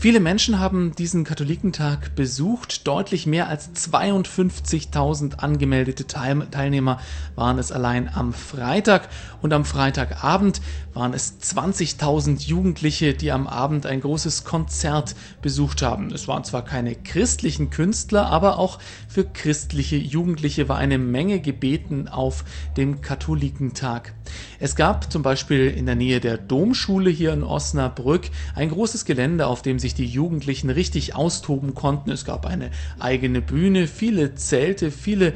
Viele 0.03 0.19
Menschen 0.19 0.59
haben 0.59 0.93
diesen 0.93 1.23
Katholikentag 1.23 2.13
besucht. 2.13 2.85
Deutlich 2.87 3.25
mehr 3.25 3.47
als 3.47 3.69
52.000 3.73 5.37
angemeldete 5.37 6.05
Teilnehmer 6.05 6.99
waren 7.35 7.57
es 7.57 7.71
allein 7.71 8.09
am 8.13 8.33
Freitag. 8.33 9.07
Und 9.41 9.53
am 9.53 9.63
Freitagabend 9.63 10.59
waren 10.93 11.13
es 11.13 11.39
20.000 11.41 12.47
Jugendliche, 12.47 13.13
die 13.13 13.31
am 13.31 13.47
Abend 13.47 13.85
ein 13.85 14.01
großes 14.01 14.43
Konzert 14.43 15.15
besucht 15.41 15.81
haben. 15.81 16.11
Es 16.11 16.27
waren 16.27 16.43
zwar 16.43 16.63
keine 16.63 16.95
christlichen 16.95 17.69
Künstler, 17.69 18.27
aber 18.27 18.59
auch 18.59 18.79
für 19.07 19.25
christliche 19.25 19.95
Jugendliche 19.95 20.69
war 20.69 20.77
eine 20.77 20.97
Menge 20.97 21.39
gebeten 21.39 22.07
auf 22.07 22.43
dem 22.77 23.01
Katholikentag. 23.01 24.13
Es 24.59 24.75
gab 24.75 25.11
zum 25.11 25.23
Beispiel 25.23 25.69
in 25.69 25.85
der 25.85 25.95
Nähe 25.95 26.19
der 26.19 26.37
Domschule 26.37 27.09
hier 27.09 27.33
in 27.33 27.43
Osnabrück 27.43 28.29
ein 28.55 28.69
großes 28.69 29.05
Gelände, 29.05 29.47
auf 29.47 29.61
dem 29.61 29.79
sich 29.79 29.95
die 29.95 30.05
Jugendlichen 30.05 30.69
richtig 30.69 31.15
austoben 31.15 31.73
konnten. 31.73 32.11
Es 32.11 32.25
gab 32.25 32.45
eine 32.45 32.71
eigene 32.99 33.41
Bühne, 33.41 33.87
viele 33.87 34.35
Zelte, 34.35 34.91
viele 34.91 35.33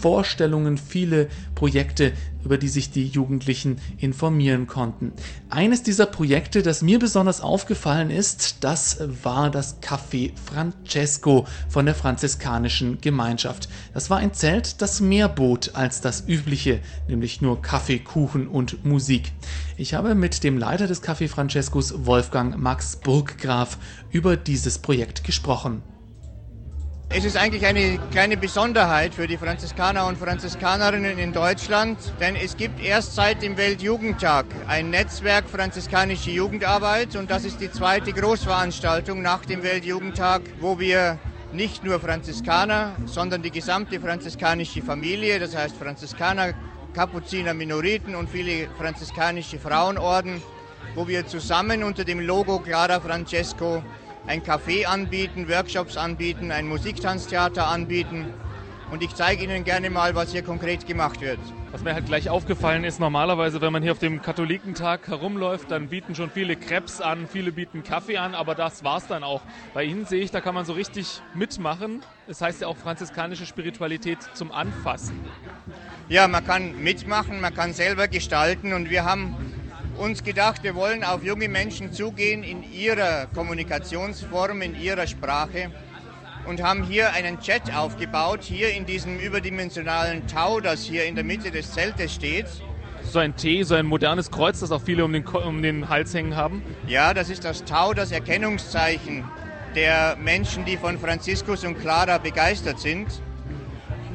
Vorstellungen, 0.00 0.78
viele 0.78 1.28
Projekte, 1.54 2.12
über 2.44 2.56
die 2.56 2.68
sich 2.68 2.90
die 2.90 3.06
Jugendlichen 3.06 3.78
informieren 3.98 4.66
konnten. 4.66 5.12
Eines 5.50 5.82
dieser 5.82 6.06
Projekte, 6.06 6.62
das 6.62 6.82
mir 6.82 6.98
besonders 6.98 7.40
aufgefallen 7.40 8.10
ist, 8.10 8.64
das 8.64 8.98
war 9.22 9.50
das 9.50 9.82
Café 9.82 10.32
Francesco 10.46 11.46
von 11.68 11.84
der 11.84 11.94
franziskanischen 11.94 13.00
Gemeinschaft. 13.00 13.68
Das 13.92 14.08
war 14.08 14.18
ein 14.18 14.32
Zelt, 14.32 14.80
das 14.80 15.00
mehr 15.00 15.28
bot 15.28 15.74
als 15.74 16.00
das 16.00 16.24
übliche, 16.26 16.80
nämlich 17.08 17.42
nur 17.42 17.60
Kaffee, 17.60 17.98
Kuchen 17.98 18.48
und 18.48 18.84
Musik. 18.84 19.32
Ich 19.76 19.94
habe 19.94 20.14
mit 20.14 20.42
dem 20.44 20.56
Leiter 20.56 20.86
des 20.86 21.02
Café 21.02 21.28
Francescos, 21.28 22.06
Wolfgang 22.06 22.56
Max 22.56 22.96
Burggraf, 22.96 23.78
über 24.10 24.36
dieses 24.36 24.78
Projekt 24.78 25.24
gesprochen. 25.24 25.82
Es 27.12 27.24
ist 27.24 27.36
eigentlich 27.36 27.66
eine 27.66 27.98
kleine 28.12 28.36
Besonderheit 28.36 29.16
für 29.16 29.26
die 29.26 29.36
Franziskaner 29.36 30.06
und 30.06 30.16
Franziskanerinnen 30.16 31.18
in 31.18 31.32
Deutschland, 31.32 31.98
denn 32.20 32.36
es 32.36 32.56
gibt 32.56 32.80
erst 32.80 33.16
seit 33.16 33.42
dem 33.42 33.56
Weltjugendtag 33.56 34.46
ein 34.68 34.90
Netzwerk 34.90 35.48
franziskanische 35.50 36.30
Jugendarbeit 36.30 37.16
und 37.16 37.28
das 37.28 37.44
ist 37.44 37.60
die 37.60 37.72
zweite 37.72 38.12
Großveranstaltung 38.12 39.22
nach 39.22 39.44
dem 39.44 39.64
Weltjugendtag, 39.64 40.42
wo 40.60 40.78
wir 40.78 41.18
nicht 41.52 41.82
nur 41.82 41.98
Franziskaner, 41.98 42.94
sondern 43.06 43.42
die 43.42 43.50
gesamte 43.50 43.98
franziskanische 43.98 44.80
Familie, 44.80 45.40
das 45.40 45.56
heißt 45.56 45.76
Franziskaner, 45.76 46.54
Kapuziner, 46.94 47.54
Minoriten 47.54 48.14
und 48.14 48.30
viele 48.30 48.68
franziskanische 48.78 49.58
Frauenorden, 49.58 50.40
wo 50.94 51.08
wir 51.08 51.26
zusammen 51.26 51.82
unter 51.82 52.04
dem 52.04 52.20
Logo 52.20 52.60
Clara 52.60 53.00
Francesco 53.00 53.82
ein 54.26 54.42
Café 54.42 54.86
anbieten, 54.86 55.48
Workshops 55.48 55.96
anbieten, 55.96 56.50
ein 56.50 56.66
Musiktanztheater 56.66 57.66
anbieten. 57.66 58.32
Und 58.90 59.02
ich 59.02 59.14
zeige 59.14 59.44
Ihnen 59.44 59.62
gerne 59.62 59.88
mal, 59.88 60.16
was 60.16 60.32
hier 60.32 60.42
konkret 60.42 60.86
gemacht 60.86 61.20
wird. 61.20 61.38
Was 61.70 61.84
mir 61.84 61.94
halt 61.94 62.06
gleich 62.06 62.28
aufgefallen 62.28 62.82
ist, 62.82 62.98
normalerweise, 62.98 63.60
wenn 63.60 63.72
man 63.72 63.84
hier 63.84 63.92
auf 63.92 64.00
dem 64.00 64.20
Katholikentag 64.20 65.06
herumläuft, 65.06 65.70
dann 65.70 65.88
bieten 65.88 66.16
schon 66.16 66.28
viele 66.30 66.56
Krebs 66.56 67.00
an, 67.00 67.28
viele 67.28 67.52
bieten 67.52 67.84
Kaffee 67.84 68.18
an, 68.18 68.34
aber 68.34 68.56
das 68.56 68.82
war's 68.82 69.06
dann 69.06 69.22
auch. 69.22 69.42
Bei 69.72 69.84
Ihnen 69.84 70.06
sehe 70.06 70.20
ich, 70.20 70.32
da 70.32 70.40
kann 70.40 70.56
man 70.56 70.64
so 70.64 70.72
richtig 70.72 71.22
mitmachen. 71.32 72.02
Das 72.26 72.40
heißt 72.40 72.62
ja 72.62 72.66
auch 72.66 72.76
franziskanische 72.76 73.46
Spiritualität 73.46 74.18
zum 74.34 74.50
Anfassen. 74.50 75.20
Ja, 76.08 76.26
man 76.26 76.44
kann 76.44 76.82
mitmachen, 76.82 77.40
man 77.40 77.54
kann 77.54 77.72
selber 77.72 78.08
gestalten 78.08 78.72
und 78.72 78.90
wir 78.90 79.04
haben 79.04 79.36
uns 80.00 80.24
gedacht, 80.24 80.62
wir 80.62 80.74
wollen 80.74 81.04
auf 81.04 81.22
junge 81.22 81.48
Menschen 81.48 81.92
zugehen 81.92 82.42
in 82.42 82.64
ihrer 82.72 83.26
Kommunikationsform, 83.34 84.62
in 84.62 84.80
ihrer 84.80 85.06
Sprache 85.06 85.70
und 86.46 86.62
haben 86.62 86.82
hier 86.84 87.12
einen 87.12 87.38
Chat 87.38 87.74
aufgebaut, 87.76 88.42
hier 88.42 88.72
in 88.72 88.86
diesem 88.86 89.18
überdimensionalen 89.18 90.26
Tau, 90.26 90.60
das 90.60 90.84
hier 90.84 91.04
in 91.04 91.16
der 91.16 91.24
Mitte 91.24 91.50
des 91.50 91.72
Zeltes 91.72 92.14
steht. 92.14 92.46
So 93.02 93.18
ein 93.18 93.36
T, 93.36 93.62
so 93.62 93.74
ein 93.74 93.84
modernes 93.84 94.30
Kreuz, 94.30 94.60
das 94.60 94.72
auch 94.72 94.80
viele 94.80 95.04
um 95.04 95.12
den, 95.12 95.26
um 95.26 95.60
den 95.62 95.90
Hals 95.90 96.14
hängen 96.14 96.34
haben? 96.34 96.62
Ja, 96.86 97.12
das 97.12 97.28
ist 97.28 97.44
das 97.44 97.64
Tau, 97.64 97.92
das 97.92 98.10
Erkennungszeichen 98.10 99.24
der 99.74 100.16
Menschen, 100.16 100.64
die 100.64 100.78
von 100.78 100.98
Franziskus 100.98 101.62
und 101.62 101.78
Clara 101.78 102.16
begeistert 102.16 102.80
sind. 102.80 103.06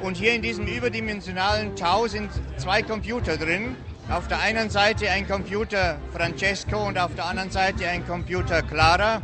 Und 0.02 0.18
hier 0.18 0.34
in 0.34 0.42
diesem 0.42 0.66
überdimensionalen 0.66 1.76
Tau 1.76 2.08
sind 2.08 2.32
zwei 2.58 2.82
Computer 2.82 3.38
drin. 3.38 3.76
Auf 4.08 4.28
der 4.28 4.40
einen 4.40 4.70
Seite 4.70 5.10
ein 5.10 5.28
Computer 5.28 5.98
Francesco 6.14 6.78
und 6.88 7.00
auf 7.00 7.16
der 7.16 7.26
anderen 7.26 7.50
Seite 7.50 7.88
ein 7.88 8.06
Computer 8.06 8.62
Clara. 8.62 9.20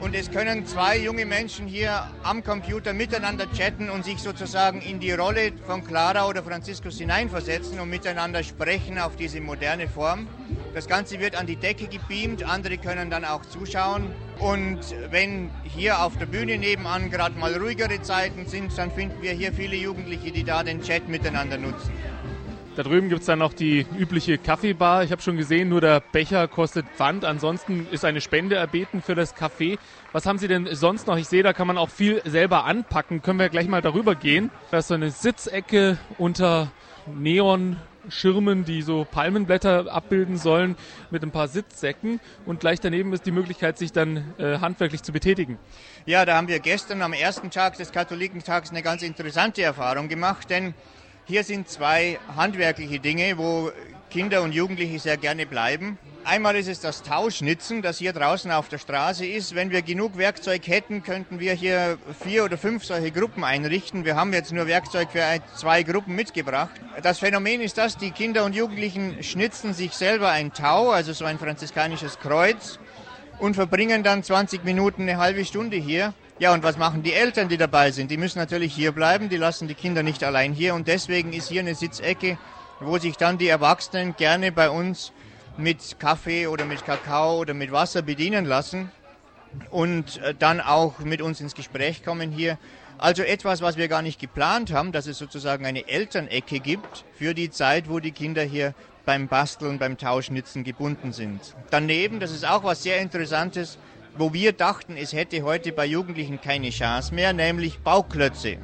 Und 0.00 0.14
es 0.14 0.30
können 0.30 0.64
zwei 0.64 0.96
junge 0.96 1.26
Menschen 1.26 1.66
hier 1.66 2.08
am 2.22 2.42
Computer 2.42 2.94
miteinander 2.94 3.44
chatten 3.52 3.90
und 3.90 4.06
sich 4.06 4.16
sozusagen 4.16 4.80
in 4.80 5.00
die 5.00 5.12
Rolle 5.12 5.52
von 5.66 5.84
Clara 5.84 6.26
oder 6.26 6.42
Franziskus 6.42 6.96
hineinversetzen 6.96 7.78
und 7.78 7.90
miteinander 7.90 8.42
sprechen 8.42 8.98
auf 8.98 9.16
diese 9.16 9.42
moderne 9.42 9.86
Form. 9.86 10.26
Das 10.72 10.88
Ganze 10.88 11.20
wird 11.20 11.36
an 11.36 11.46
die 11.46 11.56
Decke 11.56 11.86
gebeamt, 11.86 12.42
andere 12.42 12.78
können 12.78 13.10
dann 13.10 13.26
auch 13.26 13.42
zuschauen. 13.42 14.14
Und 14.38 14.80
wenn 15.10 15.50
hier 15.64 16.02
auf 16.02 16.16
der 16.16 16.24
Bühne 16.24 16.56
nebenan 16.56 17.10
gerade 17.10 17.38
mal 17.38 17.54
ruhigere 17.54 18.00
Zeiten 18.00 18.46
sind, 18.46 18.76
dann 18.78 18.90
finden 18.90 19.20
wir 19.20 19.32
hier 19.32 19.52
viele 19.52 19.76
Jugendliche, 19.76 20.32
die 20.32 20.44
da 20.44 20.62
den 20.62 20.80
Chat 20.80 21.06
miteinander 21.06 21.58
nutzen. 21.58 21.92
Da 22.76 22.84
drüben 22.84 23.08
gibt 23.08 23.22
es 23.22 23.26
dann 23.26 23.40
noch 23.40 23.52
die 23.52 23.84
übliche 23.98 24.38
Kaffeebar. 24.38 25.02
Ich 25.02 25.10
habe 25.10 25.20
schon 25.20 25.36
gesehen, 25.36 25.68
nur 25.68 25.80
der 25.80 26.00
Becher 26.00 26.46
kostet 26.46 26.86
Pfand. 26.96 27.24
Ansonsten 27.24 27.88
ist 27.90 28.04
eine 28.04 28.20
Spende 28.20 28.54
erbeten 28.54 29.02
für 29.02 29.16
das 29.16 29.34
Kaffee. 29.34 29.76
Was 30.12 30.24
haben 30.24 30.38
Sie 30.38 30.46
denn 30.46 30.68
sonst 30.70 31.08
noch? 31.08 31.16
Ich 31.16 31.26
sehe, 31.26 31.42
da 31.42 31.52
kann 31.52 31.66
man 31.66 31.76
auch 31.76 31.90
viel 31.90 32.22
selber 32.24 32.64
anpacken. 32.64 33.22
Können 33.22 33.40
wir 33.40 33.48
gleich 33.48 33.66
mal 33.66 33.82
darüber 33.82 34.14
gehen? 34.14 34.50
Da 34.70 34.78
ist 34.78 34.88
so 34.88 34.94
eine 34.94 35.10
Sitzecke 35.10 35.98
unter 36.16 36.70
Neonschirmen, 37.06 38.64
die 38.64 38.82
so 38.82 39.04
Palmenblätter 39.04 39.92
abbilden 39.92 40.36
sollen, 40.36 40.76
mit 41.10 41.24
ein 41.24 41.32
paar 41.32 41.48
Sitzsäcken. 41.48 42.20
Und 42.46 42.60
gleich 42.60 42.78
daneben 42.78 43.12
ist 43.12 43.26
die 43.26 43.32
Möglichkeit, 43.32 43.78
sich 43.78 43.90
dann 43.90 44.32
äh, 44.38 44.58
handwerklich 44.58 45.02
zu 45.02 45.10
betätigen. 45.10 45.58
Ja, 46.06 46.24
da 46.24 46.36
haben 46.36 46.46
wir 46.46 46.60
gestern 46.60 47.02
am 47.02 47.14
ersten 47.14 47.50
Tag 47.50 47.78
des 47.78 47.90
Katholikentags 47.90 48.70
eine 48.70 48.82
ganz 48.82 49.02
interessante 49.02 49.60
Erfahrung 49.60 50.08
gemacht, 50.08 50.48
denn 50.50 50.72
hier 51.30 51.44
sind 51.44 51.68
zwei 51.68 52.18
handwerkliche 52.36 52.98
Dinge, 52.98 53.38
wo 53.38 53.70
Kinder 54.10 54.42
und 54.42 54.50
Jugendliche 54.50 54.98
sehr 54.98 55.16
gerne 55.16 55.46
bleiben. 55.46 55.96
Einmal 56.24 56.56
ist 56.56 56.66
es 56.66 56.80
das 56.80 57.04
Tauschnitzen, 57.04 57.82
das 57.82 57.98
hier 57.98 58.12
draußen 58.12 58.50
auf 58.50 58.68
der 58.68 58.78
Straße 58.78 59.24
ist. 59.24 59.54
Wenn 59.54 59.70
wir 59.70 59.82
genug 59.82 60.18
Werkzeug 60.18 60.66
hätten, 60.66 61.04
könnten 61.04 61.38
wir 61.38 61.54
hier 61.54 61.98
vier 62.24 62.44
oder 62.44 62.58
fünf 62.58 62.84
solche 62.84 63.12
Gruppen 63.12 63.44
einrichten. 63.44 64.04
Wir 64.04 64.16
haben 64.16 64.32
jetzt 64.32 64.52
nur 64.52 64.66
Werkzeug 64.66 65.12
für 65.12 65.22
zwei 65.54 65.84
Gruppen 65.84 66.16
mitgebracht. 66.16 66.72
Das 67.00 67.20
Phänomen 67.20 67.60
ist 67.60 67.78
das, 67.78 67.96
die 67.96 68.10
Kinder 68.10 68.44
und 68.44 68.56
Jugendlichen 68.56 69.22
schnitzen 69.22 69.72
sich 69.72 69.92
selber 69.92 70.30
ein 70.30 70.52
Tau, 70.52 70.90
also 70.90 71.12
so 71.12 71.26
ein 71.26 71.38
franziskanisches 71.38 72.18
Kreuz, 72.18 72.80
und 73.38 73.54
verbringen 73.54 74.02
dann 74.02 74.24
20 74.24 74.64
Minuten, 74.64 75.02
eine 75.02 75.18
halbe 75.18 75.44
Stunde 75.44 75.76
hier. 75.76 76.12
Ja, 76.40 76.54
und 76.54 76.62
was 76.62 76.78
machen 76.78 77.02
die 77.02 77.12
Eltern, 77.12 77.50
die 77.50 77.58
dabei 77.58 77.90
sind? 77.90 78.10
Die 78.10 78.16
müssen 78.16 78.38
natürlich 78.38 78.72
hier 78.74 78.92
bleiben, 78.92 79.28
die 79.28 79.36
lassen 79.36 79.68
die 79.68 79.74
Kinder 79.74 80.02
nicht 80.02 80.24
allein 80.24 80.54
hier 80.54 80.74
und 80.74 80.88
deswegen 80.88 81.34
ist 81.34 81.50
hier 81.50 81.60
eine 81.60 81.74
Sitzecke, 81.74 82.38
wo 82.80 82.96
sich 82.96 83.18
dann 83.18 83.36
die 83.36 83.48
Erwachsenen 83.48 84.16
gerne 84.16 84.50
bei 84.50 84.70
uns 84.70 85.12
mit 85.58 85.98
Kaffee 85.98 86.46
oder 86.46 86.64
mit 86.64 86.82
Kakao 86.86 87.36
oder 87.36 87.52
mit 87.52 87.72
Wasser 87.72 88.00
bedienen 88.00 88.46
lassen 88.46 88.90
und 89.70 90.16
äh, 90.22 90.34
dann 90.34 90.62
auch 90.62 91.00
mit 91.00 91.20
uns 91.20 91.42
ins 91.42 91.54
Gespräch 91.54 92.02
kommen 92.02 92.32
hier. 92.32 92.56
Also 92.96 93.22
etwas, 93.22 93.60
was 93.60 93.76
wir 93.76 93.88
gar 93.88 94.00
nicht 94.00 94.18
geplant 94.18 94.72
haben, 94.72 94.92
dass 94.92 95.06
es 95.06 95.18
sozusagen 95.18 95.66
eine 95.66 95.88
Elternecke 95.88 96.60
gibt 96.60 97.04
für 97.18 97.34
die 97.34 97.50
Zeit, 97.50 97.90
wo 97.90 98.00
die 98.00 98.12
Kinder 98.12 98.42
hier 98.44 98.72
beim 99.04 99.28
Basteln, 99.28 99.78
beim 99.78 99.98
Tauschnitzen 99.98 100.64
gebunden 100.64 101.12
sind. 101.12 101.54
Daneben, 101.70 102.18
das 102.18 102.30
ist 102.30 102.48
auch 102.48 102.64
was 102.64 102.82
sehr 102.82 102.98
Interessantes, 102.98 103.76
wo 104.16 104.32
wir 104.32 104.52
dachten, 104.52 104.96
es 104.96 105.12
hätte 105.12 105.42
heute 105.42 105.72
bei 105.72 105.86
Jugendlichen 105.86 106.40
keine 106.40 106.70
Chance 106.70 107.14
mehr, 107.14 107.32
nämlich 107.32 107.80
Bauklötze. 107.80 108.58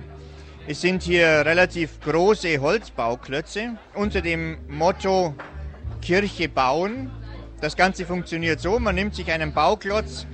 Es 0.66 0.80
sind 0.80 1.02
hier 1.02 1.46
relativ 1.46 2.00
große 2.00 2.60
Holzbauklötze 2.60 3.78
unter 3.94 4.20
dem 4.20 4.58
Motto 4.68 5.34
Kirche 6.02 6.48
bauen. 6.48 7.10
Das 7.60 7.76
Ganze 7.76 8.04
funktioniert 8.04 8.60
so, 8.60 8.78
man 8.78 8.96
nimmt 8.96 9.14
sich 9.14 9.30
einen 9.30 9.52
Bauklotz, 9.52 10.26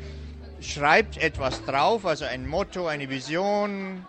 schreibt 0.61 1.19
etwas 1.19 1.65
drauf, 1.65 2.07
also 2.07 2.25
ein 2.25 2.49
Motto, 2.49 2.87
eine 2.87 3.11
Vision 3.11 4.07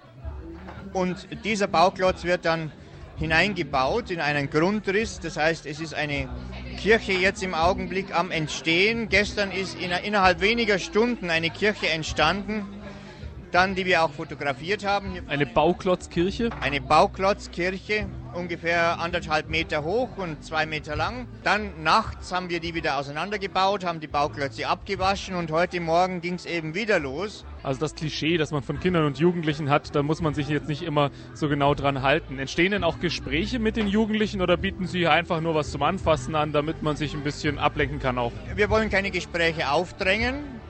und 0.94 1.28
dieser 1.44 1.68
Bauklotz 1.68 2.24
wird 2.24 2.46
dann 2.46 2.72
hineingebaut 3.18 4.10
in 4.10 4.20
einen 4.20 4.50
Grundriss. 4.50 5.20
Das 5.20 5.38
heißt, 5.38 5.66
es 5.66 5.80
ist 5.80 5.94
eine 5.94 6.30
Kirche 6.74 7.14
jetzt 7.14 7.42
im 7.44 7.54
Augenblick 7.54 8.16
am 8.16 8.32
Entstehen. 8.32 9.10
Gestern 9.10 9.52
ist 9.52 9.80
in, 9.80 9.92
innerhalb 9.92 10.42
weniger 10.42 10.80
Stunden 10.80 11.30
eine 11.30 11.50
Kirche 11.50 11.90
entstanden, 11.90 12.66
dann 13.52 13.76
die 13.76 13.86
wir 13.86 14.04
auch 14.04 14.12
fotografiert 14.12 14.86
haben. 14.86 15.18
Eine 15.28 15.46
Bauklotzkirche? 15.46 16.50
Eine 16.62 16.82
Bauklotzkirche, 16.82 18.08
ungefähr 18.36 19.00
anderthalb 19.00 19.50
Meter 19.50 19.84
hoch 19.84 20.18
und 20.18 20.44
zwei 20.44 20.66
Meter 20.66 20.96
lang. 20.96 21.28
Dann 21.44 21.84
nachts 21.84 22.32
haben 22.32 22.50
wir 22.50 22.60
die 22.60 22.74
wieder 22.74 22.98
auseinandergebaut, 22.98 23.86
haben 23.86 24.00
die 24.00 24.08
Bauklötze 24.08 24.68
abgewaschen 24.68 25.36
und 25.36 25.52
heute 25.52 25.80
Morgen 25.80 26.22
ging 26.22 26.36
es 26.36 26.46
eben 26.46 26.76
wieder 26.76 27.00
los. 27.00 27.46
Also 27.64 27.80
das 27.80 27.96
Klischee, 27.96 28.38
das 28.38 28.52
man 28.52 28.62
von 28.62 28.80
Kindern 28.80 29.06
und 29.06 29.20
Jugendlichen 29.20 29.70
hat, 29.70 29.96
da 29.96 30.04
muss 30.04 30.22
man 30.22 30.34
sich 30.34 30.50
jetzt 30.50 30.68
nicht 30.68 30.82
immer 30.84 31.12
so 31.34 31.48
genau 31.48 31.74
dran 31.74 32.02
halten. 32.02 32.40
Entstehen 32.40 32.72
denn 32.72 32.84
auch 32.84 33.00
Gespräche 33.00 33.60
mit 33.60 33.78
den 33.78 33.88
Jugendlichen 33.88 34.42
oder 34.42 34.58
bieten 34.58 34.88
Sie 34.88 35.08
einfach 35.08 35.40
nur 35.40 35.56
was 35.56 35.72
zum 35.72 35.84
Anfassen 35.84 36.36
an, 36.36 36.52
damit 36.52 36.82
man 36.82 36.96
sich 36.96 37.14
ein 37.14 37.24
bisschen 37.24 37.60
ablenken 37.60 38.00
kann 38.00 38.18
auch? 38.18 38.34
Wir 38.56 38.70
wollen 38.70 38.90
keine 38.90 39.12
Gespräche 39.12 39.72
aufdrängen. 39.72 40.63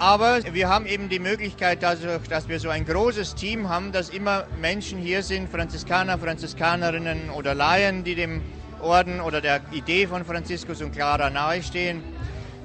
Aber 0.00 0.40
wir 0.52 0.68
haben 0.68 0.86
eben 0.86 1.08
die 1.08 1.18
Möglichkeit, 1.18 1.82
dadurch, 1.82 2.28
dass 2.28 2.48
wir 2.48 2.60
so 2.60 2.68
ein 2.68 2.84
großes 2.84 3.34
Team 3.34 3.68
haben, 3.68 3.90
dass 3.90 4.10
immer 4.10 4.46
Menschen 4.60 4.98
hier 4.98 5.24
sind, 5.24 5.50
Franziskaner, 5.50 6.18
Franziskanerinnen 6.18 7.30
oder 7.30 7.54
Laien, 7.54 8.04
die 8.04 8.14
dem 8.14 8.42
Orden 8.80 9.20
oder 9.20 9.40
der 9.40 9.60
Idee 9.72 10.06
von 10.06 10.24
Franziskus 10.24 10.82
und 10.82 10.92
Clara 10.92 11.30
nahestehen, 11.30 12.04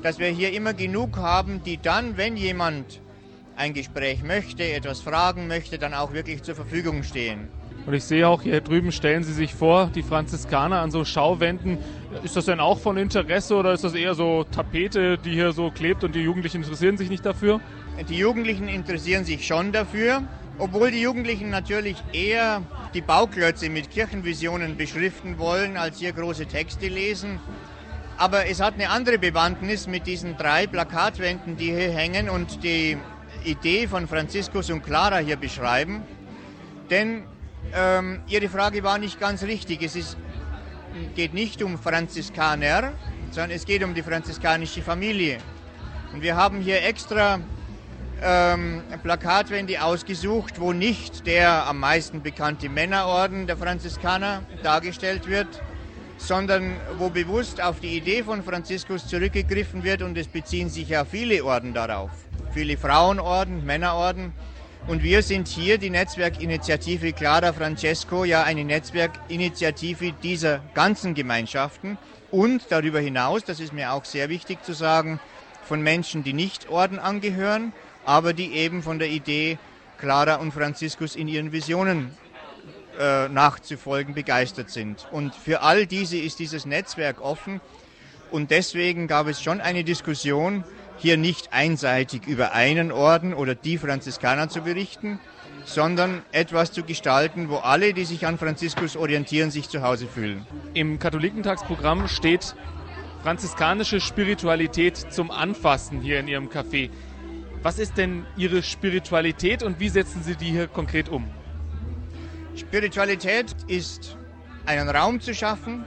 dass 0.04 0.20
wir 0.20 0.28
hier 0.28 0.54
immer 0.54 0.76
genug 0.76 1.18
haben, 1.18 1.64
die 1.64 1.82
dann, 1.82 2.18
wenn 2.18 2.38
jemand 2.38 3.02
ein 3.56 3.74
Gespräch 3.74 4.22
möchte, 4.22 4.64
etwas 4.64 5.02
fragen 5.02 5.48
möchte, 5.48 5.80
dann 5.80 5.96
auch 5.96 6.14
wirklich 6.14 6.44
zur 6.44 6.54
Verfügung 6.54 7.02
stehen. 7.02 7.50
Und 7.86 7.94
ich 7.94 8.06
sehe 8.06 8.28
auch 8.28 8.42
hier 8.42 8.62
drüben, 8.62 8.94
stellen 8.94 9.24
Sie 9.24 9.34
sich 9.34 9.54
vor, 9.54 9.92
die 9.94 10.04
Franziskaner 10.04 10.80
an 10.80 10.90
so 10.90 11.04
Schauwänden. 11.04 11.78
Ist 12.24 12.36
das 12.38 12.46
denn 12.46 12.62
auch 12.62 12.80
von 12.80 12.96
Interesse 12.96 13.56
oder 13.56 13.74
ist 13.74 13.84
das 13.84 13.94
eher 13.94 14.16
so 14.16 14.46
Tapete, 14.46 15.18
die 15.18 15.32
hier 15.32 15.52
so 15.52 15.70
klebt 15.70 16.04
und 16.04 16.16
die 16.16 16.22
Jugendlichen 16.22 16.64
interessieren 16.64 16.98
sich 16.98 17.10
nicht 17.10 17.26
dafür? 17.26 17.60
Die 18.08 18.18
Jugendlichen 18.18 18.70
interessieren 18.70 19.26
sich 19.26 19.46
schon 19.46 19.74
dafür, 19.74 20.24
obwohl 20.60 20.92
die 20.92 21.02
Jugendlichen 21.02 21.50
natürlich 21.50 21.98
eher 22.14 22.62
die 22.94 23.02
Bauklötze 23.02 23.70
mit 23.70 23.92
Kirchenvisionen 23.92 24.78
beschriften 24.78 25.38
wollen, 25.38 25.76
als 25.76 26.00
hier 26.00 26.14
große 26.14 26.46
Texte 26.46 26.88
lesen. 26.88 27.40
Aber 28.18 28.48
es 28.48 28.62
hat 28.62 28.76
eine 28.76 28.90
andere 28.90 29.18
Bewandtnis 29.18 29.88
mit 29.88 30.08
diesen 30.08 30.38
drei 30.38 30.68
Plakatwänden, 30.68 31.58
die 31.58 31.74
hier 31.74 31.92
hängen 31.92 32.30
und 32.30 32.64
die 32.64 32.98
Idee 33.44 33.88
von 33.88 34.08
Franziskus 34.08 34.70
und 34.70 34.84
Clara 34.84 35.18
hier 35.18 35.36
beschreiben. 35.36 36.04
Denn 36.90 37.24
ähm, 37.76 38.22
Ihre 38.28 38.50
Frage 38.50 38.84
war 38.84 38.98
nicht 38.98 39.20
ganz 39.20 39.44
richtig. 39.44 39.82
Es 39.82 39.96
ist, 39.96 40.18
geht 41.16 41.34
nicht 41.34 41.62
um 41.64 41.78
Franziskaner, 41.78 42.94
sondern 43.32 43.52
es 43.52 43.66
geht 43.66 43.84
um 43.84 43.94
die 43.94 44.04
franziskanische 44.04 44.82
Familie. 44.82 45.40
Und 46.14 46.22
wir 46.22 46.36
haben 46.36 46.62
hier 46.62 46.84
extra 46.84 47.40
ähm, 48.22 48.84
Plakatwände 49.02 49.84
ausgesucht, 49.84 50.60
wo 50.60 50.72
nicht 50.72 51.26
der 51.26 51.68
am 51.68 51.80
meisten 51.80 52.22
bekannte 52.22 52.70
Männerorden 52.70 53.48
der 53.48 53.58
Franziskaner 53.58 54.44
dargestellt 54.62 55.28
wird, 55.28 55.62
sondern 56.18 56.76
wo 56.98 57.10
bewusst 57.10 57.62
auf 57.62 57.80
die 57.80 57.98
Idee 57.98 58.24
von 58.24 58.44
Franziskus 58.44 59.08
zurückgegriffen 59.08 59.84
wird 59.84 60.02
und 60.02 60.18
es 60.18 60.28
beziehen 60.28 60.70
sich 60.70 60.90
ja 60.90 61.04
viele 61.04 61.44
Orden 61.44 61.74
darauf. 61.74 62.12
Viele 62.54 62.78
Frauenorden, 62.78 63.66
Männerorden. 63.66 64.32
Und 64.86 65.02
wir 65.02 65.24
sind 65.24 65.48
hier 65.48 65.78
die 65.78 65.90
Netzwerkinitiative 65.90 67.14
Clara 67.14 67.54
Francesco, 67.54 68.26
ja 68.26 68.44
eine 68.44 68.66
Netzwerkinitiative 68.66 70.12
dieser 70.22 70.60
ganzen 70.74 71.14
Gemeinschaften 71.14 71.98
und 72.32 72.64
darüber 72.68 73.00
hinaus, 73.00 73.46
das 73.46 73.62
ist 73.62 73.72
mir 73.72 73.94
auch 73.94 74.04
sehr 74.04 74.28
wichtig 74.28 74.62
zu 74.66 74.74
sagen, 74.74 75.22
von 75.64 75.82
Menschen, 75.82 76.26
die 76.26 76.34
nicht 76.34 76.68
Orden 76.68 77.00
angehören, 77.00 77.72
aber 78.04 78.34
die 78.34 78.52
eben 78.56 78.84
von 78.84 79.00
der 79.00 79.08
Idee 79.08 79.58
Clara 80.00 80.36
und 80.36 80.52
Franziskus 80.52 81.16
in 81.16 81.30
ihren 81.30 81.54
Visionen 81.54 82.12
äh, 83.00 83.30
nachzufolgen 83.30 84.14
begeistert 84.14 84.70
sind. 84.70 85.08
Und 85.14 85.34
für 85.34 85.62
all 85.62 85.86
diese 85.86 86.18
ist 86.18 86.40
dieses 86.40 86.66
Netzwerk 86.66 87.22
offen 87.22 87.62
und 88.32 88.52
deswegen 88.52 89.08
gab 89.08 89.28
es 89.28 89.42
schon 89.42 89.62
eine 89.62 89.86
Diskussion, 89.86 90.66
hier 91.04 91.18
nicht 91.18 91.52
einseitig 91.52 92.28
über 92.28 92.54
einen 92.54 92.92
Orden 92.94 93.34
oder 93.34 93.56
die 93.56 93.78
Franziskaner 93.78 94.48
zu 94.48 94.62
berichten, 94.62 95.20
sondern 95.66 96.24
etwas 96.32 96.72
zu 96.72 96.84
gestalten, 96.84 97.50
wo 97.50 97.58
alle, 97.58 97.94
die 97.94 98.06
sich 98.06 98.26
an 98.26 98.38
Franziskus 98.38 98.96
orientieren, 98.96 99.52
sich 99.52 99.68
zu 99.68 99.82
Hause 99.82 100.08
fühlen. 100.08 100.48
Im 100.74 101.00
Katholikentagsprogramm 101.00 102.08
steht 102.08 102.56
franziskanische 103.22 104.00
Spiritualität 104.00 104.96
zum 104.96 105.30
Anfassen 105.30 106.00
hier 106.00 106.22
in 106.22 106.30
Ihrem 106.30 106.48
Café. 106.48 106.90
Was 107.62 107.80
ist 107.80 107.98
denn 107.98 108.26
Ihre 108.38 108.64
Spiritualität 108.64 109.62
und 109.62 109.82
wie 109.82 109.90
setzen 109.90 110.24
Sie 110.24 110.38
die 110.38 110.52
hier 110.52 110.68
konkret 110.68 111.10
um? 111.10 111.30
Spiritualität 112.56 113.54
ist 113.68 114.16
einen 114.66 114.88
Raum 114.88 115.20
zu 115.20 115.36
schaffen, 115.36 115.84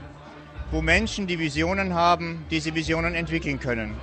wo 0.69 0.83
Menschen, 0.83 1.25
die 1.25 1.39
Visionen 1.39 1.95
haben, 1.95 2.45
diese 2.51 2.75
Visionen 2.75 3.15
entwickeln 3.15 3.59
können. 3.59 3.95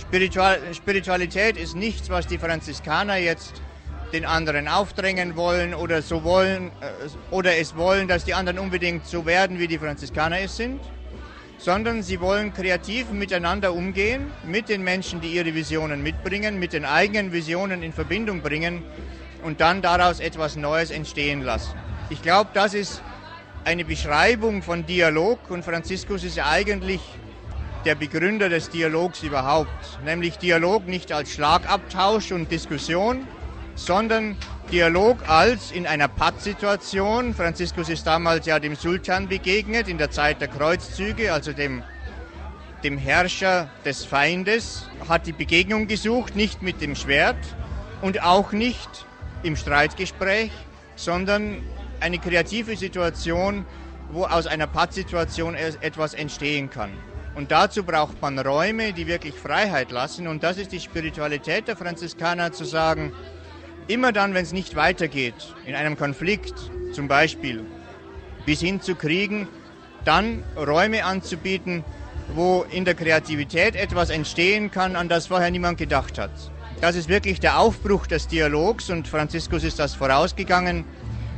Spiritual 0.00 0.58
Spiritualität 0.74 1.56
ist 1.56 1.76
nichts, 1.76 2.08
was 2.08 2.26
die 2.26 2.38
Franziskaner 2.38 3.16
jetzt 3.16 3.60
den 4.12 4.24
anderen 4.24 4.66
aufdrängen 4.66 5.36
wollen 5.36 5.74
oder 5.74 6.02
so 6.02 6.24
wollen 6.24 6.72
äh, 6.80 7.34
oder 7.34 7.56
es 7.58 7.76
wollen, 7.76 8.08
dass 8.08 8.24
die 8.24 8.34
anderen 8.34 8.58
unbedingt 8.58 9.06
so 9.06 9.26
werden, 9.26 9.58
wie 9.58 9.68
die 9.68 9.78
Franziskaner 9.78 10.40
es 10.40 10.56
sind, 10.56 10.80
sondern 11.58 12.02
sie 12.02 12.20
wollen 12.20 12.52
kreativ 12.52 13.10
miteinander 13.10 13.74
umgehen, 13.74 14.32
mit 14.42 14.68
den 14.68 14.82
Menschen, 14.82 15.20
die 15.20 15.28
ihre 15.28 15.54
Visionen 15.54 16.02
mitbringen, 16.02 16.58
mit 16.58 16.72
den 16.72 16.84
eigenen 16.84 17.32
Visionen 17.32 17.82
in 17.82 17.92
Verbindung 17.92 18.40
bringen 18.40 18.82
und 19.44 19.60
dann 19.60 19.82
daraus 19.82 20.18
etwas 20.18 20.56
Neues 20.56 20.90
entstehen 20.90 21.42
lassen. 21.42 21.76
Ich 22.08 22.22
glaube, 22.22 22.50
das 22.54 22.74
ist 22.74 23.02
eine 23.64 23.84
Beschreibung 23.84 24.62
von 24.62 24.86
Dialog 24.86 25.50
und 25.50 25.64
Franziskus 25.64 26.24
ist 26.24 26.36
ja 26.36 26.48
eigentlich 26.48 27.02
der 27.84 27.94
Begründer 27.94 28.48
des 28.48 28.68
Dialogs 28.68 29.22
überhaupt, 29.22 30.00
nämlich 30.04 30.38
Dialog 30.38 30.86
nicht 30.86 31.12
als 31.12 31.30
Schlagabtausch 31.30 32.32
und 32.32 32.50
Diskussion, 32.50 33.26
sondern 33.74 34.36
Dialog 34.70 35.28
als 35.28 35.72
in 35.72 35.86
einer 35.86 36.08
Pattsituation. 36.08 37.34
Franziskus 37.34 37.88
ist 37.88 38.06
damals 38.06 38.46
ja 38.46 38.60
dem 38.60 38.76
Sultan 38.76 39.28
begegnet 39.28 39.88
in 39.88 39.98
der 39.98 40.10
Zeit 40.10 40.40
der 40.40 40.48
Kreuzzüge, 40.48 41.32
also 41.32 41.52
dem, 41.52 41.82
dem 42.84 42.98
Herrscher 42.98 43.70
des 43.84 44.04
Feindes, 44.04 44.86
hat 45.08 45.26
die 45.26 45.32
Begegnung 45.32 45.86
gesucht, 45.86 46.36
nicht 46.36 46.62
mit 46.62 46.80
dem 46.80 46.94
Schwert 46.94 47.56
und 48.02 48.22
auch 48.22 48.52
nicht 48.52 49.06
im 49.42 49.56
Streitgespräch, 49.56 50.52
sondern 50.96 51.62
eine 52.00 52.18
kreative 52.18 52.76
Situation, 52.76 53.64
wo 54.10 54.24
aus 54.24 54.46
einer 54.46 54.66
Pattsituation 54.66 55.54
etwas 55.54 56.14
entstehen 56.14 56.68
kann. 56.68 56.92
Und 57.34 57.50
dazu 57.50 57.84
braucht 57.84 58.20
man 58.20 58.38
Räume, 58.38 58.92
die 58.92 59.06
wirklich 59.06 59.34
Freiheit 59.34 59.90
lassen. 59.90 60.26
Und 60.26 60.42
das 60.42 60.58
ist 60.58 60.72
die 60.72 60.80
Spiritualität 60.80 61.68
der 61.68 61.76
Franziskaner, 61.76 62.52
zu 62.52 62.64
sagen, 62.64 63.12
immer 63.86 64.12
dann, 64.12 64.34
wenn 64.34 64.42
es 64.42 64.52
nicht 64.52 64.76
weitergeht, 64.76 65.54
in 65.66 65.74
einem 65.74 65.96
Konflikt 65.96 66.54
zum 66.92 67.08
Beispiel, 67.08 67.64
bis 68.46 68.60
hin 68.60 68.80
zu 68.80 68.94
Kriegen, 68.94 69.48
dann 70.04 70.42
Räume 70.56 71.04
anzubieten, 71.04 71.84
wo 72.34 72.64
in 72.70 72.84
der 72.84 72.94
Kreativität 72.94 73.76
etwas 73.76 74.10
entstehen 74.10 74.70
kann, 74.70 74.96
an 74.96 75.08
das 75.08 75.26
vorher 75.26 75.50
niemand 75.50 75.78
gedacht 75.78 76.18
hat. 76.18 76.30
Das 76.80 76.96
ist 76.96 77.08
wirklich 77.08 77.40
der 77.40 77.58
Aufbruch 77.58 78.06
des 78.06 78.26
Dialogs 78.26 78.90
und 78.90 79.06
Franziskus 79.06 79.64
ist 79.64 79.78
das 79.78 79.94
vorausgegangen. 79.94 80.84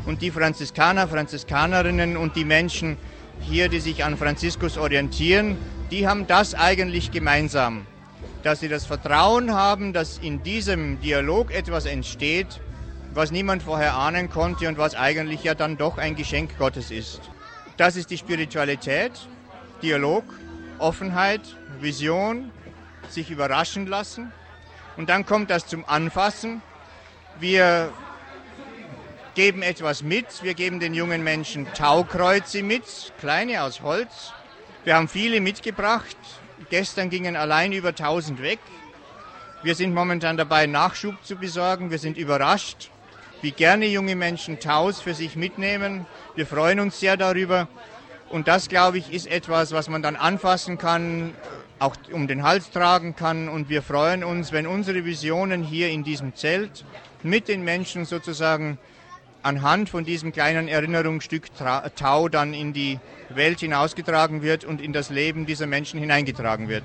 Und 0.07 0.23
die 0.23 0.31
Franziskaner, 0.31 1.09
Franziskanerinnen 1.09 2.17
und 2.17 2.37
die 2.37 2.45
Menschen 2.45 2.97
hier, 3.41 3.69
die 3.69 3.81
sich 3.81 4.05
an 4.05 4.17
Franziskus 4.17 4.79
orientieren, 4.79 5.57
die 5.93 6.09
haben 6.09 6.27
das 6.27 6.55
eigentlich 6.55 7.11
gemeinsam, 7.11 7.87
dass 8.43 8.61
sie 8.61 8.69
das 8.69 8.87
Vertrauen 8.87 9.53
haben, 9.53 9.93
dass 9.93 10.17
in 10.17 10.43
diesem 10.43 10.99
Dialog 11.03 11.53
etwas 11.53 11.85
entsteht, 11.85 12.61
was 13.13 13.31
niemand 13.31 13.63
vorher 13.63 13.95
ahnen 13.95 14.31
konnte 14.31 14.69
und 14.69 14.79
was 14.79 14.95
eigentlich 14.95 15.45
ja 15.45 15.55
dann 15.55 15.77
doch 15.77 15.99
ein 15.99 16.17
Geschenk 16.17 16.57
Gottes 16.57 16.91
ist. 16.91 17.21
Das 17.77 17.97
ist 17.97 18.09
die 18.09 18.17
Spiritualität, 18.17 19.13
Dialog, 19.83 20.25
Offenheit, 20.79 21.43
Vision, 21.79 22.51
sich 23.11 23.31
überraschen 23.31 23.87
lassen. 23.87 24.33
Und 24.97 25.11
dann 25.11 25.27
kommt 25.27 25.51
das 25.51 25.67
zum 25.67 25.85
Anfassen. 25.87 26.63
Wir 27.39 27.93
geben 29.35 29.61
etwas 29.61 30.03
mit. 30.03 30.43
Wir 30.43 30.55
geben 30.55 30.81
den 30.81 30.95
jungen 30.95 31.23
Menschen 31.23 31.71
Taukreuze 31.75 32.63
mit, 32.63 33.13
kleine 33.21 33.63
aus 33.63 33.83
Holz. 33.83 34.33
Wir 34.85 34.97
haben 34.97 35.07
viele 35.07 35.41
mitgebracht. 35.41 36.17
Gestern 36.69 37.09
gingen 37.09 37.37
allein 37.37 37.71
über 37.71 37.91
1000 37.91 38.43
weg. 38.43 38.59
Wir 39.63 39.77
sind 39.77 39.95
momentan 39.95 40.37
dabei, 40.37 40.67
Nachschub 40.67 41.15
zu 41.25 41.37
besorgen. 41.37 41.93
Wir 41.93 42.01
sind 42.01 42.17
überrascht, 42.17 42.91
wie 43.43 43.53
gerne 43.53 43.87
junge 43.87 44.17
Menschen 44.17 44.59
Taus 44.59 45.01
für 45.01 45.15
sich 45.15 45.37
mitnehmen. 45.37 46.05
Wir 46.35 46.49
freuen 46.49 46.81
uns 46.81 46.99
sehr 46.99 47.17
darüber. 47.17 47.69
Und 48.29 48.49
das, 48.49 48.69
glaube 48.69 48.99
ich, 48.99 49.13
ist 49.13 49.29
etwas, 49.29 49.71
was 49.71 49.89
man 49.89 50.03
dann 50.03 50.17
anfassen 50.17 50.79
kann, 50.79 51.33
auch 51.79 51.95
um 52.11 52.27
den 52.27 52.43
Hals 52.43 52.73
tragen 52.73 53.15
kann. 53.15 53.49
Und 53.49 53.69
wir 53.69 53.83
freuen 53.83 54.25
uns, 54.25 54.51
wenn 54.51 54.67
unsere 54.67 55.05
Visionen 55.05 55.63
hier 55.63 55.91
in 55.91 56.03
diesem 56.03 56.35
Zelt 56.35 56.85
mit 57.23 57.47
den 57.47 57.63
Menschen 57.63 58.05
sozusagen 58.05 58.79
anhand 59.43 59.89
von 59.89 60.05
diesem 60.05 60.33
kleinen 60.33 60.69
Erinnerungsstück 60.69 61.49
Tau 61.97 62.29
dann 62.29 62.55
in 62.55 62.73
die 62.73 62.99
Welt 63.29 63.61
hinausgetragen 63.61 64.43
wird 64.43 64.65
und 64.65 64.81
in 64.81 64.93
das 64.93 65.11
Leben 65.11 65.47
dieser 65.47 65.67
Menschen 65.67 65.99
hineingetragen 65.99 66.69
wird. 66.69 66.85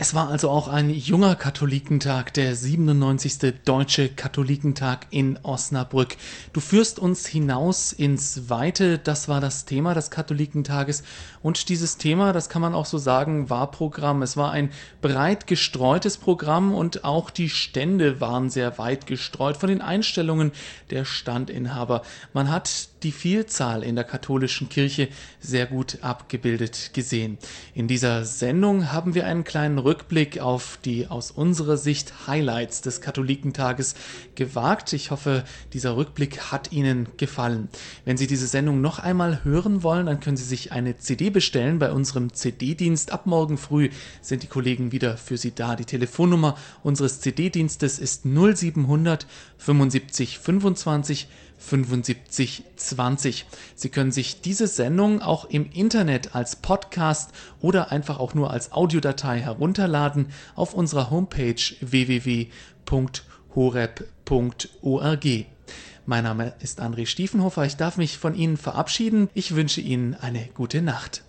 Es 0.00 0.14
war 0.14 0.28
also 0.28 0.48
auch 0.48 0.68
ein 0.68 0.90
junger 0.90 1.34
Katholikentag, 1.34 2.32
der 2.34 2.54
97. 2.54 3.54
Deutsche 3.64 4.08
Katholikentag 4.08 5.08
in 5.10 5.40
Osnabrück. 5.42 6.16
Du 6.52 6.60
führst 6.60 7.00
uns 7.00 7.26
hinaus 7.26 7.92
ins 7.92 8.48
Weite, 8.48 8.98
das 8.98 9.26
war 9.26 9.40
das 9.40 9.64
Thema 9.64 9.94
des 9.94 10.12
Katholikentages. 10.12 11.02
Und 11.42 11.68
dieses 11.68 11.96
Thema, 11.96 12.32
das 12.32 12.48
kann 12.48 12.62
man 12.62 12.76
auch 12.76 12.86
so 12.86 12.96
sagen, 12.96 13.50
war 13.50 13.72
Programm. 13.72 14.22
Es 14.22 14.36
war 14.36 14.52
ein 14.52 14.70
breit 15.00 15.48
gestreutes 15.48 16.16
Programm 16.16 16.76
und 16.76 17.02
auch 17.02 17.30
die 17.30 17.48
Stände 17.48 18.20
waren 18.20 18.50
sehr 18.50 18.78
weit 18.78 19.08
gestreut 19.08 19.56
von 19.56 19.68
den 19.68 19.80
Einstellungen 19.80 20.52
der 20.90 21.04
Standinhaber. 21.06 22.02
Man 22.32 22.52
hat 22.52 22.87
die 23.02 23.12
Vielzahl 23.12 23.82
in 23.82 23.94
der 23.94 24.04
katholischen 24.04 24.68
Kirche 24.68 25.08
sehr 25.40 25.66
gut 25.66 25.98
abgebildet 26.02 26.90
gesehen. 26.94 27.38
In 27.74 27.88
dieser 27.88 28.24
Sendung 28.24 28.92
haben 28.92 29.14
wir 29.14 29.26
einen 29.26 29.44
kleinen 29.44 29.78
Rückblick 29.78 30.40
auf 30.40 30.78
die 30.84 31.06
aus 31.06 31.30
unserer 31.30 31.76
Sicht 31.76 32.26
Highlights 32.26 32.80
des 32.82 33.00
Katholikentages 33.00 33.94
gewagt. 34.34 34.92
Ich 34.92 35.10
hoffe, 35.10 35.44
dieser 35.72 35.96
Rückblick 35.96 36.52
hat 36.52 36.72
Ihnen 36.72 37.08
gefallen. 37.16 37.68
Wenn 38.04 38.16
Sie 38.16 38.26
diese 38.26 38.46
Sendung 38.46 38.80
noch 38.80 38.98
einmal 38.98 39.44
hören 39.44 39.82
wollen, 39.82 40.06
dann 40.06 40.20
können 40.20 40.36
Sie 40.36 40.44
sich 40.44 40.72
eine 40.72 40.98
CD 40.98 41.30
bestellen 41.30 41.78
bei 41.78 41.92
unserem 41.92 42.32
CD-Dienst. 42.32 43.12
Ab 43.12 43.26
morgen 43.26 43.58
früh 43.58 43.90
sind 44.20 44.42
die 44.42 44.48
Kollegen 44.48 44.92
wieder 44.92 45.16
für 45.16 45.36
Sie 45.36 45.54
da. 45.54 45.76
Die 45.76 45.84
Telefonnummer 45.84 46.56
unseres 46.82 47.20
CD-Dienstes 47.20 47.98
ist 47.98 48.24
0700 48.24 49.26
75 49.58 50.38
25 50.38 51.28
7520. 51.58 53.46
Sie 53.74 53.88
können 53.88 54.12
sich 54.12 54.40
diese 54.40 54.66
Sendung 54.66 55.20
auch 55.20 55.44
im 55.46 55.70
Internet 55.70 56.34
als 56.34 56.56
Podcast 56.56 57.32
oder 57.60 57.92
einfach 57.92 58.18
auch 58.18 58.34
nur 58.34 58.50
als 58.50 58.72
Audiodatei 58.72 59.40
herunterladen 59.40 60.26
auf 60.54 60.74
unserer 60.74 61.10
Homepage 61.10 61.60
www.horeb.org. 61.80 62.48
Mein 66.06 66.24
Name 66.24 66.54
ist 66.60 66.80
André 66.80 67.04
Stiefenhofer. 67.04 67.66
Ich 67.66 67.76
darf 67.76 67.98
mich 67.98 68.16
von 68.16 68.34
Ihnen 68.34 68.56
verabschieden. 68.56 69.28
Ich 69.34 69.54
wünsche 69.54 69.82
Ihnen 69.82 70.14
eine 70.14 70.48
gute 70.54 70.80
Nacht. 70.80 71.22